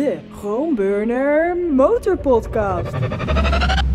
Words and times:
de 0.00 0.18
Groenburner 0.38 1.56
Motorpodcast. 1.56 2.92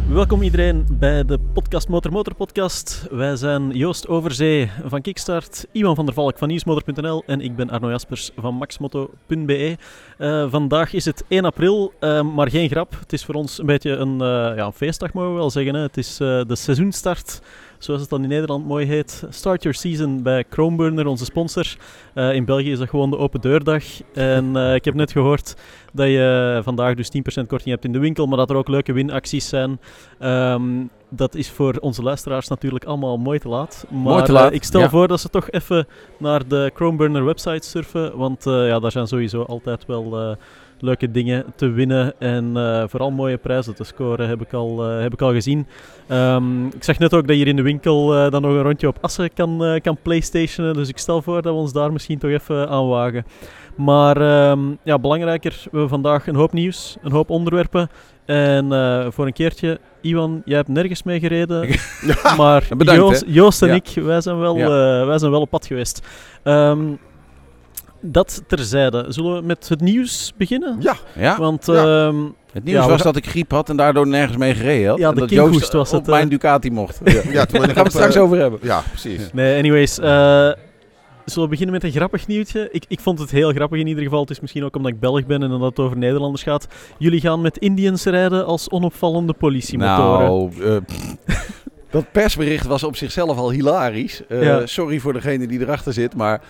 Welkom 0.10 0.42
iedereen 0.42 0.86
bij 0.92 1.26
de 1.26 1.40
podcast 1.54 1.88
Motor 1.88 2.12
Motor 2.12 2.36
Podcast. 2.36 3.08
Wij 3.12 3.36
zijn 3.36 3.72
Joost 3.72 4.08
Overzee 4.08 4.72
van 4.86 5.02
Kickstart, 5.02 5.68
Iwan 5.72 5.96
van 5.96 6.06
der 6.06 6.14
Valk 6.14 6.38
van 6.38 6.48
Nieuwsmotor.nl 6.48 7.24
en 7.26 7.42
ik 7.42 7.56
ben 7.56 7.70
Arno 7.70 7.90
Jaspers 7.90 8.32
van 8.38 8.54
maxmoto.be. 8.56 9.78
Uh, 10.18 10.52
vandaag 10.52 10.94
is 10.94 11.06
het 11.06 11.24
1 11.28 11.46
april, 11.46 11.94
uh, 12.00 12.22
maar 12.22 12.50
geen 12.50 12.70
grap. 12.70 13.00
Het 13.00 13.14
is 13.14 13.26
voor 13.26 13.36
ons 13.36 13.60
een 13.60 13.66
beetje 13.66 13.92
een, 13.92 14.14
uh, 14.14 14.56
ja, 14.56 14.66
een 14.66 14.74
feestdag, 14.74 15.14
mogen 15.14 15.32
we 15.32 15.38
wel 15.38 15.50
zeggen. 15.50 15.76
Hè. 15.76 15.82
Het 15.82 15.98
is 15.98 16.18
de 16.18 16.56
seizoenstart 16.56 17.42
zoals 17.78 18.02
het 18.02 18.10
dan 18.10 18.24
in 18.24 18.30
Nederland 18.30 18.66
mooi 18.66 18.86
heet. 18.86 19.24
Start 19.30 19.64
Your 19.64 19.78
Season 19.78 20.24
bij 20.24 20.46
Chromeburner, 20.50 21.08
onze 21.08 21.26
sponsor. 21.26 21.76
Uh, 22.16 22.34
in 22.34 22.46
België 22.46 22.72
is 22.72 22.80
dat 22.80 22.90
gewoon 22.90 23.10
de 23.10 23.18
open 23.18 23.42
deurdag. 23.42 23.84
En 24.14 24.56
uh, 24.56 24.76
ik 24.76 24.86
heb 24.86 24.94
net 24.94 25.12
gehoord 25.12 25.56
dat 25.94 26.08
je 26.08 26.60
vandaag 26.64 26.96
dus 26.96 27.12
10% 27.42 27.46
korting 27.48 27.70
hebt 27.70 27.86
in 27.86 27.92
de 27.92 28.00
winkel, 28.00 28.26
maar 28.26 28.38
dat 28.38 28.50
er 28.50 28.56
ook 28.56 28.68
leuke 28.68 28.94
winacties 28.94 29.50
zijn. 29.50 29.80
Um, 30.20 30.90
dat 31.10 31.36
is 31.36 31.50
voor 31.50 31.78
onze 31.80 32.02
luisteraars 32.02 32.48
natuurlijk 32.48 32.84
allemaal 32.84 33.18
mooi 33.18 33.40
te 33.40 33.48
laat. 33.48 33.86
Maar 33.90 34.00
mooi 34.00 34.24
te 34.24 34.32
laat, 34.32 34.50
uh, 34.50 34.56
ik 34.56 34.64
stel 34.64 34.82
ja. 34.82 34.90
voor 34.90 35.08
dat 35.08 35.20
ze 35.20 35.30
toch 35.30 35.50
even 35.50 35.88
naar 36.18 36.48
de 36.48 36.72
Chromeburner 36.74 37.26
website 37.26 37.68
surfen, 37.68 38.18
want 38.18 38.44
ja, 38.44 38.80
daar 38.80 38.92
zijn 38.92 39.08
sowieso 39.08 39.42
altijd 39.42 39.86
wel 39.86 40.38
leuke 40.86 41.12
dingen 41.12 41.46
te 41.56 41.70
winnen 41.70 42.14
en 42.20 42.52
uh, 42.54 42.84
vooral 42.88 43.12
mooie 43.12 43.38
prijzen 43.38 43.76
te 43.76 43.84
scoren, 43.84 44.28
heb 44.28 44.42
ik 44.42 44.54
al, 44.54 44.92
uh, 44.92 45.02
heb 45.02 45.14
ik 45.14 45.22
al 45.22 45.32
gezien. 45.32 45.68
Um, 46.12 46.66
ik 46.66 46.84
zag 46.84 47.00
net 47.00 47.14
ook 47.14 47.28
dat 47.28 47.36
je 47.36 47.36
hier 47.36 47.48
in 47.48 47.56
de 47.56 47.62
winkel 47.62 48.16
uh, 48.16 48.32
dan 48.32 48.42
nog 48.42 48.52
een 48.52 48.62
rondje 48.62 48.88
op 48.88 48.98
Assen 49.02 49.34
kan, 49.34 49.80
kan 49.82 49.98
playstationen, 50.02 50.74
dus 50.74 50.90
ik 50.90 50.98
stel 50.98 51.22
voor 51.22 51.42
dat 51.42 51.54
we 51.54 51.60
ons 51.60 51.74
daar 51.74 51.92
misschien 51.92 52.18
toch 52.18 52.32
even 52.32 52.70
aan 52.70 52.88
wagen. 52.88 53.26
Maar 53.76 54.50
um, 54.50 54.78
ja, 54.84 55.00
belangrijker, 55.00 55.52
we 55.52 55.70
hebben 55.70 55.90
vandaag 55.90 56.28
een 56.28 56.36
hoop 56.36 56.54
nieuws, 56.54 56.98
een 57.02 57.12
hoop 57.12 57.30
onderwerpen. 57.30 57.90
En 58.26 58.66
voor 59.14 59.26
een 59.26 59.34
keertje, 59.34 59.80
Iwan, 60.02 60.42
jij 60.46 60.58
hebt 60.58 60.70
nergens 60.70 61.04
mee 61.04 61.20
gereden, 61.20 61.68
ja, 62.02 62.36
maar 62.38 62.68
bedankt, 62.78 63.02
Joost, 63.02 63.24
Joost 63.28 63.62
en 63.62 63.68
ja. 63.68 63.74
ik, 63.74 63.92
wij 64.04 64.22
zijn, 64.22 64.40
wel, 64.40 64.58
ja. 64.58 65.06
wij 65.06 65.18
zijn 65.18 65.32
wel 65.32 65.42
op 65.42 65.50
pad 65.50 65.66
geweest. 65.66 66.08
Um, 66.44 67.00
dat 68.12 68.44
terzijde. 68.48 69.06
Zullen 69.10 69.36
we 69.36 69.42
met 69.42 69.70
het 69.70 69.82
nieuws 69.82 70.34
beginnen? 70.38 70.78
Ja. 70.80 70.96
ja. 71.16 71.38
Want 71.38 71.66
ja. 71.66 72.06
Um, 72.06 72.36
het 72.52 72.64
nieuws 72.64 72.84
ja, 72.84 72.90
was 72.90 73.02
dat 73.02 73.16
ik 73.16 73.28
griep 73.28 73.52
had 73.52 73.70
en 73.70 73.78
daardoor 73.78 74.08
nergens 74.08 74.38
mee 74.38 74.54
gereden 74.56 74.90
had. 74.90 74.98
Ja, 74.98 75.10
en 75.10 75.14
de 75.14 75.20
dat 75.20 75.30
Joost 75.30 75.72
was 75.72 75.94
op 75.94 76.00
het, 76.00 76.08
mijn 76.08 76.30
Ducati 76.30 76.72
mocht. 76.72 77.00
ja, 77.06 77.12
ja 77.12 77.46
daar 77.46 77.62
gaan 77.62 77.74
we 77.74 77.80
het 77.82 77.92
straks 77.92 78.18
over 78.18 78.38
hebben. 78.38 78.60
Ja, 78.62 78.84
precies. 78.90 79.22
Nee, 79.34 79.58
anyways. 79.58 80.00
Uh, 80.00 80.06
zullen 80.06 81.44
we 81.44 81.48
beginnen 81.48 81.74
met 81.74 81.84
een 81.84 81.92
grappig 81.92 82.28
nieuwtje? 82.28 82.70
Ik, 82.72 82.86
ik 82.88 83.00
vond 83.00 83.20
het 83.20 83.32
heel 83.32 83.52
grappig 83.52 83.80
in 83.80 83.88
ieder 83.88 84.04
geval. 84.04 84.20
Het 84.20 84.30
is 84.30 84.40
misschien 84.40 84.64
ook 84.64 84.76
omdat 84.76 84.92
ik 84.92 85.00
Belg 85.00 85.26
ben 85.26 85.44
en 85.44 85.50
dat 85.50 85.62
het 85.62 85.80
over 85.80 85.98
Nederlanders 85.98 86.44
gaat. 86.44 86.68
Jullie 86.98 87.20
gaan 87.20 87.42
met 87.42 87.58
Indians 87.58 88.04
rijden 88.04 88.46
als 88.46 88.70
onopvallende 88.70 89.34
politiemotoren. 89.34 90.26
Nou, 90.26 90.52
uh, 90.60 90.78
dat 91.90 92.12
persbericht 92.12 92.66
was 92.66 92.84
op 92.84 92.96
zichzelf 92.96 93.38
al 93.38 93.52
hilarisch. 93.52 94.22
Uh, 94.30 94.44
ja. 94.44 94.66
Sorry 94.66 95.00
voor 95.00 95.14
degene 95.14 95.48
die 95.48 95.60
erachter 95.60 95.94
zit, 95.94 96.16
maar... 96.16 96.42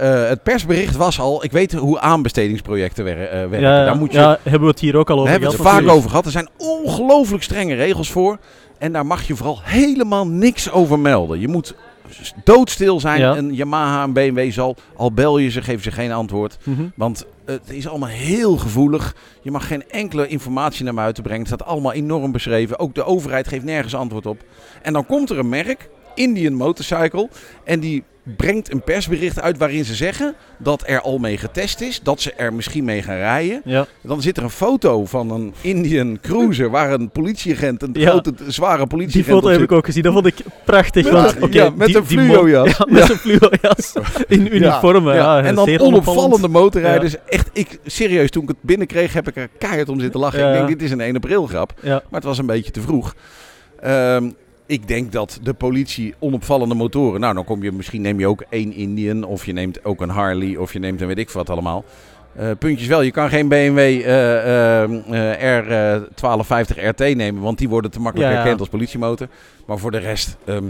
Uh, 0.00 0.28
het 0.28 0.42
persbericht 0.42 0.96
was 0.96 1.20
al, 1.20 1.44
ik 1.44 1.52
weet 1.52 1.72
hoe 1.72 2.00
aanbestedingsprojecten 2.00 3.04
wer 3.04 3.16
uh, 3.16 3.30
werken. 3.30 3.60
Ja, 3.60 3.84
daar 3.84 3.96
moet 3.96 4.12
je, 4.12 4.18
ja, 4.18 4.38
hebben 4.42 4.60
we 4.60 4.66
het 4.66 4.80
hier 4.80 4.96
ook 4.96 5.10
al 5.10 5.18
over 5.18 5.30
Daar 5.30 5.40
hebben 5.40 5.58
we 5.58 5.68
het 5.68 5.74
vaak 5.74 5.88
over 5.88 6.08
gehad. 6.10 6.24
Er 6.24 6.30
zijn 6.30 6.48
ongelooflijk 6.56 7.42
strenge 7.42 7.74
regels 7.74 8.10
voor. 8.10 8.38
En 8.78 8.92
daar 8.92 9.06
mag 9.06 9.26
je 9.26 9.36
vooral 9.36 9.58
helemaal 9.62 10.26
niks 10.26 10.70
over 10.70 10.98
melden. 10.98 11.40
Je 11.40 11.48
moet 11.48 11.74
doodstil 12.44 13.00
zijn. 13.00 13.20
Ja. 13.20 13.36
Een 13.36 13.54
Yamaha, 13.54 14.02
een 14.02 14.12
BMW 14.12 14.52
zal, 14.52 14.76
al 14.96 15.12
bel 15.12 15.38
je 15.38 15.50
ze, 15.50 15.62
geven 15.62 15.82
ze 15.82 15.90
geen 15.90 16.12
antwoord. 16.12 16.58
Mm 16.62 16.74
-hmm. 16.74 16.92
Want 16.96 17.26
het 17.44 17.70
is 17.70 17.88
allemaal 17.88 18.08
heel 18.08 18.56
gevoelig. 18.56 19.14
Je 19.42 19.50
mag 19.50 19.66
geen 19.66 19.88
enkele 19.90 20.28
informatie 20.28 20.84
naar 20.84 20.94
buiten 20.94 21.22
brengen. 21.22 21.44
Het 21.44 21.54
staat 21.54 21.68
allemaal 21.68 21.92
enorm 21.92 22.32
beschreven. 22.32 22.78
Ook 22.78 22.94
de 22.94 23.04
overheid 23.04 23.48
geeft 23.48 23.64
nergens 23.64 23.94
antwoord 23.94 24.26
op. 24.26 24.38
En 24.82 24.92
dan 24.92 25.06
komt 25.06 25.30
er 25.30 25.38
een 25.38 25.48
merk, 25.48 25.88
Indian 26.18 26.52
Motorcycle. 26.54 27.28
En 27.64 27.80
die 27.80 28.04
brengt 28.36 28.72
een 28.72 28.82
persbericht 28.82 29.40
uit 29.40 29.58
waarin 29.58 29.84
ze 29.84 29.94
zeggen 29.94 30.34
dat 30.58 30.82
er 30.86 31.00
al 31.00 31.18
mee 31.18 31.36
getest 31.38 31.80
is. 31.80 32.00
Dat 32.02 32.20
ze 32.20 32.32
er 32.32 32.52
misschien 32.52 32.84
mee 32.84 33.02
gaan 33.02 33.16
rijden. 33.16 33.60
Ja. 33.64 33.86
Dan 34.00 34.22
zit 34.22 34.36
er 34.36 34.42
een 34.42 34.50
foto 34.50 35.04
van 35.06 35.30
een 35.30 35.54
Indian 35.60 36.18
Cruiser 36.22 36.70
waar 36.70 36.92
een 36.92 37.10
politieagent, 37.10 37.82
een 37.82 37.90
Ja. 37.92 38.10
grote, 38.10 38.32
zware 38.46 38.86
politieagent 38.86 39.24
Die 39.24 39.34
foto 39.34 39.48
heb 39.48 39.60
ik 39.70 39.72
ook 39.72 39.84
gezien. 39.84 40.02
Dat 40.02 40.12
vond 40.12 40.26
ik 40.26 40.34
prachtig. 40.64 41.10
Met 41.12 41.38
want, 41.38 41.52
ja, 41.52 41.70
met 41.70 41.86
die- 41.86 41.96
een 41.96 42.06
fluojas. 42.06 42.76
Ja, 42.78 42.86
met 42.88 43.10
een 43.10 43.16
fluojas. 43.16 43.92
In 44.38 44.54
uniformen. 44.54 45.14
Ja, 45.14 45.42
en 45.42 45.54
dan 45.54 45.78
onopvallende 45.80 46.48
motorrijders. 46.48 47.14
Echt, 47.28 47.50
ik, 47.52 47.78
serieus, 47.86 48.30
toen 48.30 48.42
ik 48.42 48.48
het 48.48 48.58
binnenkreeg 48.60 49.12
heb 49.12 49.28
ik 49.28 49.36
er 49.36 49.48
keihard 49.58 49.88
om 49.88 50.00
zitten 50.00 50.20
lachen. 50.20 50.46
Ik 50.48 50.52
denk, 50.56 50.68
dit 50.68 50.82
is 50.82 50.90
een 50.90 51.00
1 51.00 51.14
april 51.16 51.46
grap. 51.46 51.72
Ja. 51.82 51.90
Maar 51.94 52.20
het 52.20 52.24
was 52.24 52.38
een 52.38 52.46
beetje 52.46 52.70
te 52.72 52.80
vroeg. 52.80 53.14
Ehm, 53.80 54.30
ik 54.68 54.88
denk 54.88 55.12
dat 55.12 55.38
de 55.42 55.54
politie 55.54 56.14
onopvallende 56.18 56.74
motoren... 56.74 57.20
Nou, 57.20 57.34
dan 57.34 57.44
kom 57.44 57.62
je, 57.62 57.72
misschien 57.72 58.00
neem 58.00 58.18
je 58.18 58.26
ook 58.26 58.44
één 58.48 58.72
Indian. 58.72 59.24
Of 59.24 59.46
je 59.46 59.52
neemt 59.52 59.84
ook 59.84 60.00
een 60.00 60.08
Harley. 60.08 60.56
Of 60.56 60.72
je 60.72 60.78
neemt 60.78 61.00
een 61.00 61.06
weet 61.06 61.18
ik 61.18 61.30
wat 61.30 61.50
allemaal. 61.50 61.84
Eh, 62.36 62.50
puntjes 62.58 62.88
wel, 62.88 63.02
je 63.02 63.10
kan 63.10 63.28
geen 63.28 63.48
BMW 63.48 63.78
eh, 63.78 64.82
eh, 64.82 65.94
eh, 65.94 66.02
R1250 66.02 66.84
RT 66.88 66.98
nemen. 66.98 67.42
Want 67.42 67.58
die 67.58 67.68
worden 67.68 67.90
te 67.90 68.00
makkelijk 68.00 68.30
Ja, 68.30 68.36
herkend 68.36 68.60
als 68.60 68.68
politiemotor. 68.68 69.28
Maar 69.66 69.78
voor 69.78 69.90
de 69.90 69.98
rest... 69.98 70.36
ehm, 70.44 70.64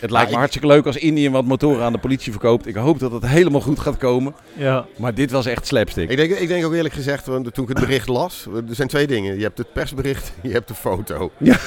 het 0.00 0.10
lijkt 0.10 0.26
me 0.26 0.32
ik- 0.32 0.38
hartstikke 0.38 0.66
leuk 0.66 0.86
als 0.86 0.96
Indian 0.96 1.32
wat 1.32 1.44
motoren 1.44 1.84
aan 1.84 1.92
de 1.92 1.98
politie 1.98 2.32
verkoopt. 2.32 2.66
Ik 2.66 2.74
hoop 2.74 2.98
dat 2.98 3.12
het 3.12 3.26
helemaal 3.26 3.60
goed 3.60 3.78
gaat 3.78 3.96
komen. 3.96 4.34
Ja. 4.52 4.86
Maar 4.96 5.14
dit 5.14 5.30
was 5.30 5.46
echt 5.46 5.66
slapstick. 5.66 6.10
Ik 6.10 6.16
denk, 6.16 6.30
ik 6.32 6.48
denk 6.48 6.64
ook 6.64 6.72
eerlijk 6.74 6.94
gezegd, 6.94 7.26
want 7.26 7.54
toen 7.54 7.64
ik 7.68 7.70
het 7.76 7.80
bericht 7.86 8.08
las, 8.08 8.46
er 8.68 8.74
zijn 8.74 8.88
twee 8.88 9.06
dingen. 9.06 9.36
Je 9.36 9.42
hebt 9.42 9.58
het 9.58 9.72
persbericht, 9.72 10.32
je 10.42 10.50
hebt 10.52 10.68
de 10.68 10.74
foto. 10.74 11.30
Ja, 11.38 11.58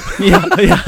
ja. 0.56 0.82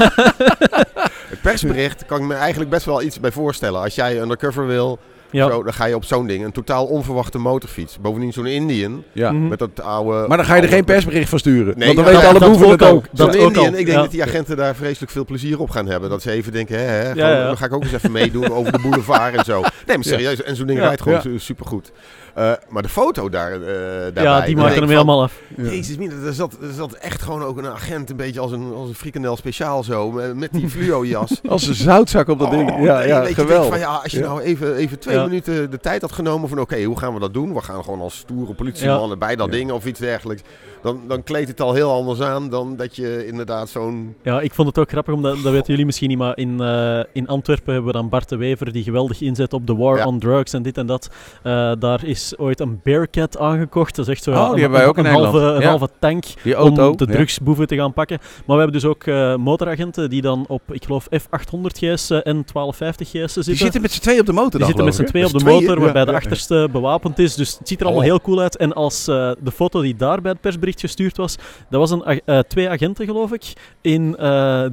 Het 1.28 1.40
persbericht 1.42 2.06
kan 2.06 2.20
ik 2.20 2.26
me 2.26 2.34
eigenlijk 2.34 2.70
best 2.70 2.84
wel 2.86 3.02
iets 3.02 3.20
bij 3.20 3.32
voorstellen. 3.32 3.80
Als 3.80 3.94
jij 3.94 4.20
undercover 4.20 4.66
wil, 4.66 4.98
ja. 5.30 5.50
zo, 5.50 5.62
dan 5.62 5.72
ga 5.72 5.84
je 5.84 5.94
op 5.94 6.04
zo'n 6.04 6.26
ding. 6.26 6.44
Een 6.44 6.52
totaal 6.52 6.86
onverwachte 6.86 7.38
motorfiets. 7.38 7.98
Bovendien 8.00 8.32
zo'n 8.32 8.46
Indian, 8.46 9.02
Ja. 9.12 9.32
Mhm. 9.32 9.48
met 9.48 9.58
dat 9.58 9.80
oude... 9.82 10.28
Maar 10.28 10.36
dan 10.36 10.46
ga 10.46 10.54
je 10.54 10.62
er 10.62 10.68
geen 10.68 10.84
persbericht 10.84 11.28
van 11.28 11.38
sturen. 11.38 11.78
Nee, 11.78 11.94
want 11.94 11.96
dan 11.96 12.06
ja, 12.06 12.20
weten 12.20 12.34
ja, 12.34 12.44
alle 12.44 12.50
boeven 12.50 12.68
het 12.70 12.82
ook. 12.82 13.04
Zo'n 13.12 13.28
ook 13.28 13.34
Indian, 13.34 13.66
ik 13.66 13.74
denk 13.74 13.88
Ja. 13.88 14.00
dat 14.02 14.10
die 14.10 14.22
agenten 14.22 14.56
daar 14.56 14.74
vreselijk 14.74 15.12
veel 15.12 15.24
plezier 15.24 15.60
op 15.60 15.70
gaan 15.70 15.86
hebben. 15.86 16.10
Dat 16.10 16.22
ze 16.22 16.30
even 16.30 16.52
denken, 16.52 16.78
hè, 16.78 16.84
hè 16.84 17.12
Ja, 17.12 17.30
ja. 17.30 17.46
dan 17.46 17.56
ga 17.56 17.64
ik 17.64 17.72
ook 17.74 17.82
eens 17.82 17.92
even 17.92 18.12
meedoen 18.12 18.50
over 18.52 18.72
de 18.72 18.78
boulevard 18.78 19.34
en 19.36 19.44
zo. 19.44 19.60
Nee, 19.86 19.96
maar 19.96 20.04
serieus, 20.04 20.42
en 20.42 20.56
zo'n 20.56 20.66
ding 20.66 20.78
Ja. 20.78 20.86
rijdt 20.86 21.02
gewoon 21.02 21.40
supergoed. 21.40 21.92
Eh, 22.36 22.52
maar 22.68 22.82
de 22.82 22.88
foto 22.88 23.28
daar, 23.28 23.52
eh 23.52 23.58
daarbij... 24.02 24.22
ja, 24.22 24.40
die 24.40 24.54
denk 24.56 24.68
hem 24.74 24.88
helemaal 24.88 25.22
af. 25.22 25.40
Jezus, 25.56 25.96
mina, 25.96 26.14
er 26.26 26.32
zat, 26.32 26.52
er 26.62 26.72
zat 26.72 26.92
echt 26.92 27.22
gewoon 27.22 27.42
ook 27.42 27.56
een 27.58 27.66
agent, 27.66 28.10
een 28.10 28.16
beetje 28.16 28.40
als 28.40 28.52
een, 28.52 28.72
als 28.74 28.88
een 28.88 28.94
frikandel 28.94 29.36
speciaal 29.36 29.82
zo, 29.84 30.10
met, 30.10 30.34
met 30.36 30.52
die 30.52 30.68
fluo-jas. 30.76 31.40
Als 31.48 31.66
een 31.66 31.74
zoutzak 31.74 32.28
op 32.28 32.38
dat 32.38 32.50
ding. 32.50 32.70
Oh, 32.70 32.82
Ja, 32.82 32.98
nee, 32.98 33.08
ja 33.08 33.24
geweldig. 33.24 33.68
Van, 33.68 33.78
ja, 33.78 33.94
als 34.02 34.12
je 34.12 34.18
Ja. 34.18 34.26
nou 34.26 34.40
even, 34.40 34.74
even 34.74 34.98
twee 34.98 35.16
Ja. 35.16 35.24
minuten 35.24 35.70
de 35.70 35.78
tijd 35.78 36.00
had 36.02 36.12
genomen 36.12 36.48
van 36.48 36.60
oké, 36.60 36.82
hoe 36.82 36.98
gaan 36.98 37.14
we 37.14 37.20
dat 37.20 37.34
doen? 37.34 37.54
We 37.54 37.60
gaan 37.60 37.84
gewoon 37.84 38.00
als 38.00 38.16
stoere 38.16 38.54
politiemannen 38.54 39.18
bij 39.18 39.36
dat 39.36 39.46
Ja. 39.46 39.52
ding 39.52 39.70
of 39.72 39.86
iets 39.86 40.00
dergelijks. 40.00 40.42
Dan, 40.82 41.00
dan 41.08 41.22
kleedt 41.22 41.48
het 41.48 41.60
al 41.60 41.72
heel 41.74 41.92
anders 41.92 42.20
aan 42.20 42.48
dan 42.50 42.76
dat 42.76 42.96
je 42.96 43.26
inderdaad 43.26 43.68
zo'n... 43.68 44.14
Ja, 44.22 44.40
ik 44.40 44.54
vond 44.54 44.68
het 44.68 44.78
ook 44.78 44.88
grappig, 44.90 45.14
omdat 45.14 45.42
dat 45.42 45.52
weten 45.52 45.66
jullie 45.66 45.86
misschien 45.86 46.08
niet, 46.08 46.18
maar 46.18 46.36
in, 46.38 46.60
eh, 46.60 47.00
in 47.12 47.26
Antwerpen 47.28 47.72
hebben 47.74 47.92
we 47.92 47.98
dan 47.98 48.08
Bart 48.08 48.28
de 48.28 48.36
Wever 48.36 48.72
die 48.72 48.82
geweldig 48.82 49.20
inzet 49.20 49.52
op 49.52 49.66
de 49.66 49.74
war 49.74 49.96
Ja. 49.96 50.06
on 50.06 50.18
drugs 50.18 50.52
en 50.52 50.62
dit 50.62 50.78
en 50.78 50.86
dat. 50.86 51.08
Eh, 51.42 51.72
daar 51.78 52.04
is 52.04 52.25
ooit 52.36 52.60
een 52.60 52.80
Bearcat 52.82 53.38
aangekocht. 53.38 53.96
Dat 53.96 54.06
is 54.06 54.12
echt 54.12 54.22
zo 54.22 54.30
Oh, 54.30 54.36
die 54.36 54.54
een, 54.54 54.60
hebben 54.60 54.78
wij 54.78 54.88
ook 54.88 54.98
in 54.98 55.04
een, 55.04 55.12
halve, 55.12 55.38
een 55.38 55.60
Ja. 55.60 55.68
halve 55.68 55.88
tank 55.98 56.24
auto. 56.54 56.88
om 56.90 56.96
de 56.96 57.04
ja. 57.06 57.12
drugsboeven 57.12 57.66
te 57.66 57.76
gaan 57.76 57.92
pakken. 57.92 58.18
Maar 58.20 58.56
we 58.56 58.62
hebben 58.62 58.80
dus 58.80 58.84
ook 58.90 59.04
eh, 59.04 59.36
motoragenten 59.36 60.10
die 60.10 60.22
dan 60.22 60.44
op, 60.48 60.62
ik 60.72 60.84
geloof, 60.84 61.06
F800 61.14 61.66
GS 61.78 62.10
en 62.10 62.22
1250 62.22 63.08
GS 63.08 63.12
zitten. 63.32 63.42
Die 63.44 63.56
zitten 63.56 63.80
met 63.80 63.92
z'n 63.92 64.00
tweeën 64.00 64.20
op 64.20 64.26
de 64.26 64.32
motor. 64.32 64.58
Die 64.58 64.64
zitten 64.66 64.84
met 64.84 64.94
z'n 64.94 65.04
twee. 65.04 65.10
tweeën 65.24 65.26
op 65.26 65.38
de 65.38 65.44
motor, 65.66 65.80
waarbij 65.84 66.04
de 66.04 66.12
achterste 66.12 66.68
bewapend 66.72 67.18
is. 67.18 67.34
Dus 67.34 67.58
het 67.58 67.68
ziet 67.68 67.80
er 67.80 67.86
allemaal 67.86 68.04
Oh. 68.04 68.08
heel 68.10 68.20
cool 68.20 68.40
uit. 68.40 68.56
En 68.56 68.72
als 68.72 69.08
eh, 69.08 69.30
de 69.40 69.50
foto 69.50 69.80
die 69.80 69.96
daar 69.96 70.20
bij 70.20 70.30
het 70.32 70.40
persbericht 70.40 70.80
gestuurd 70.80 71.16
was, 71.16 71.36
dat 71.70 71.80
was 71.80 71.90
een, 71.90 72.04
eh, 72.24 72.38
twee 72.38 72.68
agenten, 72.68 73.06
geloof 73.06 73.32
ik, 73.32 73.52
in 73.80 74.16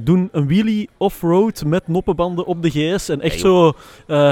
doen 0.00 0.28
een 0.32 0.46
wheelie 0.46 0.88
off-road 0.96 1.62
met 1.66 1.88
noppenbanden 1.88 2.46
op 2.46 2.62
de 2.62 2.70
GS. 2.70 3.08
En 3.08 3.20
echt 3.20 3.32
Hey, 3.32 3.40
zo, 3.42 3.72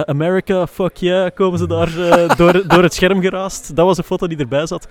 America, 0.05 0.67
fuck 0.67 0.97
yeah, 0.97 1.31
komen 1.35 1.59
ze 1.59 1.67
daar 1.67 1.91
door, 2.37 2.63
door 2.67 2.83
het 2.83 2.95
scherm 2.95 3.12
geraast. 3.21 3.77
Dat 3.77 3.87
was 3.87 3.99
een 3.99 4.05
foto 4.05 4.27
die 4.27 4.39
erbij 4.39 4.67
zat. 4.67 4.89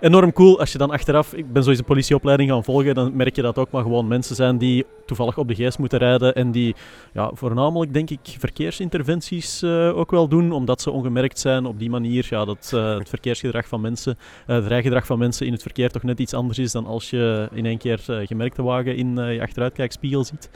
Enorm 0.00 0.32
cool 0.32 0.58
als 0.60 0.72
je 0.72 0.78
dan 0.78 0.90
achteraf, 0.90 1.32
ik 1.34 1.52
ben 1.52 1.62
sowieso 1.62 1.80
een 1.82 1.88
politieopleiding 1.88 2.50
gaan 2.50 2.64
volgen, 2.64 2.94
dan 2.94 3.16
merk 3.16 3.36
je 3.36 3.42
dat 3.42 3.58
ook 3.58 3.70
maar 3.70 3.82
gewoon 3.82 4.08
mensen 4.08 4.36
zijn 4.36 4.58
die 4.58 4.84
toevallig 5.06 5.38
op 5.38 5.48
de 5.48 5.54
GS 5.54 5.76
moeten 5.76 5.98
rijden 5.98 6.34
en 6.34 6.50
die 6.50 6.74
ja, 7.12 7.30
voornamelijk 7.34 7.92
denk 7.92 8.10
ik 8.10 8.18
verkeersinterventies 8.38 9.62
eh, 9.62 9.96
ook 9.98 10.10
wel 10.10 10.28
doen, 10.28 10.52
omdat 10.52 10.80
ze 10.80 10.90
ongemerkt 10.90 11.38
zijn 11.38 11.66
op 11.66 11.78
die 11.78 11.90
manier. 11.90 12.26
Ja, 12.30 12.44
dat 12.44 12.70
eh, 12.74 12.98
het 12.98 13.08
verkeersgedrag 13.08 13.68
van 13.68 13.80
mensen, 13.80 14.18
eh, 14.46 14.56
het 14.56 14.66
rijgedrag 14.66 15.06
van 15.06 15.18
mensen 15.18 15.46
in 15.46 15.52
het 15.52 15.62
verkeer 15.62 15.90
toch 15.90 16.02
net 16.02 16.18
iets 16.20 16.34
anders 16.34 16.58
is 16.58 16.72
dan 16.72 16.86
als 16.86 17.10
je 17.10 17.48
in 17.52 17.66
één 17.66 17.78
keer 17.78 18.00
gemerkte 18.06 18.62
wagen 18.62 18.96
in 18.96 19.16
je 19.16 19.42
achteruitkijkspiegel 19.42 20.24
ziet. 20.24 20.50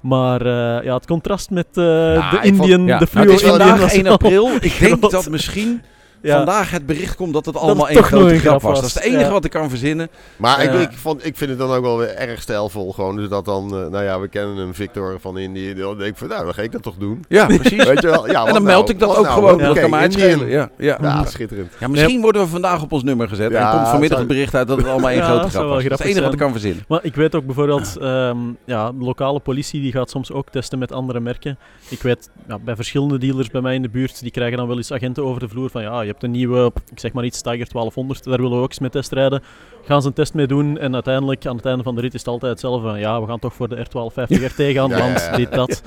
Maar 0.00 0.46
ja, 0.84 0.94
het 0.94 1.06
contrast 1.06 1.50
met 1.50 1.66
Ja, 1.72 2.30
de 2.30 2.36
vond- 2.36 2.44
Indian, 2.44 2.86
Ja, 2.86 2.98
de 2.98 3.06
nou, 3.12 3.26
fluo 3.38 3.52
Indian 3.52 3.78
was 3.78 3.92
1 3.92 4.02
wel- 4.02 4.12
april. 4.12 4.48
Ik 4.60 4.76
denk 4.80 5.10
dat 5.10 5.28
misschien 5.30 5.82
Ja. 6.22 6.36
vandaag 6.36 6.70
het 6.70 6.86
bericht 6.86 7.16
komt 7.16 7.32
dat 7.32 7.46
het 7.46 7.56
allemaal 7.56 7.88
één 7.88 8.02
grote 8.02 8.24
een 8.34 8.38
grap 8.40 8.40
grap 8.58 8.62
was. 8.62 8.70
was. 8.70 8.80
Dat 8.80 8.88
is 8.88 8.94
het 8.94 9.02
enige 9.02 9.24
Ja. 9.24 9.30
wat 9.30 9.44
ik 9.44 9.50
kan 9.50 9.68
verzinnen. 9.68 10.08
Maar 10.36 10.62
ik, 10.62 10.70
Eh. 10.70 10.80
ik, 10.80 10.90
vond, 10.92 11.26
ik 11.26 11.36
vind 11.36 11.50
het 11.50 11.58
dan 11.58 11.70
ook 11.70 11.82
wel 11.82 11.98
weer 11.98 12.14
erg 12.14 12.42
stijlvol. 12.42 12.92
Gewoon 12.92 13.16
dus 13.16 13.28
dat 13.28 13.44
dan, 13.44 13.64
eh, 13.64 13.86
nou 13.86 14.04
ja, 14.04 14.20
we 14.20 14.28
kennen 14.28 14.56
hem, 14.56 14.74
Victor 14.74 15.16
van 15.20 15.38
Indië. 15.38 15.74
Dan 15.74 15.98
denk 15.98 16.10
ik 16.10 16.16
van, 16.16 16.28
nou, 16.28 16.44
dan 16.44 16.54
ga 16.54 16.62
ik 16.62 16.72
dat 16.72 16.82
toch 16.82 16.94
doen. 16.98 17.24
Ja, 17.28 17.46
precies. 17.46 17.84
Weet 17.90 18.00
je 18.02 18.06
wel? 18.10 18.26
Ja, 18.30 18.38
en 18.40 18.44
dan 18.44 18.52
nou? 18.52 18.64
meld 18.64 18.88
ik 18.88 18.98
dat 18.98 19.08
Wat 19.08 19.18
ook 19.18 19.24
nou? 19.24 19.34
gewoon. 19.34 19.54
Oké, 19.54 19.64
Dat 19.80 19.90
kan 19.90 20.00
Indië. 20.02 20.12
schelen. 20.20 20.48
Ja, 20.48 20.70
ja. 20.78 20.98
Ja, 21.00 21.24
schitterend. 21.24 21.72
Ja, 21.80 21.88
misschien 21.88 22.20
worden 22.20 22.42
we 22.42 22.48
vandaag 22.48 22.82
op 22.82 22.92
ons 22.92 23.02
nummer 23.02 23.28
gezet. 23.28 23.50
Ja, 23.50 23.70
en 23.70 23.76
komt 23.76 23.88
vanmiddag 23.88 24.18
zou- 24.18 24.20
het 24.20 24.28
bericht 24.28 24.54
uit 24.54 24.68
dat 24.68 24.76
het 24.76 24.86
allemaal 24.86 25.10
één 25.16 25.18
Ja, 25.18 25.24
grote 25.26 25.48
grap 25.50 25.62
was. 25.68 25.82
Dat 25.82 25.92
is 25.92 25.98
het 25.98 26.00
enige 26.06 26.22
wat 26.22 26.32
ik 26.32 26.38
kan 26.38 26.50
verzinnen. 26.52 26.84
Maar 26.88 27.00
ik 27.02 27.14
weet 27.14 27.34
ook 27.34 27.44
bijvoorbeeld, 27.46 27.96
ehm, 27.96 28.36
ja, 28.64 28.92
de 28.92 29.04
lokale 29.04 29.40
politie 29.40 29.80
die 29.80 29.92
gaat 29.92 30.10
soms 30.10 30.32
ook 30.32 30.50
testen 30.50 30.78
met 30.78 30.92
andere 30.92 31.20
merken. 31.20 31.58
Ik 31.88 32.02
weet, 32.02 32.30
ja, 32.48 32.58
bij 32.58 32.76
verschillende 32.76 33.18
dealers 33.18 33.48
bij 33.50 33.60
mij 33.60 33.74
in 33.74 33.82
de 33.82 33.88
buurt, 33.88 34.20
die 34.20 34.30
krijgen 34.30 34.56
dan 34.56 34.66
wel 34.68 34.76
eens 34.76 34.92
agenten 34.92 35.24
over 35.24 35.40
de 35.40 35.48
vloer 35.48 35.70
van 35.70 35.82
ja, 35.82 36.02
je 36.06 36.12
hebt 36.12 36.24
een 36.24 36.30
nieuwe, 36.30 36.72
ik 36.92 36.98
zeg 36.98 37.12
maar 37.12 37.24
iets, 37.24 37.40
Tiger 37.42 37.68
1200, 37.72 38.24
daar 38.24 38.36
willen 38.36 38.56
we 38.56 38.62
ook 38.62 38.68
eens 38.68 38.78
mee 38.78 38.90
testrijden. 38.90 39.42
Gaan 39.84 40.02
ze 40.02 40.08
een 40.08 40.14
test 40.14 40.34
mee 40.34 40.46
doen 40.46 40.78
en 40.78 40.94
uiteindelijk, 40.94 41.46
aan 41.46 41.56
het 41.56 41.66
einde 41.66 41.82
van 41.82 41.94
de 41.94 42.00
rit 42.00 42.14
is 42.14 42.20
het 42.20 42.28
altijd 42.28 42.52
hetzelfde 42.52 42.88
van 42.88 42.98
ja, 42.98 43.20
we 43.20 43.26
gaan 43.26 43.38
toch 43.38 43.54
voor 43.54 43.68
de 43.68 43.86
R1250 43.86 44.44
RT 44.44 44.62
gaan, 44.76 44.88
Ja, 44.88 45.36
dit, 45.36 45.52
dat. 45.52 45.82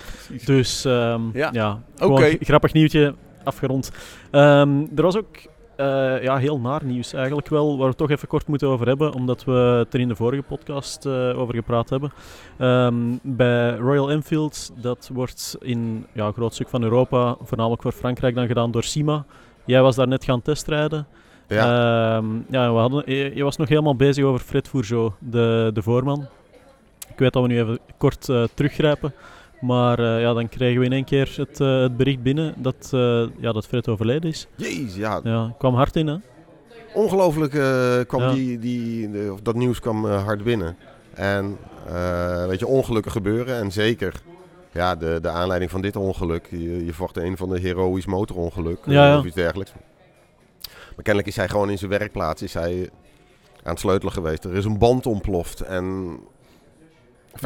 Dus 0.45 0.85
ehm, 0.85 1.21
Ja. 1.33 1.81
gewoon 1.95 2.37
grappig 2.39 2.73
nieuwtje, 2.73 3.15
afgerond. 3.43 3.91
Ehm, 4.31 4.85
er 4.95 5.01
was 5.03 5.17
ook 5.17 5.27
eh, 5.79 6.23
ja, 6.23 6.37
heel 6.37 6.59
naar 6.59 6.83
nieuws 6.83 7.13
eigenlijk 7.13 7.47
wel, 7.47 7.67
waar 7.69 7.77
we 7.77 7.87
het 7.87 7.97
toch 7.97 8.09
even 8.09 8.27
kort 8.27 8.47
moeten 8.47 8.67
over 8.67 8.87
hebben, 8.87 9.13
omdat 9.13 9.43
we 9.43 9.51
het 9.51 9.93
er 9.93 9.99
in 9.99 10.07
de 10.07 10.15
vorige 10.15 10.41
podcast 10.41 11.05
eh, 11.05 11.39
over 11.39 11.55
gepraat 11.55 11.89
hebben. 11.89 12.11
Ehm, 12.57 12.95
bij 13.21 13.75
Royal 13.75 14.11
Enfield, 14.11 14.71
dat 14.81 15.09
wordt 15.13 15.57
in 15.59 16.05
ja, 16.13 16.25
een 16.25 16.33
groot 16.33 16.53
stuk 16.53 16.69
van 16.69 16.83
Europa, 16.83 17.35
voornamelijk 17.41 17.81
voor 17.81 17.91
Frankrijk, 17.91 18.35
dan 18.35 18.47
gedaan 18.47 18.71
door 18.71 18.83
Sima. 18.83 19.25
Jij 19.69 19.81
was 19.81 19.95
daar 19.95 20.07
net 20.07 20.23
gaan 20.23 20.41
testrijden. 20.41 21.07
Ja. 21.47 21.63
Ehm, 22.17 22.25
ja, 22.49 22.73
we 22.73 22.79
hadden, 22.79 23.03
je, 23.15 23.31
je 23.35 23.43
was 23.43 23.57
nog 23.57 23.69
helemaal 23.69 23.95
bezig 23.95 24.23
over 24.23 24.39
Fred 24.39 24.67
Fourgeau, 24.67 25.11
de, 25.19 25.71
de 25.73 25.81
voorman. 25.81 26.27
Ik 27.09 27.19
weet 27.19 27.33
dat 27.33 27.41
we 27.41 27.47
nu 27.47 27.59
even 27.59 27.79
kort 27.97 28.29
eh, 28.29 28.43
teruggrijpen. 28.53 29.13
Maar 29.61 29.99
eh, 29.99 30.21
ja, 30.21 30.33
dan 30.33 30.49
kregen 30.49 30.79
we 30.79 30.85
in 30.85 30.91
één 30.93 31.03
keer 31.03 31.33
het, 31.35 31.59
eh, 31.61 31.79
het 31.81 31.97
bericht 31.97 32.23
binnen 32.23 32.53
dat, 32.57 32.87
ja, 33.39 33.51
dat 33.51 33.67
Fred 33.67 33.87
overleden 33.87 34.29
is. 34.29 34.47
Jeez, 34.55 34.95
ja. 34.95 35.19
Ja, 35.23 35.53
kwam 35.57 35.73
hard 35.75 35.95
in, 35.95 36.07
hè? 36.07 36.15
Ongelooflijk 36.93 37.51
kwam 38.07 38.21
Ja. 38.21 38.31
die, 38.33 38.59
die, 38.59 39.11
de- 39.11 39.29
of 39.33 39.41
dat 39.41 39.55
nieuws 39.55 39.79
kwam 39.79 40.05
hard 40.05 40.43
binnen. 40.43 40.75
En 41.13 41.57
weet 42.47 42.59
je, 42.59 42.67
ongelukken 42.67 43.11
gebeuren. 43.11 43.55
En 43.55 43.71
zeker 43.71 44.13
ja, 44.71 44.95
de, 44.95 45.19
de 45.21 45.29
aanleiding 45.29 45.71
van 45.71 45.81
dit 45.81 45.95
ongeluk. 45.95 46.47
Je, 46.49 46.85
je 46.85 46.93
vocht 46.93 47.17
een 47.17 47.37
van 47.37 47.49
de 47.49 47.59
heroïs 47.59 48.05
motorongeluk 48.05 48.79
Ja, 48.85 49.07
ja. 49.07 49.17
of 49.17 49.25
iets 49.25 49.35
dergelijks. 49.35 49.73
Maar 50.95 51.03
kennelijk 51.03 51.27
is 51.27 51.35
hij 51.35 51.47
gewoon 51.49 51.69
in 51.69 51.77
zijn 51.77 51.89
werkplaats 51.91 52.41
is 52.41 52.53
hij 52.53 52.89
aan 53.63 53.71
het 53.71 53.79
sleutelen 53.79 54.13
geweest. 54.13 54.43
Er 54.43 54.55
is 54.55 54.65
een 54.65 54.77
band 54.77 55.05
ontploft. 55.05 55.61
En 55.61 56.17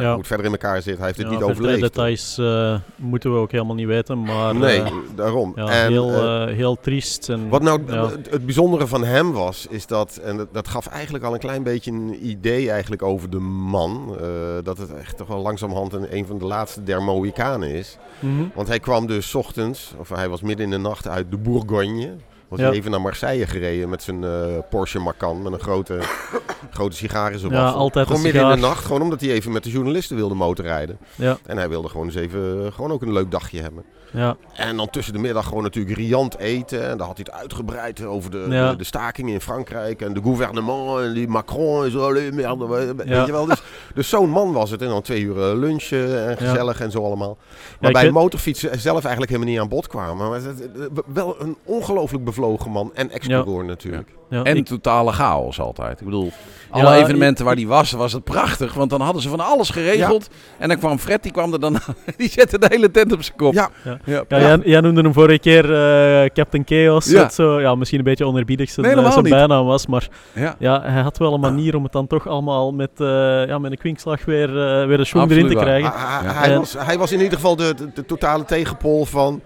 Ja. 0.01 0.09
hoe 0.09 0.17
het 0.17 0.27
verder 0.27 0.45
in 0.45 0.51
elkaar 0.51 0.81
zit, 0.81 0.97
hij 0.97 1.05
heeft 1.05 1.17
het 1.17 1.27
Ja, 1.27 1.33
niet 1.33 1.43
overleefd. 1.43 1.81
details 1.81 2.37
eh, 2.37 2.75
moeten 2.95 3.33
we 3.33 3.37
ook 3.39 3.51
helemaal 3.51 3.75
niet 3.75 3.87
weten. 3.87 4.21
Maar 4.21 4.55
nee, 4.55 4.81
eh, 4.81 4.91
daarom. 5.15 5.53
ja, 5.55 5.67
en, 5.67 5.91
heel, 5.91 6.11
eh, 6.13 6.55
heel 6.55 6.77
triest. 6.81 7.29
En, 7.29 7.49
Wat 7.49 7.61
nou 7.61 7.81
het, 7.91 8.45
bijzondere 8.45 8.87
van 8.87 9.03
hem 9.03 9.31
was, 9.31 9.67
is 9.69 9.87
dat, 9.87 10.19
en 10.23 10.37
dat, 10.37 10.47
dat 10.51 10.67
gaf 10.67 10.87
eigenlijk 10.87 11.23
al 11.23 11.33
een 11.33 11.39
klein 11.39 11.63
beetje 11.63 11.91
een 11.91 12.27
idee 12.27 12.71
eigenlijk 12.71 13.01
over 13.01 13.29
de 13.29 13.39
man, 13.39 14.17
dat 14.63 14.77
het 14.77 14.93
echt 14.93 15.17
toch 15.17 15.27
wel 15.27 15.41
langzamerhand 15.41 15.93
een, 15.93 16.15
een 16.15 16.25
van 16.25 16.37
de 16.37 16.45
laatste 16.45 16.83
der 16.83 17.03
Mohikanen 17.03 17.69
is. 17.69 17.97
Mhm. 18.19 18.43
Want 18.55 18.67
hij 18.67 18.79
kwam 18.79 19.07
dus 19.07 19.29
's 19.29 19.35
ochtends, 19.35 19.93
of 19.97 20.09
hij 20.09 20.29
was 20.29 20.41
midden 20.41 20.65
in 20.65 20.71
de 20.71 20.77
nacht 20.77 21.07
uit 21.07 21.31
de 21.31 21.37
Bourgogne. 21.37 22.15
Was 22.53 22.61
hij 22.61 22.71
even 22.71 22.91
naar 22.91 23.01
Marseille 23.01 23.47
gereden 23.47 23.89
met 23.89 24.03
zijn 24.03 24.23
eh, 24.23 24.57
Porsche 24.69 24.99
Macan 24.99 25.41
met 25.41 25.53
een 25.53 25.59
grote, 25.59 25.99
grote 26.77 26.95
sigaar 26.95 27.31
in 27.31 27.39
zijn 27.39 27.51
Ja, 27.51 27.69
altijd 27.69 28.07
Gewoon 28.07 28.21
midden 28.21 28.41
in 28.41 28.49
de 28.49 28.55
nacht, 28.55 28.85
gewoon 28.85 29.01
omdat 29.01 29.21
hij 29.21 29.29
even 29.29 29.51
met 29.51 29.63
de 29.63 29.69
journalisten 29.69 30.15
wilde 30.15 30.35
motorrijden. 30.35 30.97
Ja, 31.15 31.37
En 31.45 31.57
hij 31.57 31.69
wilde 31.69 31.89
gewoon 31.89 32.05
eens 32.05 32.15
even, 32.15 32.73
gewoon 32.73 32.91
ook 32.91 33.01
een 33.01 33.13
leuk 33.13 33.31
dagje 33.31 33.61
hebben. 33.61 33.83
Ja, 34.13 34.35
En 34.55 34.77
dan 34.77 34.89
tussen 34.89 35.13
de 35.13 35.19
middag 35.19 35.45
gewoon 35.47 35.63
natuurlijk 35.63 35.95
riant 35.97 36.37
eten. 36.37 36.89
En 36.89 36.97
dan 36.97 37.07
had 37.07 37.17
hij 37.17 37.25
het 37.31 37.41
uitgebreid 37.41 38.05
over 38.05 38.31
de, 38.31 38.45
Ja. 38.49 38.69
de, 38.71 38.75
de 38.77 38.83
stakingen 38.83 39.33
in 39.33 39.41
Frankrijk. 39.41 40.01
En 40.01 40.13
de 40.13 40.21
gouvernement 40.23 40.99
en 40.99 41.13
die 41.13 41.27
Macron 41.27 41.83
en 41.83 41.91
zo. 41.91 42.09
Merde, 42.09 42.67
we- 42.67 42.95
weet 42.95 43.07
Ja. 43.07 43.25
je 43.25 43.31
wel. 43.31 43.45
Dus, 43.45 43.61
dus 43.95 44.09
zo'n 44.09 44.29
man 44.29 44.51
was 44.53 44.69
het. 44.71 44.81
En 44.81 44.87
dan 44.87 45.01
twee 45.01 45.21
uur 45.21 45.49
eh, 45.49 45.57
lunchen 45.57 46.27
en 46.29 46.37
gezellig 46.37 46.79
en 46.81 46.91
zo 46.91 47.03
allemaal. 47.05 47.37
Waarbij 47.79 48.11
motorfietsen 48.11 48.79
zelf 48.79 49.01
eigenlijk 49.01 49.31
helemaal 49.31 49.51
niet 49.53 49.61
aan 49.61 49.69
bod 49.69 49.87
kwamen. 49.87 50.29
Maar 50.29 50.41
wel 51.13 51.35
een 51.41 51.57
ongelooflijk 51.63 52.23
bevlogen 52.23 52.71
man. 52.71 52.91
En 52.93 53.09
explorer 53.11 53.65
natuurlijk. 53.65 54.09
Ja. 54.33 54.43
En 54.43 54.57
Ik- 54.57 54.65
totale 54.65 55.11
chaos 55.11 55.59
altijd. 55.59 55.99
Ik 55.99 56.05
bedoel, 56.05 56.31
alle 56.69 56.83
Ja, 56.83 56.95
evenementen 56.95 57.45
waar 57.45 57.55
die 57.55 57.67
was, 57.67 57.91
was 57.91 58.13
het 58.13 58.23
prachtig. 58.23 58.73
Want 58.73 58.89
dan 58.89 59.01
hadden 59.01 59.21
ze 59.21 59.29
van 59.29 59.39
alles 59.39 59.69
geregeld. 59.69 60.27
En 60.57 60.67
dan 60.67 60.77
kwam 60.77 60.97
Fred, 60.99 61.23
die 61.23 61.31
kwam 61.31 61.53
er 61.53 61.59
dan 61.59 61.77
Die 62.17 62.29
zette 62.29 62.59
de 62.59 62.65
hele 62.69 62.91
tent 62.91 63.11
op 63.13 63.23
zijn 63.23 63.37
kop. 63.37 63.53
Ja. 63.53 63.69
ja. 63.83 63.97
Ja, 64.05 64.39
Jij, 64.39 64.59
jij 64.63 64.81
noemde 64.81 65.01
hem 65.01 65.13
vorige 65.13 65.39
keer 65.39 65.63
eh, 65.73 66.29
Captain 66.29 66.63
Chaos. 66.67 67.05
Ja. 67.09 67.29
Zo, 67.29 67.61
ja, 67.61 67.75
misschien 67.75 67.97
een 67.99 68.05
beetje 68.05 68.25
onerbiedig 68.25 68.69
zijn, 68.69 68.85
Nee, 68.85 68.95
eh, 69.05 69.11
zijn 69.11 69.23
bijnaam 69.23 69.65
was. 69.65 69.87
Maar 69.87 70.07
ja. 70.33 70.55
ja, 70.59 70.81
hij 70.81 71.01
had 71.01 71.17
wel 71.17 71.33
een 71.33 71.39
manier 71.39 71.75
om 71.75 71.83
het 71.83 71.91
dan 71.91 72.07
toch 72.07 72.27
allemaal 72.27 72.71
met, 72.71 72.89
eh, 72.97 73.07
ja, 73.47 73.57
met 73.59 73.71
een 73.71 73.77
kwinkslag 73.77 74.25
weer, 74.25 74.47
eh, 74.49 74.87
weer 74.87 74.97
de 74.97 75.03
Absoluut 75.03 75.31
erin 75.31 75.47
te 75.47 75.55
krijgen. 75.55 75.91
Hij, 75.91 75.99
hij- 76.07 76.23
Ja. 76.23 76.33
hij 76.33 76.51
En- 76.51 76.59
was, 76.59 76.75
hij 76.77 76.97
was 76.97 77.11
in 77.11 77.19
ieder 77.21 77.33
geval 77.37 77.55
de, 77.55 77.73
de, 77.75 77.89
de 77.93 78.05
totale 78.05 78.45
tegenpol 78.45 79.05
van... 79.05 79.41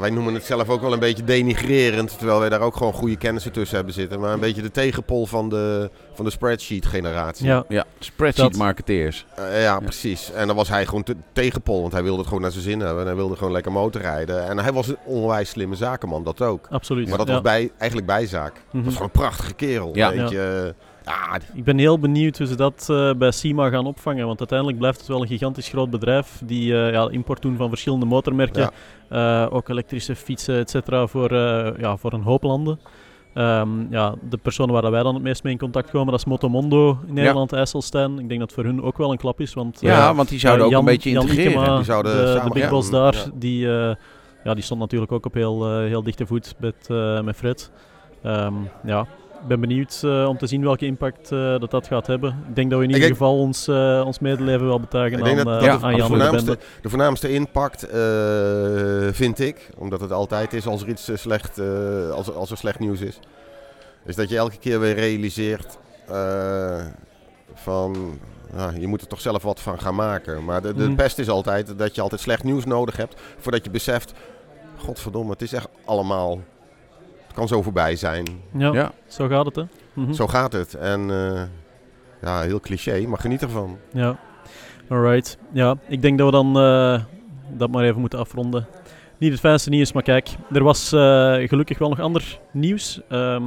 Wij 0.00 0.10
noemen 0.10 0.34
het 0.34 0.44
zelf 0.44 0.68
ook 0.68 0.80
wel 0.80 0.92
een 0.92 0.98
beetje 0.98 1.24
denigrerend, 1.24 2.18
terwijl 2.18 2.38
wij 2.40 2.48
daar 2.48 2.60
ook 2.60 2.76
gewoon 2.76 2.92
goede 2.92 3.16
kennissen 3.16 3.52
tussen 3.52 3.76
hebben 3.76 3.94
zitten. 3.94 4.20
Maar 4.20 4.32
een 4.32 4.40
beetje 4.40 4.62
de 4.62 4.70
tegenpol 4.70 5.26
van 5.26 5.48
de, 5.48 5.90
van 6.14 6.24
de 6.24 6.30
spreadsheet-generatie. 6.30 7.46
Ja, 7.46 7.64
ja. 7.68 7.84
Spreadsheet 7.98 8.50
Dat- 8.50 8.56
marketeers. 8.60 9.26
Eh, 9.34 9.62
ja, 9.62 9.78
precies. 9.78 10.32
En 10.32 10.46
dan 10.46 10.56
was 10.56 10.68
hij 10.68 10.86
gewoon 10.86 11.02
te, 11.02 11.16
tegenpol, 11.32 11.80
want 11.80 11.92
hij 11.92 12.02
wilde 12.02 12.18
het 12.18 12.26
gewoon 12.26 12.42
naar 12.42 12.50
zijn 12.52 12.64
zin 12.64 12.80
hebben. 12.80 13.00
En 13.00 13.06
hij 13.06 13.16
wilde 13.16 13.36
gewoon 13.36 13.52
lekker 13.52 13.72
motorrijden. 13.72 14.46
En 14.48 14.58
hij 14.58 14.72
was 14.72 14.88
een 14.88 14.98
onwijs 15.04 15.48
slimme 15.50 15.74
zakenman, 15.74 16.24
dat 16.24 16.42
ook. 16.42 16.66
absoluut. 16.70 17.08
Maar 17.08 17.18
dat 17.18 17.26
ja. 17.26 17.32
was 17.32 17.42
bij, 17.42 17.70
eigenlijk 17.78 18.06
bijzaak. 18.10 18.54
Dat 18.54 18.62
Mhm. 18.72 18.84
was 18.84 18.92
gewoon 18.92 19.10
een 19.14 19.20
prachtige 19.20 19.54
kerel. 19.54 19.90
Ja. 19.94 20.10
Weet 20.14 20.30
je. 20.30 20.74
Ja, 21.08 21.38
Ik 21.54 21.64
ben 21.64 21.78
heel 21.78 21.98
benieuwd 21.98 22.38
hoe 22.38 22.46
ze 22.46 22.56
dat 22.56 22.86
eh, 22.90 23.10
bij 23.14 23.30
SIMA 23.30 23.68
gaan 23.68 23.86
opvangen. 23.86 24.26
Want 24.26 24.38
uiteindelijk 24.38 24.78
blijft 24.78 24.98
het 24.98 25.08
wel 25.08 25.20
een 25.20 25.26
gigantisch 25.26 25.68
groot 25.68 25.90
bedrijf 25.90 26.40
die 26.44 26.74
eh, 26.84 26.92
ja, 26.92 27.08
import 27.10 27.42
doen 27.42 27.56
van 27.56 27.68
verschillende 27.68 28.06
motormerken. 28.06 28.70
Ja. 29.10 29.44
Eh, 29.44 29.54
ook 29.54 29.68
elektrische 29.68 30.16
fietsen, 30.16 30.58
et 30.58 30.70
cetera, 30.70 31.06
voor, 31.06 31.34
ja, 31.80 31.96
voor 31.96 32.12
een 32.12 32.22
hoop 32.22 32.42
landen. 32.42 32.80
Ehm, 33.34 33.68
ja, 33.90 34.14
de 34.28 34.36
personen 34.36 34.74
waar 34.74 34.90
wij 34.90 35.02
dan 35.02 35.14
het 35.14 35.22
meest 35.22 35.42
mee 35.42 35.52
in 35.52 35.58
contact 35.58 35.90
komen, 35.90 36.10
dat 36.10 36.18
is 36.20 36.24
Motomondo 36.26 36.98
in 37.06 37.14
Nederland, 37.14 37.52
IJsselstein. 37.52 38.18
Ik 38.18 38.28
denk 38.28 38.40
dat 38.40 38.52
voor 38.52 38.64
hun 38.64 38.82
ook 38.82 38.98
wel 38.98 39.10
een 39.12 39.18
klap 39.18 39.40
is. 39.40 39.54
Want, 39.54 39.80
Ja, 39.80 40.14
want 40.14 40.28
die 40.28 40.38
zouden 40.38 40.66
ook 40.66 40.72
een 40.72 40.84
beetje 40.84 41.10
integreren. 41.10 41.50
Ikema, 41.52 41.76
Die 41.76 41.84
zouden 41.84 42.16
de, 42.16 42.32
samen 42.32 42.52
de 42.52 42.60
big 42.60 42.70
boss 42.70 42.90
daar, 42.90 43.14
Ja. 43.14 43.24
die, 43.34 43.66
ja, 44.44 44.54
die 44.54 44.62
stond 44.62 44.80
natuurlijk 44.80 45.12
ook 45.12 45.26
op 45.26 45.34
heel, 45.34 45.78
heel 45.80 46.02
dichte 46.02 46.26
voet 46.26 46.54
met, 46.58 46.88
met 47.24 47.36
Fred. 47.36 47.70
Ehm, 48.22 48.54
ja, 48.84 49.06
ben 49.46 49.60
benieuwd 49.60 50.00
eh, 50.04 50.28
om 50.28 50.38
te 50.38 50.46
zien 50.46 50.62
welke 50.62 50.86
impact 50.86 51.32
eh, 51.32 51.38
dat 51.58 51.70
dat 51.70 51.86
gaat 51.86 52.06
hebben. 52.06 52.44
Ik 52.48 52.54
denk 52.56 52.70
dat 52.70 52.78
we 52.78 52.84
in 52.84 52.90
ieder 52.90 53.08
geval 53.08 53.38
ons, 53.38 53.68
eh, 53.68 54.02
ons 54.06 54.18
medeleven 54.18 54.66
wel 54.66 54.80
betuigen 54.80 55.24
aan, 55.24 55.36
dat, 55.36 55.44
dat 55.44 55.62
Ja, 55.62 55.72
het 55.72 55.82
aan 55.82 55.92
de, 55.92 55.96
Jan 55.96 56.12
en 56.12 56.18
de 56.18 56.24
voornaamste, 56.24 56.58
de 56.82 56.88
voornaamste 56.88 57.32
impact, 57.32 57.86
vind 59.16 59.38
ik, 59.38 59.68
omdat 59.78 60.00
het 60.00 60.12
altijd 60.12 60.52
is 60.52 60.66
als 60.66 60.82
er 60.82 60.88
iets 60.88 61.10
slecht, 61.14 61.60
als, 62.12 62.34
als 62.34 62.50
er 62.50 62.56
slecht 62.56 62.78
nieuws 62.78 63.00
is, 63.00 63.18
is 64.04 64.16
dat 64.16 64.28
je 64.28 64.36
elke 64.36 64.58
keer 64.58 64.80
weer 64.80 64.94
realiseert 64.94 65.78
van, 67.54 68.18
ja, 68.56 68.70
je 68.78 68.86
moet 68.86 69.00
er 69.00 69.06
toch 69.06 69.20
zelf 69.20 69.42
wat 69.42 69.60
van 69.60 69.80
gaan 69.80 69.94
maken. 69.94 70.44
Maar 70.44 70.62
de, 70.62 70.74
de 70.74 70.88
Mm. 70.88 70.96
pest 70.96 71.18
is 71.18 71.28
altijd 71.28 71.78
dat 71.78 71.94
je 71.94 72.00
altijd 72.00 72.20
slecht 72.20 72.44
nieuws 72.44 72.64
nodig 72.64 72.96
hebt, 72.96 73.20
voordat 73.38 73.64
je 73.64 73.70
beseft, 73.70 74.12
godverdomme, 74.76 75.32
het 75.32 75.42
is 75.42 75.52
echt 75.52 75.68
allemaal, 75.84 76.40
kan 77.38 77.48
zo 77.48 77.62
voorbij 77.62 77.96
zijn. 77.96 78.24
Ja, 78.52 78.72
Ja. 78.72 78.92
zo 79.06 79.28
gaat 79.28 79.44
het 79.46 79.56
hè. 79.56 79.62
Mhm. 79.92 80.12
Zo 80.12 80.26
gaat 80.26 80.52
het. 80.52 80.74
En 80.74 81.10
eh, 81.10 81.42
ja, 82.22 82.40
heel 82.40 82.60
cliché, 82.60 83.06
maar 83.06 83.18
geniet 83.18 83.42
ervan. 83.42 83.78
Ja, 83.92 84.16
alright. 84.88 85.38
Ja, 85.52 85.76
ik 85.88 86.02
denk 86.02 86.18
dat 86.18 86.26
we 86.26 86.32
dan 86.32 86.58
eh, 86.58 87.00
dat 87.58 87.70
maar 87.70 87.84
even 87.84 88.00
moeten 88.00 88.18
afronden. 88.18 88.66
Niet 89.18 89.30
het 89.30 89.40
fijnste 89.40 89.70
nieuws, 89.70 89.92
maar 89.92 90.02
kijk, 90.02 90.28
er 90.52 90.62
was 90.62 90.92
eh, 90.92 91.00
gelukkig 91.48 91.78
wel 91.78 91.88
nog 91.88 92.00
ander 92.00 92.38
nieuws. 92.52 93.00
Ehm, 93.08 93.44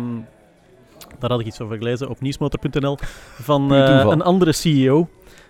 daar 1.20 1.30
had 1.30 1.40
ik 1.40 1.46
iets 1.46 1.62
over 1.62 1.78
gelezen 1.78 2.10
op 2.10 2.22
nieuwsmotor.nl 2.22 2.98
van 3.42 3.74
eh, 3.74 4.06
een 4.10 4.22
andere 4.22 4.52
CEO, 4.52 5.10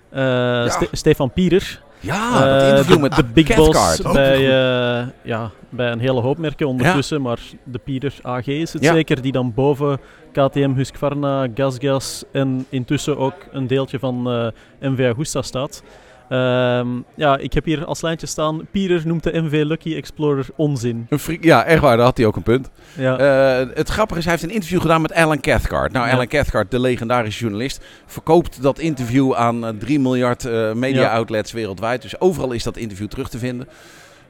eh, 0.10 0.70
Ste- 0.70 0.88
Stefan 0.92 1.32
Pierer. 1.32 1.82
Ja, 2.02 2.40
dat 2.40 2.62
Eh, 2.62 2.70
interview 2.70 2.96
de, 2.96 3.02
met 3.02 3.16
de 3.16 3.24
Big. 3.24 3.56
Boss 3.56 4.02
bij, 4.02 4.36
eh, 4.36 5.08
ja, 5.24 5.52
bij 5.70 5.92
een 5.92 6.00
hele 6.00 6.22
hoop 6.22 6.38
merken 6.38 6.68
ondertussen, 6.68 7.22
maar 7.22 7.40
de 7.64 7.78
Pierer 7.78 8.14
AG 8.22 8.48
is 8.48 8.74
het 8.74 8.86
zeker, 8.86 9.22
die 9.22 9.32
dan 9.32 9.54
boven 9.54 10.00
KTM, 10.32 10.74
Husqvarna, 10.76 11.48
GasGas 11.56 12.24
en 12.32 12.66
intussen 12.70 13.18
ook 13.18 13.34
een 13.52 13.68
deeltje 13.68 14.00
van 14.00 14.30
eh 14.32 14.48
MV 14.90 15.12
Agusta 15.14 15.42
staat. 15.42 15.84
Ehm, 16.32 16.88
ja, 17.16 17.38
ik 17.38 17.54
heb 17.54 17.66
hier 17.66 17.86
als 17.86 18.02
lijntje 18.02 18.28
staan, 18.28 18.68
Pierer 18.72 19.02
noemt 19.06 19.24
de 19.24 19.42
MV 19.42 19.64
Lucky 19.66 19.96
Explorer 19.96 20.46
onzin. 20.56 21.06
Een 21.10 21.20
freak- 21.20 21.44
ja, 21.44 21.64
echt 21.64 21.82
waar, 21.82 21.96
daar 21.98 22.06
had 22.06 22.18
hij 22.18 22.26
ook 22.26 22.36
een 22.36 22.44
punt. 22.44 22.70
Ja, 22.98 23.18
Eh, 23.18 23.68
het 23.74 23.90
grappige 23.90 24.20
is, 24.20 24.26
hij 24.26 24.34
heeft 24.34 24.46
een 24.46 24.54
interview 24.54 24.82
gedaan 24.82 25.02
met 25.02 25.14
Alan 25.14 25.40
Cathcart. 25.40 25.92
Nou, 25.92 26.08
Ja. 26.08 26.14
Alan 26.14 26.28
Cathcart, 26.28 26.72
de 26.72 26.80
legendarische 26.80 27.40
journalist, 27.42 27.84
verkoopt 28.06 28.62
dat 28.62 28.80
interview 28.80 29.34
aan 29.34 29.66
eh, 29.66 29.74
3 29.80 30.00
miljard 30.00 30.46
eh, 30.46 30.74
media 30.74 31.02
Ja. 31.02 31.12
outlets 31.14 31.52
wereldwijd. 31.52 32.02
Dus 32.02 32.20
overal 32.20 32.52
is 32.52 32.64
dat 32.64 32.78
interview 32.78 33.08
terug 33.08 33.30
te 33.30 33.38
vinden. 33.38 33.68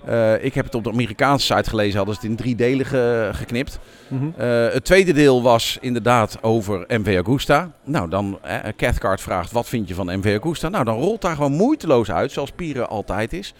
Eh, 0.06 0.44
ik 0.44 0.54
heb 0.54 0.66
het 0.66 0.76
op 0.76 0.84
de 0.84 0.92
Amerikaanse 0.92 1.46
site 1.56 1.70
gelezen, 1.70 1.98
hadden 1.98 2.16
ze 2.16 2.22
het 2.22 2.30
in 2.30 2.36
drie 2.36 2.56
delen 2.56 2.86
ge- 2.86 3.30
geknipt. 3.34 3.80
mhm. 4.08 4.26
Eh, 4.38 4.48
het 4.74 4.84
tweede 4.86 5.14
deel 5.14 5.42
was 5.42 5.78
inderdaad 5.82 6.38
over 6.42 6.84
MV 6.88 7.16
Augusta. 7.16 7.72
Nou, 7.84 8.10
dan 8.10 8.40
eh, 8.42 8.56
Cathcart 8.78 9.22
vraagt, 9.22 9.52
wat 9.52 9.68
vind 9.68 9.88
je 9.88 9.94
van 9.94 10.18
MV 10.18 10.26
Augusta? 10.26 10.70
Nou, 10.70 10.84
dan 10.84 10.98
rolt 10.98 11.22
daar 11.22 11.36
gewoon 11.36 11.52
moeiteloos 11.52 12.12
uit, 12.12 12.32
zoals 12.32 12.52
Pieren 12.52 12.90
altijd 12.90 13.34
is. 13.34 13.54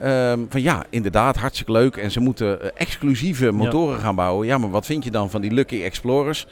Ehm, 0.00 0.38
van 0.48 0.60
ja, 0.62 0.84
inderdaad, 0.90 1.36
hartstikke 1.36 1.72
leuk. 1.72 1.96
En 1.96 2.10
ze 2.10 2.20
moeten 2.20 2.62
eh, 2.62 2.68
exclusieve 2.74 3.50
motoren 3.52 3.98
gaan 3.98 4.14
bouwen. 4.14 4.46
Ja, 4.46 4.58
maar 4.58 4.70
wat 4.70 4.86
vind 4.86 5.04
je 5.04 5.10
dan 5.10 5.30
van 5.30 5.40
die 5.40 5.50
Lucky 5.52 5.82
Explorers? 5.82 6.46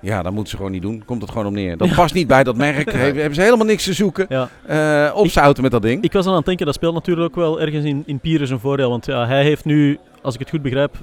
Ja, 0.00 0.22
dat 0.22 0.32
moeten 0.32 0.50
ze 0.50 0.56
gewoon 0.56 0.72
niet 0.72 0.82
doen. 0.82 1.02
Komt 1.04 1.22
het 1.22 1.30
gewoon 1.30 1.46
op 1.46 1.52
neer. 1.52 1.76
Dat 1.76 1.94
past 1.94 2.14
niet 2.14 2.26
bij 2.26 2.44
dat 2.44 2.56
merk. 2.56 2.92
Hebben, 2.92 3.16
hebben 3.16 3.34
ze 3.34 3.40
helemaal 3.42 3.66
niks 3.66 3.84
te 3.84 3.92
zoeken. 3.92 4.26
ja. 4.28 4.48
Eh 4.66 5.16
opzouten 5.16 5.62
met 5.62 5.72
dat 5.72 5.82
ding. 5.82 6.02
Ik 6.04 6.12
was 6.12 6.26
aan 6.26 6.34
het 6.34 6.44
denken, 6.44 6.66
dat 6.66 6.74
speelt 6.74 6.94
natuurlijk 6.94 7.26
ook 7.28 7.34
wel 7.34 7.60
ergens 7.60 7.84
in, 7.84 8.02
in 8.06 8.18
Pierer 8.20 8.46
zijn 8.46 8.60
voordeel. 8.60 8.90
Want 8.90 9.06
ja, 9.06 9.26
hij 9.26 9.42
heeft 9.42 9.64
nu, 9.64 9.98
als 10.22 10.34
ik 10.34 10.40
het 10.40 10.50
goed 10.50 10.62
begrijp, 10.62 10.96
25% 10.96 11.02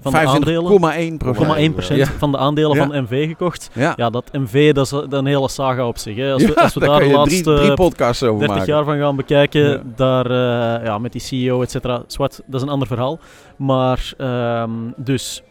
van 0.00 0.12
de 0.12 0.18
aandelen. 0.18 1.12
25,1 1.12 1.16
procent. 1.18 1.96
0,1% 1.96 1.96
Ja. 1.96 2.06
van 2.18 2.32
de 2.32 2.38
aandelen 2.38 2.76
Ja. 2.76 2.86
van 2.86 3.02
MV 3.02 3.28
gekocht. 3.28 3.70
Ja, 3.72 3.92
Ja, 3.96 4.10
dat 4.10 4.24
MV, 4.32 4.72
dat 4.72 4.84
is 4.86 4.90
een 4.92 5.12
een 5.14 5.26
hele 5.26 5.48
saga 5.48 5.86
op 5.86 5.98
zich. 5.98 6.16
Hè. 6.16 6.32
Als 6.32 6.44
we, 6.44 6.56
als 6.60 6.74
we 6.74 6.80
daar 6.80 7.00
de 7.00 7.06
laatste 7.06 7.42
drie, 7.42 7.56
drie 7.56 7.74
podcasts 7.74 8.22
over 8.22 8.38
30 8.38 8.56
maken. 8.56 8.72
jaar 8.74 8.84
van 8.84 8.98
gaan 8.98 9.16
bekijken, 9.16 9.92
daar, 9.96 10.26
eh, 10.26 10.84
ja, 10.86 10.98
met 10.98 11.12
die 11.12 11.20
CEO, 11.20 11.62
et 11.62 11.70
cetera, 11.70 12.02
zwart, 12.06 12.40
dat 12.46 12.54
is 12.60 12.66
een 12.66 12.72
ander 12.72 12.88
verhaal. 12.88 13.18
Maar, 13.56 14.12
ehm, 14.18 14.70
dus, 14.96 15.42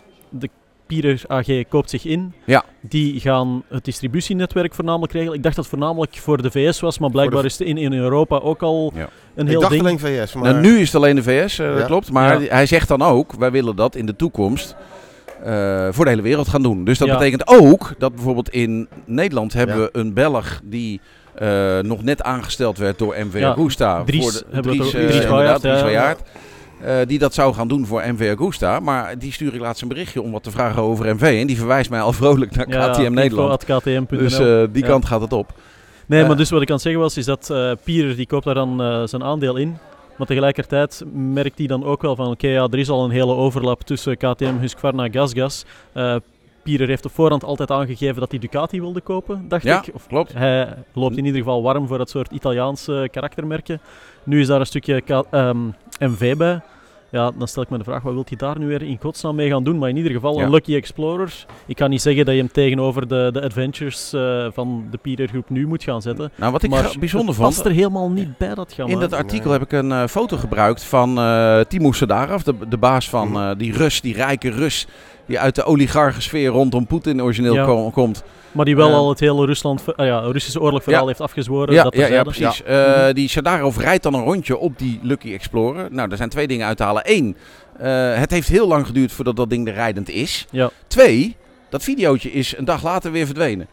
de 0.90 0.96
Pierer 0.96 1.22
AG 1.28 1.68
koopt 1.70 1.90
zich 1.90 2.06
in. 2.06 2.34
Ja. 2.46 2.64
Die 2.82 3.20
gaan 3.20 3.64
het 3.68 3.86
distributienetwerk 3.86 4.74
voornamelijk 4.74 5.14
regelen. 5.14 5.34
Ik 5.38 5.44
dacht 5.44 5.56
dat 5.56 5.66
het 5.66 5.74
voornamelijk 5.74 6.18
voor 6.18 6.42
de 6.42 6.52
VS 6.52 6.80
was, 6.80 7.00
maar 7.00 7.10
blijkbaar 7.10 7.42
de- 7.42 7.48
is 7.48 7.58
het 7.58 7.68
in, 7.68 7.78
in 7.78 7.94
Europa 7.94 8.38
ook 8.38 8.62
al 8.62 8.92
Ja. 8.96 9.10
een 9.36 9.44
Ik 9.46 9.50
heel 9.52 9.60
dacht 9.60 9.72
ding. 9.72 9.84
alleen 9.84 10.00
VS, 10.00 10.34
maar... 10.34 10.44
Nou, 10.44 10.62
nu 10.62 10.80
is 10.80 10.86
het 10.88 10.96
alleen 10.96 11.16
de 11.16 11.24
VS, 11.24 11.60
eh, 11.60 11.68
dat 11.70 11.78
Ja. 11.80 11.86
klopt. 11.86 12.12
Maar 12.12 12.42
Ja. 12.42 12.50
hij 12.50 12.66
zegt 12.66 12.88
dan 12.88 13.02
ook, 13.02 13.34
wij 13.34 13.52
willen 13.52 13.76
dat 13.76 13.96
in 13.96 14.06
de 14.06 14.16
toekomst 14.16 14.76
eh, 15.44 15.88
voor 15.92 16.04
de 16.06 16.10
hele 16.10 16.22
wereld 16.22 16.48
gaan 16.48 16.62
doen. 16.62 16.84
Dus 16.84 16.98
dat 16.98 17.08
Ja. 17.08 17.18
betekent 17.18 17.48
ook 17.48 17.94
dat 17.98 18.14
bijvoorbeeld 18.16 18.50
in 18.50 18.88
Nederland 19.06 19.54
hebben 19.54 19.76
Ja. 19.76 19.82
we 19.82 19.90
een 20.00 20.14
Belg 20.14 20.60
die 20.64 21.02
eh, 21.36 21.80
nog 21.80 22.04
net 22.04 22.22
aangesteld 22.24 22.78
werd 22.78 22.98
door 22.98 23.16
MV 23.18 23.40
Ja. 23.40 23.54
Dries 23.54 23.76
voor 23.76 24.32
de, 24.32 24.44
hebben 24.52 24.72
we 24.78 24.78
het 24.84 24.90
Dries, 24.90 24.90
Dries 24.90 25.02
inderdaad, 25.24 25.62
Wajaert, 25.62 25.62
Dries 25.62 25.82
Eh, 26.82 26.96
die 27.08 27.20
dat 27.20 27.34
zou 27.34 27.54
gaan 27.54 27.68
doen 27.68 27.86
voor 27.86 28.02
MV 28.06 28.28
Augusta. 28.38 28.80
Maar 28.80 29.18
die 29.20 29.32
stuur 29.32 29.54
ik 29.54 29.60
laatst 29.62 29.82
een 29.82 29.88
berichtje 29.88 30.22
om 30.22 30.32
wat 30.32 30.44
te 30.44 30.52
vragen 30.52 30.82
over 30.82 31.16
MV. 31.16 31.22
En 31.42 31.48
die 31.48 31.58
verwijst 31.58 31.90
mij 31.90 32.02
al 32.02 32.14
vrolijk 32.22 32.56
naar 32.56 32.70
Ja, 32.70 32.90
KTM 32.90 33.14
Nederland. 33.14 33.66
Dus 34.10 34.40
eh, 34.40 34.64
die 34.72 34.84
kant 34.84 35.06
gaat 35.06 35.22
het 35.22 35.34
op. 35.34 35.52
Nee, 36.06 36.22
Eh, 36.22 36.28
maar 36.28 36.38
dus 36.38 36.50
wat 36.50 36.62
ik 36.62 36.68
aan 36.68 36.74
het 36.74 36.84
zeggen 36.84 37.02
was, 37.02 37.18
is 37.18 37.26
dat 37.26 37.50
eh 37.50 37.72
Pierer 37.84 38.16
die 38.16 38.26
koopt 38.28 38.46
daar 38.46 38.54
dan 38.54 38.82
eh, 38.82 39.02
zijn 39.06 39.24
aandeel 39.24 39.56
in. 39.56 39.78
Maar 40.18 40.28
tegelijkertijd 40.28 41.04
merkt 41.14 41.58
hij 41.58 41.68
dan 41.68 41.84
ook 41.84 42.02
wel 42.02 42.16
van, 42.16 42.28
oké, 42.32 42.48
ja, 42.48 42.68
er 42.72 42.80
is 42.80 42.90
al 42.90 43.04
een 43.06 43.12
hele 43.12 43.34
overlap 43.36 43.82
tussen 43.82 44.18
KTM, 44.18 44.58
Husqvarna, 44.60 45.08
GasGas. 45.12 45.66
Eh 45.94 46.16
Pierer 46.64 46.88
heeft 46.88 47.06
op 47.06 47.12
voorhand 47.14 47.44
altijd 47.44 47.72
aangegeven 47.72 48.20
dat 48.20 48.30
hij 48.32 48.40
Ducati 48.40 48.80
wilde 48.80 49.02
kopen, 49.02 49.46
dacht 49.48 49.64
Ja, 49.64 49.84
ik. 49.86 49.94
Of 49.96 50.08
klopt. 50.08 50.34
hij 50.34 50.74
loopt 50.94 51.18
in 51.18 51.26
ieder 51.26 51.40
geval 51.40 51.62
warm 51.64 51.88
voor 51.88 51.98
dat 51.98 52.10
soort 52.10 52.32
Italiaanse 52.32 53.08
karaktermerken. 53.12 53.82
Nu 54.24 54.40
is 54.40 54.48
daar 54.48 54.60
een 54.60 54.66
stukje 54.66 55.02
ehm, 55.32 55.58
MV 56.00 56.36
bij. 56.38 56.62
Ja, 57.12 57.32
dan 57.38 57.48
stel 57.48 57.64
ik 57.64 57.70
me 57.70 57.78
de 57.78 57.84
vraag, 57.84 58.02
wat 58.02 58.14
wil 58.14 58.24
hij 58.28 58.38
daar 58.38 58.60
nu 58.60 58.68
weer 58.68 58.82
in 58.82 58.98
godsnaam 59.02 59.36
mee 59.36 59.50
gaan 59.50 59.64
doen? 59.64 59.78
Maar 59.78 59.90
in 59.90 59.98
ieder 59.98 60.12
geval 60.12 60.38
Ja. 60.38 60.44
een 60.44 60.50
Lucky 60.50 60.76
Explorer. 60.76 61.46
Ik 61.66 61.76
kan 61.76 61.90
niet 61.90 62.02
zeggen 62.02 62.26
dat 62.26 62.34
je 62.34 62.40
hem 62.40 62.52
tegenover 62.52 63.08
de, 63.08 63.30
de 63.34 63.42
adventures 63.42 64.14
eh, 64.14 64.48
van 64.54 64.88
de 64.92 64.98
Pierer 64.98 65.28
groep 65.28 65.50
nu 65.50 65.68
moet 65.68 65.84
gaan 65.84 66.02
zetten. 66.02 66.32
Nou, 66.36 66.52
wat 66.52 66.64
ik 66.64 66.70
maar 66.70 66.92
bijzonder 67.00 67.28
het 67.30 67.38
vond... 67.38 67.54
past 67.56 67.66
er 67.66 67.72
helemaal 67.72 68.10
niet 68.10 68.38
bij, 68.38 68.56
dat 68.56 68.74
gamma. 68.74 68.94
In 68.94 69.00
dat 69.00 69.14
artikel 69.14 69.52
heb 69.52 69.62
ik 69.62 69.72
een 69.72 69.92
eh, 69.92 70.08
foto 70.08 70.38
gebruikt 70.38 70.84
van 70.84 71.18
eh 71.20 71.60
Timo 71.60 71.92
Sadarov, 71.92 72.42
de, 72.42 72.54
de 72.70 72.78
baas 72.78 73.10
van 73.10 73.30
Mhm. 73.30 73.58
die 73.58 73.74
Rus, 73.74 74.02
die 74.02 74.14
rijke 74.14 74.50
Rus, 74.50 74.88
die 75.26 75.40
uit 75.40 75.56
de 75.56 75.64
oligarchensfeer 75.64 76.50
rondom 76.50 76.88
Poetin 76.88 77.22
origineel 77.24 77.54
Ja. 77.54 77.90
komt. 77.92 78.24
Maar 78.52 78.66
die 78.66 78.76
wel 78.76 78.90
Eh, 78.90 78.96
al 78.96 79.10
het 79.10 79.20
hele 79.20 79.46
Rusland, 79.46 79.84
ah 79.96 80.06
ja, 80.06 80.20
Russische 80.20 80.62
oorlogverhaal 80.62 81.02
Ja. 81.02 81.08
heeft 81.08 81.22
afgezworen. 81.22 81.74
Ja, 81.74 81.84
dat 81.84 81.96
ja, 81.96 82.08
ja, 82.08 82.24
precies. 82.24 82.64
Eh, 82.64 82.78
Mhm. 83.04 83.14
Die 83.14 83.30
Sadarov 83.30 83.78
rijdt 83.78 84.04
dan 84.04 84.14
een 84.14 84.24
rondje 84.24 84.58
op 84.58 84.78
die 84.78 85.00
Lucky 85.04 85.34
Explorer. 85.34 85.88
Nou, 85.92 86.12
er 86.12 86.18
zijn 86.18 86.30
twee 86.30 86.48
dingen 86.48 86.68
uit 86.68 86.78
te 86.78 86.84
halen. 86.84 87.02
Eén, 87.06 87.38
eh, 87.78 88.14
het 88.16 88.32
heeft 88.32 88.48
heel 88.48 88.68
lang 88.68 88.86
geduurd 88.86 89.12
voordat 89.12 89.36
dat 89.36 89.50
ding 89.50 89.68
er 89.68 89.74
rijdend 89.74 90.10
is. 90.10 90.46
Ja. 90.52 90.70
Twee, 90.88 91.36
dat 91.70 91.84
videootje 91.84 92.32
is 92.32 92.58
een 92.58 92.66
dag 92.66 92.84
later 92.84 93.12
weer 93.12 93.26
verdwenen. 93.26 93.68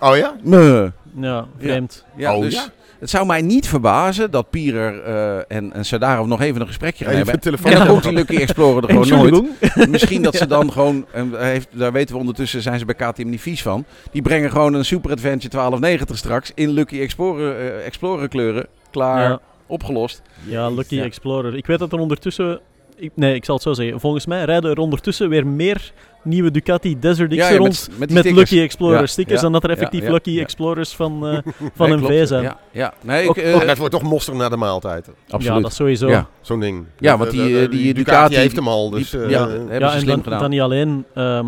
Oh 0.00 0.16
ja? 0.16 0.36
Meh. 0.42 0.86
Ja, 1.20 1.46
vreemd. 1.58 2.04
Ja, 2.16 2.34
Oh, 2.36 2.42
dus 2.42 2.54
ja? 2.54 2.64
Het 3.00 3.10
zou 3.10 3.26
mij 3.26 3.42
niet 3.42 3.68
verbazen 3.68 4.30
dat 4.30 4.50
Pierer 4.50 5.02
eh, 5.02 5.56
en, 5.56 5.72
en 5.72 5.84
Sadarov 5.84 6.26
nog 6.26 6.40
even 6.40 6.60
een 6.60 6.66
gesprekje 6.66 7.04
gaan 7.04 7.14
Even 7.14 7.26
hebben. 7.40 7.58
En 7.72 7.78
dan 7.78 7.86
komt 7.86 8.02
die 8.02 8.12
Lucky 8.12 8.36
Explorer 8.36 8.82
er 8.88 8.94
gewoon 9.04 9.30
nooit. 9.30 9.88
Misschien 9.88 10.22
dat 10.22 10.34
ze 10.36 10.46
dan 10.46 10.72
gewoon, 10.72 11.06
en 11.12 11.40
heeft, 11.44 11.68
daar 11.72 11.92
weten 11.92 12.14
we 12.14 12.20
ondertussen, 12.20 12.62
zijn 12.62 12.78
ze 12.78 12.84
bij 12.84 12.94
KTM 12.94 13.28
niet 13.28 13.40
vies 13.40 13.62
van. 13.62 13.84
Die 14.12 14.22
brengen 14.22 14.50
gewoon 14.50 14.74
een 14.74 14.84
Super 14.84 15.10
Adventure 15.10 15.48
1290 15.54 16.16
straks 16.18 16.52
in 16.54 16.70
Lucky 16.70 17.00
Explorer, 17.00 17.56
eh, 17.56 17.86
Explorer 17.86 18.28
kleuren. 18.28 18.66
Klaar, 18.90 19.28
Ja, 19.30 19.40
opgelost. 19.66 20.22
ja, 20.44 20.70
Lucky 20.70 20.94
Ja. 20.94 21.04
Explorer. 21.04 21.56
Ik 21.56 21.66
weet 21.66 21.78
dat 21.78 21.92
er 21.92 21.98
ondertussen... 21.98 22.60
Ik, 22.98 23.10
nee, 23.14 23.34
ik 23.34 23.44
zal 23.44 23.54
het 23.54 23.64
zo 23.64 23.72
zeggen. 23.72 24.00
Volgens 24.00 24.26
mij 24.26 24.44
rijden 24.44 24.70
er 24.70 24.78
ondertussen 24.78 25.28
weer 25.28 25.46
meer 25.46 25.92
nieuwe 26.22 26.50
Ducati 26.50 26.98
Desert 26.98 27.32
Ja, 27.34 27.48
ja, 27.48 27.56
rond 27.56 27.88
met. 27.96 28.24
Lucky 28.30 28.60
Explorer 28.60 29.00
Ja, 29.00 29.06
stickers 29.06 29.36
ja, 29.36 29.42
dan 29.42 29.52
dat 29.52 29.64
er 29.64 29.70
effectief 29.70 30.02
ja, 30.02 30.12
Lucky 30.12 30.30
ja. 30.30 30.40
Explorers 30.40 30.94
van, 30.94 31.26
eh, 31.26 31.38
van 31.76 31.88
Nee, 31.88 31.98
MV 31.98 32.26
zijn. 32.26 32.42
Ja, 32.42 32.58
ja. 32.70 32.94
Nee, 33.02 33.22
ik, 33.22 33.28
Ook- 33.28 33.36
eh, 33.36 33.66
Dat 33.66 33.78
wordt 33.78 33.92
toch 33.94 34.02
mosterd 34.02 34.36
na 34.36 34.48
de 34.48 34.56
maaltijd. 34.56 35.08
absoluut. 35.28 35.56
Ja, 35.56 35.60
dat 35.62 35.72
sowieso. 35.74 36.08
Ja. 36.08 36.28
Zo'n 36.40 36.60
ding. 36.60 36.84
Ja, 36.98 37.16
want 37.18 37.30
de- 37.30 37.36
die, 37.36 37.60
eh, 37.60 37.70
die 37.70 37.94
Ducati, 37.94 37.94
Ducati 37.94 38.36
heeft 38.36 38.56
hem 38.56 38.68
al, 38.68 38.90
dus... 38.90 39.12
eh, 39.14 39.30
ja, 39.30 39.46
eh, 39.46 39.52
hebben 39.52 39.78
Ja, 39.80 39.88
ze 39.88 39.94
en 39.94 40.00
slim 40.00 40.14
dan, 40.14 40.22
gedaan. 40.22 40.40
dan 40.40 40.50
niet 40.50 40.60
alleen. 40.60 41.04
ehm, 41.14 41.46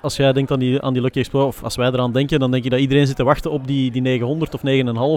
als 0.00 0.16
jij 0.16 0.32
denkt 0.32 0.50
aan 0.50 0.58
die, 0.58 0.82
aan 0.82 0.92
die 0.92 1.02
Lucky 1.02 1.18
Explorer, 1.18 1.46
of 1.46 1.62
als 1.62 1.76
wij 1.76 1.88
eraan 1.88 2.12
denken, 2.12 2.40
dan 2.40 2.50
denk 2.50 2.64
je 2.64 2.70
dat 2.70 2.80
iedereen 2.80 3.06
zit 3.06 3.16
te 3.16 3.24
wachten 3.24 3.50
op 3.50 3.66
die, 3.66 3.90
die 3.90 4.02
900 4.02 4.54
of 4.54 4.60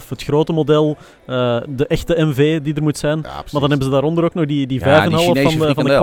9,5, 0.04 0.10
het 0.10 0.24
grote 0.24 0.54
model, 0.54 0.98
eh, 1.26 1.58
de 1.68 1.88
echte 1.88 2.26
MV 2.26 2.62
die 2.62 2.74
er 2.74 2.84
moet 2.84 2.98
zijn. 2.98 3.20
ja. 3.24 3.30
Maar 3.34 3.62
dan 3.62 3.70
hebben 3.70 3.84
ze 3.84 3.90
daaronder 3.90 4.24
ook 4.24 4.34
nog 4.34 4.46
die, 4.46 4.68
die 4.68 4.80
5,5 4.80 4.86
Ja, 4.86 5.08
die 5.08 5.18
van, 5.18 5.34
de, 5.34 5.74
van 5.74 5.86
de 5.86 5.94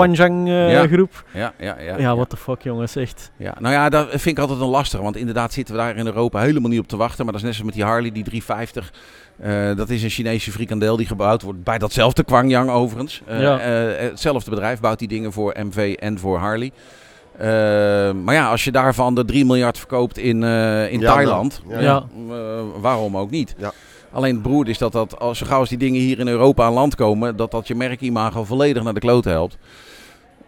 eh, 0.53 0.93
groep. 0.93 1.25
Ja, 1.33 1.53
ja, 1.59 1.77
ja, 1.81 1.99
Ja, 1.99 2.17
what 2.17 2.29
the 2.29 2.37
fuck 2.37 2.63
jongens, 2.63 2.97
echt. 2.97 3.31
Ja, 3.37 3.55
nou 3.59 3.75
ja, 3.75 3.89
dat 3.89 4.09
vind 4.09 4.27
ik 4.27 4.39
altijd 4.39 4.61
een 4.61 4.67
lastig. 4.67 5.01
Want 5.01 5.17
inderdaad 5.17 5.53
zitten 5.53 5.75
we 5.75 5.81
daar 5.81 5.97
in 5.97 6.07
Europa 6.07 6.41
helemaal 6.41 6.71
niet 6.71 6.81
op 6.81 6.89
te 6.89 6.97
wachten. 6.97 7.25
Maar 7.25 7.33
dat 7.33 7.43
is 7.43 7.49
net 7.49 7.57
zoals 7.57 7.75
met 7.75 7.81
die 7.81 7.91
Harley, 7.91 8.13
die 8.13 8.25
350. 8.25 8.93
Eh, 9.39 9.77
dat 9.77 9.91
is 9.91 10.03
een 10.03 10.11
Chinese 10.11 10.51
frikandel 10.51 10.97
die 10.97 11.07
gebouwd 11.07 11.43
wordt 11.43 11.65
bij 11.65 11.79
datzelfde 11.79 12.25
Kwangyang 12.25 12.71
overigens. 12.71 13.23
Ja. 13.29 13.59
hetzelfde 13.59 14.51
bedrijf 14.51 14.81
bouwt 14.81 14.99
die 14.99 15.09
dingen 15.09 15.33
voor 15.33 15.57
MV 15.59 15.97
en 15.99 16.19
voor 16.19 16.39
Harley. 16.39 16.73
Eh, 17.41 17.47
maar 18.13 18.35
ja, 18.35 18.51
als 18.51 18.65
je 18.65 18.71
daarvan 18.73 19.15
de 19.15 19.25
3 19.25 19.45
miljard 19.45 19.79
verkoopt 19.79 20.19
in, 20.19 20.45
eh, 20.45 20.93
in 20.93 21.01
Ja, 21.01 21.13
Thailand, 21.13 21.63
nou, 21.69 21.83
ja. 21.83 22.05
eh, 22.31 22.37
waarom 22.81 23.17
ook 23.17 23.31
niet? 23.31 23.55
Ja. 23.59 23.73
Alleen 24.13 24.35
het 24.35 24.43
beroerd 24.43 24.69
is 24.69 24.79
dat, 24.79 24.93
dat 24.93 25.19
als, 25.19 25.39
zo 25.39 25.47
gauw 25.47 25.59
als 25.61 25.69
die 25.69 25.79
dingen 25.79 26.01
hier 26.01 26.19
in 26.19 26.29
Europa 26.29 26.65
aan 26.65 26.73
land 26.73 26.95
komen, 26.95 27.37
dat 27.37 27.51
dat 27.51 27.69
je 27.69 27.75
merkimago 27.75 28.45
volledig 28.45 28.83
naar 28.83 28.95
de 28.95 29.01
klote 29.01 29.29
helpt. 29.29 29.57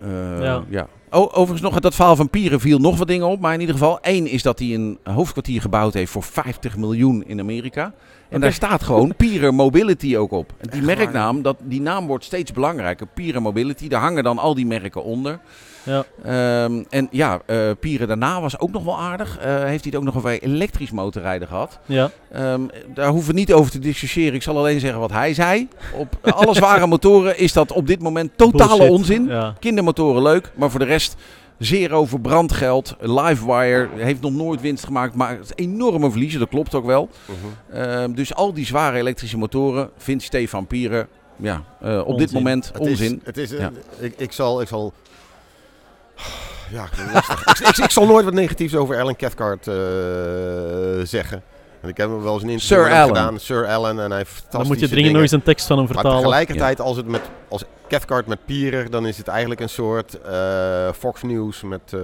Eh, 0.01 0.43
Ja. 0.43 0.63
ja. 0.69 0.87
Oh, 1.11 1.29
overigens 1.31 1.61
nog 1.61 1.81
dat 1.81 1.95
verhaal 1.95 2.17
van 2.17 2.31
Pieren 2.31 2.61
viel 2.61 2.79
nog 2.79 2.99
wat 2.99 3.07
dingen 3.09 3.27
op. 3.27 3.41
Maar 3.41 3.55
in 3.55 3.61
ieder 3.61 3.75
geval, 3.75 4.01
één 4.01 4.27
is 4.27 4.43
dat 4.43 4.59
hij 4.59 4.75
een 4.75 4.99
hoofdkwartier 5.05 5.61
gebouwd 5.61 5.95
heeft 5.95 6.13
voor 6.13 6.23
50 6.23 6.77
miljoen 6.77 7.25
in 7.27 7.41
Amerika. 7.41 7.93
En 8.29 8.41
daar 8.41 8.53
staat 8.53 8.83
gewoon 8.83 9.15
Pieren 9.17 9.55
Mobility 9.55 10.17
ook 10.17 10.31
op. 10.33 10.49
En 10.51 10.57
die 10.71 10.71
Echt 10.79 10.87
waar, 10.87 10.97
merknaam, 10.97 11.43
dat, 11.43 11.57
die 11.63 11.81
naam 11.81 12.07
wordt 12.07 12.25
steeds 12.25 12.53
belangrijker. 12.53 13.07
Pieren 13.07 13.43
Mobility, 13.43 13.89
daar 13.89 14.01
hangen 14.01 14.25
dan 14.25 14.39
al 14.39 14.55
die 14.55 14.67
merken 14.67 15.05
onder. 15.05 15.39
Ja. 15.83 16.05
Ehm, 16.25 16.83
en 16.91 17.09
ja, 17.11 17.41
eh 17.47 17.71
Pieren 17.81 18.09
daarna 18.09 18.41
was 18.41 18.59
ook 18.59 18.71
nog 18.73 18.85
wel 18.85 18.99
aardig. 18.99 19.39
Eh, 19.39 19.45
heeft 19.55 19.65
hij 19.85 19.93
het 19.93 19.95
ook 19.95 20.05
nog 20.05 20.17
over 20.17 20.43
elektrisch 20.43 20.91
motorrijden 20.91 21.49
gehad. 21.49 21.79
Ja. 21.87 22.11
Ehm, 22.33 22.61
daar 22.95 23.09
hoeven 23.09 23.33
we 23.35 23.39
niet 23.39 23.53
over 23.53 23.71
te 23.73 23.79
discussiëren. 23.79 24.35
Ik 24.35 24.43
zal 24.43 24.57
alleen 24.59 24.81
zeggen 24.81 25.01
wat 25.01 25.11
hij 25.13 25.35
zei. 25.35 25.69
Op 25.97 26.19
alle 26.35 26.55
zware 26.55 26.87
motoren 26.97 27.39
is 27.39 27.53
dat 27.53 27.73
op 27.73 27.87
dit 27.87 28.01
moment 28.03 28.31
totale 28.37 28.69
Bullshit. 28.77 28.91
onzin. 28.91 29.27
Ja. 29.27 29.55
Kindermotoren 29.61 30.23
leuk, 30.23 30.53
maar 30.55 30.71
voor 30.71 30.81
de 30.81 30.87
rest 30.87 31.17
zero 31.59 32.05
verbrandgeld. 32.05 32.97
Livewire 33.01 33.89
heeft 33.97 34.21
nog 34.21 34.33
nooit 34.33 34.61
winst 34.61 34.85
gemaakt, 34.85 35.15
maar 35.15 35.31
het 35.31 35.45
is 35.45 35.65
enorme 35.65 36.11
verliezen. 36.11 36.41
Dat 36.41 36.49
klopt 36.49 36.75
ook 36.75 36.87
wel. 36.87 37.09
Mhm. 37.25 37.77
Ehm, 37.81 38.13
dus 38.13 38.35
al 38.35 38.53
die 38.53 38.67
zware 38.67 38.97
elektrische 38.99 39.39
motoren 39.39 39.91
vindt 39.97 40.23
Stefan 40.23 40.67
Pieren 40.67 41.09
ja, 41.37 41.63
eh, 41.81 41.99
op 41.99 42.07
dit 42.07 42.27
Onzin. 42.29 42.33
moment 42.39 42.67
Het 42.73 42.79
onzin. 42.79 43.13
Is, 43.13 43.21
het 43.25 43.37
is, 43.37 43.51
Ja. 43.51 43.71
ik, 43.99 44.15
ik 44.17 44.33
zal... 44.33 44.61
Ik 44.61 44.69
zal 44.69 44.93
ja, 46.71 46.89
lastig. 47.13 47.47
ik, 47.61 47.69
ik, 47.69 47.77
ik 47.77 47.91
zal 47.91 48.07
nooit 48.07 48.25
wat 48.25 48.35
negatiefs 48.35 48.75
over 48.75 49.01
Alan 49.01 49.17
Cathcart 49.17 49.67
eh, 49.67 49.75
zeggen. 51.03 51.43
En 51.81 51.89
ik 51.89 51.97
heb 51.97 52.09
hem 52.09 52.23
wel 52.23 52.33
eens 52.35 52.43
een 52.43 52.49
interview 52.49 52.77
Sir 52.79 52.83
met 52.83 52.93
hem 52.93 53.03
Allen. 53.03 53.17
gedaan. 53.17 53.41
Sir 53.41 53.67
Allen. 53.67 54.01
En 54.01 54.09
hij 54.09 54.19
heeft 54.19 54.45
Dan 54.51 54.67
moet 54.67 54.69
je 54.69 54.77
dringend 54.77 54.95
dingen. 54.95 55.13
nog 55.13 55.23
eens 55.23 55.31
een 55.33 55.43
tekst 55.43 55.67
van 55.67 55.77
hem 55.79 55.85
Maar 55.87 55.95
vertalen. 55.95 56.19
tegelijkertijd, 56.23 56.81
als 56.81 56.97
het 56.97 57.07
met 57.07 57.21
als 57.49 57.65
Cathcart 57.89 58.27
met 58.27 58.39
Pierer, 58.47 58.91
dan 58.91 59.07
is 59.07 59.17
het 59.19 59.29
eigenlijk 59.29 59.61
een 59.61 59.69
soort 59.69 60.21
eh, 60.21 60.89
Fox 60.99 61.23
News 61.23 61.63
met 61.63 61.81
eh, 61.93 62.01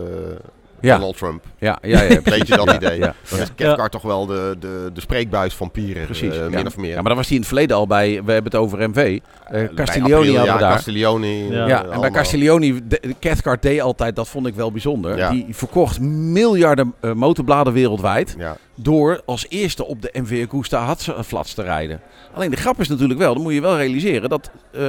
Ja, 0.81 0.97
Donald 0.97 1.17
Trump. 1.17 1.45
ja, 1.59 1.79
ja. 1.83 2.03
ja, 2.03 2.21
Beetje 2.25 2.57
dat 2.57 2.65
Ja, 2.67 2.75
idee. 2.75 2.99
Ja. 2.99 3.15
Dan 3.31 3.39
is 3.39 3.49
Cathcart 3.57 3.93
toch 3.93 4.03
wel 4.03 4.27
de, 4.27 4.57
de, 4.61 4.91
de 4.95 5.01
spreekbuis 5.01 5.55
van 5.55 5.71
Pierer, 5.71 6.05
Precies. 6.05 6.33
eh, 6.35 6.39
ja. 6.41 6.49
min 6.49 6.67
of 6.67 6.77
meer. 6.77 6.89
Ja, 6.89 6.95
maar 6.95 7.05
dan 7.05 7.17
was 7.17 7.25
hij 7.27 7.35
in 7.35 7.41
het 7.41 7.49
verleden 7.51 7.77
al 7.77 7.87
bij, 7.87 8.09
we 8.25 8.33
hebben 8.33 8.53
het 8.53 8.61
over 8.61 8.89
MV. 8.91 8.97
eh 8.97 9.51
Bij 9.51 9.71
Castiglioni 9.75 10.15
hadden 10.37 10.43
we 10.43 10.49
ja, 10.53 10.59
daar. 10.59 10.73
Castiglioni. 10.73 11.51
Ja. 11.53 11.63
eh, 11.63 11.69
Ja, 11.69 11.85
en 11.85 12.01
bij. 12.01 12.11
Castiglioni, 12.11 12.83
Cathcart 13.21 13.63
deed 13.63 13.81
altijd, 13.81 14.17
dat 14.17 14.29
vond 14.29 14.47
ik 14.47 14.55
wel 14.55 14.73
bijzonder. 14.73 15.17
Ja. 15.17 15.31
Die 15.31 15.47
verkocht 15.51 16.01
miljarden 16.01 16.95
eh, 17.01 17.13
motorbladen 17.13 17.73
wereldwijd. 17.73 18.35
Ja. 18.39 18.57
Door 18.75 19.21
als 19.27 19.47
eerste 19.49 19.85
op 19.87 20.03
de 20.03 20.11
MV 20.13 20.45
Agusta 20.49 20.85
Hatzflats 20.85 21.55
te 21.55 21.63
rijden. 21.63 22.01
Alleen 22.35 22.51
de 22.51 22.57
grap 22.57 22.81
is 22.81 22.89
natuurlijk 22.89 23.19
wel, 23.19 23.35
dan 23.35 23.43
moet 23.43 23.53
je 23.55 23.61
wel 23.61 23.77
realiseren 23.77 24.29
dat 24.29 24.51
eh 24.73 24.81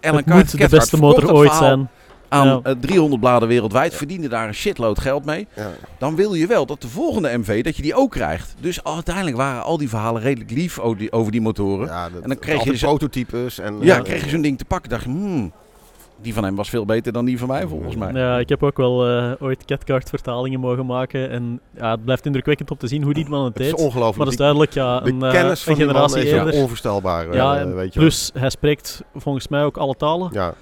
Alan 0.00 0.16
het 0.16 0.26
moet 0.26 0.58
de 0.58 0.68
beste 0.68 0.96
motor 0.96 1.32
ooit 1.32 1.50
verhaal 1.50 1.68
zijn. 1.68 1.88
Aan 2.28 2.46
Ja. 2.46 2.60
eh, 2.62 2.72
300 2.80 3.20
bladen 3.20 3.48
wereldwijd, 3.48 3.94
verdiende 3.94 4.28
daar 4.28 4.48
een 4.48 4.54
shitload 4.54 5.00
geld 5.00 5.24
mee. 5.24 5.46
Ja. 5.56 5.70
Dan 5.98 6.16
wil 6.16 6.34
je 6.34 6.46
wel 6.46 6.66
dat 6.66 6.80
de 6.82 6.88
volgende 6.88 7.38
MV, 7.38 7.64
dat 7.64 7.76
je 7.76 7.82
die 7.82 7.94
ook 7.94 8.10
krijgt. 8.10 8.54
Dus 8.60 8.84
uiteindelijk 8.84 9.36
waren 9.36 9.62
al 9.62 9.78
die 9.78 9.88
verhalen 9.88 10.22
redelijk 10.22 10.50
lief 10.50 10.78
over 10.78 10.98
die, 10.98 11.12
over 11.12 11.32
die 11.32 11.40
motoren. 11.40 11.86
Ja, 11.86 11.92
Ja, 12.04 12.08
dat, 12.10 12.22
En 12.22 12.28
dan 12.28 12.38
kreeg 12.38 12.64
je 12.64 12.72
prototypes. 12.78 13.58
En, 13.58 13.82
eh, 13.82 14.00
kreeg 14.02 14.24
je 14.24 14.30
zo'n 14.30 14.40
ding 14.42 14.58
te 14.58 14.64
pakken, 14.64 14.90
dacht 14.90 15.02
je, 15.02 15.08
hmm, 15.08 15.52
die 16.22 16.34
van 16.34 16.44
hem 16.44 16.56
was 16.56 16.68
veel 16.68 16.84
beter 16.84 17.12
dan 17.12 17.24
die 17.24 17.38
van 17.38 17.48
mij 17.48 17.66
volgens 17.66 17.96
mij. 17.96 18.12
Ja, 18.12 18.38
ik 18.38 18.48
heb 18.48 18.62
ook 18.62 18.76
wel 18.76 19.06
eh, 19.08 19.32
ooit 19.38 19.64
Catcard 19.64 20.08
vertalingen 20.08 20.60
mogen 20.60 20.86
maken. 20.86 21.30
En 21.30 21.60
ja, 21.76 21.90
het 21.90 22.04
blijft 22.04 22.26
indrukwekkend 22.26 22.70
om 22.70 22.76
te 22.76 22.86
zien 22.86 23.02
hoe 23.02 23.14
die 23.14 23.28
man 23.28 23.44
het 23.44 23.52
Het 23.54 23.62
is 23.62 23.68
deed. 23.68 23.76
Maar 23.76 23.86
ongelooflijk. 23.86 24.18
dat 24.18 24.28
is 24.32 24.36
duidelijk 24.36 24.72
ja, 24.72 25.00
de 25.00 25.10
een, 25.10 25.18
kennis 25.18 25.62
van 25.62 25.72
een 25.72 25.78
die 25.78 25.86
man 25.86 25.94
generatie 25.94 26.22
is 26.30 26.32
eerder. 26.32 26.54
onvoorstelbaar. 26.54 27.34
Ja, 27.34 27.58
en 27.58 27.74
weet 27.74 27.94
je 27.94 28.00
plus 28.00 28.30
hij 28.38 28.50
spreekt 28.50 29.02
volgens 29.14 29.48
mij 29.48 29.64
ook 29.64 29.76
alle 29.76 29.94
talen. 29.94 30.28
Ja. 30.32 30.54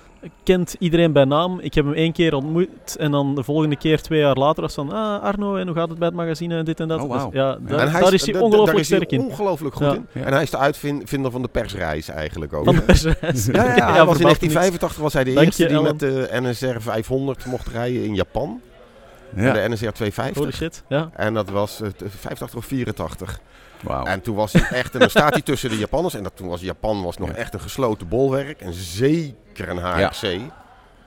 Kent 0.43 0.75
iedereen 0.79 1.13
bij 1.13 1.25
naam. 1.25 1.59
Ik 1.61 1.75
heb 1.75 1.85
hem 1.85 1.95
één 1.95 2.13
keer 2.13 2.35
ontmoet 2.35 2.97
en 2.99 3.11
dan 3.11 3.35
de 3.35 3.43
volgende 3.43 3.77
keer 3.77 4.03
twee 4.03 4.21
jaar 4.21 4.35
later 4.37 4.63
was 4.63 4.75
van 4.75 4.93
ah 4.93 5.23
Arno 5.23 5.57
en 5.57 5.67
hoe 5.67 5.77
gaat 5.77 5.89
het 5.89 5.99
bij 5.99 6.09
het 6.09 6.17
magazine 6.17 6.57
en 6.59 6.65
dit 6.65 6.81
en 6.81 6.89
dat. 6.89 7.01
Oh. 7.01 7.13
Dus 7.13 7.23
ja, 7.33 7.59
da- 7.61 7.79
En 7.79 7.93
daar 7.93 8.13
is 8.13 8.25
hij 8.25 8.33
da- 8.33 8.39
da- 8.39 8.45
ongelooflijk 8.45 8.67
daar 8.67 8.81
is 8.81 8.89
hij 8.89 8.99
sterk 8.99 9.13
in. 9.13 9.21
ongelooflijk 9.21 9.75
goed 9.75 9.87
Ja. 9.87 9.95
in. 9.95 10.07
Ja. 10.13 10.23
En 10.25 10.33
hij 10.33 10.43
is 10.43 10.51
de 10.51 10.59
uitvinder 10.59 11.31
van 11.31 11.43
de 11.43 11.49
persreis 11.49 12.09
eigenlijk 12.09 12.53
ook. 12.53 12.65
Van 12.65 12.75
de 12.75 12.83
persreis. 12.83 13.47
Ja, 13.47 13.77
ja, 13.77 13.93
hij 13.93 14.05
was 14.05 14.19
in 14.19 14.27
verbaast 14.27 14.41
me 14.41 14.47
niks. 14.47 14.55
1985 14.55 14.97
was 15.03 15.13
hij 15.13 15.25
de 15.25 15.33
Dank 15.33 15.47
eerste 15.47 15.63
je, 15.63 15.69
die 15.69 15.77
Ellen. 15.77 15.91
met 15.91 16.01
de 16.01 16.29
NSR 16.41 16.81
500 16.81 17.47
mocht 17.47 17.69
rijden 17.69 18.05
in 18.05 18.15
Japan. 18.15 18.61
Ja. 19.37 19.53
De 19.53 19.69
NSR 19.69 19.89
250. 19.91 20.37
Holy 20.37 20.53
shit, 20.53 20.83
ja. 20.89 21.11
En 21.13 21.35
dat 21.35 21.51
was 21.51 21.81
eh, 21.81 21.89
85 22.19 22.59
of 22.59 22.65
84. 22.65 23.41
En 24.05 24.21
toen 24.21 24.35
was 24.37 24.53
hij 24.53 24.63
echt, 24.79 24.93
en 24.95 25.01
dan 25.01 25.11
staat 25.11 25.33
hij 25.33 25.43
tussen 25.43 25.71
de 25.71 25.79
Japanners. 25.79 26.15
En 26.15 26.23
dat, 26.23 26.33
toen 26.37 26.49
was 26.49 26.61
Japan 26.61 27.03
was 27.03 27.19
nog 27.19 27.29
Ja. 27.29 27.35
echt 27.35 27.55
een 27.55 27.61
gesloten 27.61 28.09
bolwerk. 28.09 28.61
En 28.61 28.73
zeker 28.73 29.69
een 29.69 29.79
HRC. 29.79 30.23
Ja. 30.23 30.39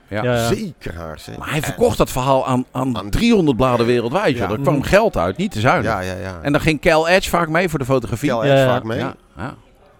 Ja, 0.08 0.22
ja. 0.22 0.46
Zeker 0.46 0.94
HRC. 0.94 1.38
Maar 1.38 1.50
hij 1.50 1.62
verkocht 1.62 1.98
dat 1.98 2.10
verhaal 2.10 2.46
aan, 2.46 2.64
aan, 2.70 2.96
Aan- 2.98 3.10
300 3.10 3.56
bladen 3.56 3.86
wereldwijd. 3.86 4.36
Ja. 4.36 4.50
Er 4.50 4.58
kwam 4.60 4.74
Mm. 4.74 4.82
geld 4.82 5.16
uit, 5.16 5.36
niet 5.36 5.52
te 5.52 5.60
zuinig. 5.60 5.90
Ja, 5.90 6.00
ja, 6.00 6.14
ja. 6.22 6.38
En 6.42 6.52
dan 6.52 6.60
ging 6.60 6.80
Cal 6.80 7.08
Edge 7.08 7.28
vaak 7.28 7.48
mee 7.48 7.68
voor 7.68 7.78
de 7.78 7.84
fotografie. 7.84 8.28
Kel 8.28 8.44
Ja, 8.44 8.50
Edge 8.52 8.64
ja. 8.64 8.72
vaak 8.72 8.84
mee. 8.84 8.98
Ja, 8.98 9.14
ja. 9.36 9.54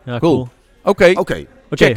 Ja, 0.05 0.19
Cool. 0.19 0.35
cool. 0.35 0.49
Oké, 0.83 1.11
Oké. 1.15 1.45
Oké, 1.71 1.93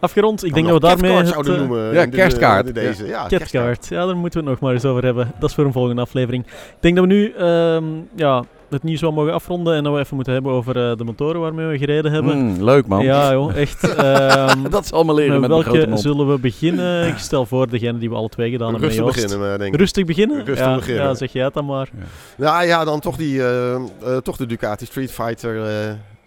afgerond. 0.00 0.44
Ik 0.44 0.54
denk 0.54 0.66
dat 0.66 0.74
we 0.82 0.86
daarmee 0.88 1.12
het, 1.12 1.28
zouden 1.28 1.52
eh, 1.54 1.58
noemen. 1.60 1.92
ja, 1.94 2.04
de- 2.04 2.08
kerstkaart. 2.16 2.74
deze. 2.74 3.06
Ja, 3.06 3.26
Catcard. 3.28 3.86
Ja, 3.88 4.06
daar 4.06 4.16
moeten 4.16 4.40
we 4.44 4.50
het 4.50 4.54
nog 4.54 4.60
maar 4.68 4.72
eens 4.74 4.84
over 4.84 5.04
hebben. 5.04 5.32
Dat 5.38 5.48
is 5.48 5.54
voor 5.54 5.64
een 5.64 5.72
volgende 5.72 6.02
aflevering. 6.02 6.46
Ik 6.46 6.76
denk 6.80 6.96
dat 6.96 7.04
we 7.04 7.12
nu 7.12 7.32
ehm, 7.32 7.84
ja, 8.14 8.44
het 8.70 8.82
nieuws 8.82 9.00
wel 9.00 9.12
mogen 9.12 9.32
afronden 9.32 9.74
en 9.74 9.84
dat 9.84 9.92
we 9.92 9.98
even 9.98 10.14
moeten 10.14 10.32
hebben 10.32 10.52
over 10.52 10.90
eh, 10.90 10.96
de 10.96 11.04
motoren 11.04 11.40
waarmee 11.40 11.66
we 11.66 11.78
gereden 11.78 12.12
hebben. 12.12 12.38
Mm, 12.38 12.64
leuk 12.64 12.86
man. 12.86 13.04
Ja, 13.04 13.32
joh, 13.32 13.56
echt. 13.56 13.82
ehm, 13.94 14.70
dat 14.70 14.84
is 14.84 14.92
allemaal 14.92 15.14
leren 15.14 15.40
met, 15.40 15.50
met 15.50 15.64
welke 15.64 15.96
zullen 15.96 16.28
we 16.28 16.38
beginnen? 16.38 17.06
Ik 17.12 17.18
stel 17.18 17.46
voor 17.46 17.68
degene 17.68 17.98
die 17.98 18.08
we 18.08 18.14
alle 18.14 18.28
twee 18.28 18.50
gedaan 18.50 18.70
hebben. 18.70 18.88
Rustig 18.88 19.06
beginnen, 19.06 19.52
eh, 19.52 19.58
denk 19.58 19.74
ik. 19.74 19.80
Rustig 19.80 20.04
beginnen? 20.04 20.44
Rustig 20.44 20.66
ja, 20.66 20.74
beginnen. 20.74 21.02
Ja, 21.04 21.14
zeg 21.14 21.32
jij 21.32 21.44
het 21.44 21.54
dan 21.54 21.64
maar. 21.64 21.88
Nou 22.36 22.66
ja, 22.66 22.84
dan 22.84 23.00
toch, 23.00 23.16
die, 23.16 23.42
eh, 23.42 23.74
eh, 23.74 23.80
toch 24.22 24.36
de 24.36 24.46
Ducati 24.46 24.86
Street 24.86 25.12
Fighter 25.12 25.66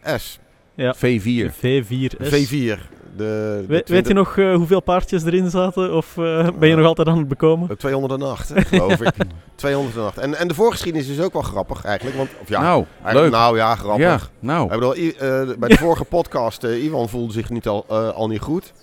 eh, 0.02 0.18
S. 0.18 0.40
V4. 0.78 1.52
V4S. 1.52 2.30
V4. 2.30 2.80
De, 3.18 3.24
de 3.24 3.66
We- 3.68 3.84
weet 3.86 4.08
je 4.08 4.14
nog 4.14 4.38
eh, 4.38 4.56
hoeveel 4.56 4.82
paardjes 4.82 5.24
erin 5.24 5.50
zaten? 5.50 5.94
Of 5.96 6.18
eh, 6.18 6.48
ben 6.60 6.70
je 6.70 6.76
nog 6.76 6.86
altijd 6.86 7.08
aan 7.08 7.18
het 7.18 7.28
bekomen? 7.28 7.70
Eh, 7.70 7.76
208, 7.76 8.50
hè, 8.50 8.62
geloof 8.62 9.02
ik. 9.02 9.14
208. 9.56 10.18
En, 10.18 10.36
en 10.36 10.48
de 10.48 10.54
voorgeschiedenis 10.54 11.08
is 11.08 11.22
ook 11.22 11.34
wel 11.34 11.42
grappig 11.42 11.84
eigenlijk. 11.86 12.18
Want, 12.18 12.30
of 12.42 12.50
ja, 12.50 12.62
nou, 12.62 12.86
eigenlijk- 13.04 13.24
leuk. 13.34 13.42
Nou 13.42 13.58
ja, 13.58 13.76
grappig. 13.76 14.04
ja, 14.06 14.20
nou. 14.40 14.64
Ik 14.64 14.70
bedoel, 14.72 14.96
I- 14.98 15.10
eh, 15.20 15.42
bij 15.60 15.70
de 15.70 15.78
vorige 15.78 16.04
podcast, 16.06 16.64
eh, 16.64 16.84
Ivan 16.84 17.10
voelde 17.10 17.34
zich 17.34 17.50
niet 17.50 17.68
al, 17.68 17.86
eh, 17.90 18.10
al 18.10 18.28
niet 18.28 18.42
goed. 18.42 18.74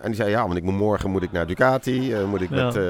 En 0.00 0.06
die 0.06 0.14
zei, 0.16 0.30
ja, 0.30 0.42
want 0.46 0.56
ik 0.56 0.62
moet 0.62 0.74
morgen 0.74 1.10
moet 1.10 1.22
ik 1.22 1.32
naar 1.32 1.46
Ducati, 1.46 2.12
eh, 2.14 2.24
moet 2.24 2.40
ik 2.40 2.50
Ja. 2.50 2.64
met 2.64 2.76
uh, 2.76 2.82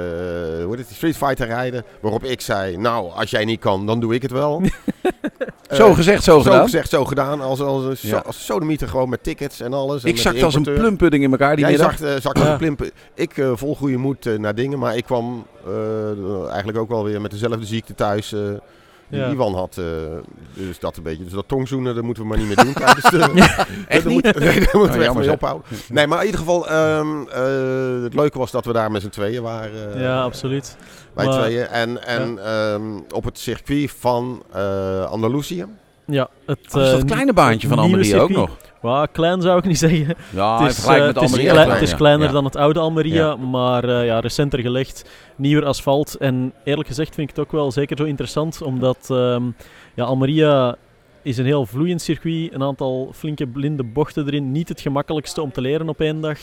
hoe 0.64 0.66
heet 0.76 0.78
het, 0.78 0.90
Street 0.96 1.16
Fighter 1.16 1.46
rijden. 1.46 1.84
Waarop 2.00 2.24
ik 2.24 2.40
zei, 2.40 2.76
nou, 2.76 3.10
als 3.12 3.30
jij 3.30 3.44
niet 3.44 3.60
kan, 3.60 3.86
dan 3.86 4.00
doe 4.00 4.14
ik 4.14 4.22
het 4.22 4.30
wel. 4.30 4.62
Eh, 5.70 5.76
zo 5.76 5.94
gezegd, 5.94 6.24
zo, 6.24 6.36
zo 6.36 6.40
gedaan. 6.42 6.62
gezegd, 6.64 6.90
zo 6.90 7.04
gedaan. 7.04 7.40
Als, 7.40 7.60
als, 7.60 8.00
so- 8.00 8.06
Ja. 8.08 8.22
als 8.26 8.44
sodemieter 8.44 8.88
gewoon 8.88 9.08
met 9.08 9.22
tickets 9.22 9.60
en 9.60 9.72
alles. 9.72 10.02
En 10.02 10.08
ik 10.08 10.18
zakte 10.18 10.44
als 10.44 10.54
een 10.54 10.62
plumpudding 10.62 11.22
in 11.24 11.30
elkaar 11.30 11.56
die 11.56 11.64
Jij 11.64 11.70
middag. 11.74 12.00
uh, 12.00 12.08
Ja. 12.18 12.30
als 12.32 12.48
een 12.48 12.56
plimpen. 12.56 12.90
Ik 13.14 13.38
eh, 13.38 13.50
vol 13.54 13.76
goede 13.76 13.96
moed 13.96 14.26
eh, 14.26 14.38
naar 14.38 14.54
dingen, 14.54 14.78
maar 14.78 14.96
ik 14.96 15.04
kwam 15.04 15.46
eh, 15.66 16.48
eigenlijk 16.48 16.78
ook 16.78 16.88
wel 16.88 17.04
weer 17.04 17.20
met 17.20 17.30
dezelfde 17.30 17.66
ziekte 17.66 17.94
thuis 17.94 18.32
eh, 18.32 18.40
die 19.10 19.20
Ja. 19.20 19.28
Iwan 19.30 19.54
had. 19.54 19.76
eh, 19.78 19.84
dus 20.54 20.78
dat 20.78 20.96
een 20.96 21.02
beetje. 21.02 21.24
Dus 21.24 21.32
dat 21.32 21.48
tongzoenen, 21.48 21.94
dat 21.94 22.04
moeten 22.04 22.22
we 22.22 22.28
maar 22.28 22.38
niet 22.38 22.46
meer 22.46 22.56
doen 22.64 22.72
tijdens 22.72 23.10
de... 23.10 23.18
Echt 23.88 24.04
dat 24.04 24.12
niet? 24.12 24.24
moet- 24.24 24.38
nee, 24.44 24.60
daar 24.60 24.68
moeten 24.72 24.80
we 24.80 24.88
echt 24.88 25.04
jammer 25.04 25.24
mee 25.24 25.32
ophouden. 25.32 25.66
Nee, 25.88 26.06
maar 26.06 26.18
in 26.18 26.24
ieder 26.24 26.40
geval, 26.40 26.68
ehm, 26.68 27.22
eh, 27.32 28.02
het 28.02 28.14
leuke 28.14 28.38
was 28.38 28.50
dat 28.50 28.64
we 28.64 28.72
daar 28.72 28.90
met 28.90 29.02
z'n 29.02 29.08
tweeën 29.08 29.42
waren. 29.42 29.94
eh, 29.94 30.00
ja, 30.02 30.22
absoluut. 30.22 30.76
Wij 31.14 31.26
Maar- 31.26 31.38
tweeën. 31.38 31.66
En, 31.66 32.06
en 32.06 32.44
ehm, 32.44 33.00
op 33.14 33.24
het 33.24 33.38
circuit 33.38 33.90
van 33.98 34.42
eh 34.52 35.04
Andalusië. 35.04 35.64
Ja, 36.10 36.28
het, 36.46 36.58
Dat 36.70 36.82
is 36.82 36.90
dat 36.90 37.00
eh, 37.00 37.06
kleine 37.06 37.32
baantje 37.32 37.68
van 37.68 37.78
Almeria 37.78 38.18
ook 38.18 38.30
nog. 38.30 38.50
Wauw, 38.80 39.06
klein 39.12 39.40
zou 39.42 39.58
ik 39.58 39.64
niet 39.64 39.78
zeggen. 39.78 40.14
Ja, 40.30 40.62
het 40.62 40.70
is, 40.76 40.84
eh, 40.84 41.06
met 41.06 41.14
het 41.14 41.22
is 41.22 41.32
klein, 41.48 41.70
het 41.70 41.82
is 41.82 41.94
kleiner 41.94 42.26
Ja. 42.26 42.32
dan 42.32 42.44
het 42.44 42.56
oude 42.56 42.80
Almeria, 42.80 43.14
Ja. 43.26 43.36
maar 43.36 43.84
eh, 43.84 44.04
ja, 44.06 44.20
recenter 44.20 44.60
gelegd. 44.60 45.10
Nieuwer 45.36 45.64
asfalt. 45.64 46.14
En 46.14 46.52
eerlijk 46.64 46.88
gezegd 46.88 47.14
vind 47.14 47.30
ik 47.30 47.36
het 47.36 47.44
ook 47.46 47.52
wel 47.52 47.72
zeker 47.72 47.96
zo 47.96 48.04
interessant, 48.04 48.62
omdat 48.62 49.06
ehm, 49.10 49.42
ja, 49.94 50.04
Almeria 50.04 50.76
is 51.22 51.38
een 51.38 51.44
heel 51.44 51.66
vloeiend 51.66 52.02
circuit. 52.02 52.52
Een 52.54 52.62
aantal 52.62 53.10
flinke 53.14 53.46
blinde 53.46 53.84
bochten 53.84 54.26
erin. 54.26 54.52
Niet 54.52 54.68
het 54.68 54.80
gemakkelijkste 54.80 55.42
om 55.42 55.52
te 55.52 55.60
leren 55.60 55.88
op 55.88 56.00
één 56.00 56.20
dag. 56.20 56.38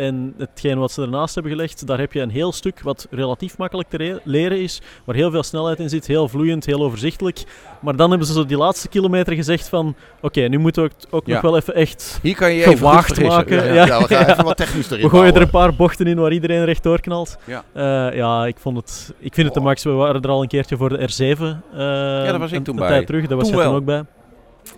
En 0.00 0.34
hetgeen 0.38 0.78
wat 0.78 0.92
ze 0.92 1.02
ernaast 1.02 1.34
hebben 1.34 1.52
gelegd, 1.52 1.86
daar 1.86 1.98
heb 1.98 2.12
je 2.12 2.20
een 2.20 2.30
heel 2.30 2.52
stuk 2.52 2.80
wat 2.82 3.06
relatief 3.10 3.58
makkelijk 3.58 3.88
te 3.88 3.96
re- 3.96 4.18
leren 4.24 4.60
is. 4.60 4.80
Waar 5.04 5.14
heel 5.16 5.30
veel 5.30 5.42
snelheid 5.42 5.78
in 5.78 5.88
zit, 5.88 6.06
heel 6.06 6.28
vloeiend, 6.28 6.66
heel 6.66 6.82
overzichtelijk. 6.82 7.42
Maar 7.80 7.96
dan 7.96 8.08
hebben 8.10 8.26
ze 8.26 8.32
zo 8.32 8.46
die 8.46 8.56
laatste 8.56 8.88
kilometer 8.88 9.32
gezegd 9.34 9.68
van... 9.68 9.94
Oké, 10.20 10.40
nu 10.40 10.58
moeten 10.58 10.82
we 10.82 10.90
het 10.96 11.06
ook 11.10 11.26
Ja. 11.26 11.32
nog 11.32 11.42
wel 11.42 11.56
even 11.56 11.74
echt 11.74 12.18
Hier 12.22 12.34
kan 12.36 12.52
je 12.52 12.60
je 12.60 12.66
even 12.70 12.82
maken. 12.86 13.24
Ja, 13.24 13.42
Ja, 13.64 13.74
ja. 13.74 13.84
Ja. 13.86 13.98
we 13.98 14.14
gaan 14.14 14.26
even 14.32 14.44
wat 14.44 14.56
technisch 14.56 14.90
erin 14.90 15.04
We 15.04 15.10
gooien 15.10 15.34
er 15.34 15.42
een 15.42 15.50
paar 15.50 15.74
bochten 15.74 16.06
in 16.06 16.16
waar 16.18 16.32
iedereen 16.32 16.64
rechtdoor 16.64 17.00
knalt. 17.00 17.36
Ja. 17.46 17.64
Eh, 17.72 18.16
ja, 18.16 18.46
ik, 18.46 18.56
vond 18.58 18.76
het, 18.76 19.14
ik 19.18 19.34
vind 19.34 19.46
het 19.46 19.54
de 19.54 19.60
max. 19.62 19.84
We 19.84 19.90
waren 19.90 20.22
er 20.22 20.30
al 20.30 20.42
een 20.42 20.48
keertje 20.48 20.76
voor 20.76 20.88
de 20.88 20.98
R7. 20.98 21.40
eh 21.40 21.78
daar 21.78 22.38
was 22.38 22.50
ik 22.50 22.56
een, 22.56 22.62
toen 22.62 22.74
een 22.74 22.80
bij. 22.80 22.88
tijd 22.88 23.06
terug, 23.06 23.26
daar 23.26 23.38
was 23.38 23.48
jij 23.48 23.64
toen 23.64 23.74
ook 23.74 23.84
bij. 23.84 24.04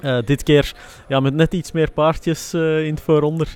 Eh, 0.01 0.19
dit 0.25 0.43
keer 0.43 0.73
ja, 1.09 1.21
met 1.21 1.35
net 1.35 1.55
iets 1.55 1.73
meer 1.73 1.91
paardjes 1.91 2.55
in 2.55 2.91
het 2.91 3.01
vooronder. 3.01 3.49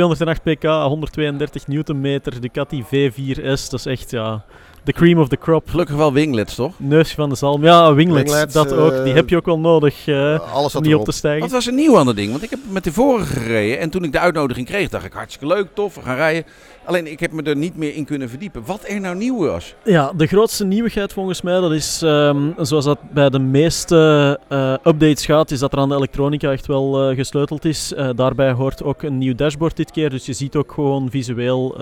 208 0.00 0.42
pk, 0.42 0.64
132 0.64 1.66
newtonmeter, 1.66 2.40
Ducati 2.40 2.84
V4S. 2.84 3.68
Dat 3.70 3.72
is 3.72 3.86
echt 3.86 4.10
ja, 4.10 4.44
de 4.84 4.92
cream 4.92 5.18
of 5.18 5.28
the 5.28 5.36
crop. 5.36 5.68
Gelukkig 5.70 5.96
wel 5.96 6.12
winglets, 6.12 6.54
toch? 6.54 6.72
Neusje 6.76 7.14
van 7.14 7.28
de 7.28 7.34
zalm. 7.34 7.64
Ja, 7.64 7.94
winglets, 7.94 8.30
Winglets, 8.30 8.54
dat 8.54 8.72
eh, 8.72 8.84
ook. 8.84 9.04
Die 9.04 9.12
heb 9.14 9.28
je 9.28 9.36
ook 9.36 9.46
wel 9.46 9.58
nodig 9.58 10.06
eh, 10.06 10.34
Eh, 10.34 10.52
Alles 10.54 10.74
om 10.74 10.82
niet 10.82 10.90
op 10.90 10.94
erop. 11.00 11.04
te 11.04 11.12
stijgen. 11.12 11.40
Wat 11.40 11.50
was 11.50 11.66
er 11.66 11.72
nieuw 11.72 11.98
aan 11.98 12.06
dat 12.06 12.16
ding? 12.16 12.30
Want 12.30 12.42
ik 12.42 12.50
heb 12.50 12.58
met 12.70 12.84
de 12.84 12.92
vorige 12.92 13.40
gereden. 13.40 13.78
En 13.78 13.90
toen 13.90 14.04
ik 14.04 14.12
de 14.12 14.18
uitnodiging 14.18 14.66
kreeg, 14.66 14.88
dacht 14.88 15.04
ik 15.04 15.12
hartstikke 15.12 15.54
leuk, 15.54 15.66
tof, 15.74 15.94
we 15.94 16.00
gaan 16.02 16.16
rijden. 16.16 16.44
Alleen 16.86 17.10
ik 17.10 17.20
heb 17.20 17.32
me 17.32 17.42
er 17.42 17.56
niet 17.56 17.76
meer 17.76 17.94
in 17.94 18.04
kunnen 18.04 18.28
verdiepen. 18.28 18.62
Wat 18.66 18.88
er 18.88 19.00
nou 19.00 19.16
nieuw 19.16 19.38
was. 19.38 19.74
Ja, 19.84 20.12
de 20.16 20.26
grootste 20.26 20.64
nieuwigheid 20.64 21.12
volgens 21.12 21.42
mij, 21.42 21.60
dat 21.60 21.72
is 21.72 22.02
ehm, 22.02 22.50
zoals 22.56 22.84
dat 22.84 22.98
bij 23.10 23.30
de 23.30 23.38
meeste 23.38 24.40
eh, 24.48 24.72
updates 24.72 25.24
gaat, 25.24 25.50
is 25.50 25.58
dat 25.58 25.72
er 25.72 25.78
aan 25.78 25.88
de 25.88 25.94
elektronica 25.94 26.50
echt 26.50 26.66
wel 26.66 27.08
eh, 27.10 27.16
gesleuteld 27.16 27.64
is. 27.64 27.94
Eh, 27.94 28.10
daarbij 28.14 28.52
hoort 28.52 28.82
ook 28.82 29.02
een 29.02 29.18
nieuw 29.18 29.34
dashboard 29.34 29.76
dit 29.76 29.90
keer, 29.90 30.10
dus 30.10 30.26
je 30.26 30.32
ziet 30.32 30.56
ook 30.56 30.72
gewoon 30.72 31.10
visueel 31.10 31.74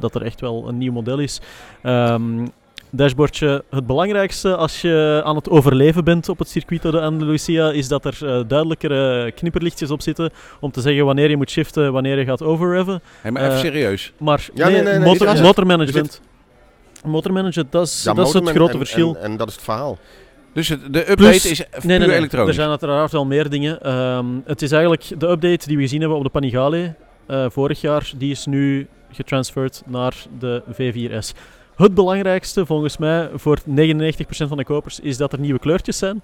dat 0.00 0.14
er 0.14 0.22
echt 0.22 0.40
wel 0.40 0.68
een 0.68 0.78
nieuw 0.78 0.92
model 0.92 1.18
is. 1.18 1.40
Ehm, 1.82 2.46
dashboardje, 2.94 3.64
het 3.70 3.86
belangrijkste 3.86 4.56
als 4.56 4.80
je 4.80 5.20
aan 5.24 5.36
het 5.36 5.48
overleven 5.48 6.04
bent 6.04 6.28
op 6.28 6.38
het 6.38 6.48
circuito 6.48 6.90
de 6.90 7.00
Andalusia, 7.00 7.70
is 7.70 7.88
dat 7.88 8.04
er 8.04 8.18
eh, 8.20 8.40
duidelijkere 8.46 9.32
knipperlichtjes 9.32 9.90
op 9.90 10.02
zitten 10.02 10.30
om 10.60 10.70
te 10.70 10.80
zeggen 10.80 11.04
wanneer 11.04 11.30
je 11.30 11.36
moet 11.36 11.50
shiften, 11.50 11.92
wanneer 11.92 12.18
je 12.18 12.24
gaat 12.24 12.42
overreven. 12.42 13.02
Hé, 13.20 13.30
maar 13.30 13.42
even 13.42 13.54
Eh, 13.54 13.60
serieus. 13.60 14.12
Maar 14.18 14.48
Ja, 14.54 14.68
nee, 14.68 14.82
nee, 14.82 14.92
nee, 14.98 15.06
motor, 15.06 15.42
motormanagement. 15.42 16.20
Motormanagement, 17.04 17.72
dat 17.72 17.86
is, 17.86 18.02
Ja, 18.04 18.12
dat 18.14 18.26
is 18.26 18.32
het 18.32 18.48
grote 18.48 18.72
en- 18.72 18.78
verschil. 18.78 19.16
En, 19.16 19.22
en 19.22 19.36
dat 19.36 19.48
is 19.48 19.54
het 19.54 19.64
verhaal. 19.64 19.98
Dus 20.54 20.68
het, 20.68 20.80
de 20.92 20.98
update 21.00 21.14
Plus- 21.14 21.50
is 21.50 21.58
puur 21.70 21.86
Nee, 21.86 21.98
nee, 21.98 22.06
nee. 22.08 22.16
elektronisch. 22.16 22.48
Er 22.48 22.54
zijn 22.54 22.68
uiteraard 22.68 23.12
wel 23.12 23.26
meer 23.26 23.50
dingen. 23.50 23.80
Ehm, 23.82 24.26
het 24.44 24.62
is 24.62 24.72
eigenlijk 24.72 25.20
de 25.20 25.28
update 25.28 25.66
die 25.66 25.76
we 25.76 25.82
gezien 25.82 26.00
hebben 26.00 26.18
op 26.18 26.24
de 26.24 26.30
Panigale 26.30 26.94
eh, 27.26 27.46
vorig 27.50 27.80
jaar, 27.80 28.10
die 28.16 28.30
is 28.30 28.46
nu 28.46 28.86
getransferred 29.12 29.82
naar 29.86 30.14
de 30.38 30.62
V4S. 30.72 31.32
Het 31.76 31.94
belangrijkste 31.94 32.66
volgens 32.66 32.96
mij 32.96 33.30
voor 33.34 33.58
99% 33.68 33.68
van 34.26 34.56
de 34.56 34.64
kopers 34.64 35.00
is 35.00 35.16
dat 35.16 35.32
er 35.32 35.38
nieuwe 35.40 35.58
kleurtjes 35.58 35.98
zijn. 35.98 36.22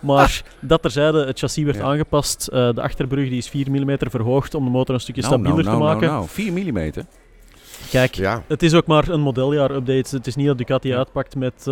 Maar 0.00 0.42
dat 0.60 0.82
terzijde, 0.82 1.26
het 1.26 1.38
chassis 1.38 1.64
werd 1.64 1.76
Ja. 1.76 1.82
aangepast. 1.82 2.48
Eh, 2.52 2.68
de 2.74 2.82
achterbrug 2.82 3.28
die 3.28 3.38
is 3.38 3.48
4 3.48 3.70
mm 3.70 3.96
verhoogd 3.98 4.54
om 4.54 4.64
de 4.64 4.70
motor 4.70 4.94
een 4.94 5.00
stukje 5.00 5.22
Nou, 5.22 5.34
stabieler 5.34 5.64
nou, 5.64 5.76
te 5.76 5.82
maken. 5.84 6.06
Nou, 6.06 6.12
nou, 6.12 6.28
4 6.28 6.52
mm. 6.52 6.92
Kijk, 7.90 8.14
Ja, 8.14 8.42
het 8.48 8.62
is 8.62 8.74
ook 8.74 8.86
maar 8.86 9.08
een 9.08 9.20
modeljaar-update. 9.20 10.16
Het 10.16 10.26
is 10.26 10.36
niet 10.36 10.46
dat 10.46 10.58
Ducati 10.58 10.94
uitpakt 10.94 11.36
met 11.36 11.52
eh, 11.58 11.64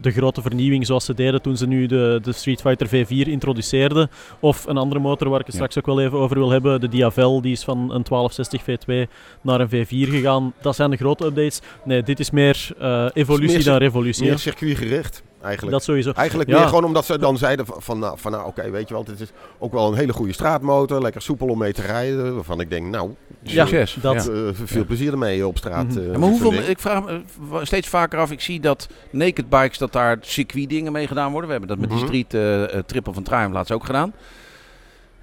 de 0.00 0.10
grote 0.10 0.42
vernieuwing 0.42 0.86
zoals 0.86 1.04
ze 1.04 1.14
deden 1.14 1.42
toen 1.42 1.56
ze 1.56 1.66
nu 1.66 1.86
de, 1.86 2.18
de 2.22 2.32
Street 2.32 2.60
Fighter 2.60 2.88
V4 2.88 3.28
introduceerden. 3.28 4.10
Of 4.40 4.66
een 4.66 4.76
andere 4.76 5.00
motor 5.00 5.28
waar 5.28 5.40
ik 5.40 5.46
het 5.46 5.54
Ja. 5.54 5.60
straks 5.60 5.78
ook 5.78 5.86
wel 5.96 6.04
even 6.06 6.18
over 6.18 6.36
wil 6.38 6.50
hebben. 6.50 6.80
De 6.80 6.88
Diavel, 6.88 7.40
die 7.40 7.52
is 7.52 7.64
van 7.64 7.78
een 7.78 8.02
1260 8.02 8.62
V2 8.62 9.10
naar 9.42 9.60
een 9.60 9.68
V4 9.68 10.10
gegaan. 10.10 10.52
Dat 10.60 10.76
zijn 10.76 10.90
de 10.90 10.96
grote 10.96 11.24
updates. 11.24 11.60
Nee, 11.84 12.02
dit 12.02 12.20
is 12.20 12.30
meer 12.30 12.68
eh, 12.78 13.06
evolutie 13.12 13.54
meer 13.56 13.64
dan 13.64 13.76
revolutie. 13.76 14.24
meer 14.24 14.38
circuitgericht 14.38 15.22
eigenlijk. 15.42 15.72
Dat 15.72 15.82
sowieso. 15.82 16.12
Eigenlijk 16.12 16.50
Ja. 16.50 16.58
meer 16.58 16.68
gewoon 16.68 16.84
omdat 16.84 17.04
ze 17.04 17.18
dan 17.18 17.38
zeiden 17.38 17.66
van, 17.66 17.82
van 17.82 17.98
nou, 17.98 18.18
van, 18.18 18.32
nou 18.32 18.46
oké, 18.46 18.70
weet 18.70 18.88
je 18.88 18.94
wel, 18.94 19.04
dit 19.04 19.20
is 19.20 19.28
ook 19.58 19.72
wel 19.72 19.88
een 19.92 19.98
hele 19.98 20.12
goede 20.12 20.32
straatmotor, 20.32 21.02
lekker 21.02 21.22
soepel 21.22 21.48
om 21.48 21.58
mee 21.58 21.72
te 21.72 21.82
rijden. 21.82 22.34
Waarvan 22.34 22.60
ik 22.60 22.70
denk, 22.70 22.86
nou, 22.86 23.10
Ja, 23.42 23.66
Succes. 23.66 23.96
dat- 24.00 24.24
Ja. 24.24 24.32
eh, 24.32 24.48
veel 24.64 24.84
plezier 24.84 25.12
ermee 25.12 25.46
op 25.46 25.56
straat. 25.58 25.86
Mhm. 25.86 25.98
eh, 26.12 26.16
maar 26.18 26.28
hoeveel, 26.28 26.52
ik 26.52 26.78
vraag 26.78 27.04
me 27.04 27.10
eh, 27.52 27.58
steeds 27.62 27.88
vaker 27.88 28.18
af, 28.18 28.30
ik 28.30 28.40
zie 28.40 28.60
dat 28.60 28.88
naked 29.10 29.48
bikes, 29.48 29.78
dat 29.78 29.92
daar 29.92 30.18
circuitdingen 30.20 30.92
mee 30.92 31.06
gedaan 31.06 31.30
worden. 31.30 31.46
We 31.50 31.56
hebben 31.56 31.68
dat 31.78 31.78
met 31.78 31.88
Mhm. 31.88 31.98
die 31.98 32.06
street 32.08 32.34
eh, 32.34 32.74
eh, 32.74 32.84
triple 32.86 33.12
van 33.12 33.22
Triumph 33.22 33.52
laatst 33.52 33.72
ook 33.72 33.84
gedaan. 33.84 34.12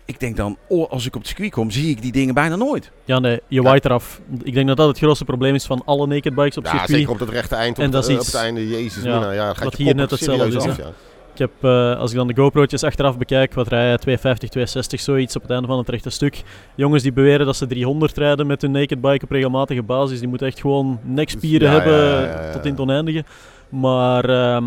Ik 0.07 0.19
denk 0.19 0.35
dan, 0.37 0.57
oh, 0.67 0.89
als 0.91 1.05
ik 1.05 1.15
op 1.15 1.19
het 1.21 1.29
circuit 1.29 1.51
kom, 1.51 1.71
zie 1.71 1.89
ik 1.89 2.01
die 2.01 2.11
dingen 2.11 2.33
bijna 2.33 2.55
nooit. 2.55 2.91
Ja, 3.05 3.19
nee, 3.19 3.39
je 3.47 3.55
Ja. 3.55 3.61
waait 3.61 3.85
eraf. 3.85 4.21
Ik 4.43 4.53
denk 4.53 4.67
dat 4.67 4.77
dat 4.77 4.87
het 4.87 4.97
grootste 4.97 5.25
probleem 5.25 5.55
is 5.55 5.65
van 5.65 5.81
alle 5.85 6.07
naked 6.07 6.35
bikes 6.35 6.57
op 6.57 6.63
ja, 6.63 6.69
circuit. 6.69 6.89
zeker 6.89 7.11
op 7.11 7.19
het 7.19 7.29
rechte 7.29 7.55
eind, 7.55 7.71
op, 7.71 7.77
En 7.77 7.83
het, 7.83 7.91
dat 7.91 8.03
is 8.03 8.09
eh, 8.09 8.15
iets- 8.15 8.27
op 8.27 8.33
het 8.33 8.41
einde, 8.41 8.67
jezus 8.67 9.03
ja, 9.03 9.19
mina, 9.19 9.31
ja, 9.31 9.53
gaat 9.53 9.63
wat 9.63 9.77
je 9.77 9.83
hier 9.83 9.95
net 9.95 10.11
hetzelfde 10.11 10.47
is, 10.57 10.67
af, 10.67 10.77
ja. 10.77 10.91
Ik 11.33 11.37
heb, 11.37 11.51
eh, 11.61 11.99
als 11.99 12.11
ik 12.11 12.17
dan 12.17 12.27
de 12.27 12.35
GoPro'tjes 12.35 12.83
achteraf 12.83 13.17
bekijk, 13.17 13.53
wat 13.53 13.67
rijden 13.67 13.99
250, 13.99 14.49
260, 14.49 14.99
zoiets 14.99 15.35
op 15.35 15.41
het 15.41 15.51
einde 15.51 15.67
van 15.67 15.77
het 15.77 15.89
rechte 15.89 16.09
stuk. 16.09 16.43
Jongens 16.75 17.03
die 17.03 17.11
beweren 17.13 17.45
dat 17.45 17.55
ze 17.55 17.67
300 17.67 18.17
rijden 18.17 18.47
met 18.47 18.61
hun 18.61 18.71
naked 18.71 19.01
bike 19.01 19.23
op 19.25 19.31
regelmatige 19.31 19.81
basis, 19.83 20.19
die 20.19 20.27
moeten 20.27 20.47
echt 20.47 20.59
gewoon 20.59 20.99
nekspieren 21.03 21.67
Ja, 21.67 21.73
hebben 21.73 21.93
ja, 21.93 22.19
ja, 22.19 22.21
ja, 22.21 22.51
tot 22.51 22.53
ja. 22.55 22.63
in 22.63 22.71
het 22.71 22.79
oneindige. 22.79 23.23
Maar 23.69 24.29
ehm, 24.29 24.65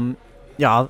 ja, 0.57 0.88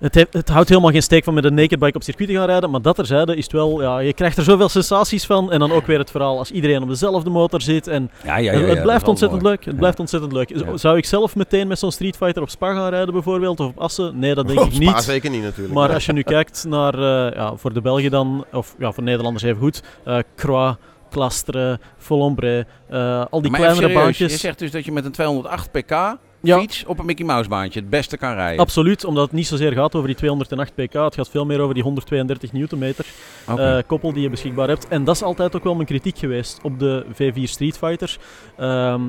het, 0.00 0.14
heeft- 0.14 0.32
het 0.32 0.48
houdt 0.48 0.68
helemaal 0.68 0.90
geen 0.90 1.02
steek 1.02 1.24
van 1.24 1.34
met 1.34 1.44
een 1.44 1.54
naked 1.54 1.78
bike 1.78 1.96
op 1.96 2.02
circuit 2.02 2.28
te 2.28 2.34
gaan 2.34 2.46
rijden. 2.46 2.70
Maar 2.70 2.82
dat 2.82 2.94
terzijde 2.96 3.36
is 3.36 3.42
het 3.44 3.52
wel, 3.52 3.82
ja, 3.82 3.98
je 3.98 4.12
krijgt 4.12 4.36
er 4.36 4.42
zoveel 4.44 4.68
sensaties 4.68 5.26
van. 5.26 5.52
En 5.52 5.58
dan 5.58 5.72
ook 5.72 5.86
weer 5.86 5.98
het 5.98 6.10
verhaal 6.10 6.38
als 6.38 6.50
iedereen 6.50 6.82
op 6.82 6.88
dezelfde 6.88 7.30
motor 7.30 7.60
zit. 7.62 7.86
En 7.86 8.10
Ja, 8.24 8.36
ja, 8.36 8.52
het, 8.52 8.68
het 8.68 8.82
blijft 8.82 9.08
ontzettend 9.08 9.42
leuk. 9.42 9.64
Het 9.64 9.72
Ja. 9.74 9.78
blijft 9.78 9.98
ontzettend 9.98 10.32
leuk. 10.32 10.52
Zou 10.74 10.96
ik 10.96 11.04
zelf 11.04 11.36
meteen 11.36 11.68
met 11.68 11.78
zo'n 11.78 11.92
Street 11.92 12.16
Fighter 12.16 12.42
op 12.42 12.50
Spa 12.50 12.74
gaan 12.74 12.88
rijden 12.90 13.12
bijvoorbeeld? 13.14 13.60
Of 13.60 13.66
op 13.66 13.78
Assen? 13.78 14.18
Nee, 14.18 14.34
dat 14.34 14.46
denk 14.46 14.60
ik 14.60 14.72
Spa 14.72 14.78
niet. 14.94 15.02
zeker 15.02 15.30
niet 15.30 15.42
natuurlijk. 15.42 15.74
Maar 15.74 15.92
als 15.94 16.06
je 16.06 16.12
nu 16.12 16.22
kijkt 16.22 16.64
naar, 16.68 16.94
eh, 16.94 17.34
ja, 17.36 17.56
voor 17.56 17.72
de 17.72 17.80
Belgen 17.80 18.10
dan, 18.10 18.44
of 18.52 18.74
ja, 18.78 18.92
voor 18.92 19.02
Nederlanders 19.02 19.44
even 19.44 19.58
goed, 19.60 19.82
eh 20.04 20.18
Croix, 20.36 20.76
Clastre, 21.10 21.78
Folombre, 21.98 22.66
eh 22.88 23.24
al 23.30 23.40
die 23.42 23.50
maar 23.50 23.60
kleinere 23.60 23.92
baantjes. 23.92 24.32
Je 24.32 24.38
zegt 24.38 24.58
dus 24.58 24.70
dat 24.70 24.84
je 24.84 24.92
met 24.92 25.04
een 25.04 25.12
208 25.12 25.70
pk 25.72 26.16
Ja. 26.42 26.58
fiets 26.58 26.84
op 26.84 26.98
een 26.98 27.06
Mickey 27.06 27.26
Mouse 27.26 27.48
baantje 27.48 27.80
het 27.80 27.90
beste 27.90 28.16
kan 28.16 28.34
rijden. 28.34 28.60
Absoluut, 28.60 29.04
omdat 29.04 29.24
het 29.24 29.32
niet 29.32 29.46
zozeer 29.46 29.72
gaat 29.72 29.94
over 29.94 30.08
die 30.08 30.16
208 30.16 30.74
pk, 30.74 30.92
het 30.92 31.14
gaat 31.14 31.30
veel 31.30 31.46
meer 31.46 31.60
over 31.60 31.74
die 31.74 31.82
132 31.82 32.52
newtonmeter 32.52 33.06
eh, 33.46 33.78
koppel 33.86 34.12
die 34.12 34.22
je 34.22 34.30
beschikbaar 34.30 34.68
hebt. 34.68 34.88
En 34.88 35.04
dat 35.04 35.14
is 35.14 35.22
altijd 35.22 35.56
ook 35.56 35.64
wel 35.64 35.74
mijn 35.74 35.86
kritiek 35.86 36.18
geweest 36.18 36.58
op 36.62 36.78
de 36.78 37.04
V4 37.12 37.42
Street 37.42 37.78
Fighter. 37.78 38.18
Ehm, 38.56 39.00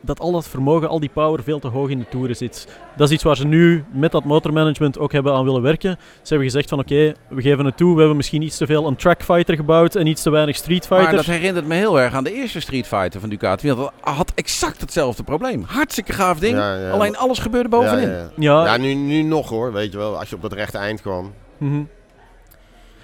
dat 0.00 0.20
al 0.20 0.32
dat 0.32 0.48
vermogen, 0.48 0.88
al 0.88 1.00
die 1.00 1.10
power 1.12 1.42
veel 1.42 1.58
te 1.58 1.68
hoog 1.68 1.88
in 1.88 1.98
de 1.98 2.08
toeren 2.08 2.36
zit. 2.36 2.66
Dat 2.96 3.08
is 3.08 3.14
iets 3.14 3.22
waar 3.22 3.36
ze 3.36 3.46
nu 3.46 3.84
met 3.92 4.12
dat 4.12 4.24
motormanagement 4.24 4.98
ook 4.98 5.12
hebben 5.12 5.32
aan 5.32 5.44
willen 5.44 5.62
werken. 5.62 5.96
Ze 6.00 6.28
hebben 6.28 6.46
gezegd 6.46 6.68
van 6.68 6.78
oké, 6.78 7.12
we 7.28 7.42
geven 7.42 7.64
het 7.64 7.76
toe, 7.76 7.92
we 7.92 7.98
hebben 7.98 8.16
misschien 8.16 8.42
iets 8.42 8.56
te 8.56 8.66
veel 8.66 8.86
een 8.86 8.96
track 8.96 9.22
fighter 9.22 9.56
gebouwd 9.56 9.94
en 9.94 10.06
iets 10.06 10.22
te 10.22 10.30
weinig 10.30 10.56
Street 10.56 10.88
maar 10.88 11.14
dat 11.16 11.24
herinnert 11.24 11.66
me 11.66 11.74
heel 11.74 12.00
erg 12.00 12.14
aan 12.14 12.24
de 12.24 12.32
eerste 12.32 12.60
Street 12.60 12.86
Fighter 12.86 13.20
van 13.20 13.28
Ducati. 13.28 13.66
Want 13.66 13.78
dat 13.78 13.92
had 14.14 14.32
exact 14.34 14.80
hetzelfde 14.80 15.22
probleem. 15.22 15.64
Hartstikke 15.66 16.12
gaaf 16.12 16.38
ding. 16.38 16.56
Ja, 16.56 16.74
ja, 16.74 16.90
Alleen 16.90 17.16
alles 17.16 17.38
gebeurde 17.38 17.68
bovenin. 17.68 18.08
Ja, 18.08 18.16
ja. 18.16 18.30
Ja, 18.36 18.64
Ja, 18.64 18.76
nu, 18.76 18.94
nu 18.94 19.22
nog 19.22 19.48
hoor, 19.48 19.72
weet 19.72 19.92
je 19.92 19.98
wel. 19.98 20.18
Als 20.18 20.28
je 20.28 20.36
op 20.36 20.42
dat 20.42 20.52
rechte 20.52 20.78
eind 20.78 21.00
kwam. 21.00 21.32
mhm. 21.58 21.82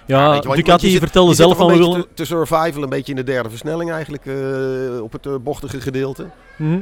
Ja, 0.07 0.39
want 0.39 0.55
Ducati 0.55 0.91
je 0.91 0.99
vertelde 0.99 1.33
zelf 1.33 1.57
van 1.57 1.67
we 1.67 1.77
willen... 1.77 2.01
te, 2.01 2.07
te 2.13 2.25
survival, 2.25 2.83
een 2.83 2.89
beetje 2.89 3.11
in 3.11 3.17
de 3.17 3.23
derde 3.23 3.49
versnelling 3.49 3.91
eigenlijk, 3.91 4.25
eh, 4.25 5.01
op 5.01 5.11
het 5.11 5.25
eh, 5.25 5.33
bochtige 5.41 5.81
gedeelte. 5.81 6.29
Mhm. 6.57 6.79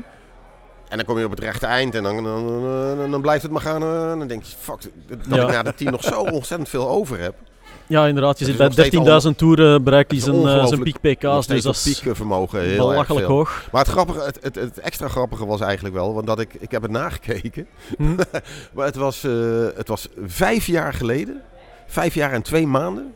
En 0.90 0.98
dan 0.98 1.06
kom 1.06 1.18
je 1.20 1.26
op 1.26 1.32
het 1.32 1.40
rechte 1.40 1.66
eind 1.66 1.96
en 1.96 2.04
dan, 2.04 2.24
dan, 2.24 2.48
dan, 2.98 3.12
dan 3.12 3.22
blijft 3.22 3.44
het 3.44 3.52
maar 3.52 3.62
gaan. 3.62 3.82
eh, 3.84 4.12
en 4.12 4.20
dan 4.20 4.28
denk 4.28 4.44
je, 4.44 4.56
fuck, 4.60 4.82
dat 5.08 5.38
Ja. 5.38 5.44
ik 5.44 5.52
na 5.52 5.64
de 5.64 5.74
10 5.76 5.92
nog 5.92 6.04
zo 6.04 6.22
ontzettend 6.22 6.70
veel 6.70 6.90
over 6.90 7.20
heb. 7.20 7.36
Ja, 7.88 8.08
inderdaad. 8.08 8.40
Je 8.40 8.46
zit 8.46 8.58
bij 8.58 8.72
steeds 8.72 9.26
13.000 9.26 9.36
toeren, 9.36 9.84
bereikt 9.84 10.12
hij 10.12 10.20
zijn, 10.20 10.68
zijn 10.68 10.84
piek 10.84 11.00
pk's. 11.02 11.48
Dus 11.48 11.64
dat 11.64 11.76
is 11.76 12.00
piekvermogen 12.02 12.62
heel 12.62 12.88
belachelijk 12.88 13.28
hoog. 13.28 13.68
Maar 13.72 13.82
het, 13.82 13.92
grappige, 13.92 14.20
het, 14.20 14.38
het, 14.42 14.56
het 14.56 14.80
extra 14.80 15.08
grappige 15.08 15.46
was 15.46 15.62
eigenlijk 15.62 15.96
wel, 15.96 16.14
want 16.14 16.28
dat 16.28 16.40
ik, 16.40 16.54
ik 16.60 16.72
heb 16.72 16.82
het 16.82 16.92
nagekeken. 16.92 17.68
Mhm. 17.98 18.16
Maar 18.74 18.86
het 18.86 18.96
was, 18.96 19.22
het 19.76 19.88
was 19.88 20.08
vijf 20.26 20.66
jaar 20.68 20.94
geleden, 20.94 21.42
vijf 21.86 22.14
jaar 22.14 22.32
en 22.32 22.42
twee 22.42 22.68
maanden, 22.68 23.14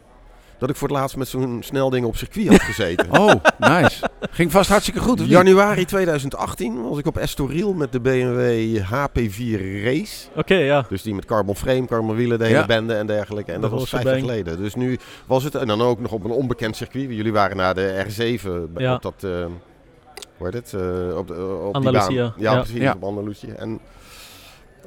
dat 0.58 0.70
ik 0.70 0.76
voor 0.76 0.88
het 0.88 0.98
laatst 0.98 1.16
met 1.16 1.28
zo'n 1.28 1.60
snel 1.64 1.90
ding 1.90 2.06
op 2.06 2.16
circuit 2.18 2.48
had 2.48 2.62
gezeten. 2.62 3.08
Oh, 3.20 3.34
nice. 3.60 4.10
Ging 4.32 4.52
vast 4.52 4.70
hartstikke 4.70 5.00
goed? 5.00 5.22
Januari 5.26 5.86
2018 5.86 6.90
was 6.90 6.98
ik 6.98 7.06
op 7.08 7.18
Estoril 7.18 7.74
met 7.74 7.92
de 7.92 8.00
BMW 8.00 8.78
HP4 8.78 9.84
Race. 9.84 10.28
Oké, 10.36 10.56
ja. 10.56 10.86
Dus 10.90 11.02
die 11.02 11.16
met 11.16 11.26
carbon 11.26 11.56
frame, 11.56 11.86
carbon 11.86 12.16
wielen, 12.16 12.38
de 12.40 12.46
hele 12.46 12.58
Ja. 12.58 12.66
bende 12.66 12.94
en 12.94 13.08
dergelijke. 13.08 13.52
En 13.52 13.62
dat 13.62 13.72
was 13.72 13.90
vijf 13.90 14.04
jaar 14.04 14.20
geleden. 14.20 14.58
Dus 14.58 14.76
nu 14.76 14.98
was 15.26 15.44
het, 15.44 15.56
en 15.56 15.68
dan 15.68 15.82
ook 15.82 16.00
nog 16.00 16.12
op 16.12 16.24
een 16.24 16.32
onbekend 16.32 16.76
circuit. 16.76 17.10
Jullie 17.10 17.34
waren 17.34 17.58
naar 17.58 17.76
de 17.76 18.06
R7, 18.08 18.74
bij- 18.74 18.84
Ja. 18.84 18.94
op 18.96 19.02
dat, 19.02 19.14
eh, 19.24 19.30
hoe 20.38 20.48
heet 20.48 20.54
het? 20.54 20.74
Eh, 20.74 21.18
op 21.18 21.28
de, 21.28 21.60
op 21.68 21.76
Andalusia, 21.76 22.08
Die 22.08 22.18
baan. 22.18 22.34
Ja, 22.38 22.52
ja. 22.52 22.58
precies, 22.62 22.78
Ja. 22.82 22.94
op 22.96 23.04
Andalusië. 23.04 23.52
En 23.58 23.80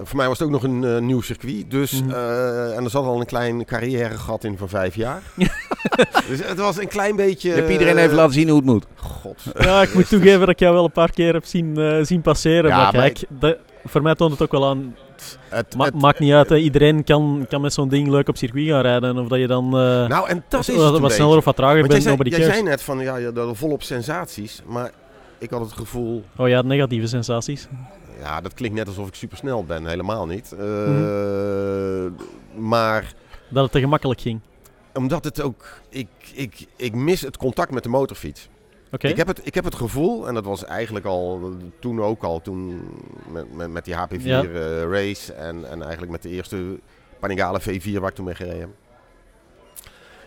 voor 0.05 0.17
mij 0.17 0.29
was 0.29 0.39
het 0.39 0.47
ook 0.47 0.53
nog 0.53 0.63
een 0.63 0.85
eh, 0.85 0.99
nieuw 0.99 1.21
circuit. 1.21 1.71
Dus, 1.71 2.03
Mhm. 2.03 2.11
eh, 2.11 2.77
en 2.77 2.85
er 2.85 2.91
zat 2.91 3.05
al 3.05 3.21
een 3.21 3.27
klein 3.27 3.65
carrièregat 3.65 4.45
in 4.45 4.59
van 4.59 4.69
vijf 4.69 4.95
jaar. 4.95 5.23
dus 6.29 6.45
het 6.47 6.59
was 6.59 6.79
een 6.79 6.89
klein 6.89 7.17
beetje... 7.17 7.49
Je 7.49 7.55
hebt 7.55 7.71
iedereen 7.71 7.97
even 7.99 8.15
laten 8.17 8.33
zien 8.35 8.49
hoe 8.49 8.57
het 8.57 8.67
moet. 8.67 8.87
God. 8.97 9.43
Ja, 9.61 9.83
ik 9.83 9.95
moet 9.95 10.09
toegeven 10.15 10.41
dat 10.41 10.49
ik 10.49 10.59
jou 10.59 10.75
wel 10.75 10.85
een 10.85 10.93
paar 10.93 11.11
keer 11.11 11.33
heb 11.33 11.45
zien, 11.45 11.77
eh, 11.79 11.99
zien 12.03 12.21
passeren. 12.21 12.71
Ja, 12.71 12.77
maar 12.77 12.93
maar 12.93 13.03
kijk, 13.03 13.25
dat- 13.29 13.57
voor 13.85 14.03
mij 14.03 14.15
toont 14.15 14.33
het 14.33 14.43
ook 14.43 14.53
wel 14.53 14.67
aan. 14.69 14.97
Het, 15.49 15.77
Ma- 15.77 15.85
het- 15.85 16.01
maakt 16.01 16.19
niet 16.19 16.33
uit, 16.33 16.49
hè. 16.49 16.57
iedereen 16.57 17.05
kan, 17.05 17.47
kan 17.49 17.61
met 17.61 17.73
zo'n 17.73 17.89
ding 17.89 18.09
leuk 18.09 18.29
op 18.29 18.37
circuit 18.37 18.69
gaan 18.69 18.81
rijden. 18.81 19.09
En 19.11 19.19
of 19.19 19.29
dat 19.29 19.39
je 19.39 19.47
dan 19.47 19.65
eh, 19.65 20.07
nou, 20.07 20.29
en 20.29 20.45
dat 20.49 20.61
is 20.61 20.67
het 20.67 20.77
wat, 20.77 20.99
wat 20.99 21.13
sneller 21.13 21.37
of 21.37 21.45
wat 21.45 21.57
trager 21.57 21.79
jij 21.79 21.87
bent, 21.87 22.03
jij 22.03 22.17
cares. 22.17 22.47
zei 22.47 22.63
net 22.63 22.83
van, 22.83 22.99
ja, 22.99 23.17
je 23.17 23.31
had 23.35 23.57
volop 23.57 23.83
sensaties. 23.83 24.63
Maar 24.67 24.91
ik 25.39 25.51
had 25.51 25.61
het 25.61 25.73
gevoel... 25.73 26.25
Oh 26.37 26.49
ja, 26.49 26.63
negatieve 26.63 27.07
sensaties. 27.07 27.69
Ja, 28.21 28.41
dat 28.41 28.55
klinkt 28.55 28.77
net 28.77 28.87
alsof 28.87 29.09
ik 29.09 29.15
supersnel 29.15 29.65
ben. 29.65 29.87
Helemaal 29.87 30.27
niet. 30.27 30.53
Eh, 30.53 30.67
Mhm. 30.87 32.11
Maar 32.69 33.15
Dat 33.49 33.63
het 33.63 33.73
te 33.73 33.81
gemakkelijk 33.81 34.21
ging. 34.21 34.41
omdat 34.95 35.25
het 35.25 35.41
ook... 35.43 35.65
Ik, 35.89 36.09
ik, 36.35 36.67
ik 36.77 36.95
mis 36.95 37.21
het 37.21 37.37
contact 37.37 37.71
met 37.71 37.83
de 37.83 37.89
motorfiets. 37.89 38.49
Oké. 38.93 39.09
Ik, 39.09 39.17
heb 39.17 39.27
het, 39.27 39.41
ik 39.47 39.55
heb 39.55 39.65
het 39.65 39.75
gevoel, 39.75 40.29
en 40.29 40.35
dat 40.35 40.45
was 40.45 40.65
eigenlijk 40.65 41.05
al 41.07 41.53
toen 41.81 42.03
ook 42.03 42.23
al, 42.23 42.41
toen 42.41 42.81
met, 43.29 43.55
met, 43.55 43.71
met 43.71 43.85
die 43.85 43.95
HP4 43.95 44.23
Ja. 44.23 44.43
eh, 44.43 44.83
race 44.91 45.33
en, 45.33 45.69
en 45.71 45.83
eigenlijk 45.83 46.13
met 46.13 46.23
de 46.23 46.29
eerste 46.29 46.79
Panigale 47.21 47.61
V4 47.61 47.93
waar 48.01 48.09
ik 48.09 48.15
toen 48.15 48.25
mee 48.25 48.35
gereden 48.35 48.61
heb. 48.61 48.69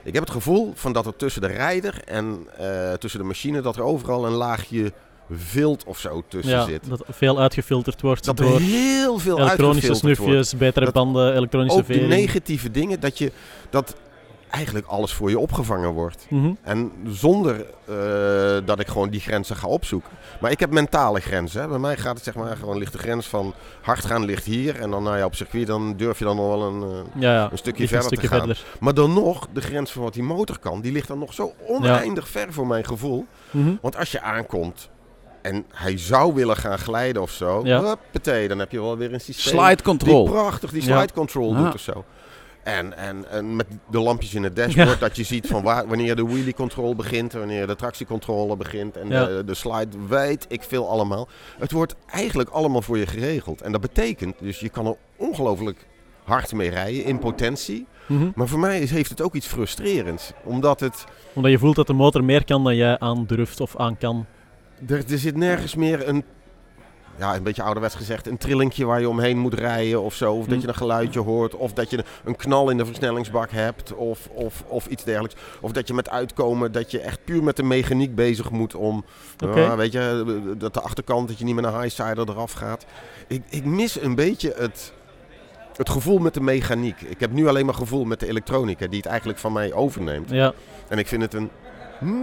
Ik 0.03 0.13
heb 0.13 0.23
het 0.23 0.31
gevoel 0.31 0.71
van 0.75 0.93
dat 0.93 1.05
er 1.05 1.15
tussen 1.15 1.41
de 1.41 1.47
rijder 1.47 2.01
en 2.05 2.47
eh, 2.57 2.93
tussen 2.93 3.19
de 3.19 3.25
machine, 3.25 3.61
dat 3.61 3.75
er 3.75 3.81
overal 3.83 4.25
een 4.25 4.31
laagje 4.33 4.91
vilt 5.31 5.83
of 5.83 5.99
zo 5.99 6.23
tussen 6.27 6.53
ja, 6.53 6.65
zit. 6.65 6.89
dat 6.89 7.03
veel 7.09 7.39
uitgefilterd 7.39 8.01
wordt 8.01 8.25
Dat 8.25 8.37
door 8.37 8.59
heel 8.59 9.19
veel 9.19 9.37
elektronische 9.39 9.87
uitgefilterd 9.89 10.17
wordt. 10.17 10.33
snufjes, 10.47 10.57
betere 10.57 10.85
Dat 10.85 10.93
banden, 10.93 11.35
elektronische 11.35 11.77
Ook 11.79 11.87
de 11.87 11.93
vering. 11.93 12.09
negatieve 12.11 12.71
dingen, 12.71 12.99
dat, 12.99 13.17
je, 13.17 13.31
dat 13.69 13.95
eigenlijk 14.49 14.85
alles 14.87 15.13
voor 15.13 15.29
je 15.29 15.39
opgevangen 15.39 15.89
wordt. 15.89 16.25
Mhm. 16.29 16.51
En 16.61 16.91
zonder 17.07 17.65
eh, 17.85 17.95
dat 18.65 18.79
ik 18.79 18.87
gewoon 18.87 19.09
die 19.09 19.19
grenzen 19.19 19.55
ga 19.55 19.67
opzoeken. 19.67 20.09
Maar 20.41 20.51
ik 20.51 20.59
heb 20.59 20.71
mentale 20.71 21.19
grenzen. 21.19 21.61
Hè. 21.61 21.67
Bij 21.67 21.77
mij 21.79 21.97
gaat 21.97 22.15
het 22.15 22.23
zeg 22.23 22.35
maar 22.35 22.57
gewoon 22.57 22.77
ligt 22.77 22.91
de 22.91 22.97
grens 22.97 23.27
van 23.27 23.53
hard 23.81 24.05
gaan 24.05 24.25
ligt 24.25 24.45
hier. 24.45 24.79
En 24.79 24.89
dan 24.91 25.03
nou 25.03 25.17
ja, 25.17 25.25
op 25.25 25.35
circuit 25.35 25.67
dan 25.67 25.93
durf 25.97 26.19
je 26.19 26.25
dan 26.25 26.35
nog 26.35 26.47
wel 26.47 26.61
een, 26.63 26.81
eh, 26.83 27.21
Ja, 27.21 27.33
ja. 27.33 27.51
een 27.51 27.57
stukje 27.57 27.79
ligt 27.79 27.93
verder 27.93 28.11
een 28.11 28.17
stukje 28.17 28.27
te 28.27 28.33
gaan. 28.35 28.45
verder. 28.55 28.63
Maar 28.79 28.93
dan 28.93 29.13
nog, 29.13 29.47
de 29.53 29.61
grens 29.61 29.91
van 29.91 30.03
wat 30.03 30.13
die 30.13 30.23
motor 30.23 30.59
kan, 30.59 30.81
die 30.81 30.91
ligt 30.91 31.07
dan 31.07 31.19
nog 31.19 31.33
zo 31.33 31.53
oneindig 31.67 32.27
ver 32.29 32.53
voor 32.53 32.67
mijn 32.67 32.85
gevoel. 32.85 33.25
Mhm. 33.51 33.73
Want 33.81 33.97
als 33.97 34.11
je 34.11 34.21
aankomt 34.21 34.89
en 35.45 35.65
hij 35.73 35.97
zou 35.97 36.33
willen 36.33 36.57
gaan 36.57 36.77
glijden 36.79 37.21
of 37.21 37.31
zo. 37.31 37.61
Ja. 37.63 37.83
Huppatee, 37.83 38.47
dan 38.47 38.59
heb 38.59 38.71
je 38.71 38.81
wel 38.81 38.97
weer 38.97 39.13
een 39.13 39.21
systeem 39.21 39.53
Slide 39.53 39.75
die 39.75 39.83
control. 39.85 40.23
prachtig 40.25 40.71
die 40.71 40.85
Ja. 40.85 40.97
slide 40.97 41.13
control 41.13 41.53
Ja. 41.53 41.63
doet 41.63 41.73
of 41.73 41.79
zo. 41.81 42.03
En, 42.63 42.97
en, 42.97 43.25
en 43.29 43.55
met 43.55 43.65
de 43.89 43.99
lampjes 43.99 44.33
in 44.33 44.43
het 44.43 44.55
dashboard, 44.55 44.99
dat 44.99 45.15
je 45.15 45.23
ziet 45.23 45.47
van 45.47 45.63
waar, 45.63 45.87
wanneer 45.87 46.15
de 46.15 46.25
wheelie 46.25 46.53
control 46.53 46.95
begint, 46.95 47.33
wanneer 47.33 47.67
de 47.67 47.75
tractiecontrole 47.75 48.55
begint 48.55 48.97
en 48.97 49.07
Ja. 49.09 49.25
de, 49.25 49.43
de 49.45 49.53
slide, 49.53 49.97
weet 50.07 50.45
ik 50.49 50.63
veel 50.63 50.89
allemaal. 50.89 51.27
Het 51.59 51.71
wordt 51.71 51.95
eigenlijk 52.05 52.49
allemaal 52.49 52.81
voor 52.81 52.97
je 52.97 53.07
geregeld. 53.07 53.61
En 53.61 53.71
dat 53.71 53.81
betekent, 53.81 54.35
dus 54.39 54.59
je 54.59 54.69
kan 54.69 54.85
er 54.85 54.95
ongelooflijk 55.15 55.85
hard 56.23 56.53
mee 56.53 56.69
rijden 56.69 57.03
in 57.03 57.19
potentie. 57.19 57.85
Mhm. 58.07 58.29
Maar 58.35 58.47
voor 58.47 58.59
mij 58.59 58.79
is, 58.79 58.91
heeft 58.91 59.09
het 59.09 59.21
ook 59.21 59.33
iets 59.35 59.47
frustrerends. 59.47 60.31
Omdat 60.43 60.79
het, 60.79 61.03
Omdat 61.33 61.51
je 61.51 61.59
voelt 61.59 61.75
dat 61.75 61.87
de 61.87 61.93
motor 61.93 62.23
meer 62.23 62.45
kan 62.45 62.63
dan 62.63 62.75
jij 62.75 62.99
aandurft 62.99 63.59
of 63.59 63.77
aan 63.77 63.97
kan. 63.97 64.25
Er, 64.87 65.11
er 65.11 65.17
zit 65.17 65.35
nergens 65.35 65.75
meer 65.75 66.07
een, 66.07 66.23
ja, 67.17 67.35
een 67.35 67.43
beetje 67.43 67.63
ouderwets 67.63 67.95
gezegd, 67.95 68.27
een 68.27 68.37
trillingje 68.37 68.85
waar 68.85 68.99
je 68.99 69.09
omheen 69.09 69.37
moet 69.37 69.53
rijden 69.53 70.01
of 70.01 70.13
zo. 70.13 70.33
Of 70.33 70.45
dat 70.45 70.61
je 70.61 70.67
een 70.67 70.75
geluidje 70.75 71.19
hoort. 71.19 71.55
Of 71.55 71.73
dat 71.73 71.89
je 71.89 72.03
een 72.23 72.35
knal 72.35 72.69
in 72.69 72.77
de 72.77 72.85
versnellingsbak 72.85 73.51
hebt. 73.51 73.93
Of, 73.93 74.27
of, 74.33 74.63
of 74.67 74.87
iets 74.87 75.03
dergelijks. 75.03 75.35
Of 75.61 75.71
dat 75.71 75.87
je 75.87 75.93
met 75.93 76.09
uitkomen 76.09 76.71
dat 76.71 76.91
je 76.91 76.99
echt 76.99 77.19
puur 77.25 77.43
met 77.43 77.55
de 77.55 77.63
mechaniek 77.63 78.15
bezig 78.15 78.49
moet 78.51 78.75
om, 78.75 79.05
ja, 79.37 79.75
weet 79.75 79.91
je, 79.91 80.53
dat 80.57 80.73
de 80.73 80.81
achterkant, 80.81 81.27
dat 81.27 81.37
je 81.37 81.45
niet 81.45 81.55
met 81.55 81.63
een 81.65 81.79
highsider 81.81 82.29
eraf 82.29 82.51
gaat. 82.51 82.85
Ik, 83.27 83.43
ik 83.49 83.65
mis 83.65 84.01
een 84.01 84.15
beetje 84.15 84.53
het, 84.57 84.93
het 85.75 85.89
gevoel 85.89 86.17
met 86.17 86.33
de 86.33 86.41
mechaniek. 86.41 87.01
Ik 87.01 87.19
heb 87.19 87.31
nu 87.31 87.47
alleen 87.47 87.65
maar 87.65 87.73
gevoel 87.75 88.05
met 88.05 88.19
de 88.19 88.27
elektronica 88.27 88.87
die 88.87 88.97
het 88.97 89.05
eigenlijk 89.05 89.39
van 89.39 89.53
mij 89.53 89.73
overneemt. 89.73 90.29
Ja, 90.29 90.53
En 90.87 90.97
ik 90.97 91.07
vind 91.07 91.21
het 91.21 91.33
een 91.33 91.49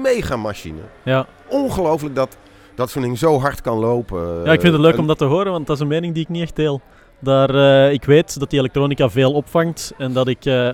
mega 0.02 0.36
machine. 0.36 0.80
ja. 1.02 1.26
Ongelooflijk 1.48 2.14
dat, 2.14 2.36
dat 2.74 2.90
zo'n 2.90 3.02
ding 3.02 3.18
zo 3.18 3.40
hard 3.40 3.60
kan 3.60 3.78
lopen. 3.78 4.44
ja, 4.44 4.52
ik 4.52 4.60
vind 4.60 4.72
het 4.72 4.82
leuk 4.82 4.92
En- 4.94 4.98
om 5.00 5.06
dat 5.06 5.18
te 5.18 5.24
horen, 5.24 5.52
want 5.52 5.66
dat 5.66 5.76
is 5.76 5.82
een 5.82 5.88
mening 5.88 6.14
die 6.14 6.22
ik 6.22 6.28
niet 6.28 6.42
echt 6.42 6.56
deel. 6.56 6.80
Daar, 7.18 7.54
eh, 7.86 7.92
ik 7.92 8.04
weet 8.04 8.38
dat 8.38 8.50
die 8.50 8.58
elektronica 8.58 9.10
veel 9.10 9.32
opvangt 9.32 9.92
en 9.98 10.12
dat 10.12 10.28
ik... 10.28 10.44
eh, 10.44 10.68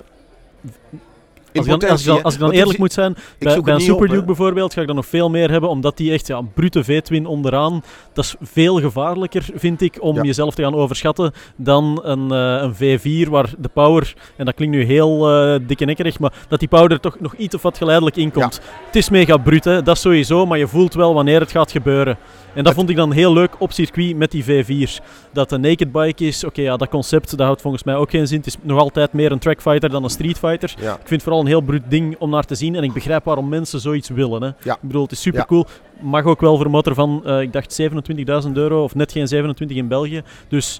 als, 1.53 1.67
ik 1.67 1.79
dan, 1.79 1.89
als, 1.89 1.99
ik 2.01 2.05
dan, 2.07 2.23
als 2.23 2.33
ik 2.33 2.39
dan 2.39 2.51
eerlijk 2.51 2.77
moet 2.77 2.93
zijn, 2.93 3.15
bij, 3.39 3.61
bij 3.61 3.73
een 3.73 3.81
Super 3.81 4.07
Duke 4.07 4.25
bijvoorbeeld 4.25 4.73
ga 4.73 4.81
ik 4.81 4.87
dan 4.87 4.95
nog 4.95 5.05
veel 5.05 5.29
meer 5.29 5.51
hebben, 5.51 5.69
omdat 5.69 5.97
die 5.97 6.11
echt 6.13 6.27
ja, 6.27 6.37
een 6.37 6.51
brute 6.53 6.83
V-twin 6.83 7.25
onderaan, 7.25 7.83
dat 8.13 8.23
is 8.25 8.35
veel 8.41 8.79
gevaarlijker, 8.79 9.45
vind 9.53 9.81
ik, 9.81 9.97
om 9.99 10.15
Ja. 10.15 10.21
jezelf 10.21 10.55
te 10.55 10.61
gaan 10.63 10.75
overschatten 10.75 11.31
dan 11.55 11.99
een, 12.03 12.31
eh, 12.31 12.61
een 12.61 12.73
V4 12.75 13.29
waar 13.29 13.49
de 13.57 13.69
power, 13.73 14.13
en 14.35 14.45
dat 14.45 14.55
klinkt 14.55 14.75
nu 14.75 14.83
heel 14.83 15.29
eh 15.29 15.59
dikke 15.67 15.85
nekkerig, 15.85 16.19
maar 16.19 16.33
dat 16.47 16.59
die 16.59 16.67
power 16.67 16.91
er 16.91 16.99
toch 16.99 17.19
nog 17.19 17.35
iets 17.35 17.55
of 17.55 17.61
wat 17.61 17.77
geleidelijk 17.77 18.15
in 18.15 18.31
komt. 18.31 18.61
Het 18.85 18.95
is 18.95 19.09
mega 19.09 19.37
brut, 19.37 19.63
hè, 19.63 19.81
dat 19.81 19.97
sowieso, 19.97 20.45
maar 20.45 20.57
je 20.57 20.67
voelt 20.67 20.93
wel 20.93 21.13
wanneer 21.13 21.39
het 21.39 21.51
gaat 21.51 21.71
gebeuren. 21.71 22.17
En 22.53 22.63
dat 22.63 22.73
vond 22.73 22.89
ik 22.89 22.95
dan 22.95 23.11
heel 23.11 23.33
leuk 23.33 23.55
op 23.59 23.71
circuit 23.71 24.15
met 24.15 24.31
die 24.31 24.43
V4's. 24.43 24.99
Dat 25.33 25.51
een 25.51 25.61
naked 25.61 25.91
bike 25.91 26.25
is, 26.25 26.43
oké, 26.43 26.61
ja, 26.61 26.77
dat 26.77 26.89
concept, 26.89 27.29
dat 27.37 27.45
houdt 27.45 27.61
volgens 27.61 27.83
mij 27.83 27.95
ook 27.95 28.09
geen 28.09 28.27
zin. 28.27 28.37
Het 28.37 28.47
is 28.47 28.55
nog 28.61 28.79
altijd 28.79 29.13
meer 29.13 29.31
een 29.31 29.39
trackfighter 29.39 29.89
dan 29.89 30.03
een 30.03 30.09
streetfighter. 30.09 30.69
Ik 30.79 31.07
vind 31.07 31.09
het 31.09 31.23
een 31.39 31.47
heel 31.47 31.61
bruut 31.61 31.83
ding 31.89 32.15
om 32.17 32.29
naar 32.29 32.45
te 32.45 32.55
zien. 32.55 32.75
En 32.75 32.83
ik 32.83 32.93
begrijp 32.93 33.23
waarom 33.23 33.49
mensen 33.49 33.79
zoiets 33.79 34.09
willen. 34.09 34.41
Hè. 34.41 34.49
Ja. 34.63 34.73
Ik 34.73 34.81
bedoel, 34.81 35.03
het 35.03 35.11
is 35.11 35.21
super 35.21 35.45
cool. 35.45 35.65
Mag 35.99 36.23
ook 36.23 36.41
wel 36.41 36.55
voor 36.55 36.65
een 36.65 36.71
motor 36.71 36.93
van, 36.93 37.21
eh, 37.25 37.41
ik 37.41 37.53
dacht 37.53 37.73
27.000 37.73 38.57
euro 38.57 38.83
of 38.83 38.95
net 38.95 39.11
geen 39.11 39.27
27 39.27 39.77
in 39.77 39.87
België. 39.87 40.21
Dus 40.47 40.79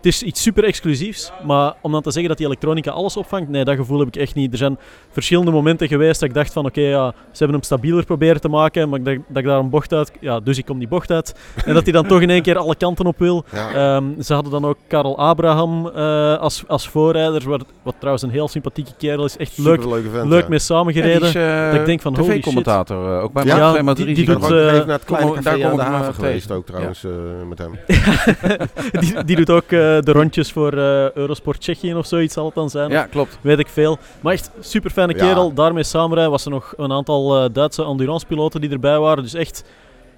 het 0.00 0.06
is 0.12 0.22
iets 0.22 0.42
super 0.42 0.64
exclusiefs. 0.64 1.32
Maar 1.46 1.74
om 1.82 1.92
dan 1.92 2.02
te 2.02 2.10
zeggen 2.10 2.28
dat 2.28 2.38
die 2.38 2.46
elektronica 2.46 2.90
alles 2.90 3.16
opvangt, 3.16 3.48
nee, 3.48 3.64
dat 3.64 3.76
gevoel 3.76 3.98
heb 3.98 4.08
ik 4.08 4.16
echt 4.16 4.34
niet. 4.34 4.52
Er 4.52 4.58
zijn 4.58 4.78
verschillende 5.10 5.50
momenten 5.50 5.88
geweest 5.88 6.20
dat 6.20 6.28
ik 6.28 6.34
dacht 6.34 6.52
van, 6.52 6.66
oké, 6.66 6.80
ja, 6.80 7.08
ze 7.10 7.38
hebben 7.38 7.56
hem 7.56 7.62
stabieler 7.64 8.04
proberen 8.04 8.40
te 8.40 8.48
maken. 8.48 8.88
Maar 8.88 8.98
ik 8.98 9.04
dacht, 9.04 9.18
dat 9.28 9.36
ik 9.36 9.44
daar 9.44 9.58
een 9.58 9.70
bocht 9.70 9.92
uit, 9.92 10.12
ja, 10.20 10.40
dus 10.40 10.58
ik 10.58 10.64
kom 10.64 10.78
die 10.78 10.88
bocht 10.88 11.10
uit. 11.10 11.34
En 11.66 11.74
dat 11.74 11.82
hij 11.84 11.92
dan 11.92 12.06
toch 12.06 12.20
in 12.20 12.30
één 12.30 12.42
keer 12.42 12.58
alle 12.58 12.74
kanten 12.76 13.06
op 13.06 13.18
wil. 13.18 13.44
Ja. 13.52 13.96
Ehm, 13.96 14.20
ze 14.20 14.34
hadden 14.34 14.52
dan 14.52 14.64
ook 14.64 14.76
Karel 14.88 15.18
Abraham 15.18 15.86
eh, 15.88 16.36
als, 16.38 16.64
als 16.66 16.88
voorrijder, 16.88 17.48
wat, 17.48 17.64
wat 17.82 17.94
trouwens 17.98 18.24
een 18.24 18.30
heel 18.30 18.48
sympathieke 18.48 18.90
kerel 18.98 19.24
is. 19.24 19.36
Echt 19.36 19.58
leuk, 19.58 19.82
vent, 19.82 20.28
leuk 20.28 20.42
ja. 20.42 20.48
mee 20.48 20.58
Ja, 20.58 20.64
samengereden. 20.64 21.18
die 21.20 21.28
is, 21.28 21.34
eh, 21.34 21.70
dat 21.70 21.80
ik 21.80 21.86
denk 21.86 22.00
van, 22.00 22.14
holy 22.16 22.24
shit. 22.30 22.36
tv-commentator 22.42 23.16
eh, 23.16 23.22
ook 23.22 23.32
bij 23.32 23.44
Ja, 23.44 23.56
ja, 23.56 23.72
die- 23.72 23.82
Madrid. 23.82 24.06
die 24.06 24.16
Ik 24.16 24.26
ben 24.26 24.40
doet, 24.40 24.48
naar 24.50 24.86
het 24.86 25.04
kleine 25.04 25.40
daar 25.42 25.52
aan 25.52 25.60
de 25.60 25.66
kom 25.68 25.72
ik 25.80 25.86
haven 25.86 26.04
hem 26.04 26.12
geweest 26.14 26.50
ook 26.50 26.66
trouwens 26.66 27.04
eh, 27.04 27.10
met 27.48 27.58
hem. 27.58 27.78
die, 29.00 29.24
die 29.24 29.36
doet 29.36 29.50
ook 29.50 29.70
de 29.98 30.12
rondjes 30.12 30.52
voor 30.52 30.72
eh, 30.72 31.12
Eurosport 31.12 31.60
Tsjechië 31.60 31.94
of 31.94 32.06
zoiets 32.06 32.34
zal 32.34 32.44
het 32.44 32.54
dan 32.54 32.70
zijn. 32.70 32.90
Ja, 32.90 33.04
klopt. 33.06 33.38
Weet 33.40 33.58
ik 33.58 33.68
veel. 33.68 33.98
Maar 34.20 34.32
echt 34.32 34.50
super 34.60 34.90
fijne 34.90 35.12
Ja. 35.14 35.18
kerel. 35.18 35.52
Daarmee 35.52 35.82
samenrijden 35.82 36.30
was 36.32 36.44
er 36.44 36.50
nog 36.50 36.74
een 36.76 36.92
aantal 36.92 37.36
eh, 37.44 37.48
Duitse 37.52 37.84
endurance-piloten 37.84 38.60
die 38.60 38.70
erbij 38.70 38.98
waren. 38.98 39.22
Dus 39.22 39.34
echt 39.34 39.64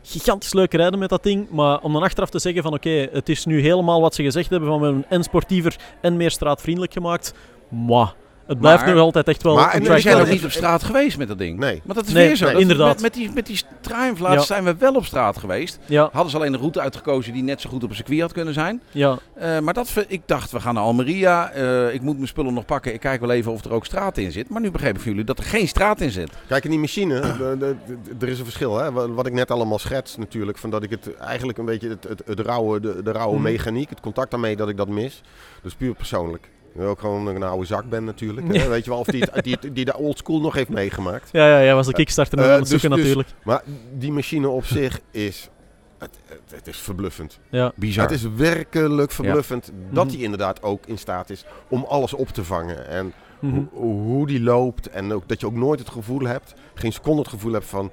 gigantisch 0.02 0.52
leuk 0.52 0.72
rijden 0.74 0.98
met 0.98 1.08
dat 1.08 1.22
ding. 1.22 1.50
Maar 1.50 1.78
om 1.80 1.92
dan 1.92 2.02
achteraf 2.02 2.30
te 2.30 2.38
zeggen 2.38 2.62
van 2.62 2.72
oké, 2.74 3.08
het 3.12 3.28
is 3.28 3.44
nu 3.44 3.60
helemaal 3.60 4.00
wat 4.00 4.14
ze 4.14 4.22
gezegd 4.22 4.50
hebben 4.50 4.68
van 4.68 4.78
we 4.80 4.84
hebben 4.84 5.04
en 5.08 5.22
sportiever 5.22 5.76
en 6.00 6.16
meer 6.16 6.30
straatvriendelijk 6.30 6.92
gemaakt. 6.92 7.34
Mwah. 7.68 8.08
Het 8.52 8.60
blijft 8.60 8.84
Maar- 8.84 8.94
nog 8.94 9.02
altijd 9.02 9.28
echt 9.28 9.42
wel 9.42 9.54
maar- 9.54 9.64
we 9.78 9.84
zijn 9.84 9.96
ook 9.96 9.98
fighter. 10.00 10.28
niet 10.34 10.44
op 10.44 10.50
straat 10.50 10.82
geweest 10.82 11.18
met 11.18 11.28
dat 11.28 11.38
ding. 11.38 11.58
Nee. 11.58 11.80
Maar 11.84 11.94
dat 11.96 12.06
is 12.06 12.12
Nee, 12.12 12.26
weer 12.26 12.36
zo. 12.36 12.46
nee, 12.46 12.56
inderdaad. 12.60 12.92
Met, 12.92 13.00
met 13.02 13.14
die, 13.14 13.30
met 13.34 13.46
die 13.46 13.60
Triumph 13.80 14.20
laatst 14.20 14.38
Ja. 14.48 14.54
zijn 14.54 14.64
we 14.64 14.74
wel 14.78 14.94
op 14.94 15.04
straat 15.04 15.38
geweest. 15.38 15.78
Ja, 15.86 16.08
Hadden 16.12 16.30
ze 16.30 16.36
alleen 16.36 16.52
een 16.52 16.58
route 16.58 16.80
uitgekozen 16.80 17.32
die 17.32 17.42
net 17.42 17.60
zo 17.60 17.68
goed 17.70 17.84
op 17.84 17.90
een 17.90 17.96
circuit 17.96 18.20
had 18.20 18.32
kunnen 18.32 18.54
zijn. 18.54 18.82
ja. 18.90 19.18
Eh, 19.34 19.58
maar 19.58 19.74
dat, 19.74 20.04
ik 20.08 20.20
dacht, 20.26 20.50
we 20.50 20.60
gaan 20.60 20.74
naar 20.74 20.82
Almeria. 20.82 21.50
Eh, 21.50 21.94
ik 21.94 22.00
moet 22.02 22.16
mijn 22.16 22.28
spullen 22.28 22.54
nog 22.54 22.64
pakken. 22.64 22.94
Ik 22.94 23.00
kijk 23.00 23.20
wel 23.20 23.30
even 23.30 23.52
of 23.52 23.64
er 23.64 23.72
ook 23.72 23.84
straat 23.84 24.18
in 24.18 24.32
zit. 24.32 24.48
Maar 24.48 24.60
nu 24.60 24.70
begreep 24.70 24.94
ik 24.94 25.00
van 25.00 25.10
jullie 25.10 25.26
dat 25.26 25.38
er 25.38 25.44
geen 25.44 25.68
straat 25.68 26.00
in 26.00 26.10
zit. 26.10 26.30
Kijk, 26.48 26.64
in 26.64 26.70
die 26.70 26.78
machine, 26.78 27.20
de- 27.20 27.56
de- 27.58 27.76
de- 27.86 28.26
er 28.26 28.28
is 28.28 28.38
een 28.38 28.44
verschil. 28.44 28.78
Hè? 28.78 28.92
Wat 29.14 29.26
ik 29.26 29.32
net 29.32 29.50
allemaal 29.50 29.78
schets 29.78 30.16
natuurlijk. 30.16 30.58
Van 30.58 30.70
dat 30.70 30.82
ik 30.82 30.90
het 30.90 31.16
eigenlijk 31.16 31.58
een 31.58 31.64
beetje 31.64 31.88
het, 31.88 32.04
het, 32.08 32.22
het 32.26 32.40
rauwe, 32.40 32.80
de, 32.80 33.02
de 33.02 33.12
rauwe 33.12 33.34
Mhm. 33.34 33.42
mechaniek, 33.42 33.88
het 33.90 34.00
contact 34.00 34.30
daarmee, 34.30 34.56
dat 34.56 34.68
ik 34.68 34.76
dat 34.76 34.88
mis. 34.88 35.22
Dus 35.62 35.74
puur 35.74 35.94
persoonlijk. 35.94 36.48
Ik 36.74 36.80
ook 36.80 37.00
gewoon 37.00 37.26
een 37.26 37.42
oude 37.42 37.66
zak 37.66 37.88
ben 37.88 38.04
natuurlijk. 38.04 38.46
Weet 38.46 38.84
je 38.84 38.90
wel, 38.90 38.98
of 38.98 39.06
die, 39.06 39.22
het- 39.30 39.44
die, 39.62 39.72
die 39.72 39.84
de 39.84 39.96
old 39.96 40.18
school 40.18 40.40
nog 40.40 40.54
heeft 40.54 40.68
meegemaakt. 40.68 41.28
Ja, 41.32 41.46
ja, 41.48 41.62
jij 41.64 41.74
was 41.74 41.86
de 41.86 41.92
Kickstarter 41.92 42.38
Eh, 42.38 42.50
het 42.50 42.58
dus- 42.60 42.68
zoeken 42.68 42.90
dus- 42.90 42.98
natuurlijk. 42.98 43.28
Maar 43.44 43.62
die 43.98 44.12
machine 44.12 44.48
op 44.48 44.64
zich 44.64 45.00
is, 45.10 45.48
het, 45.98 46.18
het, 46.50 46.66
is 46.66 46.76
verbluffend. 46.78 47.38
Ja. 47.50 47.72
Bizar. 47.74 48.02
Het 48.04 48.12
is 48.12 48.22
werkelijk 48.36 49.10
verbluffend 49.12 49.72
dat 49.90 50.04
Mhm. 50.04 50.14
hij 50.14 50.24
inderdaad 50.24 50.62
ook 50.62 50.86
in 50.86 50.98
staat 50.98 51.30
is 51.30 51.44
om 51.68 51.84
alles 51.88 52.12
op 52.14 52.28
te 52.28 52.44
vangen. 52.44 52.88
En 52.88 53.12
Mhm. 53.42 53.60
hoe, 53.72 53.94
hoe 54.02 54.26
die 54.26 54.40
loopt. 54.42 54.88
En 54.90 55.12
ook 55.12 55.28
dat 55.28 55.40
je 55.40 55.46
ook 55.46 55.54
nooit 55.54 55.78
het 55.80 55.90
gevoel 55.90 56.20
hebt, 56.20 56.54
geen 56.74 56.92
seconde 56.92 57.18
het 57.20 57.30
gevoel 57.30 57.52
hebt 57.52 57.64
van, 57.66 57.90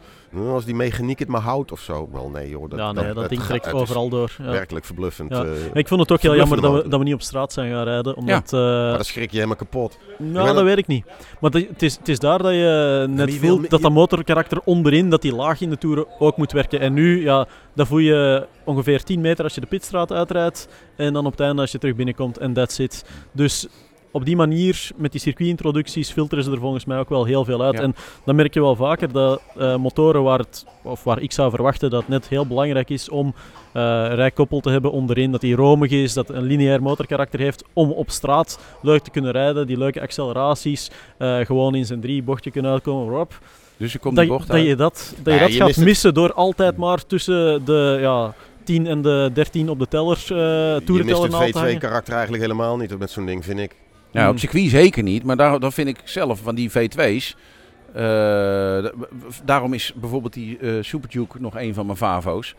als 0.48 0.66
die 0.66 0.76
mechaniek 0.76 1.20
het 1.20 1.28
maar 1.28 1.42
houdt 1.42 1.72
of 1.72 1.80
zo. 1.80 2.10
Wel 2.12 2.30
nee 2.30 2.56
hoor. 2.56 2.70
Dat, 2.70 2.80
ja, 2.80 2.92
nee, 2.92 3.06
dat, 3.14 3.16
het 3.16 3.30
ding 3.30 3.42
trekt 3.42 3.74
overal 3.74 4.10
door. 4.10 4.32
Ja. 4.38 4.52
Werkelijk 4.52 4.86
verbluffend. 4.86 5.30
Ja. 5.32 5.44
eh, 5.44 5.52
Ik 5.74 5.88
vond 5.88 6.00
het 6.02 6.12
ook 6.12 6.22
heel 6.22 6.36
jammer 6.36 6.62
dat 6.62 6.84
we, 6.84 6.90
dat 6.90 7.00
we 7.00 7.06
niet 7.06 7.14
op 7.14 7.22
straat 7.22 7.54
zijn 7.54 7.72
gaan 7.72 7.84
rijden. 7.84 8.16
Omdat, 8.16 8.52
maar 8.52 8.88
eh, 8.90 8.94
dan 8.96 9.04
schrik 9.06 9.30
je 9.30 9.36
helemaal 9.36 9.56
kapot. 9.58 9.98
nou, 10.18 10.46
ben 10.46 10.56
dat 10.56 10.64
weet 10.64 10.78
ik 10.78 10.88
niet. 10.88 11.06
Maar 11.40 11.52
dat- 11.52 11.68
het 11.70 11.82
is, 11.82 11.96
het 11.98 12.08
is 12.10 12.20
daar 12.20 12.38
dat 12.42 12.52
je 12.54 13.06
net 13.10 13.40
wil 13.40 13.50
voelt 13.50 13.62
me- 13.62 13.68
dat 13.70 13.82
dat 13.82 13.92
motorkarakter 13.92 14.62
onderin, 14.66 15.10
dat 15.10 15.22
die 15.22 15.36
laag 15.36 15.62
in 15.62 15.70
de 15.70 15.78
toeren 15.78 16.06
ook 16.20 16.38
moet 16.38 16.52
werken. 16.52 16.80
En 16.80 16.94
nu, 16.94 17.24
ja, 17.24 17.48
dat 17.76 17.88
voel 17.88 17.98
je 18.00 18.48
ongeveer 18.66 19.04
10 19.04 19.22
meter 19.22 19.44
als 19.44 19.56
je 19.56 19.62
de 19.62 19.68
pitstraat 19.68 20.12
uitrijdt. 20.12 20.68
En 20.96 21.14
dan 21.14 21.26
op 21.26 21.32
het 21.32 21.40
einde 21.42 21.62
als 21.62 21.72
je 21.72 21.78
terug 21.78 21.96
binnenkomt 21.96 22.38
en 22.38 22.54
that's 22.54 22.80
it. 22.80 23.06
Dus 23.32 23.68
op 24.12 24.26
die 24.26 24.36
manier, 24.36 24.90
met 24.96 25.12
die 25.12 25.22
circuitintroducties, 25.22 26.12
filteren 26.12 26.44
ze 26.44 26.52
er 26.52 26.60
volgens 26.60 26.86
mij 26.86 27.00
ook 27.00 27.10
wel 27.10 27.26
heel 27.26 27.46
veel 27.46 27.64
uit. 27.64 27.74
Ja. 27.74 27.82
En 27.82 27.96
dan 28.26 28.36
merk 28.36 28.54
je 28.54 28.62
wel 28.62 28.76
vaker 28.76 29.12
dat 29.12 29.42
eh, 29.58 29.76
motoren 29.76 30.24
waar, 30.24 30.40
het, 30.40 30.66
of 30.82 31.04
waar 31.04 31.22
ik 31.22 31.32
zou 31.32 31.50
verwachten 31.50 31.90
dat 31.90 32.00
het 32.00 32.10
net 32.10 32.28
heel 32.28 32.48
belangrijk 32.48 32.90
is 32.90 33.10
om 33.10 33.34
eh 33.74 34.14
rijkoppel 34.14 34.60
te 34.60 34.70
hebben 34.70 34.92
onderin, 34.92 35.32
dat 35.32 35.42
die 35.42 35.56
romig 35.56 35.92
is, 35.92 36.14
dat 36.14 36.30
een 36.30 36.44
lineair 36.44 36.82
motorkarakter 36.82 37.40
heeft, 37.40 37.64
om 37.74 37.92
op 37.92 38.10
straat 38.10 38.60
leuk 38.82 39.04
te 39.04 39.10
kunnen 39.10 39.32
rijden, 39.32 39.68
die 39.68 39.78
leuke 39.78 40.02
acceleraties, 40.02 40.92
eh, 41.18 41.40
gewoon 41.40 41.76
in 41.76 41.86
zijn 41.86 42.02
drie 42.02 42.24
bochtje 42.24 42.52
kunnen 42.52 42.72
uitkomen. 42.72 43.28
Dus 43.78 43.92
je 43.92 44.00
komt 44.00 44.16
Dat, 44.16 44.28
bocht 44.28 44.48
dat 44.48 44.56
uit. 44.56 44.66
je 44.66 44.76
dat, 44.76 45.14
dat, 45.24 45.34
je 45.34 45.40
Ja, 45.40 45.40
dat 45.40 45.54
je 45.54 45.60
gaat 45.60 45.78
missen 45.78 46.14
door 46.14 46.34
altijd 46.34 46.78
maar 46.78 47.06
tussen 47.06 47.66
de 47.66 47.98
ja, 48.02 48.34
10 48.64 48.88
en 48.88 49.02
de 49.02 49.30
13 49.34 49.70
op 49.70 49.80
de 49.80 49.88
teller, 49.88 50.18
eh 50.18 50.28
je 50.28 50.72
mist 50.74 50.86
toerenteller 50.86 51.22
het 51.22 51.32
naald 51.32 51.52
te 51.52 51.58
hangen. 51.58 51.76
V2-karakter 51.76 52.14
eigenlijk 52.14 52.44
helemaal 52.44 52.78
niet 52.78 52.98
met 52.98 53.12
zo'n 53.12 53.26
ding, 53.26 53.46
vind 53.46 53.60
ik. 53.60 53.76
Ja, 54.12 54.26
op 54.28 54.32
Mm. 54.34 54.38
circuit 54.40 54.70
zeker 54.70 55.04
niet. 55.04 55.24
Maar 55.24 55.36
daar, 55.38 55.60
dan 55.60 55.72
vind 55.72 55.88
ik 55.88 55.98
zelf 56.04 56.40
van 56.40 56.56
die 56.56 56.70
V2's. 56.72 57.36
eh, 57.94 58.86
daarom 59.44 59.74
is 59.74 59.94
bijvoorbeeld 59.96 60.34
die 60.34 60.58
eh 60.58 60.72
Super 60.82 61.10
Duke 61.10 61.40
nog 61.40 61.58
een 61.58 61.74
van 61.74 61.86
mijn 61.86 61.98
favo's. 61.98 62.56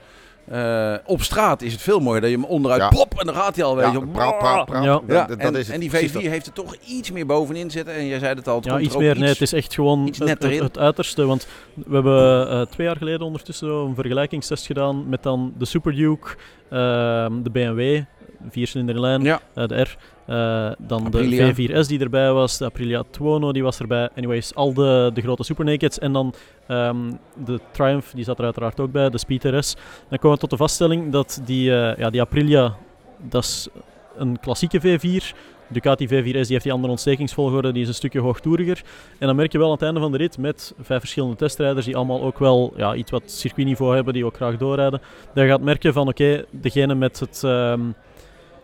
Eh, 0.49 0.95
op 1.05 1.23
straat 1.23 1.63
is 1.63 1.73
het 1.73 1.83
veel 1.83 2.01
mooier 2.01 2.21
dat 2.21 2.31
je 2.31 2.37
hem 2.37 2.45
onderuit 2.45 2.81
Ja. 2.83 2.89
plop 2.89 3.19
en 3.21 3.27
dan 3.27 3.35
gaat 3.35 3.57
hij 3.57 3.65
al. 3.65 3.77
Weet 3.77 3.85
Ja, 3.85 3.93
je. 3.93 4.07
prap, 4.07 4.39
prap, 4.39 4.67
prap. 4.67 4.83
Ja. 4.85 4.93
Dat- 4.93 5.03
Ja, 5.07 5.27
dat- 5.27 5.39
en, 5.39 5.53
dat 5.53 5.55
is 5.61 5.67
het. 5.67 5.75
en 5.75 5.81
die 5.81 5.89
Precies 5.91 6.11
V4 6.13 6.31
heeft 6.31 6.47
er 6.47 6.53
toch 6.53 6.75
iets 6.87 7.11
meer 7.11 7.27
bovenin 7.27 7.71
zitten. 7.71 7.95
En 7.95 8.07
jij 8.07 8.19
zei 8.19 8.35
het 8.35 8.49
al, 8.49 8.57
het 8.57 8.65
Ja, 8.65 8.71
komt 8.71 8.83
iets 8.85 8.91
er 8.95 8.97
ook 9.01 9.07
meer. 9.07 9.19
Nee, 9.19 9.29
het 9.29 9.41
is 9.41 9.53
echt 9.53 9.75
gewoon 9.75 10.13
het, 10.19 10.79
uiterste. 10.79 11.25
Want 11.27 11.47
we 11.75 11.95
hebben 11.95 12.51
eh, 12.51 12.61
twee 12.63 12.87
jaar 12.87 12.97
geleden 12.97 13.21
ondertussen 13.27 13.69
een 13.69 13.95
vergelijkingstest 13.95 14.67
gedaan 14.67 15.09
met 15.09 15.23
dan 15.23 15.55
de 15.59 15.65
Super 15.65 15.95
Duke, 15.95 16.29
ehm, 16.71 17.43
de 17.43 17.51
BMW 17.51 18.03
viercilinder 18.51 18.95
in 18.95 19.01
lijn, 19.01 19.23
Ja. 19.23 19.41
eh, 19.55 19.67
de 19.67 19.81
R. 19.81 19.97
Eh, 20.27 20.71
dan 20.79 21.07
Aprilia. 21.07 21.47
de 21.47 21.55
V4S 21.55 21.87
die 21.89 22.01
erbij 22.01 22.33
was, 22.33 22.59
de 22.59 22.65
Aprilia 22.65 23.03
Tuono 23.11 23.53
die 23.53 23.63
was 23.63 23.81
erbij. 23.81 24.09
Anyways, 24.17 24.55
al 24.55 24.75
de, 24.75 25.11
de 25.15 25.21
grote 25.21 25.43
Super 25.45 25.65
Nakeds. 25.65 25.99
En 25.99 26.13
dan 26.13 26.35
ehm, 26.67 26.97
de 27.45 27.61
Triumph, 27.71 28.11
die 28.15 28.25
zat 28.25 28.39
er 28.39 28.45
uiteraard 28.45 28.81
ook 28.81 28.93
bij, 28.93 29.11
de 29.11 29.19
Speed 29.19 29.45
RS. 29.45 29.77
Dan 30.09 30.19
komen 30.19 30.35
we 30.37 30.39
tot 30.43 30.51
de 30.51 30.57
vaststelling 30.57 31.13
dat 31.13 31.41
die, 31.45 31.77
eh, 31.77 31.99
ja, 31.99 32.11
die 32.11 32.21
Aprilia, 32.21 32.77
dat 33.19 33.43
is 33.45 33.69
een 34.17 34.41
klassieke 34.41 34.81
V4. 34.81 35.35
Ducati 35.73 36.07
V4S 36.09 36.13
die 36.23 36.33
heeft 36.53 36.63
die 36.63 36.73
andere 36.73 36.91
ontstekingsvolgorde, 36.93 37.73
die 37.73 37.83
is 37.83 37.89
een 37.89 37.95
stukje 37.95 38.21
hoogtoeriger. 38.21 38.83
En 39.19 39.27
dan 39.27 39.37
merk 39.37 39.53
je 39.53 39.59
wel 39.59 39.67
aan 39.67 39.73
het 39.73 39.83
einde 39.83 40.01
van 40.01 40.13
de 40.13 40.19
rit 40.19 40.39
met 40.39 40.75
vijf 40.81 41.01
verschillende 41.01 41.37
testrijders 41.37 41.87
die 41.87 41.97
allemaal 41.97 42.23
ook 42.23 42.39
wel 42.39 42.73
ja, 42.77 42.95
iets 42.95 43.11
wat 43.11 43.23
circuitniveau 43.27 43.95
hebben, 43.95 44.15
die 44.15 44.25
ook 44.25 44.37
graag 44.37 44.57
doorrijden. 44.57 45.01
Dat 45.35 45.45
je 45.45 45.51
gaat 45.51 45.61
merken 45.61 45.93
van 45.93 46.09
oké, 46.09 46.45
degene 46.51 46.95
met 46.95 47.21
het, 47.21 47.45
ehm, 47.45 47.81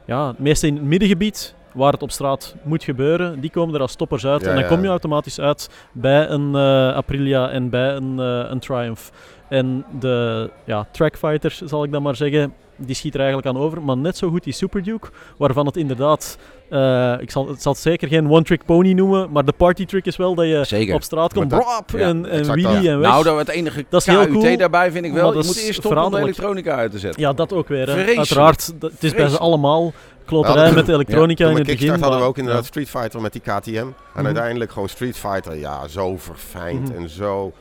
ja, 0.07 0.27
het 0.27 0.39
meeste 0.39 0.67
in 0.67 0.75
het 0.75 0.85
middengebied, 0.85 1.55
waar 1.73 1.93
het 1.93 2.03
op 2.03 2.11
straat 2.11 2.55
moet 2.63 2.85
gebeuren, 2.85 3.41
die 3.41 3.51
komen 3.51 3.75
er 3.75 3.81
als 3.81 3.95
toppers 3.95 4.27
uit. 4.27 4.41
Ja, 4.41 4.49
en 4.49 4.55
dan 4.55 4.63
ja. 4.63 4.69
kom 4.69 4.83
je 4.83 4.89
automatisch 4.89 5.41
uit 5.41 5.71
bij 5.93 6.29
een 6.29 6.55
eh, 6.55 6.95
Aprilia 6.95 7.51
en 7.51 7.71
bij 7.71 7.95
een, 7.95 8.21
eh, 8.21 8.51
een 8.51 8.59
Triumph. 8.59 9.11
En 9.49 9.85
de 9.99 10.51
ja, 10.65 10.87
trackfighter, 10.91 11.59
zal 11.65 11.85
ik 11.85 11.93
dan 11.93 12.03
maar 12.03 12.17
zeggen, 12.17 12.55
die 12.77 12.95
schiet 12.95 13.15
er 13.15 13.21
eigenlijk 13.21 13.49
aan 13.49 13.63
over. 13.63 13.83
Maar 13.83 13.97
net 13.97 14.17
zo 14.17 14.31
goed 14.31 14.45
die 14.45 14.53
Super 14.53 14.83
Duke, 14.83 15.09
waarvan 15.37 15.67
het 15.67 15.77
inderdaad, 15.77 16.39
eh, 16.71 17.15
ik 17.21 17.31
zal 17.31 17.49
het 17.49 17.63
zal 17.63 17.73
het 17.73 17.81
zeker 17.81 18.09
geen 18.09 18.31
one-trick 18.31 18.65
pony 18.65 18.93
noemen, 18.93 19.31
maar 19.33 19.45
de 19.45 19.53
party 19.53 19.85
trick 19.87 20.07
is 20.07 20.17
wel 20.17 20.35
dat 20.35 20.47
je 20.47 20.65
Zeker. 20.65 20.95
op 20.95 21.03
straat 21.03 21.33
komt, 21.35 21.49
brap, 21.49 21.91
ja, 21.91 21.99
en, 21.99 22.27
en 22.31 22.45
wheelie 22.47 22.63
dat. 22.63 22.85
en 22.85 22.99
weg. 23.01 23.11
Nou, 23.11 23.25
dat 23.25 23.39
het 23.39 23.49
enige 23.49 23.85
Dat 23.89 24.01
is 24.01 24.07
heel 24.07 24.25
KUT 24.27 24.33
cool, 24.33 24.57
daarbij 24.57 24.91
vind 24.93 25.05
ik 25.05 25.13
wel. 25.13 25.25
dat 25.33 25.35
Je 25.35 25.41
is 25.51 25.57
moet 25.57 25.65
eerst 25.65 25.79
stoppen 25.81 26.05
om 26.05 26.11
de 26.11 26.19
elektronica 26.19 26.75
uit 26.77 26.91
te 26.91 26.99
zetten. 26.99 27.21
ja, 27.23 27.33
dat 27.33 27.53
ook 27.53 27.69
weer. 27.69 27.89
Hè. 27.89 28.17
Uiteraard, 28.17 28.81
dat- 28.81 28.91
het 28.93 29.05
is 29.05 29.15
bij 29.15 29.29
ze 29.29 29.39
allemaal 29.39 29.93
kloterij 30.25 30.73
met 30.73 30.87
de 30.87 30.93
elektronica 30.93 31.45
in 31.49 31.55
het 31.55 31.59
begin. 31.63 31.77
Kickstart 31.77 32.01
hadden 32.01 32.21
we 32.21 32.27
ook 32.27 32.39
inderdaad 32.39 32.63
ja. 32.63 32.69
Street 32.69 32.89
Fighter 32.91 33.21
met 33.21 33.33
die 33.33 33.41
KTM. 33.43 33.77
En 33.77 33.95
Mhm. 34.15 34.25
uiteindelijk 34.27 34.73
gewoon 34.73 34.89
Street 34.89 35.17
Fighter, 35.19 35.57
ja, 35.59 35.89
zo 35.89 36.17
verfijnd 36.17 36.89
Mhm. 36.93 37.03
en 37.03 37.09
zo 37.09 37.53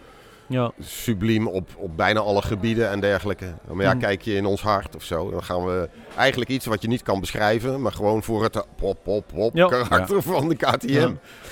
Ja, 0.48 0.72
subliem 0.82 1.48
op, 1.48 1.70
op 1.78 1.98
bijna 1.98 2.20
alle 2.20 2.42
gebieden 2.42 2.90
en 2.90 3.00
dergelijke. 3.00 3.46
Maar 3.72 3.86
ja, 3.86 3.90
Mhm. 3.94 4.00
kijk 4.00 4.22
je 4.22 4.34
in 4.36 4.46
ons 4.46 4.62
hart 4.62 4.96
of 4.96 5.04
zo, 5.04 5.30
dan 5.32 5.44
gaan 5.44 5.66
we 5.66 5.90
eigenlijk 6.18 6.50
iets 6.50 6.66
wat 6.66 6.82
je 6.82 6.88
niet 6.88 7.04
kan 7.04 7.20
beschrijven, 7.20 7.82
maar 7.82 7.92
gewoon 7.92 8.24
voor 8.24 8.44
het 8.44 8.66
pop, 8.78 8.98
pop, 9.04 9.26
pop 9.34 9.56
Ja. 9.56 9.68
karakter 9.68 10.22
van 10.22 10.50
de 10.50 10.56
KTM. 10.56 10.92
Ja. 10.92 11.00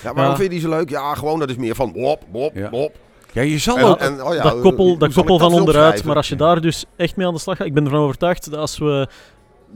Ja. 0.04 0.14
waarom 0.14 0.22
Ja. 0.24 0.36
vind 0.36 0.42
je 0.44 0.50
die 0.50 0.60
zo 0.60 0.70
leuk? 0.70 0.90
Ja, 0.90 1.14
gewoon 1.16 1.40
dat 1.40 1.50
is 1.50 1.56
meer 1.56 1.76
van 1.76 1.92
wop, 1.94 2.22
wop, 2.32 2.56
Ja. 2.56 2.70
wop. 2.70 2.96
Ja, 3.32 3.42
je 3.42 3.58
zal 3.58 3.78
En- 3.78 3.84
ook... 3.84 3.98
en, 4.00 4.24
oh 4.24 4.34
ja, 4.34 4.44
dat 4.44 4.62
koppel, 4.62 4.98
dat 4.98 5.14
koppel 5.14 5.40
van 5.40 5.54
onderuit. 5.54 6.04
Maar 6.04 6.16
als 6.16 6.30
je 6.30 6.36
daar 6.36 6.62
dus 6.62 6.86
echt 6.96 7.16
mee 7.16 7.28
aan 7.28 7.34
de 7.34 7.40
slag 7.40 7.58
gaat, 7.58 7.68
ik 7.68 7.74
ben 7.74 7.84
ervan 7.86 8.00
overtuigd 8.00 8.50
dat 8.52 8.60
als 8.60 8.78
we 8.78 9.08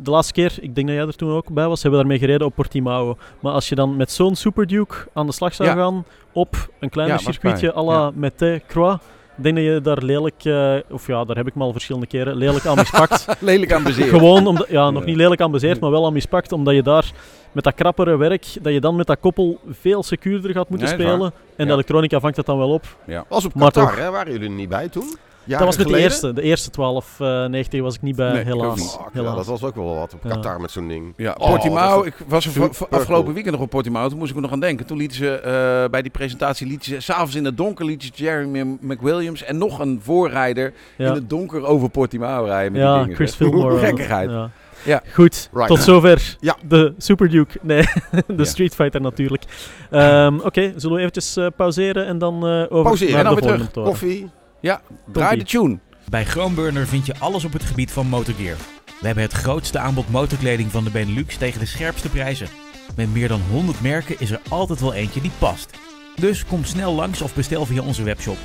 de 0.04 0.12
laatste 0.12 0.34
keer, 0.34 0.54
ik 0.62 0.76
denk 0.76 0.88
dat 0.88 0.96
jij 0.96 1.06
er 1.08 1.16
toen 1.16 1.32
ook 1.32 1.50
bij 1.50 1.68
was, 1.68 1.82
hebben 1.82 2.00
we 2.00 2.06
daarmee 2.08 2.26
gereden 2.28 2.48
op 2.48 2.56
Portimao. 2.56 3.18
Maar 3.40 3.54
als 3.54 3.70
je 3.70 3.76
dan 3.76 3.96
met 3.96 4.12
zo'n 4.12 4.36
Super 4.36 4.68
Duke 4.68 4.96
aan 5.14 5.26
de 5.26 5.32
slag 5.34 5.54
zou 5.54 5.70
Ja. 5.70 5.76
gaan 5.76 6.06
op 6.32 6.70
een 6.80 6.90
kleiner 6.90 7.18
Ja, 7.18 7.24
circuitje 7.32 7.76
à 7.76 7.84
la 7.84 7.94
Ja. 7.94 8.12
Mette 8.14 8.62
Croix, 8.68 9.04
ik 9.38 9.44
denk 9.44 9.56
dat 9.56 9.66
je 9.66 9.80
daar 9.82 10.02
lelijk, 10.04 10.44
eh, 10.46 10.74
of 10.92 11.08
ja, 11.08 11.24
daar 11.26 11.36
heb 11.36 11.48
ik 11.48 11.56
me 11.56 11.64
al 11.64 11.72
verschillende 11.72 12.08
keren 12.08 12.36
lelijk 12.36 12.66
aan 12.66 12.76
mispakt. 12.76 13.28
lelijk 13.40 13.74
aan 13.74 13.84
bezeren. 13.84 14.10
Gewoon, 14.10 14.48
omdat, 14.48 14.68
ja, 14.70 14.90
nog 14.90 15.02
Ja. 15.02 15.08
niet 15.08 15.18
lelijk 15.18 15.42
aan 15.42 15.52
bezeerd, 15.52 15.80
maar 15.80 15.92
wel 15.92 16.06
aan 16.06 16.14
mispakt, 16.14 16.52
omdat 16.52 16.74
je 16.74 16.84
daar 16.84 17.12
met 17.52 17.64
dat 17.64 17.74
krappere 17.76 18.18
werk, 18.18 18.46
dat 18.62 18.74
je 18.74 18.80
dan 18.82 18.96
met 18.96 19.08
dat 19.08 19.20
koppel 19.20 19.60
veel 19.70 20.04
secuurder 20.04 20.52
gaat 20.52 20.70
moeten 20.70 20.88
Nee, 20.88 20.96
spelen. 21.08 21.22
En 21.32 21.32
Ja. 21.58 21.66
de 21.66 21.72
elektronica 21.72 22.20
vangt 22.20 22.36
dat 22.36 22.46
dan 22.46 22.58
wel 22.58 22.70
op. 22.70 22.86
was 23.30 23.46
op 23.46 23.54
Maar 23.54 23.72
Qatar, 23.72 23.90
toch. 23.90 24.00
hè? 24.00 24.12
Waren 24.12 24.32
jullie 24.32 24.48
er 24.50 24.54
niet 24.56 24.70
bij 24.70 24.90
toen? 24.90 25.16
Dat 25.48 25.60
was 25.60 25.78
met 25.78 25.88
de 25.88 25.98
eerste. 25.98 26.34
De 26.34 26.42
eerste 26.42 26.70
1290 26.72 27.82
was 27.82 27.96
ik 27.96 28.02
niet 28.02 28.16
bij, 28.16 28.32
Nee, 28.34 28.44
helaas. 28.44 28.76
niet. 28.80 29.24
Dat 29.24 29.46
was 29.46 29.64
ook 29.64 29.76
wel 29.76 29.96
wat 29.96 30.14
op 30.14 30.20
Ja. 30.24 30.30
Qatar 30.30 30.62
met 30.62 30.72
zo'n 30.72 30.88
ding. 30.88 31.14
Ja, 31.18 31.36
Oh, 31.38 31.48
Portimao, 31.50 32.04
ik 32.04 32.14
was 32.28 32.46
er 32.56 32.70
afgelopen 32.90 33.34
weekend 33.34 33.56
nog 33.56 33.64
op 33.64 33.70
Portimao. 33.70 34.10
Toen 34.10 34.18
moest 34.18 34.30
ik 34.30 34.36
er 34.36 34.42
nog 34.42 34.52
aan 34.52 34.60
denken. 34.60 34.86
Toen 34.86 34.98
lieten 34.98 35.18
ze 35.18 35.30
eh, 35.40 35.90
bij 35.92 36.02
die 36.02 36.12
presentatie, 36.12 36.68
lieten 36.68 36.86
ze 36.92 37.00
s'avonds 37.00 37.36
in 37.36 37.46
het 37.46 37.58
donker, 37.58 37.86
lieten 37.86 38.08
ze 38.16 38.24
Jeremy 38.24 38.78
McWilliams 38.82 39.44
en 39.44 39.58
nog 39.58 39.80
een 39.80 40.00
voorrijder 40.04 40.74
Ja. 40.98 41.08
in 41.08 41.14
het 41.14 41.30
donker 41.30 41.66
over 41.66 41.90
Portimao 41.90 42.46
rijden. 42.46 42.72
Met 42.72 42.82
Ja, 42.82 42.94
die 42.94 43.02
dingen. 43.02 43.16
Chris 43.16 43.36
Fillmore. 43.36 43.78
Gekkigheid. 43.86 44.30
Ja. 44.30 44.50
Ja. 44.86 45.02
Goed, 45.14 45.50
Right. 45.54 45.68
tot 45.68 45.80
zover 45.80 46.36
Ja. 46.40 46.56
de 46.68 46.94
Super 46.98 47.30
Duke. 47.30 47.60
Nee, 47.62 47.82
de 48.28 48.34
Ja. 48.38 48.44
Street 48.44 48.76
Fighter 48.76 49.02
natuurlijk. 49.02 49.44
Ehm, 49.92 50.40
Oké, 50.40 50.74
zullen 50.76 50.96
we 50.96 51.00
eventjes 51.02 51.38
eh, 51.38 51.48
pauzeren 51.56 52.06
en 52.06 52.18
dan 52.18 52.34
eh 52.48 52.62
over 52.70 52.84
Pauzeren 52.84 53.14
naar 53.14 53.26
en 53.26 53.26
dan 53.26 53.36
de 53.36 53.42
weer 53.42 53.50
volgende 53.50 53.64
motoren. 53.64 53.90
Koffie. 53.90 54.30
Ja, 54.62 54.82
draai 55.12 55.38
de 55.38 55.44
tune. 55.44 55.80
Bij 56.10 56.26
Groenburner 56.26 56.88
vind 56.88 57.06
je 57.06 57.18
alles 57.20 57.46
op 57.46 57.54
het 57.54 57.64
gebied 57.64 57.92
van 57.92 58.08
motorgear. 58.08 58.58
We 59.00 59.06
hebben 59.06 59.24
het 59.24 59.34
grootste 59.34 59.80
aanbod 59.80 60.10
motorkleding 60.10 60.72
van 60.72 60.84
de 60.84 60.90
Benelux 60.90 61.38
tegen 61.38 61.60
de 61.60 61.66
scherpste 61.66 62.10
prijzen. 62.10 62.48
Met 62.96 63.14
meer 63.14 63.28
dan 63.28 63.42
100 63.52 63.82
merken 63.82 64.20
is 64.20 64.32
er 64.32 64.42
altijd 64.50 64.80
wel 64.80 64.94
eentje 64.94 65.22
die 65.22 65.32
past. 65.38 65.78
Dus 66.16 66.46
kom 66.46 66.64
snel 66.64 66.94
langs 66.94 67.22
of 67.22 67.36
bestel 67.36 67.66
via 67.66 67.82
onze 67.82 68.04
webshop. 68.04 68.38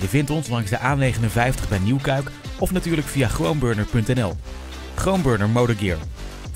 Je 0.00 0.08
vindt 0.08 0.30
ons 0.30 0.48
langs 0.48 0.70
de 0.70 0.78
A59 0.78 1.68
bij 1.68 1.78
Nieuwkuik 1.78 2.30
of 2.58 2.72
natuurlijk 2.72 3.06
via 3.06 3.28
groenburner.nl. 3.28 4.32
Groenburner 4.94 5.48
Motorgear. 5.48 5.98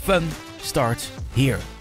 Fun 0.03 0.29
starts 0.61 1.11
here. 1.33 1.73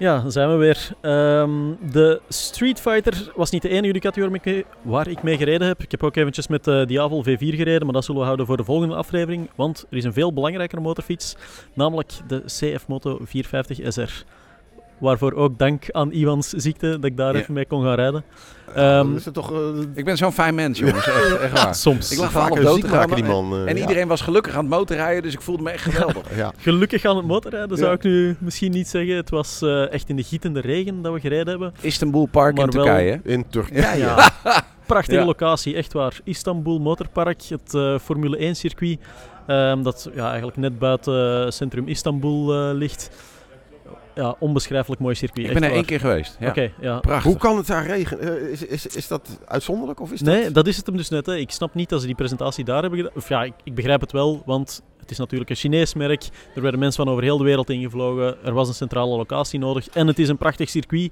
Ja, 0.00 0.20
dan 0.20 0.32
zijn 0.32 0.50
we 0.50 0.54
weer. 0.54 0.88
Ehm, 1.00 1.74
de 1.92 2.20
Street 2.28 2.80
Fighter 2.80 3.32
was 3.36 3.50
niet 3.50 3.62
de 3.62 3.68
enige 3.68 3.92
Ducati 3.92 4.20
waar 4.82 5.08
ik, 5.08 5.22
mee, 5.22 5.36
gereden 5.36 5.66
heb. 5.66 5.82
Ik 5.82 5.90
heb 5.90 6.02
ook 6.02 6.16
eventjes 6.16 6.46
met 6.46 6.64
de 6.64 6.84
Diavel 6.86 7.24
V4 7.24 7.56
gereden, 7.56 7.84
maar 7.84 7.92
dat 7.92 8.04
zullen 8.04 8.20
we 8.20 8.26
houden 8.26 8.46
voor 8.46 8.56
de 8.56 8.64
volgende 8.64 8.94
aflevering. 8.94 9.50
Want 9.54 9.86
er 9.90 9.96
is 9.96 10.04
een 10.04 10.12
veel 10.12 10.32
belangrijkere 10.32 10.80
motorfiets, 10.80 11.36
namelijk 11.74 12.12
de 12.26 12.42
CF 12.46 12.86
Moto 12.88 13.18
450 13.22 13.92
SR. 13.92 14.24
Waarvoor 15.00 15.32
ook 15.32 15.58
dank 15.58 15.84
aan 15.90 16.12
Iwans 16.12 16.48
ziekte 16.48 16.88
dat 16.90 17.04
ik 17.04 17.16
daar 17.16 17.32
Ja. 17.34 17.40
even 17.40 17.54
mee 17.54 17.66
kon 17.66 17.82
gaan 17.82 17.94
rijden. 17.94 18.24
Ehm, 18.74 19.16
is 19.16 19.24
het 19.24 19.34
toch... 19.34 19.52
eh, 19.52 19.58
Ik 19.94 20.04
ben 20.04 20.16
zo'n 20.16 20.32
fijn 20.32 20.54
mens, 20.54 20.78
jongens. 20.78 21.06
Echt, 21.06 21.38
echt 21.38 21.52
waar. 21.62 21.74
soms. 21.74 22.12
Ik 22.12 22.18
lag 22.18 22.30
vaak 22.30 22.50
op 22.50 22.60
dood 22.60 22.80
te 22.80 22.88
gaan. 22.88 22.96
maken 22.96 23.14
die 23.14 23.24
man. 23.24 23.52
eh, 23.54 23.60
En 23.68 23.74
ja. 23.76 23.80
iedereen 23.80 24.08
was 24.08 24.20
gelukkig 24.20 24.54
aan 24.54 24.60
het 24.60 24.68
motorrijden, 24.68 25.22
dus 25.22 25.32
ik 25.32 25.40
voelde 25.40 25.62
me 25.62 25.70
echt 25.70 25.82
geweldig. 25.84 26.36
Ja. 26.36 26.52
Gelukkig 26.56 27.04
aan 27.04 27.16
het 27.16 27.26
motorrijden 27.26 27.76
zou 27.76 27.88
Ja. 27.90 27.96
ik 27.96 28.02
nu 28.02 28.36
misschien 28.38 28.70
niet 28.72 28.88
zeggen. 28.88 29.16
Het 29.16 29.30
was 29.30 29.62
eh, 29.62 29.92
echt 29.92 30.08
in 30.08 30.16
de 30.16 30.22
gietende 30.22 30.60
regen 30.60 31.02
dat 31.02 31.12
we 31.12 31.20
gereden 31.20 31.48
hebben. 31.48 31.72
Istanbul 31.80 32.26
Park 32.26 32.56
Maar 32.56 32.64
in 32.64 32.70
wel- 32.70 32.84
Turkije. 32.84 33.20
In 33.24 33.44
Turkije. 33.48 33.98
Ja, 33.98 34.30
prachtige 34.86 35.18
Ja. 35.20 35.24
locatie, 35.26 35.74
echt 35.74 35.92
waar. 35.92 36.20
Istanbul 36.24 36.78
Motorpark, 36.78 37.42
het 37.42 37.74
eh, 37.74 37.98
Formule 37.98 38.36
1 38.38 38.56
circuit, 38.56 38.98
ehm, 39.46 39.82
dat 39.82 40.10
ja, 40.14 40.26
eigenlijk 40.28 40.56
net 40.56 40.78
buiten 40.78 41.44
eh, 41.44 41.50
centrum 41.50 41.88
Istanbul 41.88 42.54
eh, 42.54 42.74
ligt. 42.74 43.10
Ja, 44.14 44.36
onbeschrijfelijk 44.38 45.00
mooi 45.00 45.14
circuit. 45.14 45.46
Ik 45.46 45.52
ben 45.54 45.62
er 45.62 45.72
één 45.72 45.84
keer 45.84 46.00
geweest. 46.00 46.36
Ja. 46.40 46.54
ja. 46.80 46.98
Prachtig. 46.98 47.24
Hoe 47.24 47.36
kan 47.36 47.56
het 47.56 47.66
daar 47.66 47.86
regenen? 47.86 48.42
Eh, 48.42 48.50
is, 48.52 48.66
is, 48.66 48.86
is 48.86 49.08
dat 49.08 49.38
uitzonderlijk 49.46 50.00
of 50.00 50.12
is 50.12 50.20
Nee, 50.20 50.44
dat... 50.44 50.54
dat 50.54 50.66
is 50.66 50.76
het 50.76 50.86
hem 50.86 50.96
dus 50.96 51.08
net. 51.08 51.26
Hè. 51.26 51.36
Ik 51.36 51.50
snap 51.50 51.74
niet 51.74 51.88
dat 51.88 52.00
ze 52.00 52.06
die 52.06 52.14
presentatie 52.14 52.64
daar 52.64 52.80
hebben 52.80 52.98
gedaan. 52.98 53.16
Of 53.16 53.28
ja, 53.28 53.42
ik, 53.42 53.52
ik 53.64 53.74
begrijp 53.74 54.00
het 54.00 54.12
wel, 54.12 54.42
want 54.46 54.82
het 55.00 55.10
is 55.10 55.18
natuurlijk 55.18 55.50
een 55.50 55.56
Chinees 55.56 55.94
merk. 55.94 56.28
Er 56.54 56.62
werden 56.62 56.80
mensen 56.80 57.04
van 57.04 57.12
over 57.12 57.24
heel 57.24 57.38
de 57.38 57.44
wereld 57.44 57.70
ingevlogen. 57.70 58.44
Er 58.44 58.52
was 58.52 58.68
een 58.68 58.74
centrale 58.74 59.16
locatie 59.16 59.58
nodig. 59.58 59.88
En 59.88 60.06
het 60.06 60.18
is 60.18 60.28
een 60.28 60.38
prachtig 60.38 60.68
circuit. 60.68 61.10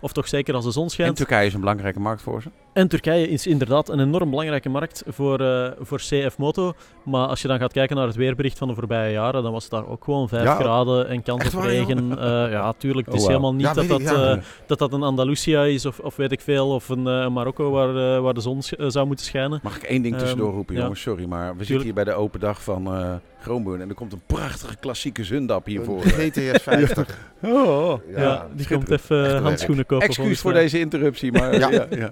Of 0.00 0.12
toch 0.12 0.28
zeker 0.28 0.54
als 0.54 0.64
de 0.64 0.70
zon 0.70 0.84
En 0.84 0.90
schijnt. 0.90 1.16
Turkije 1.16 1.46
is 1.46 1.54
een 1.54 1.60
belangrijke 1.60 2.00
markt 2.00 2.22
voor 2.22 2.42
ze. 2.42 2.48
En 2.72 2.88
Turkije 2.88 3.28
is 3.28 3.46
inderdaad 3.46 3.88
een 3.88 4.00
enorm 4.00 4.30
belangrijke 4.30 4.68
markt 4.68 5.02
voor, 5.06 5.40
eh, 5.40 5.70
voor 5.80 5.98
CF 5.98 6.38
Moto. 6.38 6.72
Maar 7.04 7.26
als 7.26 7.42
je 7.42 7.48
dan 7.48 7.58
gaat 7.58 7.72
kijken 7.72 7.96
naar 7.96 8.06
het 8.06 8.16
weerbericht 8.16 8.58
van 8.58 8.68
de 8.68 8.74
voorbije 8.74 9.12
jaren, 9.12 9.42
dan 9.42 9.52
was 9.52 9.62
het 9.62 9.72
daar 9.72 9.88
ook 9.88 10.04
gewoon 10.04 10.28
5 10.28 10.42
Ja, 10.44 10.54
graden 10.54 11.08
en 11.08 11.22
kans 11.22 11.54
op 11.54 11.62
regen. 11.62 12.18
Eh, 12.18 12.26
ja, 12.50 12.72
tuurlijk. 12.72 13.06
Het 13.06 13.14
Oh, 13.14 13.20
is 13.20 13.26
wauw. 13.26 13.36
helemaal 13.36 13.54
niet 13.54 13.66
Ja, 13.66 13.72
dat, 13.72 13.88
dat, 13.88 14.00
ik, 14.00 14.06
ja. 14.10 14.32
eh, 14.32 14.42
dat 14.66 14.78
dat 14.78 14.92
een 14.92 15.02
Andalusia 15.02 15.64
is 15.64 15.86
of, 15.86 15.98
of 15.98 16.16
weet 16.16 16.32
ik 16.32 16.40
veel, 16.40 16.68
of 16.68 16.88
een 16.88 17.06
eh, 17.06 17.28
Marokko 17.28 17.70
waar, 17.70 18.14
eh, 18.16 18.22
waar 18.22 18.34
de 18.34 18.40
zon 18.40 18.62
zou 18.88 19.06
moeten 19.06 19.24
schijnen. 19.26 19.60
Mag 19.62 19.76
ik 19.76 19.82
één 19.82 20.02
ding 20.02 20.16
tussendoor 20.18 20.46
Ehm, 20.46 20.56
roepen, 20.56 20.74
jongens? 20.76 21.00
Sorry, 21.00 21.24
maar 21.24 21.56
we 21.56 21.64
zitten 21.64 21.84
hier 21.84 21.94
bij 21.94 22.04
de 22.04 22.12
open 22.12 22.40
dag 22.40 22.62
van 22.62 22.86
eh 22.86 23.14
Groenburn. 23.42 23.80
En 23.80 23.88
er 23.88 23.94
komt 23.94 24.12
een 24.12 24.22
prachtige 24.26 24.76
klassieke 24.76 25.24
zundap 25.24 25.66
hiervoor. 25.66 26.04
Een 26.04 26.10
GTS 26.10 26.62
50. 26.62 27.18
Oh, 27.42 27.92
Ja, 28.16 28.46
die 28.54 28.66
komt 28.66 28.90
even 28.90 29.42
handschoenen 29.42 29.86
kopen. 29.86 30.06
Excuus 30.06 30.40
voor 30.40 30.52
deze 30.52 30.78
interruptie, 30.78 31.32
maar 31.32 31.58
Ja. 31.58 32.10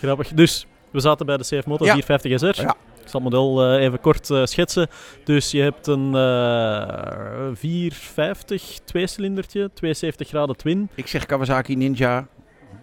Grappig. 0.00 0.28
Dus, 0.28 0.66
we 0.90 1.00
zaten 1.00 1.26
bij 1.26 1.36
de 1.36 1.42
CF 1.42 1.66
Moto 1.66 1.84
Ja. 1.84 1.92
450 1.92 2.54
SR. 2.54 2.62
Ja. 2.62 2.76
Ik 3.02 3.10
zal 3.10 3.20
het 3.20 3.32
model 3.32 3.64
eh, 3.64 3.82
even 3.84 4.00
kort 4.00 4.30
eh, 4.30 4.44
schetsen. 4.44 4.88
Dus 5.24 5.50
je 5.50 5.60
hebt 5.60 5.86
een 5.86 6.14
eh 6.14 7.48
450 7.54 8.78
tweecilindertje, 8.84 9.70
72 9.74 10.28
graden 10.28 10.56
twin. 10.56 10.88
Ik 10.94 11.06
zeg 11.06 11.26
Kawasaki 11.26 11.76
Ninja. 11.76 12.26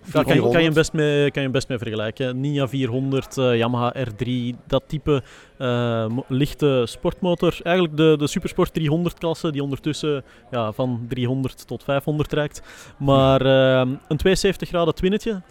Daar 0.05 0.23
kan 0.23 0.35
je, 0.35 0.41
kan, 0.41 0.51
je 0.51 0.57
400. 0.57 0.63
hem 0.63 0.73
best 0.73 0.93
mee, 0.93 1.19
kan 1.19 1.31
je 1.33 1.39
hem 1.41 1.51
best 1.51 1.67
mee 1.67 1.77
vergelijken. 1.77 2.39
Ninja 2.39 2.67
400, 2.67 3.37
eh, 3.37 3.57
Yamaha 3.57 3.93
R3, 3.97 4.29
dat 4.67 4.83
type 4.87 5.23
lichte 6.27 6.83
sportmotor. 6.87 7.57
Eigenlijk 7.63 7.97
de, 7.97 8.15
de 8.17 8.27
Supersport 8.27 8.73
300 8.73 9.17
klasse, 9.17 9.51
die 9.51 9.63
ondertussen 9.63 10.23
ja, 10.51 10.71
van 10.71 11.05
300 11.09 11.67
tot 11.67 11.83
500 11.83 12.33
reikt. 12.33 12.61
Maar 12.97 13.41
eh, 13.41 13.91
een 14.07 14.17
72 14.17 14.67
graden 14.67 14.95
twinnetje. 14.95 15.41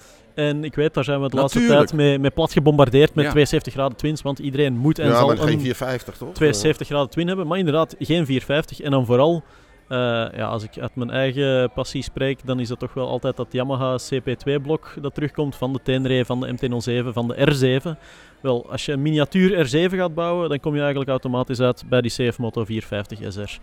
En 0.48 0.64
ik 0.64 0.74
weet, 0.74 0.94
daar 0.94 1.04
zijn 1.04 1.20
we 1.20 1.28
de 1.28 1.36
laatste 1.36 1.58
Natuurlijk. 1.58 1.88
tijd 1.88 2.00
mee, 2.00 2.18
mee 2.18 2.30
plat 2.30 2.52
gebombardeerd 2.52 3.14
met 3.14 3.24
Ja. 3.24 3.30
72 3.30 3.72
graden 3.72 3.96
twins. 3.96 4.22
Want 4.22 4.38
iedereen 4.38 4.76
moet 4.76 4.98
en 4.98 5.06
ja, 5.06 5.16
zal 5.16 5.26
maar 5.26 5.36
geen 5.36 5.46
een 5.46 5.60
450 5.60 6.16
toch? 6.16 6.32
72 6.34 6.86
graden 6.86 7.10
twin 7.10 7.26
hebben. 7.26 7.46
Maar 7.46 7.58
inderdaad, 7.58 7.94
geen 7.98 8.26
450. 8.26 8.80
En 8.80 8.90
dan 8.90 9.06
vooral 9.06 9.42
Eh, 9.90 9.98
ja, 10.36 10.46
als 10.46 10.62
ik 10.62 10.78
uit 10.78 10.94
mijn 10.94 11.10
eigen 11.10 11.70
passie 11.72 12.02
spreek, 12.02 12.46
dan 12.46 12.60
is 12.60 12.68
dat 12.68 12.78
toch 12.78 12.94
wel 12.94 13.08
altijd 13.08 13.36
dat 13.36 13.46
Yamaha 13.50 13.98
CP2-blok 13.98 14.94
dat 15.00 15.14
terugkomt 15.14 15.56
van 15.56 15.72
de 15.72 15.80
Tenere, 15.82 16.24
van 16.24 16.40
de 16.40 16.52
MT-07, 16.52 17.12
van 17.12 17.28
de 17.28 17.34
R7. 17.34 17.98
Wel, 18.40 18.70
als 18.70 18.84
je 18.86 18.92
een 18.92 19.02
miniatuur 19.02 19.66
R7 19.68 19.94
gaat 19.96 20.14
bouwen, 20.14 20.48
dan 20.48 20.60
kom 20.60 20.72
je 20.74 20.80
eigenlijk 20.80 21.10
automatisch 21.10 21.60
uit 21.60 21.82
bij 21.88 22.00
die 22.00 22.10
CF 22.10 22.38
Moto 22.38 22.64
450 22.64 23.32
SR. 23.32 23.58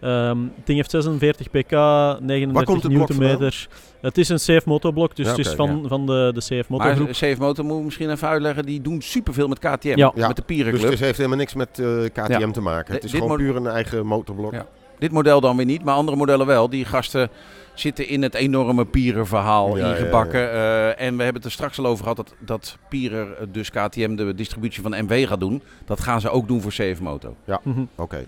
Ehm 0.00 0.38
het 0.56 0.66
ding 0.66 0.78
heeft 0.78 0.90
46 0.90 1.46
pk, 1.50 1.70
39 1.70 2.64
komt 2.64 2.82
het 2.82 2.92
blok 2.92 3.08
newtonmeter. 3.08 3.68
Het 4.00 4.18
is 4.18 4.28
een 4.28 4.36
CF 4.36 4.64
Moto 4.64 4.92
blok, 4.92 5.16
dus 5.16 5.24
Ja, 5.26 5.30
het 5.30 5.40
is 5.46 5.48
van, 5.52 5.84
van 5.88 6.06
de, 6.06 6.30
de 6.34 6.40
CF 6.40 6.68
Moto 6.68 6.84
Maar. 6.84 6.96
CF 7.10 7.38
Motor 7.38 7.64
moet 7.64 7.78
ik 7.78 7.84
misschien 7.84 8.10
even 8.10 8.28
uitleggen. 8.28 8.64
Die 8.66 8.80
doen 8.80 9.02
superveel 9.02 9.48
met 9.48 9.58
KTM. 9.58 9.88
Ja. 9.88 10.12
Ja, 10.14 10.26
Met 10.26 10.36
de 10.36 10.42
Dus 10.46 10.56
Pierenclub. 10.56 10.90
het 10.90 11.00
heeft 11.00 11.16
helemaal 11.16 11.38
niks 11.38 11.54
met 11.54 11.78
eh, 11.78 11.86
KTM 12.12 12.38
Ja. 12.40 12.50
te 12.50 12.60
maken. 12.60 12.94
Het 12.94 13.04
is 13.04 13.10
Dit 13.10 13.20
gewoon 13.20 13.36
puur 13.36 13.56
een 13.56 13.66
eigen 13.66 14.06
motorblok. 14.06 14.52
Ja. 14.52 14.66
Dit 14.98 15.12
model 15.12 15.40
dan 15.40 15.56
weer 15.56 15.66
niet, 15.66 15.84
maar 15.84 15.94
andere 15.94 16.16
modellen 16.16 16.46
wel. 16.46 16.68
Die 16.70 16.84
gasten 16.84 17.28
zitten 17.74 18.08
in 18.08 18.22
het 18.22 18.34
enorme 18.34 18.84
Pierer-verhaal 18.84 19.76
Ja, 19.76 19.86
ja, 19.86 19.92
ingebakken. 19.94 20.52
Eh, 20.52 20.86
en 21.00 21.16
we 21.16 21.22
hebben 21.22 21.34
het 21.34 21.44
er 21.44 21.50
straks 21.50 21.78
al 21.78 21.86
over 21.86 22.02
gehad 22.02 22.16
dat, 22.16 22.34
dat 22.38 22.78
Pierer, 22.88 23.32
eh, 23.32 23.46
dus 23.52 23.70
KTM, 23.70 24.14
de 24.16 24.34
distributie 24.34 24.82
van 24.82 25.04
MW 25.04 25.26
gaat 25.26 25.40
doen. 25.40 25.62
Dat 25.84 26.00
gaan 26.00 26.20
ze 26.20 26.30
ook 26.30 26.48
doen 26.48 26.60
voor 26.60 26.70
CF 26.72 27.00
Moto. 27.00 27.36
Mhm. 27.62 27.84
Oké. 27.96 28.24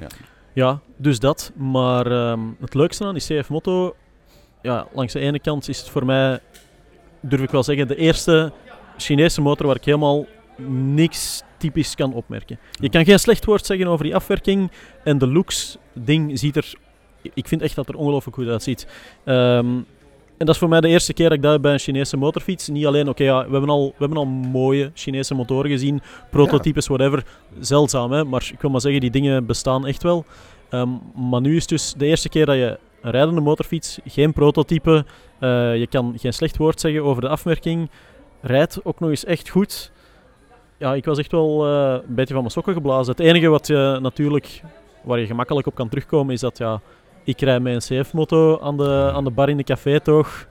Ja, 0.53 0.81
dus 0.97 1.19
dat. 1.19 1.53
Maar 1.57 2.07
ehm, 2.07 2.41
het 2.61 2.75
leukste 2.75 3.05
aan 3.05 3.15
die 3.15 3.41
CF 3.41 3.49
Moto, 3.49 3.95
ja, 4.63 4.87
langs 4.93 5.13
de 5.13 5.21
ene 5.21 5.41
kant 5.41 5.69
is 5.69 5.79
het 5.79 5.89
voor 5.89 6.05
mij, 6.05 6.41
durf 7.21 7.43
ik 7.43 7.51
wel 7.51 7.63
zeggen, 7.63 7.89
de 7.89 7.97
eerste 7.97 8.53
Chinese 8.97 9.41
motor 9.41 9.67
waar 9.67 9.77
ik 9.77 9.85
helemaal 9.85 10.27
niks 10.95 11.43
typisch 11.57 11.95
kan 11.95 12.15
opmerken. 12.15 12.59
Je 12.71 12.91
kan 12.91 13.05
geen 13.05 13.19
slecht 13.19 13.45
woord 13.45 13.67
zeggen 13.67 13.87
over 13.87 14.05
die 14.05 14.15
afwerking 14.15 14.71
en 15.05 15.19
de 15.19 15.27
looks 15.27 15.79
ding 15.93 16.39
ziet 16.39 16.57
er, 16.57 16.75
ik 17.35 17.49
vind 17.49 17.63
echt 17.63 17.75
dat 17.75 17.89
er 17.89 17.97
ongelooflijk 17.97 18.37
goed 18.37 18.49
uitziet. 18.49 18.87
Ehm, 19.25 19.81
en 20.43 20.49
dat 20.49 20.55
is 20.55 20.61
voor 20.61 20.71
mij 20.71 20.81
de 20.81 20.89
eerste 20.89 21.13
keer 21.13 21.29
dat 21.29 21.37
ik 21.37 21.43
dat 21.43 21.53
heb 21.53 21.63
bij 21.63 21.73
een 21.73 21.79
Chinese 21.79 22.17
motorfiets. 22.17 22.69
Niet 22.69 22.87
alleen, 22.87 23.09
oké, 23.09 23.23
ja, 23.25 23.45
we, 23.45 23.51
hebben 23.51 23.71
al, 23.71 23.87
we 23.87 23.95
hebben 23.99 24.19
al 24.19 24.27
mooie 24.27 24.91
Chinese 24.95 25.35
motoren 25.35 25.71
gezien, 25.71 26.01
prototypes, 26.31 26.87
whatever. 26.87 27.25
Zeldzaam, 27.61 28.13
hè, 28.13 28.25
maar 28.25 28.51
ik 28.53 28.61
wil 28.61 28.71
maar 28.71 28.81
zeggen, 28.81 29.01
die 29.01 29.11
dingen 29.11 29.47
bestaan 29.47 29.87
echt 29.87 30.03
wel. 30.03 30.25
Ehm, 30.71 30.89
maar 31.31 31.41
nu 31.41 31.55
is 31.57 31.61
het 31.61 31.69
dus 31.69 31.95
de 31.97 32.07
eerste 32.07 32.29
keer 32.29 32.47
dat 32.47 32.57
je 32.57 32.79
een 33.01 33.11
rijdende 33.11 33.41
motorfiets, 33.41 33.99
geen 34.05 34.33
prototype, 34.33 35.05
eh, 35.39 35.77
je 35.77 35.87
kan 35.87 36.15
geen 36.17 36.33
slecht 36.33 36.57
woord 36.57 36.81
zeggen 36.81 37.05
over 37.05 37.23
de 37.23 37.29
afwerking, 37.29 37.91
rijdt 38.41 38.81
ook 38.85 39.01
nog 39.01 39.11
eens 39.11 39.25
echt 39.25 39.49
goed. 39.49 39.93
Ja, 40.79 40.95
ik 40.95 41.05
was 41.05 41.19
echt 41.19 41.33
wel 41.33 41.67
eh, 41.67 41.93
een 41.93 42.15
beetje 42.15 42.33
van 42.33 42.43
mijn 42.43 42.51
sokken 42.51 42.75
geblazen. 42.75 43.15
Het 43.17 43.27
enige 43.27 43.49
wat 43.49 43.67
je 43.67 43.99
natuurlijk, 44.01 44.63
waar 45.03 45.19
je 45.19 45.27
gemakkelijk 45.27 45.67
op 45.67 45.75
kan 45.75 45.89
terugkomen, 45.89 46.35
is 46.35 46.41
dat 46.41 46.59
ja, 46.59 46.81
ik 47.25 47.41
rij 47.41 47.61
met 47.61 47.91
een 47.91 48.03
CF-moto 48.03 48.61
aan 48.61 48.77
de, 48.77 49.11
aan 49.15 49.25
de 49.25 49.31
bar 49.31 49.49
in 49.49 49.57
de 49.57 49.65
café 49.65 50.01
toch. 50.01 50.47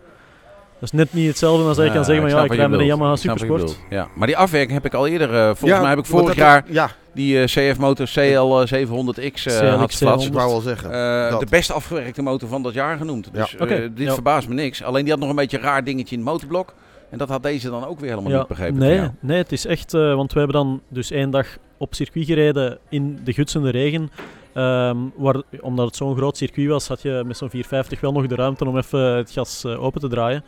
Dat 0.80 0.94
is 0.94 1.00
net 1.00 1.14
niet 1.14 1.28
hetzelfde 1.28 1.68
als 1.68 1.78
dat 1.78 1.86
je 1.86 1.92
kan 1.92 2.06
zeggen, 2.06 2.30
van 2.30 2.38
ja, 2.40 2.44
ik 2.46 2.52
rij 2.54 2.62
je 2.62 2.68
met 2.70 2.80
een. 2.80 2.86
Yamaha 2.86 3.12
Ik 3.12 3.18
Supersport. 3.18 3.78
Ja. 3.90 4.08
Maar 4.16 4.28
die 4.28 4.38
afwerking 4.38 4.72
heb 4.74 4.86
ik 4.86 4.94
al 4.94 5.08
eerder, 5.08 5.34
eh, 5.36 5.46
volgens 5.46 5.72
Ja, 5.72 5.80
mij 5.80 5.90
heb 5.90 6.00
ik 6.00 6.06
vorig 6.06 6.36
jaar 6.36 6.64
Ja, 6.68 6.90
die 7.14 7.40
eh, 7.42 7.46
CF 7.46 7.80
Motor 7.80 8.06
CL 8.14 8.66
700X 8.66 8.72
eh 8.76 9.32
CLX 9.32 9.46
had 9.46 9.92
700. 9.92 9.94
flats. 9.94 10.26
ik 10.26 10.34
wou 10.34 10.50
wel 10.50 10.62
zeggen. 10.62 10.92
Eh, 10.92 11.40
de 11.40 11.46
best 11.50 11.72
afgewerkte 11.72 12.22
motor 12.22 12.50
van 12.50 12.64
dat 12.64 12.74
jaar 12.74 12.98
genoemd. 12.98 13.30
Dus 13.34 13.56
Oké, 13.60 13.74
eh, 13.74 13.90
dit 13.96 14.08
ja. 14.08 14.14
verbaast 14.14 14.48
me 14.48 14.54
niks. 14.54 14.84
Alleen 14.84 15.02
die 15.04 15.12
had 15.12 15.22
nog 15.22 15.30
een 15.30 15.36
beetje 15.36 15.58
een 15.58 15.64
raar 15.64 15.84
dingetje 15.84 16.16
in 16.16 16.22
het 16.22 16.32
motorblok. 16.32 16.74
En 17.10 17.18
dat 17.18 17.30
had 17.30 17.44
deze 17.44 17.70
dan 17.70 17.86
ook 17.86 18.00
weer 18.00 18.10
helemaal 18.10 18.38
niet 18.38 18.48
begrepen. 18.48 18.78
Nee, 18.80 19.08
nee, 19.20 19.38
het 19.38 19.52
is 19.52 19.66
echt... 19.66 19.94
eh, 19.94 20.16
want 20.16 20.34
we 20.34 20.40
hebben 20.40 20.58
dan 20.58 20.82
dus 20.88 21.12
één 21.12 21.30
dag 21.30 21.48
op 21.78 21.96
circuit 21.96 22.26
gereden 22.26 22.78
in 22.90 23.20
de 23.24 23.34
gutsende 23.34 23.70
regen. 23.70 24.12
Ehm, 24.54 24.98
waar, 25.16 25.42
omdat 25.60 25.86
het 25.86 25.96
zo'n 25.96 26.16
groot 26.16 26.38
circuit 26.38 26.68
was, 26.68 26.88
had 26.88 27.02
je 27.02 27.24
met 27.26 27.38
zo'n 27.38 27.50
450 27.50 28.00
wel 28.00 28.12
nog 28.12 28.28
de 28.28 28.36
ruimte 28.36 28.66
om 28.68 28.78
even 28.78 29.00
het 29.00 29.32
gas 29.32 29.64
eh, 29.64 29.84
open 29.84 30.02
te 30.02 30.08
draaien. 30.08 30.44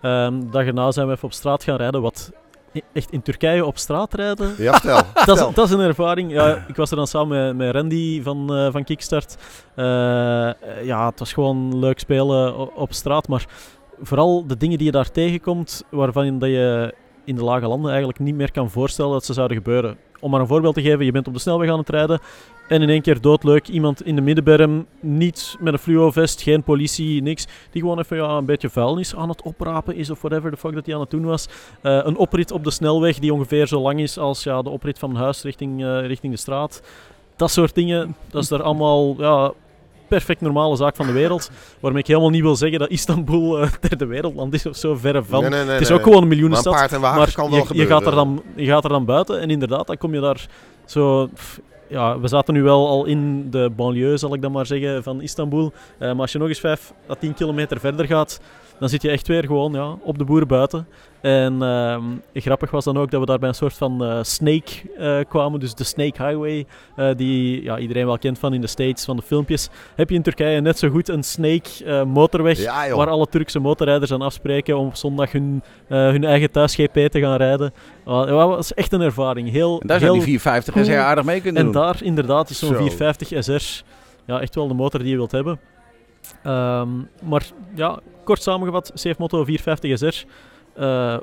Ehm 0.00 0.34
dag 0.50 0.64
erna 0.66 0.90
zijn 0.90 1.06
we 1.06 1.12
even 1.12 1.24
op 1.24 1.32
straat 1.32 1.64
gaan 1.64 1.76
rijden. 1.76 2.02
Wat 2.02 2.32
e- 2.72 2.80
echt 2.92 3.10
in 3.10 3.22
Turkije 3.22 3.64
op 3.64 3.78
straat 3.78 4.14
rijden, 4.14 4.54
Ja, 4.58 4.72
vertel. 4.72 5.02
dat, 5.34 5.36
is, 5.48 5.54
dat 5.54 5.66
is 5.66 5.70
een 5.70 5.80
ervaring. 5.80 6.32
Ja, 6.32 6.64
ik 6.68 6.76
was 6.76 6.90
er 6.90 6.96
dan 6.96 7.06
samen 7.06 7.56
met, 7.56 7.56
met 7.66 7.74
Randy 7.74 8.22
van, 8.22 8.54
eh, 8.56 8.72
van 8.72 8.84
Kickstart. 8.84 9.36
Eh, 9.74 10.48
eh, 10.48 10.54
ja, 10.82 11.06
het 11.08 11.18
was 11.18 11.32
gewoon 11.32 11.78
leuk 11.78 11.98
spelen 11.98 12.56
o- 12.56 12.70
op 12.74 12.92
straat. 12.92 13.28
Maar 13.28 13.46
vooral 14.02 14.46
de 14.46 14.56
dingen 14.56 14.76
die 14.78 14.86
je 14.86 14.92
daar 14.92 15.10
tegenkomt, 15.10 15.84
waarvan 15.90 16.38
dat 16.38 16.48
je 16.48 16.94
in 17.24 17.34
de 17.34 17.44
lage 17.44 17.66
landen 17.66 17.88
eigenlijk 17.90 18.18
niet 18.20 18.34
meer 18.34 18.52
kan 18.52 18.70
voorstellen 18.70 19.12
dat 19.12 19.24
ze 19.24 19.32
zouden 19.32 19.56
gebeuren. 19.56 19.96
Om 20.20 20.30
maar 20.30 20.40
een 20.40 20.46
voorbeeld 20.46 20.74
te 20.74 20.82
geven, 20.82 21.04
je 21.04 21.12
bent 21.12 21.26
op 21.26 21.34
de 21.34 21.40
snelweg 21.40 21.70
aan 21.70 21.78
het 21.78 21.88
rijden 21.88 22.20
en 22.68 22.82
in 22.82 22.88
één 22.88 23.02
keer 23.02 23.20
doodleuk 23.20 23.68
iemand 23.68 24.02
in 24.06 24.14
de 24.14 24.20
middenberm, 24.22 24.86
niet 25.00 25.56
met 25.60 25.72
een 25.72 25.78
fluo-vest, 25.78 26.42
geen 26.42 26.62
politie, 26.62 27.22
niks, 27.22 27.46
die 27.70 27.80
gewoon 27.82 27.98
even 27.98 28.16
ja, 28.16 28.28
een 28.28 28.44
beetje 28.44 28.68
vuilnis 28.70 29.14
aan 29.16 29.28
het 29.28 29.42
oprapen 29.42 29.94
is 29.96 30.10
of 30.10 30.20
whatever 30.20 30.50
the 30.50 30.56
fuck 30.56 30.74
dat 30.74 30.86
hij 30.86 30.94
aan 30.94 31.00
het 31.00 31.10
doen 31.10 31.24
was. 31.24 31.48
Eh, 31.80 32.00
een 32.04 32.16
oprit 32.16 32.50
op 32.50 32.64
de 32.64 32.70
snelweg 32.70 33.18
die 33.18 33.32
ongeveer 33.32 33.66
zo 33.66 33.80
lang 33.80 34.00
is 34.00 34.18
als 34.18 34.42
ja, 34.42 34.62
de 34.62 34.70
oprit 34.70 34.98
van 34.98 35.10
mijn 35.10 35.22
huis 35.22 35.42
richting, 35.42 35.84
eh, 35.84 36.06
richting 36.06 36.32
de 36.32 36.38
straat. 36.38 36.82
Dat 37.36 37.50
soort 37.50 37.74
dingen, 37.74 38.16
dat 38.30 38.42
is 38.42 38.50
er 38.50 38.62
allemaal 38.62 39.14
ja, 39.18 39.52
perfect 40.08 40.40
normale 40.40 40.76
zaak 40.76 40.96
van 40.96 41.06
de 41.06 41.12
wereld. 41.12 41.50
Waarmee 41.80 42.00
ik 42.00 42.06
helemaal 42.06 42.30
niet 42.30 42.42
wil 42.42 42.56
zeggen 42.56 42.78
dat 42.78 42.88
Istanbul 42.88 43.60
eh 43.60 43.70
derde 43.88 44.06
wereldland 44.06 44.54
is 44.54 44.66
of 44.66 44.76
zo, 44.76 44.94
verre 44.94 45.24
van. 45.24 45.40
Nee, 45.40 45.50
nee, 45.50 45.64
nee, 45.64 45.72
het 45.72 45.80
is 45.80 45.90
ook 45.90 46.02
gewoon 46.02 46.14
een 46.14 46.20
Maar 46.20 46.28
miljoenenstad. 46.28 46.72
een 46.72 46.78
paard 46.78 46.92
en 46.92 47.00
wagen 47.00 47.18
Maar 47.18 47.32
kan 47.32 47.44
je, 47.44 47.50
wel 47.50 47.60
je, 47.60 47.66
gebeuren. 47.66 47.92
gaat 47.96 48.06
er 48.06 48.14
dan, 48.14 48.42
je 48.56 48.66
gaat 48.66 48.84
er 48.84 48.90
dan 48.90 49.04
buiten 49.04 49.40
en 49.40 49.50
inderdaad, 49.50 49.86
dan 49.86 49.96
kom 49.96 50.14
je 50.14 50.20
daar 50.20 50.46
zo... 50.84 51.26
pff, 51.26 51.60
Ja, 51.88 52.20
we 52.20 52.28
zaten 52.28 52.54
nu 52.54 52.62
wel 52.62 52.88
al 52.88 53.04
in 53.04 53.50
de 53.50 53.70
banlieue, 53.76 54.16
zal 54.16 54.34
ik 54.34 54.42
dan 54.42 54.52
maar 54.52 54.66
zeggen, 54.66 55.02
van 55.02 55.20
Istanbul. 55.20 55.72
Eh, 55.98 56.08
maar 56.08 56.20
als 56.20 56.32
je 56.32 56.38
nog 56.38 56.48
eens 56.48 56.60
5 56.60 56.92
à 57.10 57.14
10 57.14 57.34
kilometer 57.34 57.80
verder 57.80 58.06
gaat, 58.06 58.40
dan 58.78 58.88
zit 58.88 59.02
je 59.02 59.10
echt 59.10 59.28
weer 59.28 59.44
gewoon 59.44 59.72
ja, 59.72 59.96
op 60.02 60.18
de 60.18 60.24
boer 60.24 60.46
buiten. 60.46 60.86
En 61.20 61.62
ehm, 61.62 62.02
grappig 62.34 62.70
was 62.70 62.84
dan 62.84 62.96
ook 62.96 63.10
dat 63.10 63.20
we 63.20 63.26
daar 63.26 63.38
bij 63.38 63.48
een 63.48 63.54
soort 63.54 63.74
van 63.74 64.04
eh, 64.04 64.18
snake 64.22 64.72
eh, 64.98 65.18
kwamen. 65.28 65.60
Dus 65.60 65.74
de 65.74 65.84
Snake 65.84 66.22
Highway, 66.22 66.66
eh, 66.96 67.08
die 67.16 67.62
ja, 67.62 67.78
iedereen 67.78 68.06
wel 68.06 68.18
kent 68.18 68.38
van 68.38 68.54
in 68.54 68.60
de 68.60 68.66
States, 68.66 69.04
van 69.04 69.16
de 69.16 69.22
filmpjes. 69.22 69.68
Heb 69.94 70.10
je 70.10 70.14
in 70.14 70.22
Turkije 70.22 70.60
net 70.60 70.78
zo 70.78 70.88
goed 70.88 71.08
een 71.08 71.22
snake 71.22 72.04
motorweg 72.04 72.58
Ja, 72.58 72.94
waar 72.94 73.08
alle 73.08 73.26
Turkse 73.26 73.58
motorrijders 73.58 74.12
aan 74.12 74.22
afspreken 74.22 74.78
om 74.78 74.86
op 74.86 74.96
zondag 74.96 75.32
hun, 75.32 75.62
hun 75.86 76.24
eigen 76.24 76.50
thuis 76.50 76.74
GP 76.74 76.94
te 76.94 77.20
gaan 77.20 77.36
rijden. 77.36 77.72
Dat 78.04 78.28
was 78.28 78.74
echt 78.74 78.92
een 78.92 79.00
ervaring. 79.00 79.50
Heel, 79.50 79.80
En 79.80 79.86
daar 79.86 79.98
heel 79.98 80.06
zou 80.06 80.24
die 80.24 80.40
450 80.40 80.74
cool. 80.74 80.84
SR 80.84 81.06
aardig 81.06 81.24
mee 81.24 81.40
kunnen 81.40 81.66
En 81.66 81.72
doen. 81.72 81.82
daar 81.82 82.02
inderdaad 82.02 82.50
is 82.50 82.58
zo'n 82.58 82.68
Zo. 82.68 82.76
450 82.76 83.44
SR 83.44 83.84
ja, 84.26 84.40
echt 84.40 84.54
wel 84.54 84.68
de 84.68 84.74
motor 84.74 85.00
die 85.00 85.10
je 85.10 85.16
wilt 85.16 85.32
hebben. 85.32 85.60
Ehm, 86.42 86.88
maar 87.22 87.46
ja, 87.74 88.00
kort 88.26 88.42
samengevat, 88.42 88.92
CF 88.94 89.18
Moto 89.18 89.44
450 89.44 89.98
SR. 89.98 90.24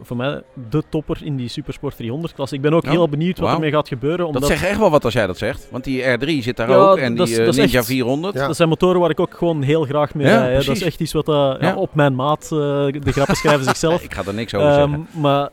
voor 0.02 0.18
mij 0.18 0.42
de 0.70 0.84
topper 0.90 1.18
in 1.24 1.36
die 1.36 1.48
Supersport 1.48 1.96
300 1.98 2.34
klasse. 2.34 2.56
Ik 2.56 2.62
ben 2.62 2.74
ook 2.74 2.84
Ja, 2.84 2.90
heel 2.92 3.10
benieuwd 3.10 3.38
wat 3.38 3.46
wauw. 3.46 3.56
ermee 3.56 3.72
gaat 3.72 3.88
gebeuren. 3.88 4.26
Omdat 4.26 4.42
Dat 4.42 4.52
zegt 4.52 4.64
echt 4.64 4.80
wel 4.80 4.90
wat 4.90 5.04
als 5.06 5.14
jij 5.14 5.28
dat 5.28 5.38
zegt. 5.38 5.68
Want 5.72 5.84
die 5.84 6.02
R3 6.04 6.44
zit 6.44 6.58
daar 6.58 6.70
Ja, 6.70 6.76
ook. 6.76 6.98
En 6.98 7.16
die 7.16 7.24
is 7.48 7.56
Ninja 7.58 7.78
echt- 7.78 7.86
400. 7.86 8.34
Ja. 8.36 8.48
Dat 8.48 8.56
zijn 8.56 8.70
motoren 8.70 9.00
waar 9.00 9.10
ik 9.10 9.20
ook 9.20 9.34
gewoon 9.34 9.62
heel 9.62 9.84
graag 9.84 10.14
mee. 10.14 10.54
Dat 10.54 10.68
is 10.68 10.82
echt 10.82 11.00
iets 11.00 11.14
wat 11.14 11.26
ja, 11.28 11.58
Ja. 11.60 11.76
op 11.76 11.96
mijn 11.96 12.16
maat, 12.16 12.44
eh, 12.44 12.50
de 12.50 13.12
grappen 13.12 13.36
schrijven 13.36 13.64
zichzelf. 13.74 14.04
Ik 14.04 14.14
ga 14.14 14.24
er 14.28 14.34
niks 14.34 14.54
over 14.54 14.68
Ehm, 14.70 14.78
zeggen. 14.80 15.08
maar 15.22 15.50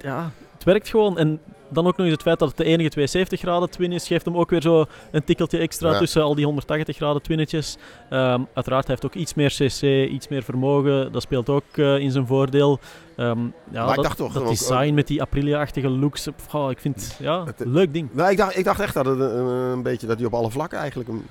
ja, 0.00 0.30
het 0.54 0.64
werkt 0.64 0.88
gewoon. 0.88 1.18
En 1.18 1.40
dan 1.74 1.86
ook 1.86 1.96
nog 1.96 2.06
eens 2.06 2.14
het 2.14 2.22
feit 2.22 2.38
dat 2.38 2.48
het 2.48 2.56
de 2.56 2.64
enige 2.64 2.88
270 2.88 3.40
graden 3.40 3.70
twin 3.70 3.92
is, 3.92 4.06
geeft 4.06 4.24
hem 4.24 4.36
ook 4.36 4.50
weer 4.50 4.62
zo 4.62 4.84
een 5.10 5.24
tikkeltje 5.24 5.58
extra 5.58 5.90
Ja. 5.92 5.98
tussen 5.98 6.22
al 6.22 6.34
die 6.34 6.44
180 6.44 6.96
graden 6.96 7.22
twinnetjes. 7.22 7.76
Ehm, 8.10 8.40
uiteraard 8.54 8.86
hij 8.86 8.96
heeft 9.00 9.04
ook 9.06 9.14
iets 9.22 9.34
meer 9.34 9.48
cc, 9.50 9.82
iets 10.10 10.28
meer 10.28 10.42
vermogen. 10.42 11.12
Dat 11.12 11.22
speelt 11.22 11.48
ook 11.48 11.64
eh, 11.74 11.98
in 11.98 12.10
zijn 12.10 12.26
voordeel. 12.26 12.78
Ehm, 13.16 13.38
ja, 13.70 13.80
Maar 13.80 13.88
ik 13.88 13.94
dat, 13.94 14.04
dacht 14.04 14.16
toch 14.16 14.32
dat 14.32 14.42
ook- 14.42 14.48
design 14.48 14.94
met 14.94 15.06
die 15.06 15.22
Aprilia-achtige 15.22 15.88
looks. 15.88 16.28
oh, 16.52 16.70
ik 16.70 16.78
vind 16.78 17.16
ja, 17.18 17.44
Het- 17.44 17.62
leuk 17.66 17.92
ding. 17.92 18.08
Nou, 18.12 18.30
ik 18.30 18.36
dacht, 18.36 18.56
ik 18.58 18.64
dacht 18.64 18.80
echt 18.80 18.94
dat 18.94 19.06
het 19.06 19.20
een, 19.20 19.46
een 19.46 19.82
beetje 19.82 20.06
dat 20.06 20.16
hij 20.16 20.26
op 20.26 20.34
alle 20.34 20.50
vlakken 20.50 20.78
eigenlijk 20.78 21.08
een, 21.08 21.22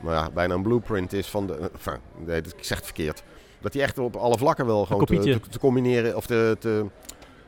nou 0.00 0.14
ja, 0.14 0.30
bijna 0.34 0.54
een 0.54 0.62
blueprint 0.62 1.12
is 1.12 1.26
van 1.26 1.46
de. 1.46 1.54
eh, 1.56 1.64
Enfin, 1.74 1.96
nee, 2.26 2.36
ik 2.38 2.64
zeg 2.64 2.76
het 2.76 2.86
verkeerd. 2.86 3.22
Dat 3.60 3.72
hij 3.72 3.82
echt 3.82 3.98
op 3.98 4.16
alle 4.16 4.38
vlakken 4.38 4.66
wel 4.66 4.84
gewoon 4.86 5.04
te, 5.04 5.18
te, 5.18 5.40
te 5.50 5.58
combineren 5.58 6.16
of 6.16 6.26
te. 6.26 6.56
te 6.60 6.86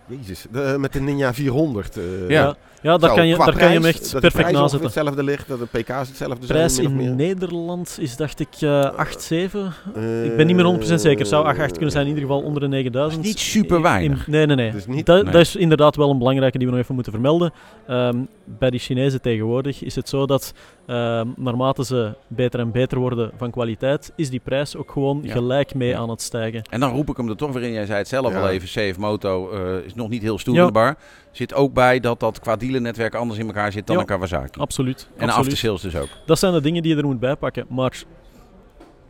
Jezus, 0.09 0.47
de, 0.53 0.77
met 0.79 0.93
de 0.93 1.01
Ninja 1.01 1.35
400. 1.35 1.97
eh, 1.97 2.29
Ja. 2.29 2.57
Ja, 2.83 2.97
daar, 2.99 3.11
zo, 3.11 3.17
kan 3.17 3.27
je, 3.27 3.37
daar 3.37 3.57
kan 3.57 3.69
je 3.69 3.75
hem 3.75 3.85
echt 3.85 4.11
de 4.13 4.21
perfect 4.21 4.35
ongeveer 4.45 4.53
nazetten. 4.61 4.83
hetzelfde 4.87 5.23
ligt, 5.23 5.49
dat 5.49 5.59
de 5.59 5.67
pk's 5.79 5.89
hetzelfde 6.09 6.47
zijn. 6.47 6.59
Prijs 6.59 6.77
min 6.77 6.87
of 6.87 6.93
in 6.93 6.97
meer. 6.99 7.15
Nederland 7.15 7.97
is, 8.01 8.17
dacht 8.17 8.41
ik, 8.41 8.49
eh 8.61 8.91
8, 8.97 9.23
7. 9.23 9.73
Eh, 9.95 10.25
Ik 10.25 10.37
ben 10.37 10.47
niet 10.47 10.57
meer 10.57 10.65
100% 10.65 11.01
zeker. 11.01 11.27
Zou 11.27 11.45
8, 11.47 11.59
8 11.59 11.73
kunnen 11.73 11.91
zijn, 11.91 12.07
in 12.07 12.09
ieder 12.15 12.25
geval 12.29 12.43
onder 12.43 12.61
de 12.61 12.69
9000. 12.69 13.23
Dat 13.23 13.31
is 13.35 13.37
niet 13.43 13.45
super 13.53 13.83
weinig. 13.83 14.27
In- 14.27 14.33
nee, 14.33 14.47
nee, 14.47 14.57
nee. 14.57 14.71
Dus 14.73 14.87
niet- 14.87 15.07
dat, 15.07 15.23
nee. 15.23 15.33
dat 15.33 15.41
is 15.41 15.57
inderdaad 15.57 15.97
wel 15.97 16.11
een 16.11 16.19
belangrijke 16.19 16.59
die 16.59 16.67
we 16.67 16.73
nog 16.73 16.83
even 16.83 16.95
moeten 16.95 17.13
vermelden. 17.13 17.53
Ehm, 17.87 18.19
bij 18.45 18.71
die 18.71 18.81
Chinezen 18.81 19.21
tegenwoordig 19.21 19.83
is 19.83 19.95
het 19.95 20.09
zo 20.09 20.27
dat 20.27 20.53
ehm, 20.87 21.29
naarmate 21.37 21.85
ze 21.85 22.15
beter 22.27 22.61
en 22.61 22.71
beter 22.71 22.99
worden 22.99 23.31
van 23.37 23.51
kwaliteit, 23.51 24.13
is 24.17 24.31
die 24.31 24.41
prijs 24.41 24.77
ook 24.77 24.91
gewoon 24.91 25.21
Ja. 25.23 25.33
gelijk 25.33 25.75
mee 25.75 25.89
Ja. 25.89 25.99
aan 25.99 26.11
het 26.11 26.23
stijgen. 26.23 26.63
En 26.71 26.81
dan 26.81 26.91
roep 26.93 27.09
ik 27.09 27.17
hem 27.17 27.29
er 27.29 27.37
toch 27.37 27.53
weer 27.53 27.63
in. 27.63 27.73
Jij 27.73 27.87
zei 27.87 27.99
het 27.99 28.09
zelf 28.09 28.33
Ja. 28.33 28.41
al 28.41 28.49
even. 28.49 28.69
CF 28.91 28.99
Moto 28.99 29.51
eh, 29.51 29.85
is 29.85 29.95
nog 29.95 30.09
niet 30.09 30.23
heel 30.23 30.39
stoerbaar. 30.39 30.97
Zit 31.31 31.55
ook 31.55 31.73
bij 31.73 32.01
dat 32.01 32.21
dat 32.21 32.41
qua 32.41 32.57
dealernetwerk 32.57 33.15
anders 33.15 33.39
in 33.41 33.47
elkaar 33.47 33.73
zit 33.73 33.87
dan 33.87 33.95
Ja. 33.97 34.01
een 34.03 34.09
Kawasaki. 34.09 34.61
Absoluut. 34.61 35.01
En 35.01 35.07
de 35.27 35.33
absoluut. 35.33 35.39
aftersales 35.39 35.81
dus 35.81 35.97
ook. 35.97 36.09
Dat 36.27 36.39
zijn 36.39 36.53
de 36.53 36.61
dingen 36.61 36.83
die 36.83 36.93
je 36.95 36.99
er 37.01 37.07
moet 37.07 37.21
bijpakken. 37.21 37.67
Maar 37.69 38.03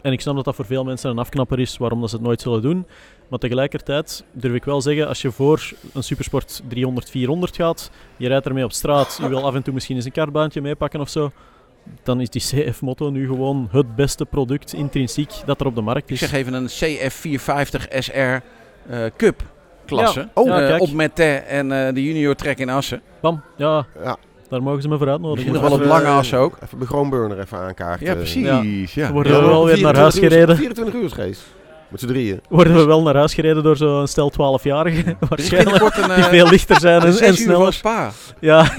En 0.03 0.13
ik 0.13 0.21
snap 0.21 0.35
dat 0.35 0.45
dat 0.45 0.55
voor 0.55 0.65
veel 0.65 0.85
mensen 0.85 1.11
een 1.11 1.19
afknapper 1.19 1.59
is 1.61 1.77
waarom 1.77 2.01
dat 2.01 2.11
ze 2.11 2.17
het 2.17 2.25
nooit 2.25 2.41
zullen 2.41 2.63
doen. 2.63 2.87
Maar 3.29 3.39
tegelijkertijd 3.39 4.25
durf 4.33 4.55
ik 4.55 4.65
wel 4.65 4.81
zeggen, 4.81 5.09
als 5.09 5.23
je 5.23 5.31
voor 5.31 5.73
een 5.93 6.03
supersport 6.03 6.63
300, 6.69 7.11
400 7.11 7.57
gaat, 7.57 7.91
je 8.17 8.29
rijdt 8.29 8.47
ermee 8.47 8.65
op 8.65 8.73
straat, 8.73 9.19
je 9.23 9.29
wil 9.29 9.45
af 9.47 9.55
en 9.55 9.63
toe 9.63 9.75
misschien 9.75 9.97
eens 9.97 10.05
een 10.05 10.13
kartbaantje 10.13 10.61
meepakken 10.61 11.01
of 11.01 11.09
zo, 11.09 11.31
dan 12.03 12.21
is 12.21 12.31
die 12.31 12.43
CF-motto 12.43 13.11
nu 13.11 13.27
gewoon 13.27 13.69
het 13.73 13.97
beste 13.97 14.25
product 14.25 14.73
intrinsiek 14.73 15.31
dat 15.47 15.61
er 15.61 15.67
op 15.67 15.75
de 15.75 15.81
markt 15.81 16.03
Ik 16.05 16.11
is. 16.11 16.19
zeg 16.19 16.33
even 16.33 16.53
een 16.55 16.69
CF450 16.69 17.99
SR 17.99 18.11
eh, 18.21 18.41
Cup 19.17 19.43
klasse. 19.87 20.21
Ja. 20.21 20.29
Oh, 20.35 20.47
ja, 20.47 20.69
Eh, 20.69 20.81
op 20.81 20.93
Mette 20.93 21.25
en 21.25 21.73
eh, 21.87 21.95
de 21.95 22.05
junior 22.05 22.35
trek 22.35 22.59
in 22.59 22.69
Assen. 22.69 23.01
Bam, 23.21 23.41
ja, 23.57 23.87
Ja, 24.03 24.17
daar 24.49 24.63
mogen 24.63 24.83
ze 24.83 24.89
me 24.89 24.99
voor 24.99 25.09
uitnodigen. 25.09 25.51
Misschien 25.53 25.71
nog 25.71 25.79
wel 25.79 25.89
op 25.97 26.03
lange 26.03 26.17
Assen 26.19 26.39
ook. 26.39 26.57
Even 26.63 26.79
de 26.79 26.87
Groenburner 26.87 27.39
even 27.41 27.59
aankaarten. 27.59 28.07
Ja, 28.07 28.15
precies. 28.15 28.95
Ja. 28.95 29.07
We 29.07 29.13
worden 29.13 29.41
we 29.43 29.47
wel 29.49 29.65
weer 29.67 29.81
naar 29.81 29.97
huis 29.97 30.15
24 30.15 30.23
uur- 30.23 30.31
gereden. 30.31 30.57
24 30.57 30.95
uur 31.19 31.27
race. 31.27 31.41
Met 31.95 32.03
z'n 32.03 32.09
drieën. 32.09 32.41
Worden 32.49 32.75
we 32.75 32.85
wel 32.85 33.03
naar 33.03 33.17
huis 33.17 33.35
gereden 33.35 33.63
door 33.63 33.77
zo'n 33.77 34.07
stel 34.07 34.33
12-jarigen, 34.33 35.17
waarschijnlijk. 35.29 35.83
Een, 35.97 36.03
Die 36.05 36.13
eh, 36.15 36.25
veel 36.25 36.49
lichter 36.49 36.81
zijn 36.81 37.03
en, 37.03 37.35
sneller. 37.37 37.81
Ja, 38.41 38.67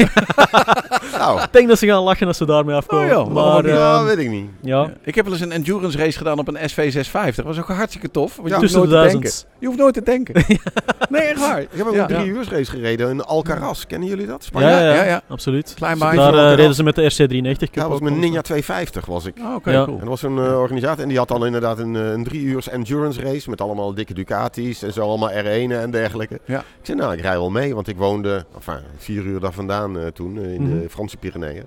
Nou, 1.17 1.41
ik 1.41 1.47
denk 1.51 1.67
dat 1.67 1.77
ze 1.77 1.87
gaan 1.87 2.01
lachen 2.03 2.27
als 2.27 2.37
ze 2.37 2.45
daarmee 2.45 2.75
afkomen. 2.75 3.03
Oh 3.05 3.09
ja, 3.09 3.15
waarom 3.33 3.53
maar 3.53 3.63
niet? 3.63 3.71
ja, 3.71 3.95
ehm, 3.95 4.05
weet 4.05 4.17
ik 4.17 4.29
niet. 4.29 4.49
ja, 4.61 4.91
Ik 5.03 5.15
heb 5.15 5.25
wel 5.25 5.33
eens 5.33 5.43
een 5.43 5.51
endurance 5.51 5.97
race 5.97 6.17
gedaan 6.17 6.39
op 6.39 6.47
een 6.47 6.57
SV650. 6.69 7.35
Dat 7.35 7.45
was 7.45 7.57
ook 7.59 7.67
hartstikke 7.67 8.11
tof. 8.11 8.35
Want 8.35 8.47
je, 8.47 8.53
Ja, 8.53 8.59
hoeft 8.59 8.71
tussen 8.71 8.89
de 8.89 8.95
nooit 8.95 9.01
te 9.11 9.11
denken. 9.11 9.21
duizend. 9.21 9.47
je 9.59 9.65
hoeft 9.65 9.79
nooit 9.79 9.93
te 9.93 10.03
denken. 10.03 10.33
Nee, 11.09 11.21
echt 11.21 11.39
waar. 11.39 11.61
Ik 11.61 11.67
heb 11.75 11.87
ook 11.87 11.93
Ja. 11.93 12.01
een 12.09 12.15
drie 12.15 12.25
uur 12.27 12.45
race 12.49 12.71
gereden 12.71 13.09
in 13.09 13.23
Alcaraz. 13.23 13.83
Kennen 13.85 14.07
jullie 14.09 14.25
dat? 14.27 14.43
Spanje? 14.43 14.67
Ja, 14.67 14.79
ja, 14.79 14.93
ja, 14.93 15.03
ja. 15.03 15.21
absoluut. 15.27 15.73
Klein 15.75 15.99
Daar, 15.99 16.15
baantje. 16.15 16.37
Daar 16.37 16.49
eh, 16.51 16.55
reden 16.57 16.75
ze 16.75 16.83
met 16.83 16.95
de 16.95 17.01
RC390 17.11 17.57
Cup. 17.59 17.75
Ja, 17.75 17.81
dat 17.81 17.89
was 17.89 17.99
mijn. 17.99 18.19
Ninja 18.19 18.41
250 18.41 19.05
was 19.05 19.25
ik. 19.25 19.35
Oh, 19.41 19.55
Oké, 19.55 19.71
Ja. 19.71 19.83
cool. 19.83 19.93
En 19.95 19.99
dat 19.99 20.09
was 20.09 20.21
een 20.23 20.37
eh, 20.37 20.59
organisator 20.59 21.03
en 21.03 21.09
die 21.09 21.17
had 21.17 21.27
dan 21.27 21.45
inderdaad 21.45 21.79
een, 21.79 21.95
eh, 21.95 22.11
een 22.11 22.23
drie 22.23 22.41
uur 22.41 22.65
endurance 22.71 23.04
race 23.13 23.49
met 23.49 23.61
allemaal 23.61 23.93
dikke 23.93 24.13
Ducatis 24.13 24.81
en 24.83 24.93
zo 24.93 25.01
allemaal 25.01 25.31
R1'en 25.31 25.71
en 25.71 25.91
dergelijke. 25.91 26.39
Ja. 26.45 26.59
Ik 26.59 26.65
zei 26.81 26.97
nou, 26.97 27.13
ik 27.13 27.21
rij 27.21 27.31
wel 27.37 27.49
mee, 27.49 27.75
want 27.75 27.87
ik 27.87 27.97
woonde 27.97 28.45
enfin, 28.55 28.79
vier 28.97 29.23
uur 29.23 29.39
daar 29.39 29.53
vandaan 29.53 29.99
eh, 29.99 30.07
toen 30.07 30.37
eh, 30.37 30.53
in 30.53 30.61
Mhm. 30.61 30.79
de 30.79 30.89
Franse 30.89 31.17
Pyreneeën. 31.17 31.55
Ja, 31.55 31.63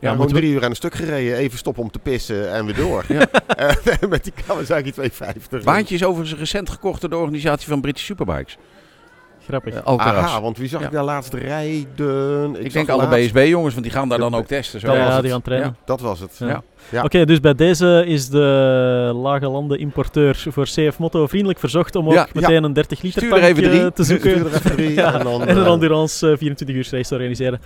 Ja, 0.00 0.10
gewoon 0.10 0.26
we- 0.26 0.32
drie 0.32 0.52
uur 0.52 0.64
aan 0.64 0.70
een 0.70 0.76
stuk 0.76 0.94
gereden, 0.94 1.36
even 1.36 1.58
stoppen 1.58 1.82
om 1.82 1.90
te 1.90 1.98
pissen 1.98 2.52
en 2.52 2.64
weer 2.66 2.74
door. 2.74 3.04
Ja. 3.08 3.26
En 4.00 4.08
met 4.08 4.24
die 4.24 4.32
Kawasaki 4.46 4.90
250. 4.92 5.62
Baantje 5.64 5.94
is 5.94 6.04
overigens 6.04 6.38
recent 6.40 6.70
gekocht 6.70 7.00
door 7.00 7.10
de 7.10 7.16
organisatie 7.16 7.68
van 7.68 7.80
British 7.80 8.04
Superbikes. 8.04 8.56
Grappig. 9.48 9.74
Eh, 9.74 9.82
Alcaraz. 9.84 10.24
Aha, 10.24 10.40
want 10.40 10.58
wie 10.58 10.68
zag 10.68 10.80
Ja. 10.80 10.86
ik 10.86 10.92
daar 10.92 11.04
laatst 11.04 11.34
rijden? 11.34 12.56
ik 12.64 12.72
denk 12.72 12.88
alle 12.88 13.06
laatst- 13.06 13.32
BSB-jongens, 13.32 13.72
want 13.74 13.84
die 13.86 13.94
gaan 13.94 14.08
daar 14.08 14.18
dan 14.18 14.34
ook 14.34 14.46
testen. 14.46 14.80
Zo 14.80 14.86
Ja, 14.92 14.98
was 14.98 15.06
ja, 15.06 15.12
het. 15.12 15.22
die 15.22 15.30
gaan 15.30 15.42
trainen. 15.42 15.76
Dat 15.84 16.00
was 16.00 16.20
het. 16.20 16.36
Ja. 16.38 16.46
Ja. 16.46 16.62
Ja. 16.90 17.02
Oké, 17.02 17.24
dus 17.24 17.40
bij 17.40 17.54
deze 17.54 18.04
is 18.06 18.28
de 18.28 19.10
Lage 19.14 19.48
Landen 19.48 19.78
importeur 19.78 20.44
voor 20.50 20.64
CF 20.64 20.98
Motto 20.98 21.26
vriendelijk 21.26 21.58
verzocht 21.58 21.96
om 21.96 22.06
ook 22.06 22.12
Ja, 22.12 22.26
meteen 22.32 22.64
een 22.64 22.72
30 22.72 23.02
liter 23.02 23.22
Stuur 23.22 23.36
er 23.36 23.42
even 23.42 23.62
tankje 23.62 23.78
drie. 23.80 23.92
te 23.92 24.04
zoeken. 24.04 24.30
Stuur 24.30 24.46
er 24.46 24.54
even 24.54 24.70
drie 24.76 24.94
Ja, 25.02 25.14
en 25.18 25.24
dan... 25.24 25.42
En 25.46 25.56
een 25.56 25.64
eh, 25.64 25.72
endurance 25.72 26.30
eh, 26.30 26.36
24 26.38 26.76
uur 26.76 26.88
race 26.90 27.08
te 27.08 27.14
organiseren. 27.14 27.60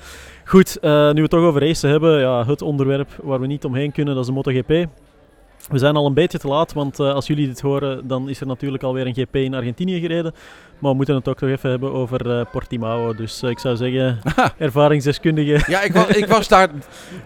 Goed, 0.44 0.78
eh, 0.80 0.90
nu 0.90 1.14
we 1.14 1.20
het 1.20 1.30
toch 1.30 1.40
over 1.40 1.60
racen 1.66 1.90
hebben, 1.90 2.20
ja, 2.20 2.44
het 2.46 2.62
onderwerp 2.62 3.08
waar 3.22 3.40
we 3.40 3.46
niet 3.46 3.64
omheen 3.64 3.92
kunnen, 3.92 4.14
dat 4.14 4.22
is 4.22 4.28
de 4.28 4.34
MotoGP. 4.36 4.86
We 5.70 5.78
zijn 5.78 5.96
al 5.96 6.06
een 6.06 6.14
beetje 6.14 6.38
te 6.38 6.48
laat, 6.48 6.72
want 6.72 7.00
eh, 7.00 7.12
als 7.14 7.26
jullie 7.26 7.46
dit 7.46 7.60
horen, 7.60 8.08
dan 8.08 8.28
is 8.28 8.40
er 8.40 8.46
natuurlijk 8.46 8.82
alweer 8.82 9.06
een 9.06 9.14
GP 9.14 9.36
in 9.36 9.54
Argentinië 9.54 10.00
gereden. 10.00 10.34
Maar 10.78 10.90
we 10.90 10.96
moeten 10.96 11.14
het 11.14 11.28
ook 11.28 11.38
toch 11.38 11.48
even 11.48 11.70
hebben 11.70 11.92
over 11.92 12.38
eh, 12.38 12.46
Portimao. 12.52 13.14
Dus 13.14 13.42
eh, 13.42 13.50
ik 13.50 13.58
zou 13.58 13.76
zeggen, 13.76 14.20
ervaringsdeskundige. 14.58 15.70
Ja, 15.70 15.82
ik 15.82 15.92
was, 15.92 16.06
ik 16.06 16.26
was 16.26 16.48
daar. 16.48 16.68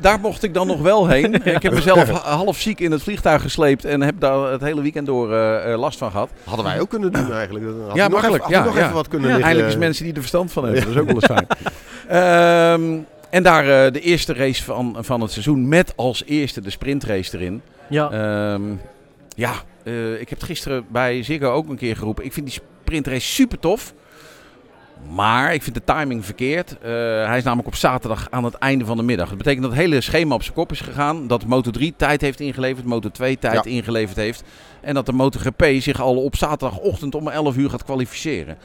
Daar 0.01 0.21
mocht 0.21 0.43
ik 0.43 0.55
dan 0.55 0.67
nog 0.67 0.81
wel 0.81 1.09
heen. 1.09 1.35
Ik 1.55 1.63
heb 1.63 1.73
mezelf 1.73 2.11
ha- 2.11 2.37
half 2.37 2.59
ziek 2.59 2.81
in 2.81 2.91
het 2.93 3.03
vliegtuig 3.03 3.43
gesleept 3.43 3.85
en 3.85 4.01
heb 4.01 4.15
daar 4.21 4.51
het 4.53 4.61
hele 4.61 4.83
weekend 4.83 5.07
door 5.07 5.29
last 5.77 5.99
van 5.99 6.11
gehad. 6.11 6.31
Hadden 6.45 6.65
wij 6.65 6.81
ook 6.81 6.89
kunnen 6.89 7.13
doen 7.13 7.33
eigenlijk. 7.33 7.65
Dan 7.65 7.81
had 7.87 7.97
Ja, 7.97 8.03
nog 8.09 8.13
makkelijk, 8.13 8.45
Even, 8.45 8.55
had 8.55 8.65
ja, 8.65 8.65
nog 8.71 8.77
ja. 8.79 8.83
even 8.83 8.95
wat 8.95 9.09
kunnen 9.09 9.29
Ja, 9.29 9.35
liggen. 9.35 9.53
eindelijk 9.55 9.75
is 9.79 9.85
mensen 9.87 10.05
die 10.05 10.13
er 10.15 10.21
verstand 10.21 10.53
van 10.53 10.65
hebben. 10.65 10.83
Dat 10.83 10.91
is 10.93 10.99
ook 11.01 11.07
wel 11.07 11.15
eens 11.15 11.25
fijn. 11.27 11.47
Ehm, 12.09 12.99
en 13.31 13.43
daar 13.43 13.85
eh, 13.87 13.93
de 13.93 14.01
eerste 14.01 14.33
race 14.35 14.63
van, 14.65 14.97
van 15.01 15.21
het 15.21 15.31
seizoen 15.31 15.69
met 15.69 15.93
als 15.97 16.23
eerste 16.27 16.61
de 16.61 16.71
sprintrace 16.71 17.37
erin. 17.37 17.63
Ja, 17.89 18.11
Ehm, 18.11 18.62
ja, 19.37 19.53
eh, 19.85 20.12
ik 20.20 20.28
heb 20.28 20.39
het 20.39 20.43
gisteren 20.49 20.85
bij 20.89 21.22
Ziggo 21.22 21.51
ook 21.53 21.68
een 21.68 21.76
keer 21.76 21.97
geroepen. 21.97 22.24
Ik 22.24 22.32
vind 22.32 22.47
die 22.47 22.61
sprintrace 22.82 23.26
super 23.32 23.59
tof. 23.59 23.95
Maar 25.11 25.55
ik 25.55 25.62
vind 25.62 25.74
de 25.74 25.85
timing 25.85 26.24
verkeerd. 26.24 26.78
Eh, 26.78 26.91
hij 27.26 27.37
is 27.37 27.43
namelijk 27.45 27.68
op 27.68 27.74
zaterdag 27.74 28.26
aan 28.30 28.45
het 28.45 28.55
einde 28.55 28.85
van 28.85 28.97
de 28.97 29.03
middag. 29.03 29.28
Dat 29.28 29.39
betekent 29.39 29.62
dat 29.62 29.70
het 29.72 29.80
hele 29.80 30.01
schema 30.01 30.35
op 30.35 30.43
zijn 30.43 30.55
kop 30.55 30.70
is 30.72 30.80
gegaan. 30.80 31.26
Dat 31.26 31.47
Moto 31.47 31.70
3 31.70 31.95
tijd 31.97 32.20
heeft 32.20 32.41
ingeleverd, 32.41 32.87
Moto 32.87 33.09
2 33.09 33.39
tijd 33.39 33.55
Ja. 33.64 33.70
ingeleverd 33.70 34.16
heeft. 34.16 34.43
En 34.80 34.95
dat 34.95 35.07
de 35.07 35.12
MotoGP 35.12 35.64
zich 35.78 36.01
al 36.01 36.16
op 36.16 36.37
zaterdagochtend 36.37 37.14
om 37.14 37.28
11 37.28 37.57
uur 37.57 37.70
gaat 37.70 37.85
kwalificeren. 37.85 38.57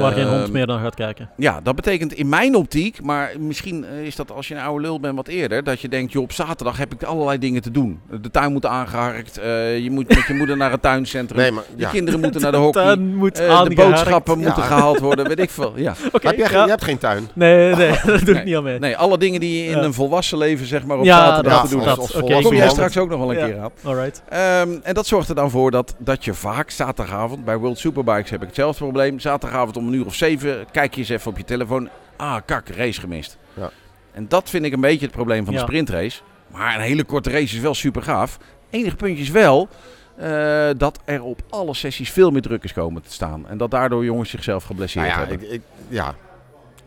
Waar 0.00 0.12
geen 0.12 0.26
Ehm, 0.26 0.36
hond 0.38 0.52
meer 0.52 0.66
dan 0.66 0.80
gaat 0.80 0.94
kijken. 0.94 1.30
ja, 1.36 1.60
dat 1.62 1.74
betekent 1.76 2.12
in 2.12 2.28
mijn 2.28 2.54
optiek, 2.56 3.02
maar 3.02 3.32
misschien 3.38 3.84
eh, 3.84 4.02
is 4.06 4.16
dat 4.16 4.30
als 4.32 4.48
je 4.48 4.54
een 4.54 4.60
oude 4.60 4.82
lul 4.82 5.00
bent 5.00 5.16
wat 5.16 5.28
eerder, 5.28 5.64
dat 5.64 5.80
je 5.80 5.88
denkt, 5.88 6.12
joh, 6.12 6.22
op 6.22 6.32
zaterdag 6.32 6.76
heb 6.78 6.92
ik 6.94 7.02
allerlei 7.02 7.38
dingen 7.38 7.62
te 7.62 7.70
doen. 7.70 8.00
De 8.20 8.30
tuin 8.30 8.52
moet 8.52 8.66
aangeharkt, 8.66 9.38
eh, 9.38 9.78
je 9.78 9.90
moet 9.90 10.08
met 10.08 10.24
je 10.26 10.34
moeder 10.34 10.56
naar 10.56 10.70
het 10.70 10.82
tuincentrum, 10.82 11.38
Nee, 11.40 11.50
maar 11.50 11.64
de 11.76 11.88
kinderen 11.88 12.20
moeten 12.20 12.40
naar 12.42 12.52
de 12.52 12.56
hockey, 12.58 12.82
Tuin 12.84 13.16
moet 13.16 13.38
eh, 13.38 13.62
de 13.64 13.74
boodschappen 13.74 14.38
Ja. 14.38 14.44
moeten 14.44 14.62
gehaald 14.62 14.98
worden, 14.98 15.28
weet 15.28 15.38
ik 15.38 15.50
veel. 15.50 15.72
Ja. 15.76 15.94
Oké, 16.12 16.26
heb 16.26 16.36
ja. 16.36 16.64
je 16.64 16.70
hebt 16.70 16.84
geen 16.84 16.98
tuin. 16.98 17.28
Nee, 17.34 17.74
nee, 17.74 17.90
dat 18.06 18.06
doe 18.06 18.18
ik 18.18 18.34
Nee. 18.34 18.44
niet 18.44 18.56
aan 18.56 18.62
mee. 18.62 18.78
Nee, 18.78 18.96
alle 18.96 19.18
dingen 19.18 19.40
die 19.40 19.58
je 19.64 19.70
in 19.70 19.76
Ja. 19.78 19.82
een 19.84 19.92
volwassen 19.94 20.38
leven 20.38 20.66
zeg 20.66 20.84
maar 20.84 20.98
op 20.98 21.04
Ja, 21.04 21.18
zaterdag 21.26 21.62
te 21.64 21.68
doen 21.70 21.84
dat- 21.84 22.12
hebt. 22.12 22.28
ik 22.30 22.42
Kom 22.44 22.54
jij 22.54 22.68
straks 22.68 22.96
ook 22.98 23.08
nog 23.08 23.18
wel 23.18 23.30
een 23.32 23.38
Ja. 23.38 23.46
keer 23.46 23.58
aan. 23.58 23.70
Alright. 23.82 24.22
Ehm, 24.28 24.68
en 24.82 24.94
dat 24.94 25.06
zorgt 25.06 25.28
er 25.28 25.34
dan 25.34 25.50
voor 25.50 25.70
dat, 25.70 25.94
dat 25.98 26.24
je 26.24 26.34
vaak 26.34 26.70
zaterdagavond, 26.70 27.44
bij 27.44 27.56
World 27.56 27.78
Superbikes 27.78 28.30
heb 28.30 28.40
ik 28.40 28.46
hetzelfde 28.46 28.82
probleem. 28.84 29.20
Zaterdagavond 29.34 29.76
om 29.76 29.86
een 29.86 29.92
uur 29.94 30.06
of 30.06 30.14
zeven, 30.14 30.66
kijk 30.70 30.94
je 30.94 31.00
eens 31.00 31.08
even 31.08 31.30
op 31.30 31.36
je 31.36 31.44
telefoon. 31.44 31.88
Ah, 32.16 32.36
kak, 32.44 32.68
race 32.68 33.00
gemist. 33.00 33.38
Ja. 33.54 33.70
En 34.12 34.28
dat 34.28 34.50
vind 34.50 34.64
ik 34.64 34.72
een 34.72 34.80
beetje 34.80 35.06
het 35.06 35.14
probleem 35.14 35.44
van 35.44 35.52
de 35.52 35.58
Ja. 35.58 35.64
sprintrace. 35.66 36.20
Maar 36.50 36.74
een 36.74 36.80
hele 36.80 37.04
korte 37.04 37.30
race 37.30 37.56
is 37.56 37.60
wel 37.60 37.74
super 37.74 38.02
gaaf. 38.02 38.38
Enige 38.70 38.96
puntje 38.96 39.22
is 39.22 39.30
wel 39.30 39.68
eh, 40.16 40.68
dat 40.76 41.00
er 41.04 41.22
op 41.22 41.42
alle 41.50 41.74
sessies 41.74 42.10
veel 42.10 42.30
meer 42.30 42.42
druk 42.42 42.64
is 42.64 42.72
komen 42.72 43.02
te 43.02 43.12
staan. 43.12 43.48
En 43.48 43.58
dat 43.58 43.70
daardoor 43.70 44.04
jongens 44.04 44.30
zichzelf 44.30 44.64
geblesseerd 44.64 45.06
Nou 45.06 45.20
ja, 45.20 45.26
hebben. 45.26 45.46
ik, 45.46 45.52
ik, 45.52 45.62
ja. 45.88 46.14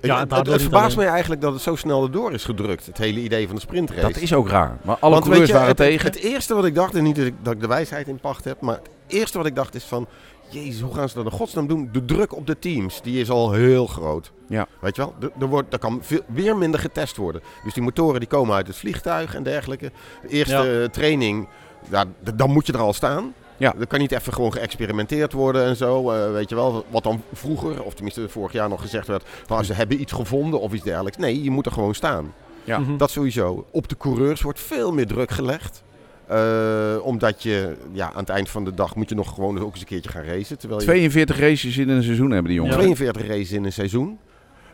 Ja, 0.01 0.19
het, 0.19 0.47
het, 0.47 0.61
verbaast 0.61 0.95
mij 0.97 1.07
eigenlijk 1.07 1.41
dat 1.41 1.53
het 1.53 1.61
zo 1.61 1.75
snel 1.75 2.03
erdoor 2.03 2.33
is 2.33 2.43
gedrukt. 2.43 2.85
Het 2.85 2.97
hele 2.97 3.19
idee 3.19 3.45
van 3.45 3.55
de 3.55 3.61
sprintrace. 3.61 4.01
Dat 4.01 4.17
is 4.17 4.33
ook 4.33 4.49
raar. 4.49 4.77
Maar 4.81 4.97
alle 4.99 5.11
Want 5.11 5.23
coureurs 5.23 5.37
weet 5.39 5.47
je, 5.47 5.53
waren 5.53 5.67
het, 5.67 5.77
tegen. 5.77 6.05
Het 6.05 6.19
eerste 6.19 6.53
wat 6.53 6.65
ik 6.65 6.75
dacht, 6.75 6.95
en 6.95 7.03
niet 7.03 7.15
dat 7.15 7.25
ik, 7.25 7.33
dat 7.41 7.53
ik 7.53 7.59
de 7.59 7.67
wijsheid 7.67 8.07
in 8.07 8.19
pacht 8.19 8.43
heb, 8.43 8.61
maar 8.61 8.75
het 8.75 8.89
eerste 9.07 9.37
wat 9.37 9.47
ik 9.47 9.55
dacht 9.55 9.75
is 9.75 9.83
van, 9.83 10.07
jezus, 10.49 10.81
hoe 10.81 10.93
gaan 10.93 11.09
ze 11.09 11.15
dat 11.15 11.25
in 11.25 11.31
godsnaam 11.31 11.67
doen? 11.67 11.89
De 11.91 12.05
druk 12.05 12.35
op 12.35 12.47
de 12.47 12.59
teams, 12.59 13.01
die 13.01 13.19
is 13.21 13.29
al 13.29 13.51
heel 13.51 13.87
groot. 13.87 14.31
Ja. 14.47 14.67
Weet 14.81 14.95
je 14.95 15.01
wel, 15.01 15.13
er, 15.19 15.31
er, 15.39 15.47
wordt, 15.47 15.73
er 15.73 15.79
kan 15.79 15.99
veel, 16.01 16.21
weer 16.27 16.57
minder 16.57 16.79
getest 16.79 17.17
worden. 17.17 17.41
Dus 17.63 17.73
die 17.73 17.83
motoren 17.83 18.19
die 18.19 18.29
komen 18.29 18.55
uit 18.55 18.67
het 18.67 18.75
vliegtuig 18.77 19.35
en 19.35 19.43
dergelijke. 19.43 19.91
De 20.21 20.27
eerste 20.27 20.81
eh, 20.83 20.89
training, 20.89 21.47
ja, 21.89 22.05
dan 22.35 22.51
moet 22.51 22.65
je 22.67 22.73
er 22.73 22.79
al 22.79 22.93
staan. 22.93 23.33
Ja. 23.57 23.73
Er 23.79 23.87
kan 23.87 23.99
niet 23.99 24.11
even 24.11 24.33
gewoon 24.33 24.53
geëxperimenteerd 24.53 25.33
worden 25.33 25.65
en 25.65 25.75
zo. 25.75 26.11
eh, 26.11 26.31
weet 26.31 26.49
je 26.49 26.55
wel, 26.55 26.85
wat 26.89 27.03
dan 27.03 27.21
vroeger, 27.33 27.83
of 27.83 27.93
tenminste 27.93 28.29
vorig 28.29 28.51
jaar 28.51 28.69
nog 28.69 28.81
gezegd 28.81 29.07
werd, 29.07 29.23
van 29.45 29.65
ze 29.65 29.73
hebben 29.73 30.01
iets 30.01 30.11
gevonden 30.13 30.59
of 30.59 30.73
iets 30.73 30.83
dergelijks. 30.83 31.17
Nee, 31.17 31.43
je 31.43 31.51
moet 31.51 31.65
er 31.65 31.71
gewoon 31.71 31.95
staan. 31.95 32.33
Ja. 32.63 32.79
Mhm. 32.79 32.97
Dat 32.97 33.09
sowieso. 33.11 33.65
Op 33.71 33.87
de 33.87 33.97
coureurs 33.97 34.41
wordt 34.41 34.59
veel 34.59 34.91
meer 34.91 35.07
druk 35.07 35.31
gelegd. 35.31 35.83
Eh, 36.27 36.95
omdat 37.05 37.43
je 37.43 37.75
ja, 37.91 38.05
aan 38.13 38.19
het 38.19 38.29
eind 38.29 38.49
van 38.49 38.63
de 38.65 38.73
dag 38.73 38.95
moet 38.95 39.09
je 39.09 39.15
nog 39.15 39.33
gewoon 39.33 39.59
ook 39.59 39.71
eens 39.71 39.79
een 39.79 39.85
keertje 39.85 40.09
gaan 40.09 40.23
racen. 40.23 40.57
Terwijl 40.57 40.79
je 40.81 40.85
42 40.87 41.39
races 41.39 41.77
in 41.77 41.89
een 41.89 42.03
seizoen 42.03 42.31
hebben 42.31 42.51
die 42.51 42.55
jongens. 42.55 42.75
Ja. 42.75 42.81
42 42.81 43.27
races 43.27 43.51
in 43.51 43.65
een 43.65 43.73
seizoen. 43.73 44.19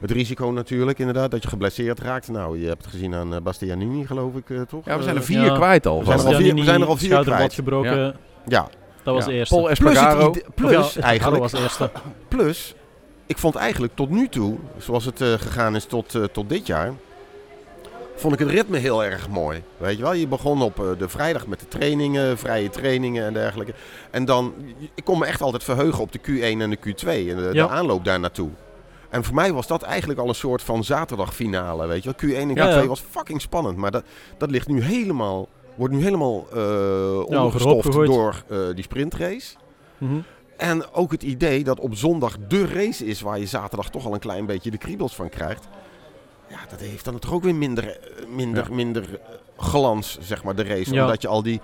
Het 0.01 0.11
risico 0.11 0.51
natuurlijk 0.51 0.99
inderdaad 0.99 1.31
dat 1.31 1.43
je 1.43 1.49
geblesseerd 1.49 1.99
raakt. 1.99 2.27
Nou, 2.27 2.59
je 2.59 2.67
hebt 2.67 2.81
het 2.83 2.91
gezien 2.91 3.15
aan 3.15 3.33
eh, 3.35 3.41
Bastianini 3.41 4.05
geloof 4.05 4.35
ik 4.35 4.49
eh, 4.49 4.61
toch? 4.61 4.85
Ja, 4.85 4.97
we 4.97 5.03
zijn 5.03 5.15
er 5.15 5.23
vier 5.23 5.43
Ja. 5.45 5.55
kwijt 5.55 5.87
al. 5.87 5.99
We 5.99 6.05
zijn 6.05 6.19
er 6.19 6.25
al 6.25 6.33
vier- 6.33 6.55
we 6.55 6.63
zijn 6.63 6.81
er 6.81 6.87
al 6.87 6.97
vier 6.97 7.19
kwijt. 7.23 7.53
gebroken. 7.53 8.15
Ja, 8.47 8.67
Dat 9.03 9.13
was 9.13 9.23
Ja. 9.25 9.29
de 9.31 9.37
eerste. 9.37 9.55
Paul 9.55 9.65
plus, 9.65 9.79
het 9.79 10.55
plus 10.55 10.97
eigenlijk, 10.97 11.41
was 11.41 11.51
de 11.51 11.57
eerste. 11.61 11.91
plus, 12.27 12.75
ik 13.25 13.37
vond 13.37 13.55
eigenlijk 13.55 13.95
tot 13.95 14.09
nu 14.09 14.27
toe, 14.29 14.55
zoals 14.77 15.05
het 15.05 15.21
eh, 15.21 15.27
gegaan 15.33 15.75
is 15.75 15.85
tot, 15.85 16.15
eh, 16.15 16.23
tot 16.23 16.49
dit 16.49 16.67
jaar, 16.67 16.91
vond 18.15 18.33
ik 18.33 18.39
het 18.39 18.49
ritme 18.49 18.77
heel 18.77 19.03
erg 19.03 19.29
mooi. 19.29 19.63
Weet 19.77 19.97
je 19.97 20.03
wel, 20.03 20.13
je 20.13 20.27
begon 20.27 20.61
op 20.61 20.79
eh, 20.79 20.85
de 20.97 21.09
vrijdag 21.09 21.47
met 21.47 21.59
de 21.59 21.67
trainingen, 21.67 22.37
vrije 22.37 22.69
trainingen 22.69 23.25
en 23.25 23.33
dergelijke. 23.33 23.73
En 24.11 24.25
dan, 24.25 24.53
ik 24.95 25.03
kon 25.03 25.19
me 25.19 25.25
echt 25.25 25.41
altijd 25.41 25.63
verheugen 25.63 26.01
op 26.03 26.11
de 26.11 26.19
Q1 26.19 26.61
en 26.61 26.69
de 26.69 26.77
Q2 26.77 27.07
en 27.07 27.35
de, 27.35 27.49
Ja. 27.53 27.67
de 27.67 27.69
aanloop 27.69 28.05
daar 28.05 28.19
naartoe. 28.19 28.49
En 29.09 29.23
voor 29.23 29.35
mij 29.35 29.53
was 29.53 29.67
dat 29.67 29.81
eigenlijk 29.81 30.19
al 30.19 30.27
een 30.27 30.35
soort 30.35 30.61
van 30.61 30.83
zaterdagfinale, 30.83 31.87
weet 31.87 32.03
je 32.03 32.13
wel. 32.17 32.29
Q1 32.31 32.37
en 32.37 32.49
Q2 32.51 32.55
Ja, 32.55 32.69
ja. 32.79 32.85
was 32.87 33.03
fucking 33.09 33.41
spannend, 33.41 33.77
maar 33.77 33.91
dat, 33.91 34.03
dat 34.37 34.49
ligt 34.51 34.67
nu 34.67 34.81
helemaal, 34.81 35.47
wordt 35.75 35.93
nu 35.93 36.01
helemaal 36.03 36.47
ondergestoft 37.25 37.85
gegooid. 37.85 38.09
door 38.09 38.43
eh, 38.49 38.57
die 38.75 38.83
sprintrace. 38.83 39.55
Mhm. 39.97 40.19
En 40.57 40.91
ook 40.93 41.11
het 41.11 41.23
idee 41.23 41.63
dat 41.63 41.79
op 41.79 41.95
zondag 41.95 42.35
de 42.47 42.65
race 42.67 43.05
is 43.05 43.21
waar 43.21 43.39
je 43.39 43.45
zaterdag 43.45 43.89
toch 43.89 44.05
al 44.05 44.13
een 44.13 44.19
klein 44.19 44.45
beetje 44.45 44.71
de 44.71 44.77
kriebels 44.77 45.15
van 45.15 45.29
krijgt. 45.29 45.67
Ja, 46.53 46.59
dat 46.69 46.79
heeft 46.79 47.05
dan 47.05 47.19
toch 47.19 47.33
ook 47.33 47.43
weer 47.43 47.55
minder, 47.55 47.87
eh, 47.87 48.25
minder, 48.27 48.63
Ja. 48.69 48.75
minder 48.75 49.03
eh, 49.03 49.17
glans, 49.57 50.17
zeg 50.21 50.43
maar, 50.43 50.55
de 50.55 50.63
race. 50.63 50.93
Ja. 50.93 51.01
Omdat 51.05 51.21
je 51.21 51.27
al 51.27 51.43
die 51.43 51.61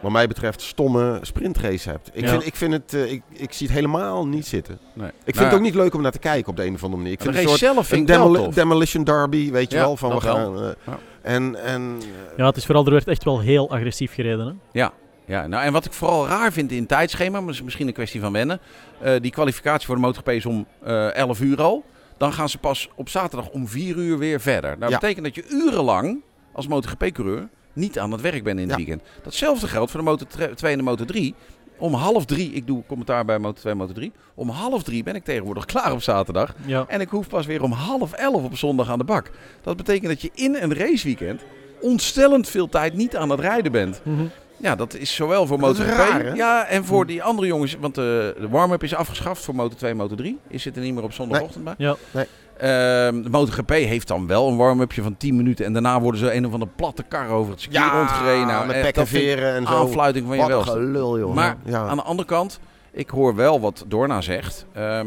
wat 0.00 0.10
mij 0.10 0.26
betreft, 0.26 0.60
stomme 0.60 1.18
sprintrace 1.22 1.90
hebt. 1.90 2.10
Ik, 2.12 2.22
Ja. 2.24 2.28
vind, 2.30 2.46
ik, 2.46 2.54
vind 2.56 2.72
het, 2.72 2.94
eh, 2.94 3.12
ik, 3.12 3.22
ik 3.32 3.52
zie 3.52 3.66
het 3.66 3.76
helemaal 3.76 4.26
niet 4.26 4.46
zitten. 4.46 4.78
Nee. 4.94 5.08
Ik 5.08 5.12
vind 5.24 5.34
Nou, 5.36 5.46
het 5.46 5.54
ook 5.56 5.60
niet 5.64 5.74
leuk 5.74 5.94
om 5.94 6.02
naar 6.02 6.12
te 6.12 6.18
kijken 6.18 6.50
op 6.50 6.56
de 6.56 6.64
een 6.64 6.74
of 6.74 6.82
andere 6.82 6.96
manier. 7.02 7.12
Ik 7.12 7.18
de 7.18 7.24
vind 7.24 7.36
race 7.36 7.48
een 7.52 7.58
soort 7.58 7.72
zelf 7.74 7.86
vind 7.86 8.08
een 8.08 8.14
ik 8.14 8.20
wel 8.20 8.26
demoli- 8.28 8.44
tof. 8.44 8.54
demolition 8.54 9.04
derby, 9.04 9.50
weet 9.50 9.70
je 9.70 9.76
Ja, 9.76 9.82
wel. 9.82 9.96
Van 9.96 10.14
we 10.14 10.20
gaan, 10.20 10.56
Ja. 10.86 10.98
En, 11.22 11.64
en 11.64 12.00
Ja, 12.36 12.46
het 12.46 12.56
is 12.56 12.64
vooral, 12.66 12.84
er 12.84 12.90
werd 12.92 13.08
echt 13.08 13.24
wel 13.24 13.40
heel 13.40 13.70
agressief 13.70 14.14
gereden. 14.14 14.60
Hè? 14.72 14.80
Ja, 15.26 15.46
nou, 15.46 15.64
en 15.64 15.72
wat 15.72 15.84
ik 15.84 15.92
vooral 15.92 16.26
raar 16.26 16.52
vind 16.52 16.70
in 16.72 16.78
het 16.78 16.88
tijdschema, 16.88 17.36
maar 17.38 17.46
dat 17.46 17.54
is 17.54 17.62
misschien 17.62 17.86
een 17.86 17.92
kwestie 17.92 18.20
van 18.20 18.32
wennen. 18.32 18.60
eh, 19.00 19.14
die 19.20 19.30
kwalificatie 19.30 19.86
voor 19.86 19.94
de 19.94 20.00
MotoGP 20.00 20.28
is 20.28 20.46
om 20.46 20.66
eh 20.84 21.14
11 21.14 21.40
uur 21.40 21.62
al. 21.62 21.84
Dan 22.18 22.32
gaan 22.32 22.48
ze 22.48 22.58
pas 22.58 22.88
op 22.94 23.08
zaterdag 23.08 23.48
om 23.50 23.68
4 23.68 23.96
uur 23.96 24.18
weer 24.18 24.40
verder. 24.40 24.70
Nou, 24.70 24.80
dat 24.80 24.90
Ja. 24.90 24.98
betekent 24.98 25.24
dat 25.24 25.34
je 25.34 25.48
urenlang 25.48 26.20
als 26.52 26.66
MotoGP-coureur 26.66 27.48
niet 27.72 27.98
aan 27.98 28.12
het 28.12 28.20
werk 28.20 28.44
bent 28.44 28.56
in 28.58 28.68
het 28.68 28.78
Ja. 28.78 28.84
weekend. 28.84 29.02
Datzelfde 29.22 29.68
geldt 29.68 29.90
voor 29.90 30.00
de 30.00 30.06
Moto 30.06 30.24
2 30.54 30.72
en 30.72 30.78
de 30.78 30.84
Moto 30.84 31.04
3. 31.04 31.34
Om 31.78 31.94
half 31.94 32.24
drie, 32.24 32.52
ik 32.52 32.66
doe 32.66 32.82
commentaar 32.86 33.24
bij 33.24 33.38
Moto 33.38 33.60
2 33.60 33.72
en 33.72 33.78
Moto 33.78 33.92
3. 33.92 34.12
Om 34.34 34.48
half 34.48 34.82
drie 34.82 35.02
ben 35.02 35.14
ik 35.14 35.24
tegenwoordig 35.24 35.64
klaar 35.72 35.92
op 35.92 36.02
zaterdag. 36.02 36.54
Ja. 36.66 36.84
En 36.88 37.00
ik 37.00 37.08
hoef 37.08 37.28
pas 37.28 37.46
weer 37.46 37.62
om 37.62 37.72
half 37.72 38.12
elf 38.12 38.44
op 38.44 38.56
zondag 38.56 38.88
aan 38.90 38.98
de 38.98 39.04
bak. 39.04 39.30
Dat 39.62 39.76
betekent 39.76 40.06
dat 40.08 40.22
je 40.22 40.30
in 40.34 40.54
een 40.60 40.74
raceweekend 40.74 41.42
ontstellend 41.80 42.48
veel 42.48 42.68
tijd 42.68 42.94
niet 42.94 43.16
aan 43.16 43.30
het 43.30 43.40
rijden 43.40 43.72
bent. 43.72 44.00
Mhm. 44.04 44.24
Ja, 44.60 44.74
dat 44.74 44.94
is 44.94 45.14
zowel 45.14 45.46
voor 45.46 45.74
raar, 45.76 46.24
hè? 46.24 46.32
ja, 46.32 46.66
en 46.66 46.84
voor 46.84 47.06
die 47.06 47.22
andere 47.22 47.46
jongens. 47.46 47.76
Want 47.80 47.94
de, 47.94 48.34
de 48.40 48.48
warm-up 48.48 48.82
is 48.82 48.94
afgeschaft 48.94 49.44
voor 49.44 49.54
Moto 49.54 49.76
2 49.76 49.90
en 49.90 49.96
Moto 49.96 50.14
3. 50.14 50.38
Is 50.48 50.62
zit 50.62 50.76
er 50.76 50.82
niet 50.82 50.94
meer 50.94 51.02
op 51.02 51.12
zondagochtend 51.12 51.64
bij. 51.64 51.74
Ja. 51.78 51.96
Nee. 52.10 52.26
Ehm, 52.58 53.22
de 53.22 53.30
MotoGP 53.30 53.70
heeft 53.70 54.08
dan 54.08 54.26
wel 54.26 54.48
een 54.48 54.56
warm-upje 54.56 55.02
van 55.02 55.16
10 55.16 55.36
minuten. 55.36 55.64
En 55.64 55.72
daarna 55.72 56.00
worden 56.00 56.20
ze 56.20 56.34
een 56.34 56.46
of 56.46 56.52
andere 56.52 56.70
platte 56.76 57.02
kar 57.02 57.28
over 57.28 57.50
het 57.52 57.60
circuit 57.60 57.92
rondgereden. 57.92 58.46
Nou, 58.46 58.66
met 58.66 58.80
pek 58.80 58.96
en 58.96 59.06
veren 59.06 59.54
en 59.54 59.66
zo. 59.66 59.72
Aanfluiting 59.72 60.26
van 60.26 60.36
je 60.36 60.46
welste. 60.46 60.70
gelul, 60.70 61.18
joh. 61.18 61.34
Maar 61.34 61.56
ja. 61.64 61.86
Aan 61.86 61.96
de 61.96 62.02
andere 62.02 62.28
kant, 62.28 62.60
ik 62.90 63.10
hoor 63.10 63.34
wel 63.34 63.60
wat 63.60 63.84
Dorna 63.86 64.20
zegt. 64.20 64.66
Ehm, 64.72 65.06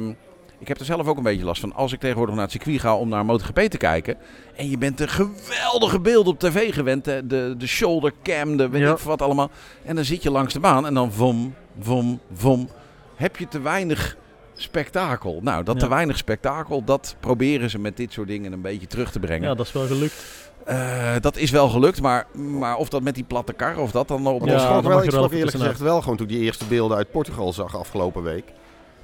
ik 0.62 0.68
heb 0.68 0.80
er 0.80 0.86
zelf 0.86 1.07
ook 1.07 1.18
een 1.18 1.24
beetje 1.24 1.45
last 1.45 1.62
van. 1.62 1.74
Als 1.74 1.93
ik 1.93 1.99
tegenwoordig 1.99 2.36
naar 2.36 2.43
het 2.43 2.53
circuit 2.53 2.80
ga 2.80 2.95
om 2.95 3.09
naar 3.09 3.26
MotoGP 3.26 3.59
te 3.59 3.78
kijken. 3.78 4.18
En 4.55 4.70
je 4.70 4.78
bent 4.78 4.99
een 4.99 5.09
geweldige 5.09 5.99
beeld 5.99 6.28
op 6.28 6.39
tv 6.39 6.74
gewend. 6.74 7.05
De, 7.05 7.22
de, 7.28 7.55
de 7.57 7.68
shoulder 7.68 8.14
cam, 8.24 8.57
de 8.57 8.70
weet 8.70 8.82
Ja. 8.82 8.91
ik 8.91 8.97
wat 8.97 9.22
allemaal. 9.22 9.49
En 9.86 9.95
dan 9.95 10.05
zit 10.05 10.24
je 10.24 10.32
langs 10.32 10.53
de 10.53 10.59
baan 10.59 10.86
en 10.86 10.93
dan 10.93 11.12
vom, 11.12 11.53
vom, 11.80 12.20
vom. 12.34 12.70
Heb 13.16 13.38
je 13.38 13.47
te 13.47 13.62
weinig 13.62 14.18
spektakel. 14.55 15.39
Nou, 15.43 15.64
dat 15.64 15.76
Ja. 15.76 15.82
te 15.82 15.89
weinig 15.89 16.18
spektakel, 16.18 16.84
dat 16.84 17.16
proberen 17.20 17.70
ze 17.70 17.80
met 17.80 17.97
dit 17.97 18.14
soort 18.14 18.28
dingen 18.28 18.51
een 18.53 18.62
beetje 18.62 18.88
terug 18.88 19.12
te 19.12 19.20
brengen. 19.20 19.49
ja, 19.49 19.55
dat 19.55 19.66
is 19.66 19.72
wel 19.72 19.86
gelukt. 19.88 20.26
Eh, 20.66 21.16
dat 21.22 21.38
is 21.38 21.51
wel 21.51 21.70
gelukt, 21.70 22.01
maar, 22.01 22.28
maar 22.34 22.76
of 22.78 22.89
dat 22.89 23.01
met 23.01 23.16
die 23.16 23.24
platte 23.24 23.53
kar 23.53 23.78
of 23.78 23.91
dat 23.91 24.07
dan 24.07 24.28
op 24.28 24.39
Ja, 24.39 24.45
ik 24.45 24.51
dan 24.51 24.59
schrok, 24.59 24.74
mag 24.84 24.91
wel, 24.93 25.03
ik 25.03 25.12
wel 25.12 25.32
eerlijk 25.32 25.51
gezegd 25.57 25.80
wel 25.80 26.01
gewoon 26.01 26.18
toen 26.18 26.26
ik 26.28 26.32
die 26.34 26.41
eerste 26.41 26.66
beelden 26.66 26.97
uit 26.97 27.12
Portugal 27.12 27.53
zag 27.53 27.78
afgelopen 27.78 28.24
week. 28.24 28.43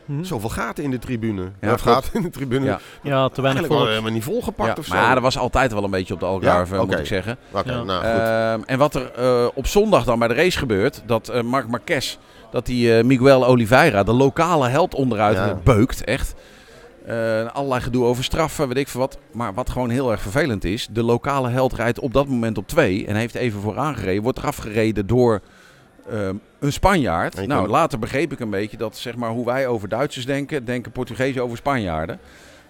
Mhm. 0.08 0.24
Zoveel 0.24 0.50
gaten 0.50 0.84
in 0.84 0.92
de 0.92 1.00
tribune. 1.00 1.52
Ja, 1.62 1.74
Of 1.74 1.82
gaten 1.82 2.10
in 2.14 2.22
de 2.22 2.30
tribune. 2.30 2.66
Ja. 2.66 2.80
Ja, 3.04 3.30
te 3.30 3.42
weinig 3.42 3.44
Eigenlijk 3.44 3.68
wel 3.68 3.78
volk. 3.78 3.90
helemaal 3.90 4.12
niet 4.12 4.24
volgepakt 4.24 4.70
Ja, 4.70 4.76
of 4.80 4.86
zo. 4.86 4.94
maar 4.96 5.14
dat 5.14 5.24
was 5.24 5.38
altijd 5.38 5.74
wel 5.74 5.84
een 5.84 5.92
beetje 5.92 6.14
op 6.14 6.20
de 6.20 6.26
Algarve, 6.26 6.76
Ja? 6.76 6.84
moet 6.86 7.00
ik 7.00 7.06
zeggen. 7.06 7.38
Oké, 7.52 7.72
Ja. 7.72 7.84
nou 7.84 8.04
goed. 8.04 8.20
Ehm, 8.20 8.62
en 8.66 8.78
wat 8.78 8.96
er 8.96 9.12
eh, 9.16 9.46
op 9.54 9.68
zondag 9.68 10.04
dan 10.04 10.20
bij 10.20 10.28
de 10.28 10.34
race 10.34 10.58
gebeurt, 10.58 11.02
dat 11.06 11.30
eh 11.30 11.42
Marc 11.42 11.68
Marquez, 11.68 12.18
dat 12.52 12.66
die 12.66 12.98
eh, 12.98 13.04
Miguel 13.04 13.46
Oliveira, 13.46 14.04
de 14.04 14.14
lokale 14.14 14.68
held 14.68 14.96
onderuit 14.96 15.38
Ja. 15.38 15.60
beukt, 15.64 16.04
echt. 16.04 16.34
Eh, 17.06 17.46
allerlei 17.54 17.82
gedoe 17.82 18.06
over 18.06 18.24
straffen, 18.24 18.68
weet 18.68 18.78
ik 18.78 18.88
veel 18.88 19.00
wat. 19.00 19.18
Maar 19.32 19.54
wat 19.54 19.70
gewoon 19.70 19.90
heel 19.90 20.12
erg 20.12 20.22
vervelend 20.22 20.64
is, 20.64 20.88
de 20.92 21.04
lokale 21.04 21.50
held 21.50 21.74
rijdt 21.74 22.00
op 22.00 22.14
dat 22.14 22.28
moment 22.28 22.58
op 22.58 22.68
twee 22.68 23.06
en 23.06 23.16
heeft 23.16 23.36
even 23.36 23.62
vooraan 23.62 23.96
gereden, 23.96 24.24
wordt 24.24 24.38
eraf 24.38 24.58
gereden 24.58 25.08
door 25.08 25.42
ehm, 26.12 26.36
een 26.60 26.74
Spanjaard. 26.74 27.36
Nou, 27.36 27.48
kan- 27.62 27.70
later 27.70 28.00
begreep 28.00 28.32
ik 28.32 28.40
een 28.40 28.50
beetje 28.50 28.78
dat 28.78 28.98
zeg 28.98 29.16
maar, 29.16 29.30
hoe 29.30 29.46
wij 29.46 29.68
over 29.68 29.90
Duitsers 29.90 30.26
denken, 30.26 30.66
denken 30.66 30.92
Portugezen 30.92 31.44
over 31.44 31.58
Spanjaarden. 31.58 32.20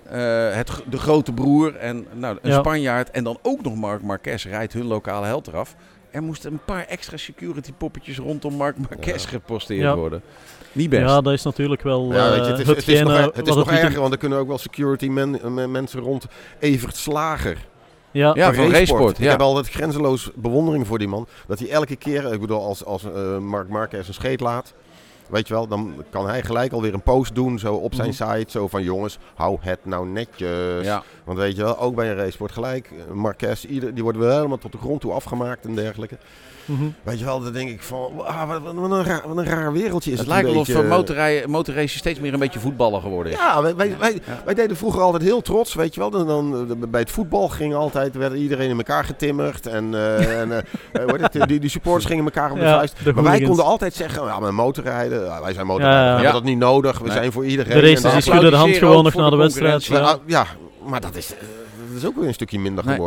Eh, 0.10 0.54
het, 0.54 0.72
de 0.90 0.98
grote 0.98 1.34
broer 1.34 1.76
en 1.76 2.06
nou, 2.14 2.38
een 2.42 2.52
Ja. 2.52 2.60
Spanjaard 2.60 3.12
en 3.12 3.24
dan 3.24 3.38
ook 3.42 3.62
nog 3.64 3.76
Marc 3.76 4.02
Marquez 4.02 4.46
rijdt 4.46 4.74
hun 4.74 4.86
lokale 4.86 5.26
held 5.26 5.48
eraf. 5.48 5.76
Er 6.12 6.24
moesten 6.24 6.52
een 6.52 6.60
paar 6.66 6.86
extra 6.86 7.18
security 7.18 7.72
poppetjes 7.78 8.18
rondom 8.18 8.54
Marc 8.54 8.76
Marquez 8.90 9.24
Ja. 9.24 9.30
geposteerd 9.30 9.82
Ja. 9.82 9.96
worden. 9.96 10.22
Niet 10.72 10.90
best. 10.90 11.02
Ja, 11.02 11.22
dat 11.22 11.34
is 11.34 11.44
natuurlijk 11.44 11.82
wel 11.82 12.14
ja, 12.14 12.26
eh, 12.26 12.30
weet 12.36 12.46
je, 12.46 12.52
het 12.52 12.60
is, 12.60 12.68
het 12.68 12.78
is 12.78 12.86
hetgene 12.86 13.22
nog, 13.22 13.36
het 13.36 13.48
is 13.48 13.56
nog 13.56 13.72
erger, 13.72 14.00
want 14.00 14.12
er 14.14 14.20
kunnen 14.20 14.38
ook 14.40 14.48
wel 14.48 14.58
security 14.58 15.08
men, 15.08 15.54
men- 15.54 15.72
mensen 15.72 16.00
rond 16.00 16.26
Evert 16.60 16.96
Slager. 16.96 17.58
Ja, 18.12 18.32
Ja, 18.36 18.54
van 18.54 18.72
Racesport, 18.72 19.20
Ik 19.20 19.30
heb 19.30 19.42
altijd 19.42 19.70
grenzeloos 19.70 20.32
bewondering 20.36 20.88
voor 20.88 20.98
die 20.98 21.08
man. 21.08 21.28
Dat 21.48 21.60
hij 21.60 21.70
elke 21.70 21.96
keer, 21.96 22.34
ik 22.34 22.40
bedoel, 22.40 22.64
als, 22.64 22.86
als 22.86 23.04
eh 23.04 23.38
Mark 23.38 23.70
Marquez 23.70 24.08
een 24.08 24.14
scheet 24.14 24.40
laat, 24.40 24.74
weet 25.30 25.48
je 25.48 25.54
wel, 25.54 25.68
dan 25.68 25.94
kan 26.10 26.28
hij 26.28 26.44
gelijk 26.44 26.72
alweer 26.74 26.94
een 26.94 27.02
post 27.02 27.36
doen, 27.36 27.60
zo 27.60 27.74
op 27.74 27.94
zijn 27.94 28.14
Mhm. 28.18 28.32
site, 28.32 28.52
zo 28.52 28.68
van 28.68 28.84
jongens, 28.84 29.18
hou 29.36 29.58
het 29.62 29.80
nou 29.86 30.08
netjes. 30.08 30.86
Ja. 30.86 31.04
Want 31.24 31.38
weet 31.38 31.56
je 31.56 31.64
wel, 31.64 31.80
ook 31.80 31.96
bij 31.96 32.10
een 32.10 32.16
racesport 32.16 32.52
gelijk, 32.52 32.92
eh, 33.08 33.14
Marquez, 33.14 33.64
ieder, 33.64 33.94
die 33.94 34.04
worden 34.04 34.22
wel 34.22 34.36
helemaal 34.36 34.58
tot 34.58 34.72
de 34.72 34.78
grond 34.78 35.02
toe 35.02 35.12
afgemaakt 35.12 35.66
en 35.66 35.76
dergelijke. 35.76 36.18
Mhm. 36.68 36.84
Weet 37.04 37.20
je 37.20 37.26
wel, 37.26 37.44
dan 37.44 37.54
denk 37.54 37.70
ik 37.70 37.82
van, 37.82 38.12
ah, 38.26 38.48
wat, 38.48 38.62
wat, 38.62 38.74
wat 38.76 38.92
een, 38.92 39.04
raar, 39.04 39.22
wat 39.28 39.38
een 39.38 39.46
raar 39.46 39.72
wereldje 39.74 40.12
is 40.12 40.20
het 40.20 40.28
het 40.28 40.36
lijkt 40.36 40.48
een 40.48 40.54
wel 40.54 40.62
of 40.62 40.68
beetje. 40.68 41.42
eh, 41.42 41.48
motorrijden, 41.48 41.90
steeds 41.90 42.20
meer 42.20 42.34
een 42.34 42.40
beetje 42.40 42.60
voetballen 42.60 43.02
geworden 43.02 43.32
is. 43.32 43.38
Ja, 43.38 43.62
wij, 43.62 43.76
wij, 43.76 44.22
wij, 44.46 44.54
deden 44.54 44.78
vroeger 44.78 45.02
altijd 45.02 45.24
heel 45.24 45.42
trots, 45.42 45.74
weet 45.74 45.94
je 45.94 46.00
wel. 46.00 46.10
Dan, 46.10 46.28
dan, 46.28 46.86
bij 46.90 47.00
het 47.00 47.12
voetbal 47.12 47.48
ging 47.50 47.76
altijd, 47.76 48.16
werd 48.16 48.34
iedereen 48.34 48.70
in 48.70 48.78
elkaar 48.78 49.04
getimmerd. 49.06 49.68
En, 49.68 49.94
eh, 49.94 50.40
en 50.42 50.52
eh, 50.52 50.60
het, 51.32 51.48
die, 51.48 51.60
die 51.60 51.70
supporters 51.70 52.06
gingen 52.06 52.24
elkaar 52.24 52.52
op 52.52 52.58
de 52.58 52.64
vuist. 52.64 52.96
Maar 53.14 53.24
wij 53.24 53.42
konden 53.42 53.66
altijd 53.66 53.94
zeggen, 53.94 54.24
ja, 54.26 54.40
maar 54.40 54.54
motorrijden, 54.54 55.42
wij 55.42 55.54
zijn 55.54 55.68
ja. 55.68 55.76
we 55.78 55.84
hebben 55.84 56.32
dat 56.32 56.44
niet 56.44 56.58
nodig, 56.58 56.98
we 57.00 57.04
Nee. 57.08 57.18
zijn 57.18 57.32
voor 57.32 57.46
iedereen. 57.46 57.82
De 57.82 57.90
races 57.90 58.12
die 58.12 58.22
schudden 58.22 58.52
de 58.52 58.58
hand 58.58 58.78
gewoon 58.78 59.04
nog 59.04 59.14
na 59.14 59.30
de 59.30 59.30
de 59.30 59.36
wedstrijd. 59.36 59.86
Ja, 59.86 60.02
Maar, 60.02 60.18
ja, 60.26 60.46
maar 60.86 61.02
dat 61.02 61.16
is, 61.16 61.28
dat 61.28 61.98
is 61.98 62.06
ook 62.06 62.16
weer 62.16 62.28
een 62.28 62.34
stukje 62.34 62.60
minder 62.60 62.86
Nee. 62.86 62.98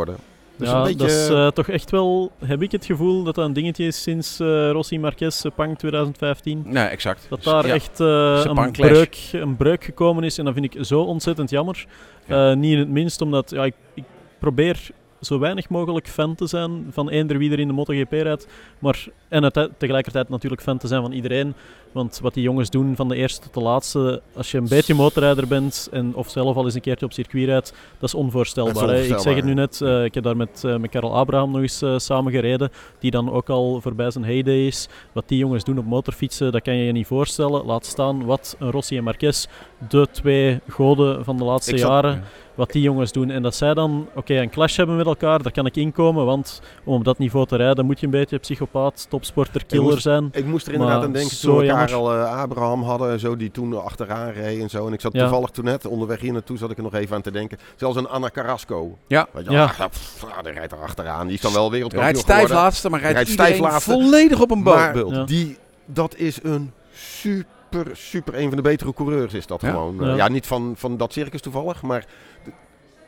Dus 0.55 0.69
ja 0.69 0.75
een 0.77 0.83
beetje, 0.83 0.97
dat 0.97 1.09
is 1.09 1.29
eh, 1.29 1.47
toch 1.47 1.67
echt 1.67 1.91
wel, 1.91 2.31
heb 2.45 2.61
ik 2.61 2.71
het 2.71 2.85
gevoel, 2.85 3.23
dat 3.23 3.35
dat 3.35 3.45
een 3.45 3.53
dingetje 3.53 3.85
is 3.85 4.01
sinds 4.01 4.39
eh, 4.39 4.69
Rossi 4.71 4.99
Marquez, 4.99 5.45
eh, 5.45 5.51
Pang 5.55 5.77
2015. 5.77 6.63
Nee, 6.65 6.83
exact. 6.85 7.25
Dat 7.29 7.43
daar 7.43 7.67
Ja. 7.67 7.73
echt 7.73 7.99
eh, 7.99 8.07
een, 8.07 8.41
Sepang 8.41 8.71
breuk, 8.71 9.17
een 9.31 9.55
breuk 9.55 9.83
gekomen 9.83 10.23
is. 10.23 10.37
En 10.37 10.45
dat 10.45 10.53
vind 10.53 10.75
ik 10.75 10.85
zo 10.85 11.01
ontzettend 11.01 11.49
jammer. 11.49 11.85
Ja. 12.27 12.53
Niet 12.53 12.71
in 12.71 12.79
het 12.79 12.89
minst, 12.89 13.21
omdat 13.21 13.49
ja, 13.49 13.65
ik, 13.65 13.73
ik 13.93 14.03
probeer 14.39 14.89
zo 15.21 15.39
weinig 15.39 15.69
mogelijk 15.69 16.07
fan 16.07 16.35
te 16.35 16.47
zijn 16.47 16.87
van 16.89 17.09
eender 17.09 17.37
wie 17.37 17.51
er 17.51 17.59
in 17.59 17.67
de 17.67 17.73
MotoGP 17.73 18.11
rijdt. 18.11 18.47
Maar, 18.79 19.07
en 19.27 19.43
het, 19.43 19.69
tegelijkertijd 19.77 20.29
natuurlijk 20.29 20.61
fan 20.61 20.77
te 20.77 20.87
zijn 20.87 21.01
van 21.01 21.11
iedereen. 21.11 21.53
Want 21.91 22.19
wat 22.21 22.33
die 22.33 22.43
jongens 22.43 22.69
doen 22.69 22.95
van 22.95 23.07
de 23.07 23.15
eerste 23.15 23.41
tot 23.41 23.53
de 23.53 23.61
laatste, 23.61 24.21
als 24.35 24.51
je 24.51 24.57
een 24.57 24.67
beetje 24.67 24.93
motorrijder 24.93 25.47
bent 25.47 25.89
en 25.91 26.15
of 26.15 26.29
zelf 26.29 26.55
al 26.55 26.65
eens 26.65 26.73
een 26.73 26.81
keertje 26.81 27.05
op 27.05 27.13
circuit 27.13 27.45
rijdt, 27.45 27.73
dat 27.99 28.09
is 28.09 28.15
onvoorstelbaar. 28.15 28.87
Dat 28.87 28.95
is 28.95 29.09
hè. 29.09 29.15
Ik 29.15 29.21
zeg 29.21 29.35
het 29.35 29.45
nu 29.45 29.53
net, 29.53 29.81
eh, 29.81 30.03
ik 30.03 30.13
heb 30.13 30.23
daar 30.23 30.37
met, 30.37 30.63
met 30.79 30.89
Karel 30.89 31.15
Abraham 31.15 31.51
nog 31.51 31.61
eens 31.61 31.81
eh, 31.81 31.97
samen 31.97 32.31
gereden, 32.31 32.71
die 32.99 33.11
dan 33.11 33.31
ook 33.31 33.49
al 33.49 33.81
voorbij 33.81 34.11
zijn 34.11 34.25
heyday 34.25 34.65
is. 34.65 34.87
Wat 35.11 35.27
die 35.27 35.37
jongens 35.37 35.63
doen 35.63 35.77
op 35.77 35.85
motorfietsen, 35.85 36.51
dat 36.51 36.61
kan 36.61 36.75
je 36.75 36.83
je 36.83 36.91
niet 36.91 37.07
voorstellen. 37.07 37.65
Laat 37.65 37.85
staan 37.85 38.25
wat 38.25 38.55
een 38.59 38.71
Rossi 38.71 38.97
en 38.97 39.03
Marquez, 39.03 39.45
de 39.89 40.07
twee 40.11 40.59
goden 40.67 41.23
van 41.23 41.37
de 41.37 41.43
laatste 41.43 41.77
jaren, 41.77 42.23
wat 42.61 42.71
die 42.71 42.81
jongens 42.81 43.11
doen. 43.11 43.29
En 43.29 43.41
dat 43.41 43.55
zij 43.55 43.73
dan, 43.73 44.07
oké, 44.15 44.33
een 44.35 44.49
clash 44.49 44.77
hebben 44.77 44.95
met 44.95 45.05
elkaar, 45.05 45.41
daar 45.43 45.51
kan 45.51 45.65
ik 45.65 45.75
inkomen, 45.75 46.25
want 46.25 46.61
om 46.83 46.93
op 46.95 47.03
dat 47.03 47.17
niveau 47.17 47.45
te 47.47 47.55
rijden 47.55 47.85
moet 47.85 47.99
je 47.99 48.05
een 48.05 48.11
beetje 48.11 48.37
psychopaat, 48.37 49.05
topsporter, 49.09 49.65
killer 49.65 49.83
moest- 49.91 50.01
zijn. 50.01 50.29
Ik 50.31 50.45
moest 50.45 50.67
er 50.67 50.73
inderdaad 50.73 50.97
Maar 50.97 51.05
aan 51.07 51.13
denken 51.13 51.35
zo 51.35 51.47
toen 51.47 51.57
we 51.57 51.65
jammer. 51.65 51.85
Karel 51.87 52.13
eh, 52.13 52.41
Abraham 52.41 52.83
hadden 52.83 53.11
en 53.11 53.19
zo, 53.19 53.35
die 53.35 53.51
toen 53.51 53.83
achteraan 53.83 54.31
reed 54.31 54.61
en 54.61 54.69
zo. 54.69 54.87
En 54.87 54.93
ik 54.93 55.01
zat 55.01 55.13
Ja. 55.13 55.19
toevallig 55.21 55.49
toen 55.49 55.65
net 55.65 55.85
onderweg 55.87 56.19
hier 56.19 56.33
naartoe, 56.33 56.57
zat 56.57 56.71
ik 56.71 56.77
er 56.77 56.83
nog 56.83 56.93
even 56.93 57.15
aan 57.15 57.21
te 57.21 57.31
denken. 57.31 57.57
Zelfs 57.75 57.97
een 57.97 58.07
Anna 58.07 58.29
Carrasco. 58.29 58.97
Ja. 59.07 59.27
Weet 59.33 59.45
je, 59.45 59.51
Ja. 59.51 59.63
ah, 59.63 59.89
pff, 59.89 60.23
ah, 60.37 60.43
die 60.43 60.53
rijdt 60.53 60.71
er 60.71 60.77
achteraan. 60.81 61.25
Die 61.27 61.35
is 61.35 61.41
dan 61.41 61.53
wel 61.53 61.71
wereldkampioen 61.71 62.13
Rijdt 62.13 62.27
stijf 62.29 62.49
laatste, 62.49 62.89
maar 62.89 62.99
rijdt, 62.99 63.15
Rijdt 63.15 63.29
iedereen 63.29 63.53
stijf 63.55 63.71
laatste. 63.71 63.91
volledig 63.91 64.41
op 64.41 64.51
een. 64.51 64.63
Ja. 64.63 65.23
die, 65.23 65.57
dat 65.85 66.15
is 66.15 66.39
een 66.43 66.71
super, 66.93 67.45
super, 67.93 68.35
een 68.39 68.47
van 68.47 68.55
de 68.55 68.61
betere 68.61 68.93
coureurs 68.93 69.33
is 69.33 69.47
dat 69.47 69.61
Ja. 69.61 69.69
gewoon. 69.69 70.15
Ja. 70.15 70.27
Niet 70.27 70.47
van, 70.47 70.73
van 70.77 70.97
dat 70.97 71.13
circus 71.13 71.41
toevallig, 71.41 71.81
maar 71.81 72.05
de- 72.43 72.51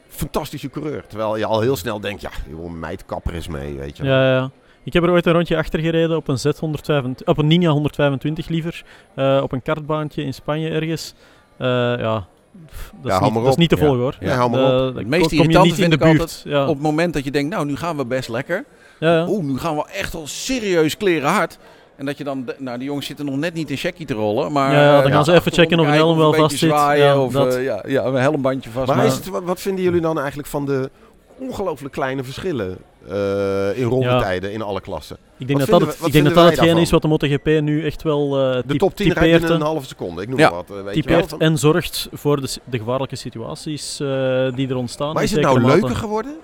fantastische 0.07 0.69
coureur. 0.69 1.03
Terwijl 1.07 1.37
je 1.37 1.45
al 1.45 1.61
heel 1.61 1.75
snel 1.75 1.99
denkt, 1.99 2.21
ja, 2.21 2.29
joh, 2.49 2.71
meid 2.71 3.05
kapper 3.05 3.33
is 3.33 3.47
mee, 3.47 3.73
weet 3.77 3.97
je. 3.97 4.03
wel. 4.03 4.11
Ja, 4.13 4.31
ja. 4.33 4.49
Ik 4.83 4.93
heb 4.93 5.03
er 5.03 5.09
ooit 5.11 5.25
een 5.25 5.33
rondje 5.33 5.57
achter 5.57 5.79
gereden 5.79 6.17
op 6.17 6.27
een 6.27 6.37
Z125, 6.37 7.23
op 7.25 7.37
een 7.37 7.47
Ninja 7.47 7.69
125 7.69 8.47
liever, 8.47 8.83
eh, 9.15 9.39
op 9.43 9.51
een 9.51 9.61
kartbaantje 9.61 10.23
in 10.23 10.33
Spanje 10.33 10.69
ergens. 10.69 11.13
Eh, 11.57 11.67
ja, 11.99 12.25
pff, 12.65 12.91
dat, 13.01 13.11
Ja, 13.11 13.17
is 13.19 13.23
niet, 13.31 13.33
dat 13.33 13.47
is 13.47 13.55
niet 13.55 13.69
te 13.69 13.75
Ja. 13.75 13.81
volgen 13.81 13.99
hoor. 14.01 14.15
Ja, 14.19 14.35
hou 14.35 14.49
maar 14.49 14.59
Eh, 14.59 14.65
op. 14.65 14.77
dan 14.77 14.97
Het 14.97 15.07
meest 15.07 15.21
kom 15.27 15.31
je 15.37 15.37
irritante 15.43 15.67
niet 15.69 15.79
in 15.79 15.89
de 15.89 15.95
ik 15.95 16.01
buurt. 16.17 16.41
Ja. 16.45 16.61
Op 16.67 16.73
het 16.73 16.83
moment 16.83 17.13
dat 17.13 17.23
je 17.23 17.31
denkt, 17.31 17.53
nou, 17.53 17.65
nu 17.65 17.75
gaan 17.75 17.97
we 17.97 18.05
best 18.05 18.29
lekker. 18.29 18.65
ja, 18.99 19.13
ja. 19.13 19.27
Oeh, 19.27 19.43
nu 19.43 19.57
gaan 19.57 19.75
we 19.75 19.85
echt 19.93 20.15
al 20.15 20.27
serieus 20.27 20.97
kleren 20.97 21.29
hard. 21.29 21.57
En 21.95 22.05
dat 22.05 22.17
je 22.17 22.23
dan, 22.23 22.45
de- 22.45 22.55
nou, 22.59 22.77
die 22.77 22.87
jongens 22.87 23.05
zitten 23.05 23.25
nog 23.25 23.35
net 23.35 23.53
niet 23.53 23.69
in 23.69 23.77
checkie 23.77 24.05
te 24.05 24.13
rollen. 24.13 24.51
Maar 24.51 24.71
Ja, 24.73 24.95
dan 25.01 25.09
eh, 25.09 25.15
gaan 25.15 25.25
ze 25.25 25.33
even 25.33 25.51
checken 25.51 25.79
of 25.79 25.85
een 25.87 25.93
helm 25.93 26.17
wel 26.17 26.33
vast 26.33 26.57
zit. 26.57 26.69
Ja, 26.69 27.19
of 27.19 27.33
dat. 27.33 27.55
eh, 27.55 27.63
ja, 27.63 27.83
ja, 27.87 28.03
een 28.05 28.13
helmbandje 28.15 28.69
vast. 28.69 28.87
Maar 28.87 28.95
Maar 28.97 29.05
is 29.05 29.13
het, 29.15 29.27
wat, 29.27 29.43
wat 29.43 29.61
vinden 29.61 29.83
jullie 29.83 30.01
dan 30.01 30.17
eigenlijk 30.19 30.47
van 30.47 30.65
de 30.65 30.89
ongelooflijk 31.39 31.93
kleine 31.93 32.23
verschillen 32.23 32.77
eh, 33.09 33.77
in 33.77 33.83
rondetijden 33.83 34.51
in 34.53 34.61
alle 34.61 34.81
klassen. 34.81 35.17
Ik 35.37 35.47
denk 35.47 35.59
Wat 35.59 35.69
dat 35.69 35.79
dat, 35.79 35.99
we- 35.99 36.05
ik 36.05 36.11
denk 36.13 36.25
dat, 36.25 36.33
dat 36.33 36.49
hetgeen 36.49 36.77
is 36.77 36.89
wat 36.91 37.01
de 37.01 37.07
MotoGP 37.07 37.45
nu 37.45 37.85
echt 37.85 38.03
wel 38.03 38.23
eh 38.55 38.61
De 38.65 38.75
top 38.75 38.95
10 38.95 39.05
rijdt 39.05 39.19
typeert, 39.19 39.31
binnen 39.41 39.49
een 39.49 39.55
en- 39.55 39.65
halve 39.73 39.87
seconde, 39.87 40.21
ik 40.21 40.27
noem 40.29 40.39
Ja. 40.39 40.49
maar 40.49 40.57
wat. 40.57 40.67
weet 40.67 40.77
je 40.77 40.83
wel. 40.83 40.93
typeert 40.93 41.29
Van- 41.29 41.39
en 41.39 41.57
zorgt 41.57 42.09
voor 42.13 42.41
de, 42.41 42.47
de 42.63 42.77
gevaarlijke 42.77 43.15
situaties 43.15 43.99
eh, 43.99 44.07
die 44.55 44.69
er 44.69 44.75
ontstaan. 44.75 45.13
Maar 45.13 45.17
in 45.23 45.27
is 45.29 45.31
het 45.31 45.41
nou 45.41 45.61
leuker 45.61 45.95
geworden? 45.95 46.35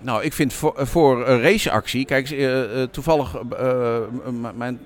Nou, 0.00 0.22
ik 0.22 0.32
vind 0.32 0.52
voor, 0.52 0.74
voor 0.76 1.22
raceactie... 1.24 2.04
Kijk, 2.04 2.30
eh, 2.30 2.82
eh, 2.82 2.88
toevallig... 2.90 3.34
eh, 3.58 3.98
mijn 4.56 4.80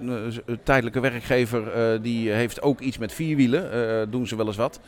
tijdelijke 0.63 1.01
werkgever... 1.01 1.63
die 2.03 2.31
heeft 2.31 2.63
ook 2.63 2.81
iets 2.81 2.99
met 2.99 3.13
vierwielen. 3.13 3.73
eh, 3.73 4.07
doen 4.11 4.27
ze 4.27 4.37
wel 4.37 4.47
eens 4.47 4.57
wat. 4.57 4.81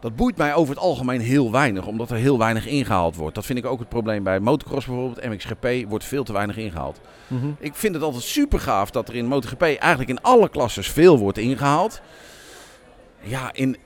Dat 0.00 0.16
boeit 0.16 0.36
mij 0.36 0.54
over 0.54 0.74
het 0.74 0.82
algemeen 0.82 1.20
heel 1.20 1.52
weinig. 1.52 1.86
Omdat 1.86 2.10
er 2.10 2.16
heel 2.16 2.38
weinig 2.38 2.66
ingehaald 2.66 3.16
wordt. 3.16 3.34
Dat 3.34 3.44
vind 3.46 3.58
ik 3.58 3.66
ook 3.66 3.78
het 3.78 3.88
probleem 3.88 4.22
bij 4.22 4.40
motocross 4.40 4.86
bijvoorbeeld. 4.86 5.28
MXGP 5.28 5.88
wordt 5.88 6.04
veel 6.04 6.24
te 6.24 6.32
weinig 6.32 6.56
ingehaald. 6.56 7.00
Mhm. 7.26 7.46
Ik 7.58 7.74
vind 7.74 7.94
het 7.94 8.02
altijd 8.02 8.22
super 8.22 8.60
gaaf 8.60 8.90
dat 8.90 9.08
er 9.08 9.14
in 9.14 9.26
MotoGP 9.26 9.62
eigenlijk 9.62 10.08
in 10.08 10.22
alle 10.22 10.48
klasses 10.48 10.90
veel 10.90 11.18
wordt 11.18 11.38
ingehaald. 11.38 12.00
Ja, 13.20 13.50
in, 13.52 13.76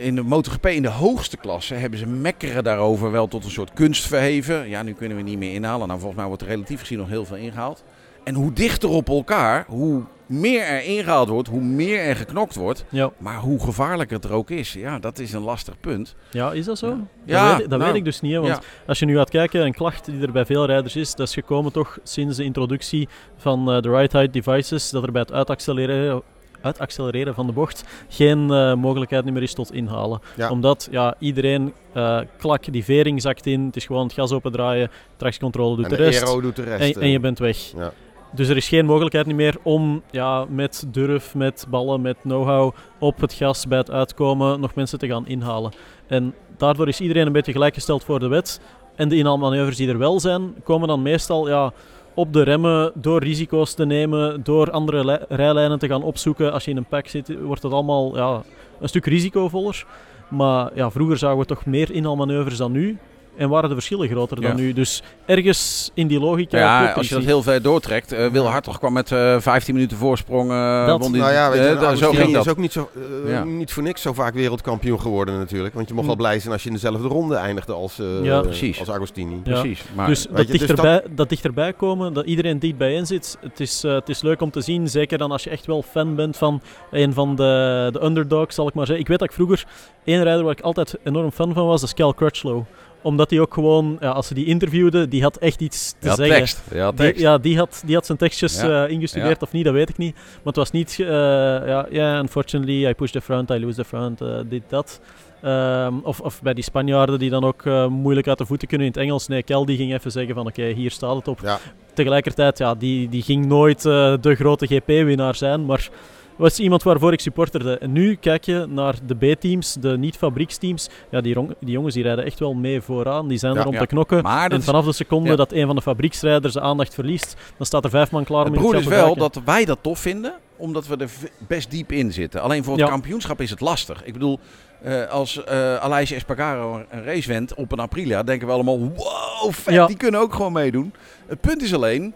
in 0.00 0.14
de 0.14 0.22
MotoGP 0.22 0.66
in 0.66 0.82
de 0.82 0.88
hoogste 0.88 1.36
klasse 1.36 1.74
hebben 1.74 1.98
ze 1.98 2.06
mekkeren 2.06 2.64
daarover 2.64 3.10
wel 3.10 3.28
tot 3.28 3.44
een 3.44 3.50
soort 3.50 3.72
kunst 3.72 4.06
verheven. 4.06 4.68
Ja, 4.68 4.82
nu 4.82 4.92
kunnen 4.92 5.16
we 5.16 5.22
niet 5.22 5.38
meer 5.38 5.52
inhalen. 5.54 5.86
Nou, 5.86 5.98
volgens 5.98 6.18
mij 6.18 6.26
wordt 6.28 6.42
er 6.42 6.48
relatief 6.48 6.80
gezien 6.80 6.98
nog 6.98 7.08
heel 7.08 7.24
veel 7.24 7.36
ingehaald. 7.36 7.84
En 8.24 8.34
hoe 8.34 8.52
dichter 8.52 8.88
op 8.88 9.08
elkaar, 9.08 9.64
hoe 9.68 10.02
meer 10.26 10.62
er 10.62 10.82
ingehaald 10.84 11.28
wordt, 11.28 11.48
hoe 11.48 11.60
meer 11.60 12.00
er 12.00 12.16
geknokt 12.16 12.54
wordt. 12.54 12.84
Ja. 12.88 13.10
Maar 13.18 13.36
hoe 13.38 13.60
gevaarlijker 13.60 14.16
het 14.16 14.24
er 14.24 14.32
ook 14.32 14.50
is, 14.50 14.72
ja, 14.72 14.98
dat 14.98 15.18
is 15.18 15.32
een 15.32 15.42
lastig 15.42 15.80
punt. 15.80 16.14
ja, 16.30 16.52
is 16.52 16.64
dat 16.64 16.78
zo? 16.78 16.86
Ja. 16.86 16.94
dat 16.94 17.06
Ja, 17.24 17.50
weet, 17.50 17.64
ik- 17.64 17.70
dat 17.70 17.78
nou, 17.78 17.90
weet 17.90 17.98
ik 18.00 18.04
dus 18.04 18.20
niet. 18.20 18.34
Want 18.34 18.46
ja. 18.46 18.58
als 18.86 18.98
je 18.98 19.06
nu 19.06 19.16
gaat 19.16 19.30
kijken, 19.30 19.64
een 19.64 19.72
klacht 19.74 20.04
die 20.04 20.22
er 20.22 20.32
bij 20.32 20.46
veel 20.46 20.66
rijders 20.66 20.96
is, 20.96 21.14
dat 21.14 21.28
is 21.28 21.34
gekomen 21.34 21.72
toch 21.72 21.98
sinds 22.02 22.36
de 22.36 22.44
introductie 22.44 23.08
van 23.36 23.70
eh, 23.72 23.80
de 23.82 23.90
right 23.90 24.12
height 24.12 24.32
devices, 24.32 24.90
dat 24.90 25.02
er 25.02 25.12
bij 25.12 25.20
het 25.22 25.32
uitaccelereren, 25.32 26.22
uitaccelereren 26.62 27.34
van 27.34 27.46
de 27.46 27.52
bocht 27.52 27.84
geen 28.08 28.50
eh, 28.50 28.74
mogelijkheid 28.74 29.24
meer 29.24 29.42
is 29.42 29.54
tot 29.54 29.72
inhalen. 29.72 30.20
Ja. 30.36 30.50
Omdat 30.50 30.88
ja, 30.90 31.14
iedereen, 31.18 31.72
eh, 31.92 32.20
klak, 32.38 32.72
die 32.72 32.84
vering 32.84 33.22
zakt 33.22 33.46
in, 33.46 33.66
het 33.66 33.76
is 33.76 33.86
gewoon 33.86 34.02
het 34.02 34.12
gas 34.12 34.32
opendraaien, 34.32 34.90
tractiecontrole 35.16 35.76
doet 35.76 35.84
en 35.84 35.90
de 35.90 35.96
de 35.96 36.02
rest. 36.02 36.26
doet 36.26 36.56
de 36.56 36.62
rest. 36.62 36.96
En, 36.96 37.02
en 37.02 37.08
je 37.08 37.20
bent 37.20 37.38
weg. 37.38 37.72
Ja. 37.76 37.92
Dus 38.32 38.48
er 38.48 38.56
is 38.56 38.68
geen 38.68 38.86
mogelijkheid 38.86 39.26
meer 39.26 39.56
om 39.62 40.02
ja, 40.10 40.44
met 40.48 40.84
durf, 40.88 41.34
met 41.34 41.66
ballen, 41.68 42.00
met 42.00 42.16
know-how 42.22 42.74
op 42.98 43.20
het 43.20 43.32
gas 43.32 43.66
bij 43.66 43.78
het 43.78 43.90
uitkomen 43.90 44.60
nog 44.60 44.74
mensen 44.74 44.98
te 44.98 45.06
gaan 45.06 45.26
inhalen. 45.26 45.72
En 46.06 46.34
daardoor 46.56 46.88
is 46.88 47.00
iedereen 47.00 47.26
een 47.26 47.32
beetje 47.32 47.52
gelijkgesteld 47.52 48.04
voor 48.04 48.18
de 48.18 48.28
wet. 48.28 48.60
En 48.94 49.08
de 49.08 49.16
inhaalmanoeuvres 49.16 49.76
die 49.76 49.88
er 49.88 49.98
wel 49.98 50.20
zijn, 50.20 50.54
komen 50.64 50.88
dan 50.88 51.02
meestal 51.02 51.48
ja, 51.48 51.72
op 52.20 52.32
de 52.32 52.42
remmen 52.42 52.92
door 52.94 53.22
risico's 53.22 53.74
te 53.74 53.86
nemen, 53.86 54.42
door 54.42 54.70
andere 54.70 55.04
li- 55.04 55.24
rijlijnen 55.28 55.78
te 55.78 55.86
gaan 55.86 56.02
opzoeken. 56.02 56.52
Als 56.52 56.64
je 56.64 56.70
in 56.70 56.76
een 56.76 56.84
pack 56.84 57.06
zit, 57.06 57.42
wordt 57.42 57.62
het 57.62 57.72
allemaal 57.72 58.16
ja, 58.16 58.42
een 58.80 58.88
stuk 58.88 59.06
risicovoller. 59.06 59.86
Maar 60.28 60.70
ja, 60.74 60.90
vroeger 60.90 61.18
zagen 61.18 61.38
we 61.38 61.44
toch 61.44 61.66
meer 61.66 61.90
inhaalmanoeuvres 61.92 62.56
dan 62.58 62.72
nu. 62.72 62.98
En 63.40 63.48
waren 63.48 63.68
de 63.68 63.74
verschillen 63.74 64.08
groter 64.08 64.40
dan 64.40 64.50
Ja. 64.50 64.56
nu. 64.56 64.72
Dus 64.72 65.02
ergens 65.26 65.90
in 65.94 66.06
die 66.06 66.20
logica. 66.20 66.58
Ja, 66.58 66.92
als 66.92 67.08
je 67.08 67.14
dat 67.14 67.24
heel 67.24 67.42
ver 67.42 67.62
doortrekt. 67.62 68.12
eh 68.12 68.26
Wil 68.26 68.46
Hartog 68.46 68.78
kwam 68.78 68.92
met 68.92 69.12
eh 69.12 69.36
15 69.38 69.74
minuten 69.74 69.96
voorsprong. 69.96 70.50
eh, 70.50 70.86
Dat- 70.86 71.02
die- 71.02 71.10
Nou 71.10 71.32
ja, 71.32 71.50
weet 71.50 71.60
je, 71.62 71.86
eh, 71.86 71.94
zo 71.94 72.10
ging 72.10 72.32
dat. 72.32 72.44
is 72.44 72.50
ook 72.50 72.56
niet, 72.58 72.72
zo, 72.72 72.88
eh, 73.24 73.30
Ja. 73.32 73.44
niet 73.44 73.72
voor 73.72 73.82
niks 73.82 74.02
zo 74.02 74.12
vaak 74.12 74.34
wereldkampioen 74.34 75.00
geworden 75.00 75.38
natuurlijk. 75.38 75.74
Want 75.74 75.88
je 75.88 75.94
mocht 75.94 76.06
wel 76.06 76.14
Mm. 76.14 76.20
blij 76.20 76.38
zijn 76.38 76.52
als 76.52 76.62
je 76.62 76.68
in 76.68 76.74
dezelfde 76.74 77.08
ronde 77.08 77.34
eindigde 77.34 77.72
als, 77.72 77.98
eh, 77.98 78.06
Ja. 78.24 78.40
Precies. 78.40 78.78
als 78.78 78.90
Agostini. 78.90 79.40
Ja. 79.44 79.60
Precies. 79.60 79.82
Maar, 79.94 80.06
dus 80.06 80.26
dat, 80.30 80.38
je, 80.46 80.46
dus 80.46 80.58
dichterbij, 80.58 81.02
dat... 81.10 81.28
dichterbij 81.28 81.72
komen, 81.72 82.12
dat 82.12 82.24
iedereen 82.26 82.58
dicht 82.58 82.76
bijeen 82.76 83.06
zit, 83.06 83.38
het 83.40 83.60
is, 83.60 83.84
eh, 83.84 83.92
het 83.94 84.08
is 84.08 84.22
leuk 84.22 84.40
om 84.40 84.50
te 84.50 84.60
zien. 84.60 84.88
Zeker 84.88 85.18
dan 85.18 85.30
als 85.30 85.44
je 85.44 85.50
echt 85.50 85.66
wel 85.66 85.82
fan 85.82 86.14
bent 86.14 86.36
van 86.36 86.62
een 86.90 87.12
van 87.12 87.34
de, 87.36 87.88
de 87.92 88.04
underdogs, 88.04 88.54
zal 88.54 88.68
ik 88.68 88.74
maar 88.74 88.86
zeggen. 88.86 89.02
Ik 89.04 89.08
weet 89.10 89.18
dat 89.18 89.28
ik 89.28 89.34
vroeger 89.34 89.64
één 90.04 90.22
rijder 90.22 90.42
waar 90.44 90.52
ik 90.58 90.60
altijd 90.60 90.98
enorm 91.04 91.30
fan 91.30 91.54
van 91.54 91.66
was, 91.66 91.80
dat 91.80 91.88
is 91.88 91.94
Cal 91.94 92.14
Crutchlow. 92.14 92.62
Omdat 93.02 93.30
hij 93.30 93.40
ook 93.40 93.54
gewoon, 93.54 93.96
ja, 94.00 94.10
als 94.10 94.26
ze 94.26 94.34
die 94.34 94.46
interviewde, 94.46 95.08
die 95.08 95.22
had 95.22 95.36
echt 95.36 95.60
iets 95.60 95.94
te 95.98 96.08
ja, 96.08 96.14
zeggen. 96.14 96.36
tekst. 96.36 96.62
Ja, 96.72 96.88
Die, 96.90 96.96
tekst. 96.98 97.20
ja, 97.22 97.38
die 97.38 97.56
had, 97.58 97.82
die 97.86 97.94
had 97.94 98.06
zijn 98.06 98.18
tekstjes 98.18 98.60
Ja. 98.60 98.84
eh, 98.84 98.90
ingestudeerd 98.90 99.42
of 99.42 99.52
niet, 99.52 99.64
dat 99.64 99.72
weet 99.74 99.88
ik 99.88 99.96
niet. 99.98 100.14
Maar 100.14 100.24
het 100.44 100.56
was 100.56 100.70
niet, 100.70 100.96
eh, 101.00 101.06
ja, 101.06 101.86
yeah, 101.90 102.20
unfortunately, 102.22 102.88
I 102.88 102.94
push 102.94 103.10
the 103.10 103.20
front, 103.20 103.50
I 103.50 103.60
lose 103.60 103.76
the 103.76 103.84
front, 103.84 104.20
eh, 104.20 104.28
dit, 104.48 104.62
dat. 104.68 105.00
Ehm, 105.42 105.94
of, 106.02 106.20
of 106.20 106.42
bij 106.42 106.54
die 106.54 106.64
Spanjaarden 106.64 107.18
die 107.18 107.30
dan 107.30 107.44
ook 107.44 107.64
moeilijk 107.88 108.28
uit 108.28 108.38
de 108.38 108.46
voeten 108.46 108.68
kunnen 108.68 108.86
in 108.86 108.92
het 108.92 109.02
Engels. 109.02 109.28
Nee, 109.28 109.42
Kel 109.42 109.64
die 109.64 109.76
ging 109.76 109.92
even 109.92 110.10
zeggen 110.10 110.34
van 110.34 110.46
oké, 110.46 110.62
hier 110.66 110.90
staat 110.90 111.16
het 111.16 111.28
op. 111.28 111.40
Ja. 111.42 111.58
Tegelijkertijd, 111.94 112.58
ja, 112.58 112.74
die, 112.74 113.08
die 113.08 113.22
ging 113.22 113.46
nooit 113.46 113.82
de 113.82 114.34
grote 114.34 114.66
GP-winnaar 114.66 115.34
zijn, 115.34 115.64
maar 115.66 115.88
was 116.36 116.58
iemand 116.58 116.82
waarvoor 116.82 117.12
ik 117.12 117.20
supporterde. 117.20 117.78
En 117.78 117.92
nu 117.92 118.14
kijk 118.14 118.44
je 118.44 118.66
naar 118.68 118.94
de 119.06 119.34
B-teams, 119.34 119.76
de 119.80 119.98
niet-fabrieksteams. 119.98 120.88
Ja, 121.10 121.20
die, 121.20 121.34
die 121.60 121.70
jongens 121.70 121.94
die 121.94 122.02
rijden 122.02 122.24
echt 122.24 122.38
wel 122.38 122.54
mee 122.54 122.80
vooraan. 122.80 123.28
Die 123.28 123.38
zijn 123.38 123.54
Ja, 123.54 123.60
er 123.60 123.66
om 123.66 123.72
ja. 123.72 123.78
te 123.80 123.86
knokken. 123.86 124.22
Maar 124.22 124.50
En 124.50 124.62
vanaf 124.62 124.84
de 124.84 124.92
seconde 124.92 125.36
dat 125.36 125.52
een 125.52 125.66
van 125.66 125.76
de 125.76 125.82
fabrieksrijders 125.82 126.54
de 126.54 126.60
aandacht 126.60 126.94
verliest, 126.94 127.36
dan 127.56 127.66
staat 127.66 127.84
er 127.84 127.90
vijf 127.90 128.10
man 128.10 128.24
klaar 128.24 128.46
om 128.46 128.52
het 128.52 128.62
het 128.62 128.80
is 128.80 128.86
wel 128.86 129.16
dat 129.16 129.40
wij 129.44 129.64
dat 129.64 129.78
tof 129.80 129.98
vinden, 129.98 130.34
omdat 130.56 130.86
we 130.86 130.96
er 130.96 131.10
best 131.46 131.70
diep 131.70 131.92
in 131.92 132.12
zitten. 132.12 132.40
Alleen 132.42 132.64
voor 132.64 132.78
het 132.78 132.88
kampioenschap 132.88 133.40
is 133.40 133.50
het 133.50 133.60
lastig. 133.60 134.04
Ik 134.04 134.12
bedoel, 134.12 134.38
eh, 134.82 135.06
als 135.06 135.44
eh 135.44 135.76
Aleix 135.76 136.12
Espargaro 136.12 136.82
een 136.90 137.04
race 137.04 137.28
wint 137.28 137.54
op 137.54 137.72
een 137.72 137.80
Aprilia, 137.80 138.22
denken 138.22 138.46
we 138.46 138.52
allemaal, 138.52 138.78
wow, 138.78 139.52
vet, 139.52 139.74
Ja. 139.74 139.86
die 139.86 139.96
kunnen 139.96 140.20
ook 140.20 140.34
gewoon 140.34 140.52
meedoen. 140.52 140.92
Het 141.26 141.40
punt 141.40 141.62
is 141.62 141.74
alleen, 141.74 142.14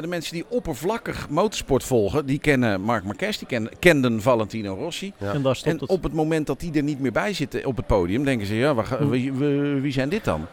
de 0.00 0.06
mensen 0.06 0.34
die 0.34 0.44
oppervlakkig 0.48 1.28
motorsport 1.28 1.84
volgen, 1.84 2.26
die 2.26 2.38
kennen 2.38 2.80
Marc 2.80 3.04
Marquez, 3.04 3.38
die 3.38 3.46
kennen, 3.46 3.70
kenden 3.78 4.22
Valentino 4.22 4.74
Rossi. 4.74 5.12
Ja. 5.18 5.32
En 5.32 5.42
daar 5.42 5.56
stopt 5.56 5.74
En 5.74 5.80
het. 5.80 5.88
op 5.90 6.02
het 6.02 6.12
moment 6.12 6.46
dat 6.46 6.60
die 6.60 6.72
er 6.74 6.82
niet 6.82 7.00
meer 7.00 7.12
bij 7.12 7.32
zitten 7.32 7.64
op 7.64 7.76
het 7.76 7.86
podium, 7.86 8.24
denken 8.24 8.46
ze, 8.46 8.54
ja, 8.54 8.74
waar 8.74 8.86
Hm. 8.98 9.08
wie, 9.08 9.32
wie, 9.32 9.60
wie 9.60 9.92
zijn 9.92 10.08
dit 10.08 10.24
dan? 10.24 10.46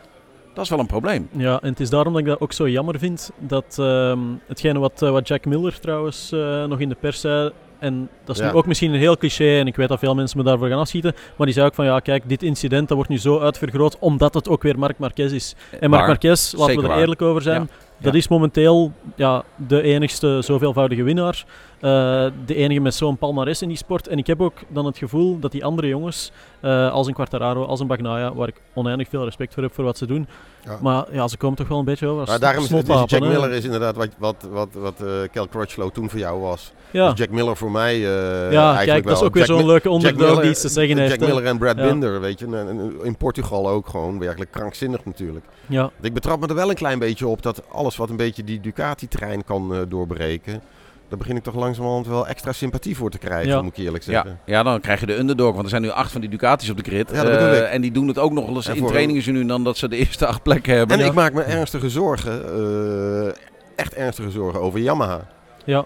Dat 0.54 0.64
is 0.64 0.70
wel 0.70 0.80
een 0.80 0.86
probleem. 0.86 1.30
Ja, 1.32 1.60
en 1.62 1.70
het 1.70 1.80
is 1.80 1.90
daarom 1.90 2.14
dat 2.14 2.22
ik 2.22 2.28
dat 2.28 2.40
ook 2.42 2.54
zo 2.54 2.70
jammer 2.70 3.00
vind. 3.00 3.32
Dat 3.40 3.76
ehm, 3.80 4.20
hetgene 4.48 4.80
wat, 4.80 5.02
eh, 5.02 5.10
wat 5.10 5.28
Jack 5.28 5.46
Miller 5.46 5.80
trouwens 5.80 6.32
eh, 6.32 6.66
nog 6.66 6.80
in 6.80 6.90
de 6.90 6.96
pers 7.00 7.20
zei. 7.20 7.52
En 7.80 8.10
dat 8.26 8.36
is 8.36 8.42
Ja. 8.42 8.52
nu 8.52 8.58
ook 8.58 8.66
misschien 8.66 8.94
een 8.94 9.00
heel 9.00 9.18
cliché. 9.18 9.60
En 9.60 9.68
ik 9.68 9.76
weet 9.76 9.88
dat 9.88 10.00
veel 10.00 10.16
mensen 10.16 10.38
me 10.38 10.44
daarvoor 10.44 10.68
gaan 10.68 10.80
afschieten. 10.80 11.14
Maar 11.38 11.46
die 11.46 11.56
zei 11.56 11.68
ook 11.68 11.74
van 11.74 11.86
ja, 11.86 12.00
kijk, 12.00 12.30
dit 12.30 12.44
incident 12.44 12.88
dat 12.88 12.96
wordt 12.98 13.12
nu 13.12 13.18
zo 13.18 13.40
uitvergroot. 13.40 13.98
Omdat 14.00 14.34
het 14.34 14.48
ook 14.50 14.64
weer 14.64 14.80
Marc 14.80 14.98
Marquez 14.98 15.32
is. 15.32 15.56
En 15.80 15.90
Marc 15.90 16.00
Waar. 16.02 16.08
Marquez, 16.10 16.54
laten 16.54 16.76
we 16.76 16.82
er 16.82 16.88
waar. 16.88 17.00
eerlijk 17.00 17.22
over 17.22 17.42
zijn. 17.42 17.62
Ja. 17.62 17.68
Dat 17.98 18.14
is 18.14 18.28
momenteel 18.28 18.92
ja, 19.16 19.44
de 19.56 19.82
enigste 19.82 20.40
zoveelvoudige 20.42 21.04
winnaar. 21.04 21.46
Eh, 21.80 22.26
de 22.46 22.56
enige 22.56 22.80
met 22.80 22.96
zo'n 22.96 23.18
palmares 23.18 23.62
in 23.62 23.68
die 23.68 23.78
sport. 23.78 24.08
En 24.08 24.18
ik 24.18 24.28
heb 24.28 24.42
ook 24.42 24.54
dan 24.68 24.86
het 24.86 24.98
gevoel 24.98 25.40
dat 25.40 25.52
die 25.52 25.66
andere 25.66 25.88
jongens, 25.88 26.32
eh, 26.60 26.92
als 26.92 27.08
een 27.08 27.14
Quartararo, 27.14 27.64
als 27.66 27.80
een 27.80 27.88
Bagnaia, 27.88 28.34
waar 28.34 28.48
ik 28.48 28.62
oneindig 28.74 29.10
veel 29.10 29.24
respect 29.24 29.54
voor 29.54 29.64
heb 29.64 29.74
voor 29.74 29.84
wat 29.84 29.98
ze 29.98 30.06
doen. 30.06 30.28
Ja. 30.66 30.78
Maar 30.82 31.06
ja, 31.12 31.28
ze 31.28 31.38
komen 31.38 31.58
toch 31.58 31.68
wel 31.68 31.80
een 31.80 31.86
beetje 31.86 32.08
over 32.08 32.28
Maar 32.28 32.40
daarom 32.40 32.64
is 32.64 32.70
het, 32.70 32.86
snotwapen, 32.86 33.20
Jack. 33.20 33.30
Miller 33.30 33.52
is 33.52 33.64
inderdaad 33.64 33.96
wat, 33.96 34.10
wat, 34.18 34.36
wat, 34.52 34.68
wat 34.74 35.02
eh, 35.02 35.08
Kel 35.32 35.48
Crutchlow 35.48 35.90
toen 35.92 36.10
voor 36.10 36.20
jou 36.20 36.40
was. 36.42 36.72
Ja, 36.92 37.10
Dus 37.10 37.18
Jack 37.20 37.30
Miller 37.30 37.58
voor 37.58 37.72
mij 37.72 37.94
eh 37.96 38.52
ja 38.52 38.84
kijk, 38.84 39.04
dat 39.08 39.18
is 39.18 39.24
ook 39.24 39.34
weer 39.34 39.46
Jack 39.46 39.58
zo'n 39.58 39.68
leuke 39.68 39.90
Jack 40.00 40.16
Miller- 40.16 40.42
die 40.42 40.50
iets 40.50 40.62
te 40.62 40.70
zeggen 40.70 40.98
Jack 40.98 41.08
heeft. 41.08 41.20
hè. 41.20 41.28
Miller 41.28 41.46
en 41.46 41.58
Brad 41.58 41.78
Ja. 41.78 41.88
Binder, 41.88 42.22
weet 42.22 42.40
je. 42.40 43.00
In 43.04 43.18
Portugal 43.18 43.70
ook 43.70 43.88
gewoon 43.88 44.20
werkelijk 44.20 44.52
krankzinnig 44.52 45.06
natuurlijk. 45.06 45.46
Ja, 45.68 45.90
Ik 46.02 46.14
betrap 46.14 46.40
me 46.40 46.48
er 46.48 46.56
wel 46.56 46.70
een 46.70 46.76
klein 46.76 47.00
beetje 47.00 47.28
op 47.28 47.42
dat 47.42 47.62
alles 47.72 47.96
wat 47.98 48.10
een 48.10 48.18
beetje 48.18 48.44
die 48.44 48.60
Ducati-trein 48.62 49.44
kan 49.44 49.74
eh, 49.76 49.80
doorbreken... 49.88 50.62
daar 51.10 51.18
begin 51.18 51.36
ik 51.36 51.44
toch 51.44 51.56
langzamerhand 51.56 52.08
wel 52.08 52.28
extra 52.28 52.52
sympathie 52.52 52.98
voor 52.98 53.10
te 53.10 53.18
krijgen, 53.18 53.48
Ja. 53.50 53.62
moet 53.62 53.78
ik 53.78 53.84
eerlijk 53.86 54.04
Ja, 54.04 54.12
zeggen. 54.12 54.40
ja, 54.46 54.64
dan 54.64 54.82
krijg 54.82 55.00
je 55.00 55.06
de 55.06 55.18
underdog. 55.18 55.52
Want 55.52 55.64
er 55.64 55.70
zijn 55.70 55.82
nu 55.82 55.90
acht 55.90 56.12
van 56.12 56.22
die 56.22 56.30
Ducatis 56.30 56.70
op 56.70 56.78
de 56.78 56.84
grid. 56.84 57.10
Ja, 57.12 57.24
dat 57.24 57.32
bedoel 57.32 57.48
Eh, 57.48 57.58
ik. 57.60 57.64
En 57.66 57.82
die 57.82 57.92
doen 57.92 58.08
het 58.08 58.18
ook 58.20 58.32
nog 58.32 58.46
wel 58.46 58.56
eens 58.56 58.68
En 58.68 58.76
in 58.76 58.86
trainingen 58.86 59.22
zo 59.22 59.32
nu 59.32 59.46
dan 59.46 59.64
dat 59.64 59.78
ze 59.78 59.88
de 59.88 59.96
eerste 59.98 60.26
acht 60.26 60.44
plekken 60.44 60.76
hebben. 60.78 60.98
En 60.98 61.04
Ja. 61.04 61.10
ik 61.10 61.16
maak 61.16 61.34
me 61.34 61.42
ernstige 61.42 61.90
zorgen, 61.90 62.44
eh, 62.46 63.34
echt 63.76 63.94
ernstige 63.94 64.32
zorgen 64.32 64.62
over 64.62 64.80
Yamaha. 64.80 65.28
ja. 65.66 65.86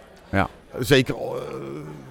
Zeker, 0.80 1.16
eh, 1.16 1.22
ik 1.22 2.09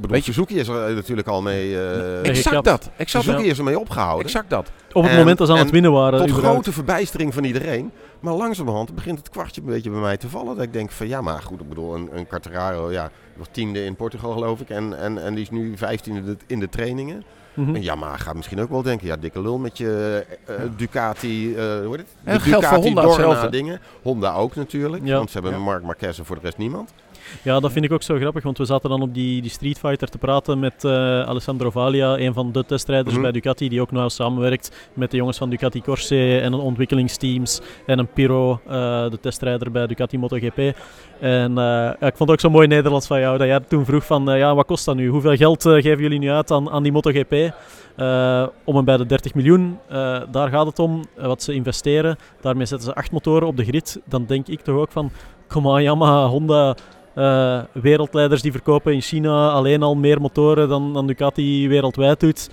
bedoel, 0.00 0.16
Weet 0.16 0.26
je- 0.26 0.32
Suzuki 0.32 0.58
is 0.58 0.68
er 0.68 0.94
natuurlijk 0.94 1.28
al 1.28 1.42
mee... 1.42 1.80
eh 1.80 1.96
Nee, 1.96 2.20
Exact 2.22 2.46
gekapt. 2.48 2.64
dat. 2.64 2.90
Exact, 2.96 3.24
Suzuki 3.24 3.46
is 3.48 3.58
ermee 3.58 3.78
opgehouden. 3.78 4.24
exact 4.26 4.50
dat. 4.50 4.70
op 4.92 5.02
het 5.02 5.12
En- 5.12 5.18
moment 5.18 5.38
dat 5.38 5.46
ze 5.46 5.52
aan 5.52 5.58
het 5.58 5.66
en 5.68 5.72
winnen 5.72 5.92
waren. 5.92 6.18
Tot 6.18 6.28
überhaupt. 6.28 6.52
grote 6.54 6.72
verbijstering 6.72 7.34
van 7.34 7.44
iedereen. 7.44 7.90
Maar 8.20 8.34
langzamerhand 8.34 8.94
begint 8.94 9.18
het 9.18 9.28
kwartje 9.30 9.60
een 9.60 9.66
beetje 9.66 9.90
bij 9.90 10.00
mij 10.00 10.16
te 10.16 10.28
vallen. 10.28 10.54
Dat 10.56 10.64
ik 10.64 10.72
denk 10.72 10.90
van 10.90 11.08
ja, 11.08 11.20
maar 11.20 11.42
goed, 11.42 11.60
ik 11.60 11.68
bedoel, 11.68 11.94
een, 11.94 12.08
een 12.12 12.26
Quartararo, 12.26 12.90
ja, 12.92 13.10
was 13.36 13.46
tiende 13.50 13.84
in 13.84 13.96
Portugal 13.96 14.32
geloof 14.32 14.60
ik. 14.60 14.70
En, 14.70 14.98
en, 14.98 15.22
en 15.24 15.34
die 15.34 15.42
is 15.42 15.50
nu 15.50 15.76
vijftiende 15.76 16.22
de- 16.24 16.36
in 16.46 16.60
de 16.60 16.68
trainingen. 16.68 17.24
Mhm. 17.54 17.74
En 17.74 17.82
Yamaha 17.82 18.16
gaat 18.16 18.34
misschien 18.34 18.60
ook 18.60 18.70
wel 18.70 18.82
denken, 18.82 19.06
ja, 19.06 19.16
dikke 19.16 19.40
lul 19.42 19.58
met 19.58 19.78
je 19.78 20.24
eh, 20.46 20.54
eh, 20.54 20.62
Ducati, 20.76 21.54
eh 21.54 21.64
hoe 21.64 21.96
heet 21.96 21.98
het? 21.98 22.06
En 22.24 22.40
voor 22.40 22.74
Honda 22.74 23.02
Dorna 23.02 23.46
dingen. 23.48 23.80
Honda 24.02 24.34
ook 24.34 24.54
natuurlijk, 24.54 25.04
Ja. 25.06 25.16
want 25.16 25.30
ze 25.30 25.38
hebben 25.38 25.58
Ja. 25.58 25.64
Mark 25.64 25.82
Marquez 25.82 26.18
en 26.18 26.24
voor 26.24 26.36
de 26.36 26.42
rest 26.42 26.56
niemand. 26.58 26.92
Ja, 27.42 27.60
dat 27.60 27.72
vind 27.72 27.84
ik 27.84 27.92
ook 27.92 28.02
zo 28.02 28.16
grappig, 28.16 28.42
want 28.42 28.58
we 28.58 28.64
zaten 28.64 28.90
dan 28.90 29.02
op 29.02 29.14
die, 29.14 29.42
die 29.42 29.50
Street 29.50 29.78
Fighter 29.78 30.08
te 30.08 30.18
praten 30.18 30.58
met 30.58 30.84
eh, 30.84 30.92
Alessandro 31.22 31.70
Valia, 31.70 32.18
een 32.18 32.34
van 32.34 32.52
de 32.52 32.64
testrijders 32.66 33.12
Mhm. 33.14 33.22
bij 33.22 33.32
Ducati, 33.32 33.68
die 33.68 33.80
ook 33.80 33.90
nauw 33.90 34.08
samenwerkt 34.08 34.88
met 34.94 35.10
de 35.10 35.16
jongens 35.16 35.38
van 35.38 35.50
Ducati 35.50 35.82
Corse 35.82 36.38
en 36.40 36.52
een 36.52 36.58
ontwikkelingsteams 36.60 37.60
en 37.86 37.98
een 37.98 38.06
Piro, 38.12 38.60
eh, 38.66 38.70
de 39.10 39.18
testrijder 39.20 39.70
bij 39.70 39.86
Ducati 39.86 40.18
MotoGP. 40.18 40.58
En 41.20 41.50
eh, 41.58 41.64
ja, 41.64 42.06
ik 42.06 42.16
vond 42.16 42.18
het 42.18 42.30
ook 42.30 42.40
zo 42.40 42.50
mooi 42.50 42.66
Nederlands 42.66 43.06
van 43.06 43.20
jou, 43.20 43.38
dat 43.38 43.46
jij 43.46 43.60
toen 43.60 43.84
vroeg 43.84 44.04
van, 44.06 44.24
ja, 44.24 44.54
wat 44.54 44.66
kost 44.66 44.84
dat 44.84 44.96
nu? 44.96 45.08
Hoeveel 45.08 45.36
geld 45.36 45.62
geven 45.62 46.00
jullie 46.00 46.18
nu 46.18 46.30
uit 46.30 46.50
aan, 46.50 46.70
aan 46.70 46.82
die 46.82 46.92
MotoGP? 46.92 47.32
Eh, 47.96 48.46
om 48.64 48.76
en 48.76 48.84
bij 48.84 48.96
de 48.96 49.06
30 49.06 49.34
miljoen, 49.34 49.78
daar 50.30 50.48
gaat 50.48 50.66
het 50.66 50.78
om, 50.78 51.04
wat 51.16 51.42
ze 51.42 51.52
investeren. 51.54 52.16
Daarmee 52.40 52.66
zetten 52.66 52.88
ze 52.88 52.94
acht 52.94 53.10
motoren 53.10 53.46
op 53.48 53.56
de 53.56 53.64
grid. 53.64 54.00
Dan 54.04 54.24
denk 54.26 54.46
ik 54.48 54.60
toch 54.60 54.76
ook 54.76 54.90
van, 54.92 55.10
come 55.48 55.68
on, 55.68 55.82
Yamaha, 55.82 56.26
Honda, 56.26 56.74
eh, 57.18 57.60
wereldleiders 57.72 58.42
die 58.42 58.52
verkopen 58.52 58.92
in 58.92 59.00
China 59.00 59.50
alleen 59.50 59.82
al 59.82 59.94
meer 59.96 60.20
motoren 60.20 60.68
dan, 60.68 60.92
dan 60.92 61.06
Ducati 61.06 61.68
wereldwijd 61.68 62.20
doet. 62.20 62.50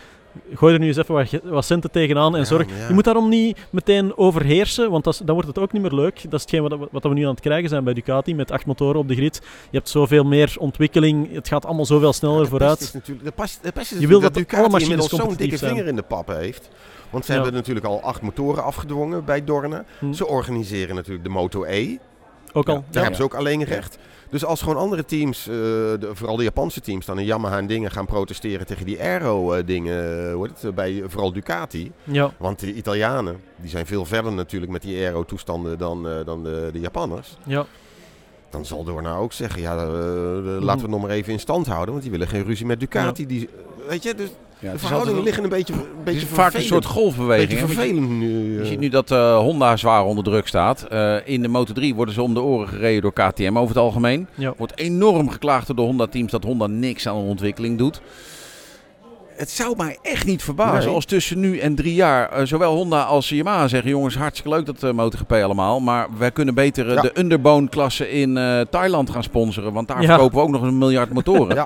Gooi 0.53 0.74
er 0.74 0.80
nu 0.80 0.88
eens 0.88 0.97
even 0.97 1.41
wat, 1.43 1.66
centen 1.66 1.91
tegenaan 1.91 2.36
en 2.36 2.45
zorg. 2.45 2.68
ja. 2.80 2.88
Je 2.88 2.93
moet 2.93 3.03
daarom 3.03 3.30
niet 3.30 3.57
meteen 3.70 4.18
overheersen, 4.18 4.91
want 4.91 5.03
dat 5.03 5.22
dan 5.26 5.34
wordt 5.34 5.47
het 5.49 5.59
ook 5.59 5.72
niet 5.72 5.82
meer 5.82 5.91
leuk. 5.91 6.22
Dat 6.24 6.34
is 6.34 6.41
hetgeen 6.41 6.61
wat, 6.61 6.72
we- 6.80 6.88
wat 6.91 7.03
we 7.03 7.09
nu 7.09 7.24
aan 7.24 7.30
het 7.32 7.39
krijgen 7.39 7.70
zijn 7.70 7.84
bij 7.84 7.93
Ducati, 7.93 8.36
met 8.36 8.51
acht 8.51 8.66
motoren 8.66 8.99
op 8.99 9.07
de 9.07 9.16
grid. 9.16 9.41
Je 9.70 9.78
hebt 9.78 9.89
zoveel 9.89 10.24
meer 10.24 10.55
ontwikkeling, 10.59 11.34
het 11.34 11.47
gaat 11.47 11.66
allemaal 11.66 11.86
zoveel 11.86 12.13
sneller 12.13 12.47
vooruit. 12.47 12.80
is 12.80 12.91
natuurlijk, 12.93 13.36
de 13.36 13.80
is 13.82 13.89
Je 13.89 14.07
wil 14.07 14.20
natuurlijk 14.20 14.22
dat 14.22 14.34
Ducati 14.34 14.55
alle 14.63 14.70
machines 14.72 14.89
inmiddels 14.89 15.22
zo'n 15.22 15.36
dikke 15.38 15.57
zijn. 15.57 15.72
vinger 15.72 15.88
in 15.88 15.95
de 15.95 16.01
pap 16.03 16.28
heeft. 16.28 16.70
Want 17.09 17.26
ze 17.26 17.32
hebben 17.32 17.53
natuurlijk 17.53 17.86
al 17.86 18.01
acht 18.01 18.22
motoren 18.22 18.63
afgedwongen 18.63 19.26
bij 19.26 19.43
Dorna. 19.43 19.86
Hm. 19.99 20.13
Ze 20.13 20.28
organiseren 20.28 20.95
natuurlijk 20.95 21.24
de 21.24 21.32
Moto 21.32 21.63
E. 21.63 21.97
Ook 22.58 22.70
al. 22.70 22.74
Ja. 22.76 22.80
Daar 22.82 22.88
Ja. 22.91 22.99
hebben 22.99 23.16
ze 23.18 23.24
ook 23.24 23.34
alleen 23.34 23.64
recht. 23.64 23.97
Dus 24.30 24.45
als 24.45 24.62
gewoon 24.62 24.78
andere 24.78 25.06
teams, 25.06 25.47
eh, 25.47 25.53
de, 25.53 26.10
vooral 26.14 26.36
de 26.36 26.43
Japanse 26.43 26.82
teams, 26.82 27.06
dan 27.06 27.20
in 27.20 27.26
Yamaha 27.26 27.58
en 27.58 27.68
dingen 27.68 27.91
gaan 27.91 28.06
protesteren 28.06 28.66
tegen 28.66 28.86
die 28.86 29.01
aero-dingen, 29.01 30.39
het, 30.41 30.64
eh, 30.64 30.72
bij 30.72 31.01
eh, 31.01 31.03
vooral 31.08 31.34
Ducati. 31.34 31.91
Ja. 32.03 32.34
Want 32.38 32.60
de 32.60 32.74
Italianen, 32.74 33.41
die 33.56 33.70
zijn 33.70 33.86
veel 33.86 34.06
verder 34.06 34.32
natuurlijk 34.34 34.72
met 34.72 34.82
die 34.82 34.97
aero-toestanden 35.06 35.78
dan, 35.78 36.08
eh, 36.10 36.26
dan 36.26 36.43
de, 36.43 36.70
de 36.74 36.80
Japanners. 36.80 37.38
Ja. 37.45 37.66
Dan 38.49 38.66
zal 38.66 38.84
Dorna 38.84 39.16
ook 39.16 39.34
zeggen, 39.34 39.62
ja, 39.62 39.76
eh, 39.78 39.84
eh, 39.84 40.43
laten 40.43 40.76
we 40.76 40.82
het 40.82 40.88
nog 40.88 41.01
maar 41.01 41.10
even 41.10 41.34
in 41.34 41.39
stand 41.39 41.68
houden. 41.68 41.89
Want 41.89 42.01
die 42.01 42.12
willen 42.12 42.28
geen 42.28 42.43
ruzie 42.43 42.66
met 42.66 42.80
Ducati. 42.80 43.26
Die, 43.26 43.49
weet 43.88 44.03
je, 44.03 44.16
dus 44.16 44.30
Ja, 44.66 44.72
de 44.72 44.80
verhoudingen 44.80 45.24
liggen 45.24 45.43
een 45.43 45.49
beetje, 45.49 45.74
een 45.74 45.80
Het 45.80 46.03
beetje 46.03 46.22
is 46.22 46.28
vaak 46.28 46.53
een 46.53 46.61
soort 46.61 46.86
golfbeweging. 46.86 47.49
beetje 47.49 47.74
vervelend 47.74 48.09
nu. 48.09 48.53
Je 48.53 48.61
eh. 48.61 48.68
ziet 48.68 48.80
nu 48.80 48.89
dat 48.89 49.11
eh, 49.11 49.38
Honda 49.38 49.78
zwaar 49.78 50.05
onder 50.05 50.24
druk 50.24 50.47
staat. 50.47 50.84
Eh, 50.84 51.16
in 51.24 51.41
de 51.41 51.47
Moto3 51.47 51.95
worden 51.95 52.13
ze 52.13 52.22
om 52.22 52.34
de 52.34 52.41
oren 52.41 52.68
gereden 52.68 53.01
door 53.01 53.13
KTM 53.13 53.57
over 53.57 53.68
het 53.76 53.84
algemeen. 53.84 54.28
Ja. 54.36 54.53
Wordt 54.57 54.78
enorm 54.78 55.30
geklaagd 55.30 55.68
door 55.68 55.76
de 55.76 55.82
Honda-teams 55.82 56.32
dat 56.32 56.43
Honda 56.43 56.68
niks 56.68 57.07
aan 57.07 57.16
de 57.16 57.28
ontwikkeling 57.28 57.78
doet. 57.78 58.01
Het 59.36 59.50
zou 59.50 59.74
mij 59.78 59.98
echt 60.02 60.26
niet 60.26 60.44
verbazen 60.44 60.86
Nee. 60.86 60.96
als 60.96 61.06
tussen 61.06 61.40
nu 61.40 61.58
en 61.60 61.76
drie 61.76 61.94
jaar 61.94 62.30
eh, 62.30 62.46
zowel 62.46 62.76
Honda 62.76 63.02
als 63.04 63.30
Yamaha 63.30 63.68
zeggen... 63.68 63.90
jongens, 63.90 64.16
hartstikke 64.18 64.50
leuk 64.58 64.66
dat 64.66 64.84
uh, 64.84 64.92
MotoGP 64.92 65.32
allemaal... 65.32 65.80
maar 65.80 66.08
wij 66.18 66.32
kunnen 66.32 66.54
beter 66.54 66.88
eh, 66.90 66.94
Ja. 66.96 67.02
de 67.02 67.12
Underbone-klasse 67.20 68.12
in 68.12 68.38
eh, 68.38 68.60
Thailand 68.70 69.10
gaan 69.10 69.24
sponsoren... 69.24 69.74
want 69.74 69.88
daar 69.88 70.02
Ja. 70.02 70.08
verkopen 70.08 70.38
we 70.38 70.44
ook 70.44 70.50
nog 70.50 70.62
een 70.62 70.78
miljard 70.78 71.14
motoren. 71.14 71.56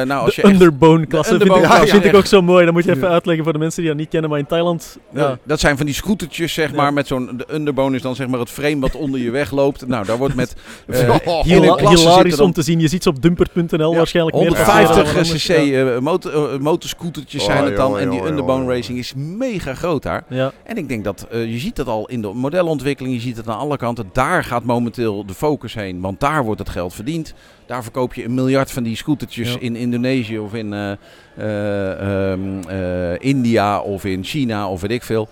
Eh, 0.00 0.06
nou, 0.06 0.24
als 0.24 0.34
De 0.34 0.40
je 0.40 0.46
echt- 0.48 0.52
underbone-klasse 0.60 1.38
de 1.38 1.44
vind, 1.44 1.64
ik, 1.64 1.88
vind 1.88 2.04
ik 2.04 2.14
ook 2.14 2.26
zo 2.26 2.42
mooi. 2.42 2.64
Dat 2.64 2.74
moet 2.74 2.84
je 2.84 2.90
even 2.90 3.02
Ja. 3.08 3.12
uitleggen 3.14 3.44
voor 3.44 3.52
de 3.52 3.58
mensen 3.58 3.80
die 3.80 3.90
dat 3.90 4.00
niet 4.00 4.08
kennen. 4.08 4.30
Maar 4.30 4.38
in 4.38 4.46
Thailand... 4.46 4.98
Ja. 5.12 5.20
Ja, 5.20 5.38
dat 5.44 5.60
zijn 5.60 5.76
van 5.76 5.86
die 5.86 5.94
scootertjes, 5.94 6.52
zeg 6.52 6.70
Ja. 6.70 6.76
maar, 6.76 6.92
met 6.92 7.06
zo'n... 7.06 7.30
De 7.36 7.46
underbone 7.54 7.96
is 7.96 8.02
dan 8.02 8.14
zeg 8.14 8.26
maar 8.26 8.40
het 8.40 8.50
frame 8.50 8.78
wat 8.80 8.94
onder 8.94 9.20
je 9.20 9.30
weg 9.30 9.50
loopt. 9.50 9.86
Nou, 9.86 10.04
daar 10.06 10.16
wordt 10.16 10.34
met... 10.34 10.54
Oh, 11.24 11.42
hilarisch 11.42 12.36
dan 12.36 12.46
om 12.46 12.52
te 12.52 12.62
zien. 12.62 12.80
Je 12.80 12.88
ziet 12.88 13.02
ze 13.02 13.08
op 13.08 13.22
dumper.nl 13.22 13.90
Ja, 13.90 13.96
waarschijnlijk 13.96 14.36
meer 14.36 14.46
150 14.46 15.14
passeren 15.14 15.14
dan 15.14 15.36
cc 15.36 15.50
anders. 15.78 15.94
eh, 15.94 16.00
motor, 16.02 16.60
eh, 16.76 16.82
motorscootertjes 16.92 17.40
Oh, 17.42 17.48
zijn 17.48 17.64
het 17.64 17.76
dan. 17.76 17.98
en 17.98 18.10
die 18.10 18.24
underbone 18.26 18.74
racing 18.74 18.98
is 18.98 19.12
mega 19.14 19.74
groot 19.74 20.02
daar. 20.02 20.24
Ja. 20.28 20.52
En 20.64 20.76
ik 20.76 20.88
denk 20.88 21.04
dat 21.04 21.26
eh, 21.30 21.44
je 21.52 21.58
ziet 21.58 21.76
dat 21.76 21.86
al 21.86 22.08
in 22.08 22.22
de 22.22 22.28
modelontwikkeling. 22.28 23.14
Je 23.14 23.20
ziet 23.20 23.36
het 23.36 23.48
aan 23.48 23.58
alle 23.58 23.76
kanten. 23.76 24.10
Daar 24.12 24.44
gaat 24.44 24.64
momenteel 24.64 25.26
de 25.26 25.34
focus 25.34 25.74
heen. 25.74 26.00
Want 26.00 26.20
daar 26.20 26.44
wordt 26.44 26.58
het 26.60 26.68
geld 26.68 26.94
verdiend. 26.94 27.34
Daar 27.66 27.82
verkoop 27.82 28.14
je 28.14 28.24
een 28.24 28.34
miljard 28.34 28.70
van 28.70 28.82
die 28.82 28.96
scootertjes 28.96 29.52
Ja. 29.52 29.60
in 29.60 29.76
Indonesië 29.76 30.38
of 30.38 30.54
in 30.54 30.72
eh, 30.72 30.92
eh, 31.36 32.32
ehm, 32.32 32.68
eh, 32.68 33.18
India 33.18 33.80
of 33.80 34.04
in 34.04 34.24
China 34.24 34.68
of 34.68 34.80
weet 34.80 34.90
ik 34.90 35.02
veel. 35.02 35.28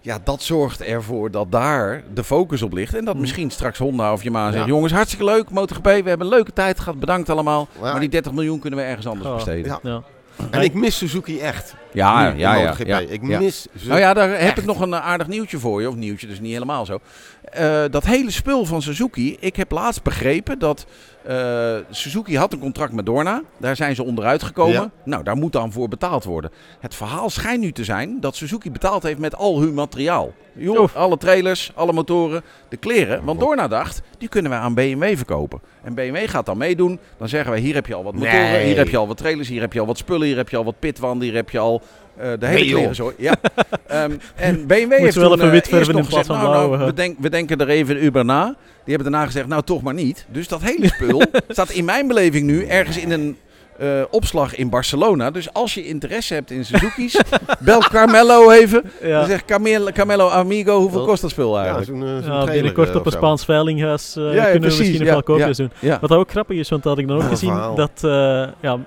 Ja, 0.00 0.18
dat 0.24 0.42
zorgt 0.42 0.82
ervoor 0.82 1.30
dat 1.30 1.52
daar 1.52 2.02
de 2.14 2.24
focus 2.24 2.62
op 2.62 2.72
ligt. 2.72 2.94
En 2.94 3.04
dat 3.04 3.14
Mm. 3.14 3.20
misschien 3.20 3.50
straks 3.50 3.78
Honda 3.78 4.12
of 4.12 4.22
Yamaha 4.22 4.46
Ja. 4.46 4.52
zegt... 4.52 4.66
Jongens, 4.66 4.92
hartstikke 4.92 5.24
leuk, 5.24 5.50
MotoGP. 5.50 5.84
We 5.84 5.90
hebben 5.90 6.20
een 6.20 6.28
leuke 6.28 6.52
tijd 6.52 6.80
gehad. 6.80 7.00
Bedankt 7.00 7.30
allemaal. 7.30 7.68
Ja. 7.74 7.80
Maar 7.90 8.00
die 8.00 8.08
30 8.08 8.32
miljoen 8.32 8.58
kunnen 8.58 8.78
we 8.78 8.84
ergens 8.84 9.06
anders 9.06 9.28
Oh, 9.28 9.34
besteden. 9.34 9.78
Ja. 9.82 10.02
Ja. 10.38 10.44
En 10.50 10.60
ik 10.62 10.74
mis 10.74 10.96
Suzuki 10.96 11.40
echt. 11.40 11.74
Ja, 11.92 12.30
Nu, 12.32 12.38
ja, 12.38 12.54
ja. 12.54 12.74
Ja, 12.84 12.98
Ik 12.98 13.20
ja. 13.26 13.38
mis 13.38 13.60
Suzuki. 13.72 13.88
Nou 13.88 14.00
ja, 14.00 14.14
daar 14.14 14.28
heb 14.30 14.38
Echt. 14.38 14.58
ik 14.58 14.64
nog 14.64 14.80
een 14.80 14.94
aardig 14.94 15.26
nieuwtje 15.26 15.58
voor 15.58 15.80
je. 15.80 15.88
Of 15.88 15.94
nieuwtje, 15.94 16.26
dus 16.26 16.40
niet 16.40 16.52
helemaal 16.52 16.86
zo. 16.86 17.00
Eh, 17.42 17.84
dat 17.90 18.04
hele 18.04 18.30
spul 18.30 18.64
van 18.64 18.82
Suzuki. 18.82 19.36
Ik 19.40 19.56
heb 19.56 19.70
laatst 19.70 20.02
begrepen 20.02 20.58
dat 20.58 20.86
eh, 21.26 21.76
Suzuki 21.90 22.36
had 22.36 22.52
een 22.52 22.58
contract 22.58 22.92
met 22.92 23.06
Dorna. 23.06 23.42
Daar 23.56 23.76
zijn 23.76 23.94
ze 23.94 24.02
onderuit 24.02 24.42
gekomen. 24.42 24.72
Ja. 24.72 24.90
Nou, 25.04 25.22
daar 25.22 25.36
moet 25.36 25.52
dan 25.52 25.72
voor 25.72 25.88
betaald 25.88 26.24
worden. 26.24 26.50
Het 26.80 26.94
verhaal 26.94 27.30
schijnt 27.30 27.60
nu 27.60 27.72
te 27.72 27.84
zijn 27.84 28.20
dat 28.20 28.36
Suzuki 28.36 28.70
betaald 28.70 29.02
heeft 29.02 29.18
met 29.18 29.36
al 29.36 29.60
hun 29.60 29.74
materiaal. 29.74 30.32
Joh, 30.52 30.94
alle 30.94 31.16
trailers, 31.16 31.72
alle 31.74 31.92
motoren, 31.92 32.42
de 32.68 32.76
kleren. 32.76 33.24
Want 33.24 33.40
Dorna 33.40 33.68
dacht, 33.68 34.02
die 34.18 34.28
kunnen 34.28 34.50
we 34.50 34.56
aan 34.56 34.74
BMW 34.74 35.16
verkopen. 35.16 35.60
En 35.84 35.94
BMW 35.94 36.28
gaat 36.28 36.46
dan 36.46 36.58
meedoen. 36.58 36.98
Dan 37.18 37.28
zeggen 37.28 37.50
wij, 37.50 37.60
hier 37.60 37.74
heb 37.74 37.86
je 37.86 37.94
al 37.94 38.04
wat 38.04 38.14
motoren, 38.14 38.40
Nee. 38.40 38.66
hier 38.66 38.76
heb 38.76 38.88
je 38.88 38.96
al 38.96 39.06
wat 39.06 39.16
trailers, 39.16 39.48
hier 39.48 39.60
heb 39.60 39.72
je 39.72 39.80
al 39.80 39.86
wat 39.86 39.98
spullen, 39.98 40.26
hier 40.26 40.36
heb 40.36 40.48
je 40.48 40.56
al 40.56 40.64
wat 40.64 40.78
pitwanden, 40.78 41.26
hier 41.28 41.36
heb 41.36 41.50
je 41.50 41.58
al 41.58 41.82
eh, 42.16 42.30
de 42.38 42.46
hele 42.46 42.60
Nee, 42.60 42.72
kleren. 42.72 42.94
Zo. 42.94 43.12
Ja. 43.16 43.34
Ehm, 43.86 44.12
en 44.34 44.66
BMW 44.66 44.92
heeft 44.92 45.14
wel 45.14 45.36
toen 45.36 45.50
even 45.50 45.78
eh, 45.78 45.86
wit 45.86 45.96
nog 45.96 46.04
gezegd, 46.06 46.28
nou, 46.28 46.42
nou, 46.42 46.78
we, 46.78 46.84
hè. 46.84 46.92
denk, 46.92 47.18
we 47.18 47.30
denken 47.30 47.58
er 47.58 47.68
even 47.68 48.08
over 48.08 48.24
na. 48.24 48.54
Die 48.84 48.94
hebben 48.94 49.12
daarna 49.12 49.26
gezegd, 49.26 49.46
nou 49.46 49.62
toch 49.62 49.82
maar 49.82 49.94
niet. 49.94 50.26
Dus 50.28 50.48
dat 50.48 50.62
hele 50.62 50.86
spul 50.88 51.22
staat 51.48 51.70
in 51.70 51.84
mijn 51.84 52.06
beleving 52.06 52.46
nu 52.46 52.64
ergens 52.64 52.98
in 52.98 53.10
een 53.10 53.36
eh, 53.78 53.88
opslag 54.10 54.54
in 54.56 54.68
Barcelona. 54.70 55.30
Dus 55.30 55.52
als 55.52 55.74
je 55.74 55.86
interesse 55.86 56.34
hebt 56.34 56.50
in 56.50 56.64
Suzuki's, 56.64 57.20
bel 57.60 57.78
Carmelo 57.80 58.50
even. 58.50 58.82
Dan 59.00 59.08
Ja. 59.10 59.24
zegt 59.24 59.44
Carmelo, 59.44 59.90
Carmelo 59.92 60.28
Amigo, 60.28 60.78
hoeveel 60.80 61.04
kost 61.04 61.22
dat 61.22 61.30
spul 61.30 61.56
Ja, 61.58 61.64
eigenlijk? 61.64 61.86
zo'n, 61.90 62.02
eh, 62.02 62.08
zo'n 62.08 62.16
Ja, 62.18 62.22
trailer, 62.28 62.52
binnenkort 62.52 62.88
eh, 62.88 62.96
op 62.96 63.06
een. 63.06 63.12
Spaans 63.12 63.44
veilinghuis 63.44 64.16
eh, 64.16 64.22
ja, 64.22 64.30
kunnen 64.30 64.52
we 64.52 64.58
precies, 64.58 64.78
misschien 64.78 65.00
nog 65.00 65.08
wel 65.10 65.22
koopjes 65.22 65.56
ja. 65.56 65.64
doen. 65.64 65.72
Ja. 65.78 65.98
Wat 66.00 66.10
dat 66.10 66.18
ook 66.18 66.30
grappig 66.30 66.56
is, 66.58 66.68
want 66.68 66.82
dat 66.82 66.92
had 66.92 67.02
ik 67.02 67.08
dan 67.08 67.16
ook 67.16 67.28
gezien, 67.28 67.50
verhaal. 67.52 67.74
dat, 67.74 67.90
eh, 68.04 68.48
ja, 68.60 68.78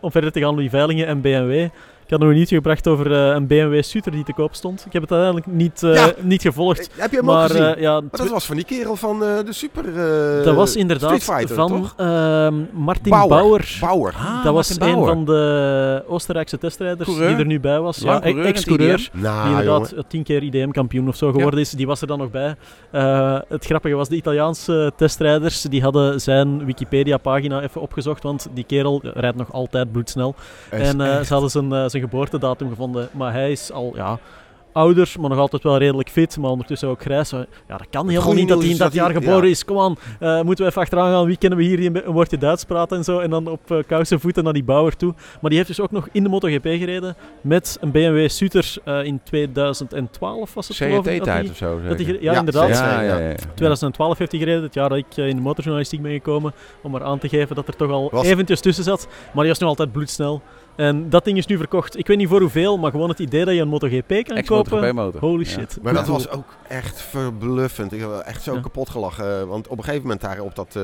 om 0.00 0.10
verder 0.10 0.32
te 0.32 0.40
gaan 0.40 0.56
die 0.56 0.70
veilingen 0.70 1.06
en 1.06 1.20
BMW, 1.20 1.68
had 2.12 2.20
nog 2.20 2.28
een 2.28 2.34
nieuwtje 2.34 2.56
gebracht 2.56 2.88
over 2.88 3.12
eh, 3.12 3.34
een 3.34 3.46
BMW 3.46 3.82
Suter 3.82 4.12
die 4.12 4.24
te 4.24 4.32
koop 4.32 4.54
stond. 4.54 4.84
Ik 4.86 4.92
heb 4.92 5.02
het 5.02 5.10
uiteindelijk 5.12 5.52
niet, 5.52 5.82
eh, 5.82 5.94
Ja. 5.94 6.12
niet 6.20 6.42
gevolgd. 6.42 6.80
Eh, 6.80 7.00
Heb 7.02 7.10
je 7.10 7.16
hem 7.16 7.30
ook 7.30 7.34
Maar 7.36 7.50
gezien? 7.50 7.80
ja, 7.80 8.00
Maar 8.00 8.10
dat 8.10 8.28
was 8.30 8.46
van 8.46 8.56
die 8.56 8.64
kerel 8.64 8.96
van 8.96 9.24
eh, 9.24 9.28
de 9.44 9.52
super 9.52 9.84
eh, 10.38 10.44
dat 10.44 10.54
was 10.54 10.76
inderdaad 10.76 11.22
Fighter, 11.22 11.54
van 11.54 11.90
ehm, 11.96 12.54
Martin 12.72 13.10
Bauer. 13.10 13.28
Bauer. 13.28 13.76
Bauer. 13.80 14.12
Ah, 14.16 14.44
dat 14.44 14.54
was 14.54 14.78
een 14.80 15.04
van 15.04 15.24
de 15.24 16.04
Oostenrijkse 16.06 16.58
testrijders 16.58 17.08
Coureur. 17.08 17.28
die 17.28 17.36
er 17.36 17.46
nu 17.46 17.60
bij 17.60 17.80
was. 17.80 17.98
Ja, 17.98 18.22
ex-coureur. 18.22 18.98
IDM. 19.12 19.20
Nou, 19.20 19.42
die 19.48 19.50
inderdaad 19.58 19.88
jongen. 19.90 20.04
tien 20.08 20.22
keer 20.22 20.42
IDM-kampioen 20.42 21.08
of 21.08 21.16
zo 21.16 21.32
geworden 21.32 21.60
is. 21.60 21.70
Die 21.70 21.86
was 21.86 22.00
er 22.00 22.06
dan 22.06 22.18
nog 22.18 22.30
bij. 22.30 22.54
Eh, 22.90 23.38
het 23.48 23.64
grappige 23.64 23.94
was, 23.94 24.08
de 24.08 24.16
Italiaanse 24.16 24.92
testrijders 24.96 25.62
die 25.62 25.82
hadden 25.82 26.20
zijn 26.20 26.64
Wikipedia-pagina 26.64 27.62
even 27.62 27.80
opgezocht, 27.80 28.22
want 28.22 28.46
die 28.54 28.64
kerel 28.64 29.00
rijdt 29.02 29.36
nog 29.36 29.52
altijd 29.52 29.92
bloedsnel. 29.92 30.34
Is 30.70 30.78
En 30.88 31.00
eh, 31.00 31.20
ze 31.20 31.32
hadden 31.32 31.50
zijn, 31.50 31.90
zijn 31.90 32.01
geboortedatum 32.02 32.68
gevonden, 32.68 33.08
maar 33.12 33.32
hij 33.32 33.50
is 33.52 33.72
al 33.72 33.92
ja, 33.94 34.18
ouder, 34.72 35.14
maar 35.20 35.30
nog 35.30 35.38
altijd 35.38 35.62
wel 35.62 35.78
redelijk 35.78 36.08
fit, 36.08 36.36
maar 36.38 36.50
ondertussen 36.50 36.88
ook 36.88 37.00
grijs. 37.00 37.30
Ja, 37.30 37.46
dat 37.66 37.86
kan 37.90 38.08
helemaal 38.08 38.34
niet 38.34 38.48
dat 38.48 38.60
hij 38.62 38.70
in 38.70 38.76
dat 38.76 38.92
jaar 38.92 39.10
geboren 39.10 39.44
ja. 39.44 39.50
is. 39.50 39.64
Kom 39.64 39.78
aan, 39.78 39.96
eh, 40.20 40.42
moeten 40.42 40.64
we 40.64 40.70
even 40.70 40.82
achteraan 40.82 41.12
gaan. 41.12 41.26
Wie 41.26 41.36
kennen 41.36 41.58
we 41.58 41.64
hier 41.64 41.76
die 41.76 42.04
een, 42.04 42.12
woordje 42.12 42.38
Duits 42.38 42.64
praten 42.64 42.96
en 42.96 43.04
zo. 43.04 43.18
En 43.18 43.30
dan 43.30 43.46
op 43.46 43.70
uh, 43.70 43.78
kousen 43.86 44.20
voeten 44.20 44.44
naar 44.44 44.52
die 44.52 44.64
Bauer 44.64 44.96
toe. 44.96 45.14
Maar 45.40 45.50
die 45.50 45.58
heeft 45.58 45.68
dus 45.68 45.80
ook 45.80 45.90
nog 45.90 46.08
in 46.12 46.22
de 46.22 46.28
MotoGP 46.28 46.64
gereden 46.64 47.16
met 47.40 47.78
een 47.80 47.90
BMW 47.90 48.28
Suter 48.28 48.74
eh, 48.84 49.04
in 49.04 49.20
2012 49.24 50.54
was 50.54 50.68
het 50.68 50.76
geloof 50.76 51.06
ik. 51.06 51.24
hij- 51.24 51.48
of 51.50 51.56
zo. 51.56 51.80
dat 51.88 52.00
ja, 52.00 52.14
Ja, 52.20 52.38
inderdaad. 52.38 52.68
Ja, 52.68 53.02
ja, 53.02 53.18
ja, 53.18 53.28
ja. 53.28 53.34
2012 53.54 54.18
heeft 54.18 54.30
hij 54.30 54.40
gereden, 54.40 54.62
het 54.62 54.74
jaar 54.74 54.88
dat 54.88 54.98
ik 54.98 55.16
in 55.16 55.36
de 55.36 55.42
motorjournalistiek 55.42 56.02
ben 56.02 56.12
gekomen, 56.12 56.52
om 56.82 56.90
maar 56.90 57.04
aan 57.04 57.18
te 57.18 57.28
geven 57.28 57.56
dat 57.56 57.68
er 57.68 57.76
toch 57.76 57.90
al 57.90 58.08
Was- 58.12 58.26
eventjes 58.26 58.60
tussen 58.60 58.84
zat. 58.84 59.06
Maar 59.10 59.40
hij 59.44 59.48
was 59.48 59.58
nog 59.58 59.68
altijd 59.68 59.92
bloedsnel. 59.92 60.42
En 60.76 61.10
dat 61.10 61.24
ding 61.24 61.38
is 61.38 61.46
nu 61.46 61.56
verkocht. 61.56 61.98
Ik 61.98 62.06
weet 62.06 62.16
niet 62.16 62.28
voor 62.28 62.40
hoeveel, 62.40 62.78
maar 62.78 62.90
gewoon 62.90 63.08
het 63.08 63.18
idee 63.18 63.44
dat 63.44 63.54
je 63.54 63.60
een 63.60 63.68
MotoGP 63.68 64.24
kan 64.24 64.42
kopen. 64.44 64.94
motor. 64.94 65.20
Holy 65.20 65.44
Ja. 65.44 65.48
shit. 65.50 65.78
Maar 65.82 65.94
dat 65.94 66.06
was 66.06 66.28
ook 66.28 66.44
echt 66.68 67.00
verbluffend. 67.02 67.92
Ik 67.92 68.00
heb 68.00 68.10
echt 68.10 68.42
zo 68.42 68.54
Ja. 68.54 68.60
kapot 68.60 68.90
gelachen. 68.90 69.40
eh, 69.40 69.46
Want 69.46 69.68
op 69.68 69.78
een 69.78 69.84
gegeven 69.84 70.02
moment 70.02 70.20
daar 70.20 70.40
op 70.40 70.54
dat, 70.54 70.76
eh 70.76 70.82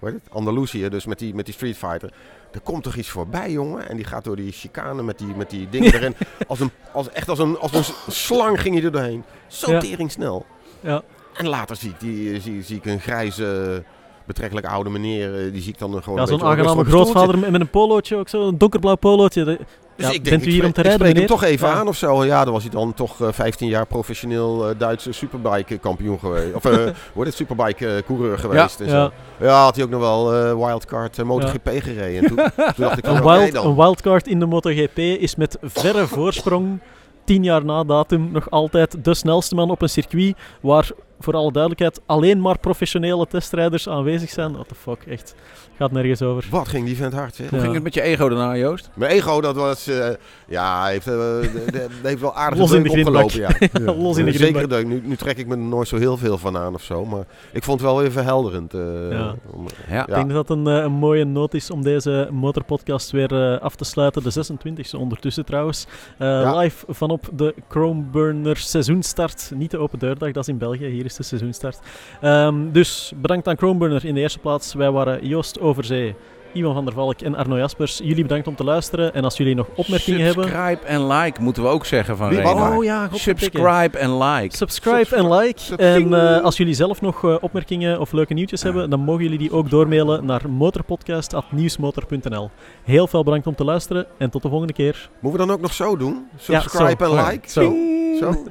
heet 0.00 0.12
het, 0.14 0.30
Andalusië, 0.30 0.88
dus 0.88 1.06
met 1.06 1.18
die, 1.18 1.34
met 1.34 1.44
die 1.44 1.54
Street 1.54 1.76
Fighter. 1.76 2.12
Er 2.52 2.60
komt 2.60 2.82
toch 2.82 2.94
iets 2.96 3.08
voorbij, 3.08 3.50
jongen. 3.50 3.88
En 3.88 3.96
die 3.96 4.04
gaat 4.04 4.24
door 4.24 4.36
die 4.36 4.52
chicane 4.52 5.02
met 5.02 5.18
die, 5.18 5.34
met 5.36 5.50
die 5.50 5.68
dingen 5.74 5.94
erin. 5.94 6.14
Als 6.46 6.60
een, 6.60 6.70
als, 6.92 7.10
echt 7.10 7.28
als 7.28 7.38
een, 7.38 7.58
als 7.58 7.72
een 7.72 8.12
slang 8.12 8.60
ging 8.60 8.74
hij 8.74 8.84
er 8.84 8.92
doorheen. 8.92 9.24
Zo 9.46 9.70
Ja. 9.70 9.78
tering 9.80 10.10
snel. 10.10 10.46
Ja. 10.80 11.02
En 11.34 11.48
later 11.48 11.76
zie 11.76 11.90
ik, 11.90 12.00
die, 12.00 12.40
zie, 12.40 12.62
zie 12.62 12.76
ik 12.76 12.84
een 12.84 13.00
grijze 13.00 13.82
betrekkelijk 14.26 14.66
oude 14.66 14.90
meneer, 14.90 15.34
eh, 15.46 15.52
die 15.52 15.62
zie 15.62 15.72
ik 15.72 15.78
dan 15.78 16.02
gewoon 16.02 16.16
Ja, 16.16 16.22
een 16.22 16.28
zo'n 16.28 16.42
aangename 16.44 16.84
grootvader 16.84 17.38
met 17.38 17.60
een 17.60 17.70
polootje, 17.70 18.16
ook 18.16 18.28
zo, 18.28 18.48
een 18.48 18.58
donkerblauw 18.58 18.96
polootje. 18.96 19.44
De- 19.44 19.58
Dus 19.96 20.06
ja, 20.06 20.12
ik 20.12 20.24
denk, 20.24 20.36
bent 20.36 20.46
u 20.46 20.50
hier 20.54 20.64
om 20.64 20.72
te 20.72 20.80
spreek- 20.80 20.86
rijden, 20.98 21.06
Ik 21.08 21.16
spreek 21.16 21.28
hem 21.28 21.38
toch 21.38 21.48
even 21.48 21.68
Ja. 21.68 21.74
aan 21.74 21.88
of 21.88 21.96
zo. 21.96 22.24
Ja, 22.24 22.44
dan 22.44 22.52
was 22.52 22.62
hij 22.62 22.70
dan 22.72 22.94
toch 22.94 23.20
eh, 23.22 23.28
15 23.32 23.68
jaar 23.68 23.86
professioneel 23.86 24.68
eh, 24.68 24.74
Duitse 24.78 25.12
superbike 25.12 25.78
kampioen 25.78 26.18
geweest. 26.18 26.54
Of 26.54 26.64
eh 26.64 26.72
wordt 27.14 27.28
het 27.30 27.34
superbike 27.34 27.86
eh, 27.94 28.02
coureur 28.06 28.38
geweest. 28.38 28.80
en 28.80 28.88
zo. 28.88 28.96
Ja. 28.96 29.10
ja, 29.40 29.62
had 29.62 29.74
hij 29.76 29.84
ook 29.84 29.90
nog 29.90 30.00
wel 30.00 30.34
eh, 30.34 30.66
wildcard 30.66 31.18
eh, 31.18 31.24
MotoGP 31.24 31.68
gereden. 31.72 32.22
En 32.22 32.26
toen, 32.28 32.36
toen 32.56 32.72
dacht 32.84 32.98
ik 32.98 33.04
van, 33.06 33.16
Een, 33.16 33.22
wild, 33.38 33.52
dan. 33.52 33.66
een 33.66 33.74
wildcard 33.76 34.26
in 34.26 34.38
de 34.38 34.46
MotoGP 34.46 34.98
is 34.98 35.36
met 35.36 35.58
verre 35.62 36.06
voorsprong, 36.06 36.80
tien 37.24 37.42
jaar 37.44 37.64
na 37.64 37.84
datum, 37.84 38.28
nog 38.32 38.50
altijd 38.50 39.04
de 39.04 39.14
snelste 39.14 39.54
man 39.54 39.70
op 39.70 39.82
een 39.82 39.88
circuit 39.88 40.34
waar, 40.60 40.90
voor 41.18 41.34
alle 41.34 41.52
duidelijkheid, 41.52 42.00
alleen 42.06 42.40
maar 42.40 42.58
professionele 42.58 43.26
testrijders 43.26 43.88
aanwezig 43.88 44.30
zijn. 44.30 44.52
What 44.52 44.68
the 44.68 44.74
fuck, 44.74 45.02
echt. 45.08 45.34
Gaat 45.78 45.92
nergens 45.92 46.22
over. 46.22 46.46
Wat 46.50 46.68
ging 46.68 46.86
die 46.86 46.96
vent 46.96 47.12
hard, 47.12 47.34
zeg. 47.34 47.48
Hoe 47.48 47.56
Ja. 47.58 47.62
ging 47.64 47.74
het 47.74 47.84
met 47.84 47.94
je 47.94 48.00
ego 48.02 48.28
daarna, 48.28 48.56
Joost? 48.56 48.90
Mijn 48.94 49.10
ego, 49.10 49.40
dat 49.40 49.54
was... 49.56 49.86
eh, 49.86 50.08
ja, 50.48 50.82
hij 50.82 50.92
heeft, 50.92 51.06
eh, 51.06 51.12
de- 51.12 51.50
de- 51.64 51.72
de- 51.72 51.88
heeft 52.08 52.20
wel 52.20 52.34
aardig 52.34 52.58
Los 52.58 52.72
in 52.72 52.82
de 52.82 52.90
opgelopen, 52.90 53.40
ja. 53.40 53.48
Los 53.94 54.16
in 54.16 54.24
de 54.24 54.32
Zeker 54.32 54.46
grindbak. 54.54 54.68
dat. 54.70 54.84
Nu, 54.84 55.00
nu 55.04 55.16
trek 55.16 55.36
ik 55.38 55.46
me 55.46 55.52
er 55.54 55.58
nooit 55.60 55.88
zo 55.88 55.96
heel 55.96 56.16
veel 56.16 56.38
van 56.38 56.56
aan 56.56 56.74
of 56.74 56.82
zo. 56.82 57.04
Maar 57.04 57.24
ik 57.52 57.62
vond 57.64 57.80
het 57.80 57.88
wel 57.90 57.98
weer 58.00 58.10
verhelderend. 58.12 58.74
eh, 58.74 59.10
Ja. 59.10 59.34
om- 59.50 59.66
Ja. 59.88 60.06
Ik 60.06 60.14
denk 60.14 60.30
dat 60.30 60.46
dat 60.46 60.56
een, 60.56 60.66
eh, 60.66 60.82
een 60.82 60.92
mooie 60.92 61.24
noot 61.24 61.54
is 61.54 61.70
om 61.70 61.82
deze 61.82 62.28
motorpodcast 62.32 63.10
weer 63.10 63.52
eh, 63.54 63.60
af 63.60 63.74
te 63.76 63.84
sluiten. 63.84 64.22
De 64.22 64.30
26e 64.30 64.98
ondertussen 64.98 65.44
trouwens. 65.44 65.86
Eh, 66.18 66.26
Ja. 66.28 66.58
Live 66.58 66.84
vanop 66.88 67.28
de 67.32 67.54
Chromeburner 67.68 68.56
seizoenstart. 68.56 69.50
Niet 69.54 69.70
de 69.70 69.78
open 69.78 69.98
deurdag, 69.98 70.32
dat 70.32 70.42
is 70.42 70.48
in 70.48 70.58
België. 70.58 70.86
Hier 70.86 71.04
is 71.06 71.16
de 71.16 71.22
seizoenstart. 71.22 71.78
Ehm, 72.20 72.72
dus 72.72 73.12
bedankt 73.16 73.48
aan 73.48 73.56
Chromeburner 73.56 74.04
in 74.04 74.14
de 74.14 74.20
eerste 74.20 74.38
plaats. 74.38 74.74
Wij 74.74 74.90
waren 74.90 75.26
Joost 75.26 75.60
Overzee, 75.60 76.14
Iwan 76.56 76.74
van 76.74 76.84
der 76.84 76.94
Valk 76.94 77.20
en 77.20 77.34
Arno 77.34 77.56
Jaspers. 77.56 77.98
Jullie 77.98 78.22
bedankt 78.22 78.46
om 78.46 78.56
te 78.56 78.64
luisteren. 78.64 79.14
En 79.14 79.24
als 79.24 79.36
jullie 79.36 79.54
nog 79.54 79.66
opmerkingen 79.74 80.20
hebben... 80.20 80.44
Subscribe 80.44 80.86
en 80.86 81.06
like, 81.06 81.42
moeten 81.42 81.62
we 81.62 81.68
ook 81.68 81.86
zeggen 81.86 82.16
van 82.16 82.28
Rena. 82.28 82.76
Oh 82.76 82.84
ja. 82.84 83.08
Subscribe 83.12 83.98
en 83.98 84.18
like. 84.18 84.56
Subscribe 84.56 85.16
en 85.16 85.32
like. 85.32 85.76
En 85.76 86.14
eh, 86.14 86.42
als 86.42 86.56
jullie 86.56 86.74
zelf 86.74 87.00
nog 87.00 87.24
eh, 87.24 87.36
opmerkingen 87.40 88.00
of 88.00 88.12
leuke 88.12 88.34
nieuwtjes 88.34 88.62
hebben, 88.62 88.90
dan 88.90 89.00
mogen 89.00 89.22
jullie 89.22 89.38
die 89.38 89.52
ook 89.52 89.70
doormailen 89.70 90.26
naar 90.26 90.50
motorpodcast.nieuwsmotor.nl. 90.50 92.50
Heel 92.84 93.06
veel 93.06 93.24
bedankt 93.24 93.46
om 93.46 93.54
te 93.54 93.64
luisteren 93.64 94.06
en 94.18 94.30
tot 94.30 94.42
de 94.42 94.48
volgende 94.48 94.72
keer. 94.72 95.10
Moeten 95.20 95.40
we 95.40 95.46
dan 95.46 95.56
ook 95.56 95.62
nog 95.62 95.72
zo 95.72 95.96
doen? 95.96 96.26
Ja, 96.46 96.60
Subscribe 96.60 97.04
zo. 97.04 97.16
en 97.16 97.26
like? 97.26 97.50
zo. 97.50 97.74
Zo? 98.20 98.34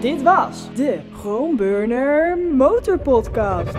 Dit 0.00 0.22
was 0.22 0.68
de 0.74 0.98
Groenburner 1.12 2.38
Motorpodcast. 2.38 3.74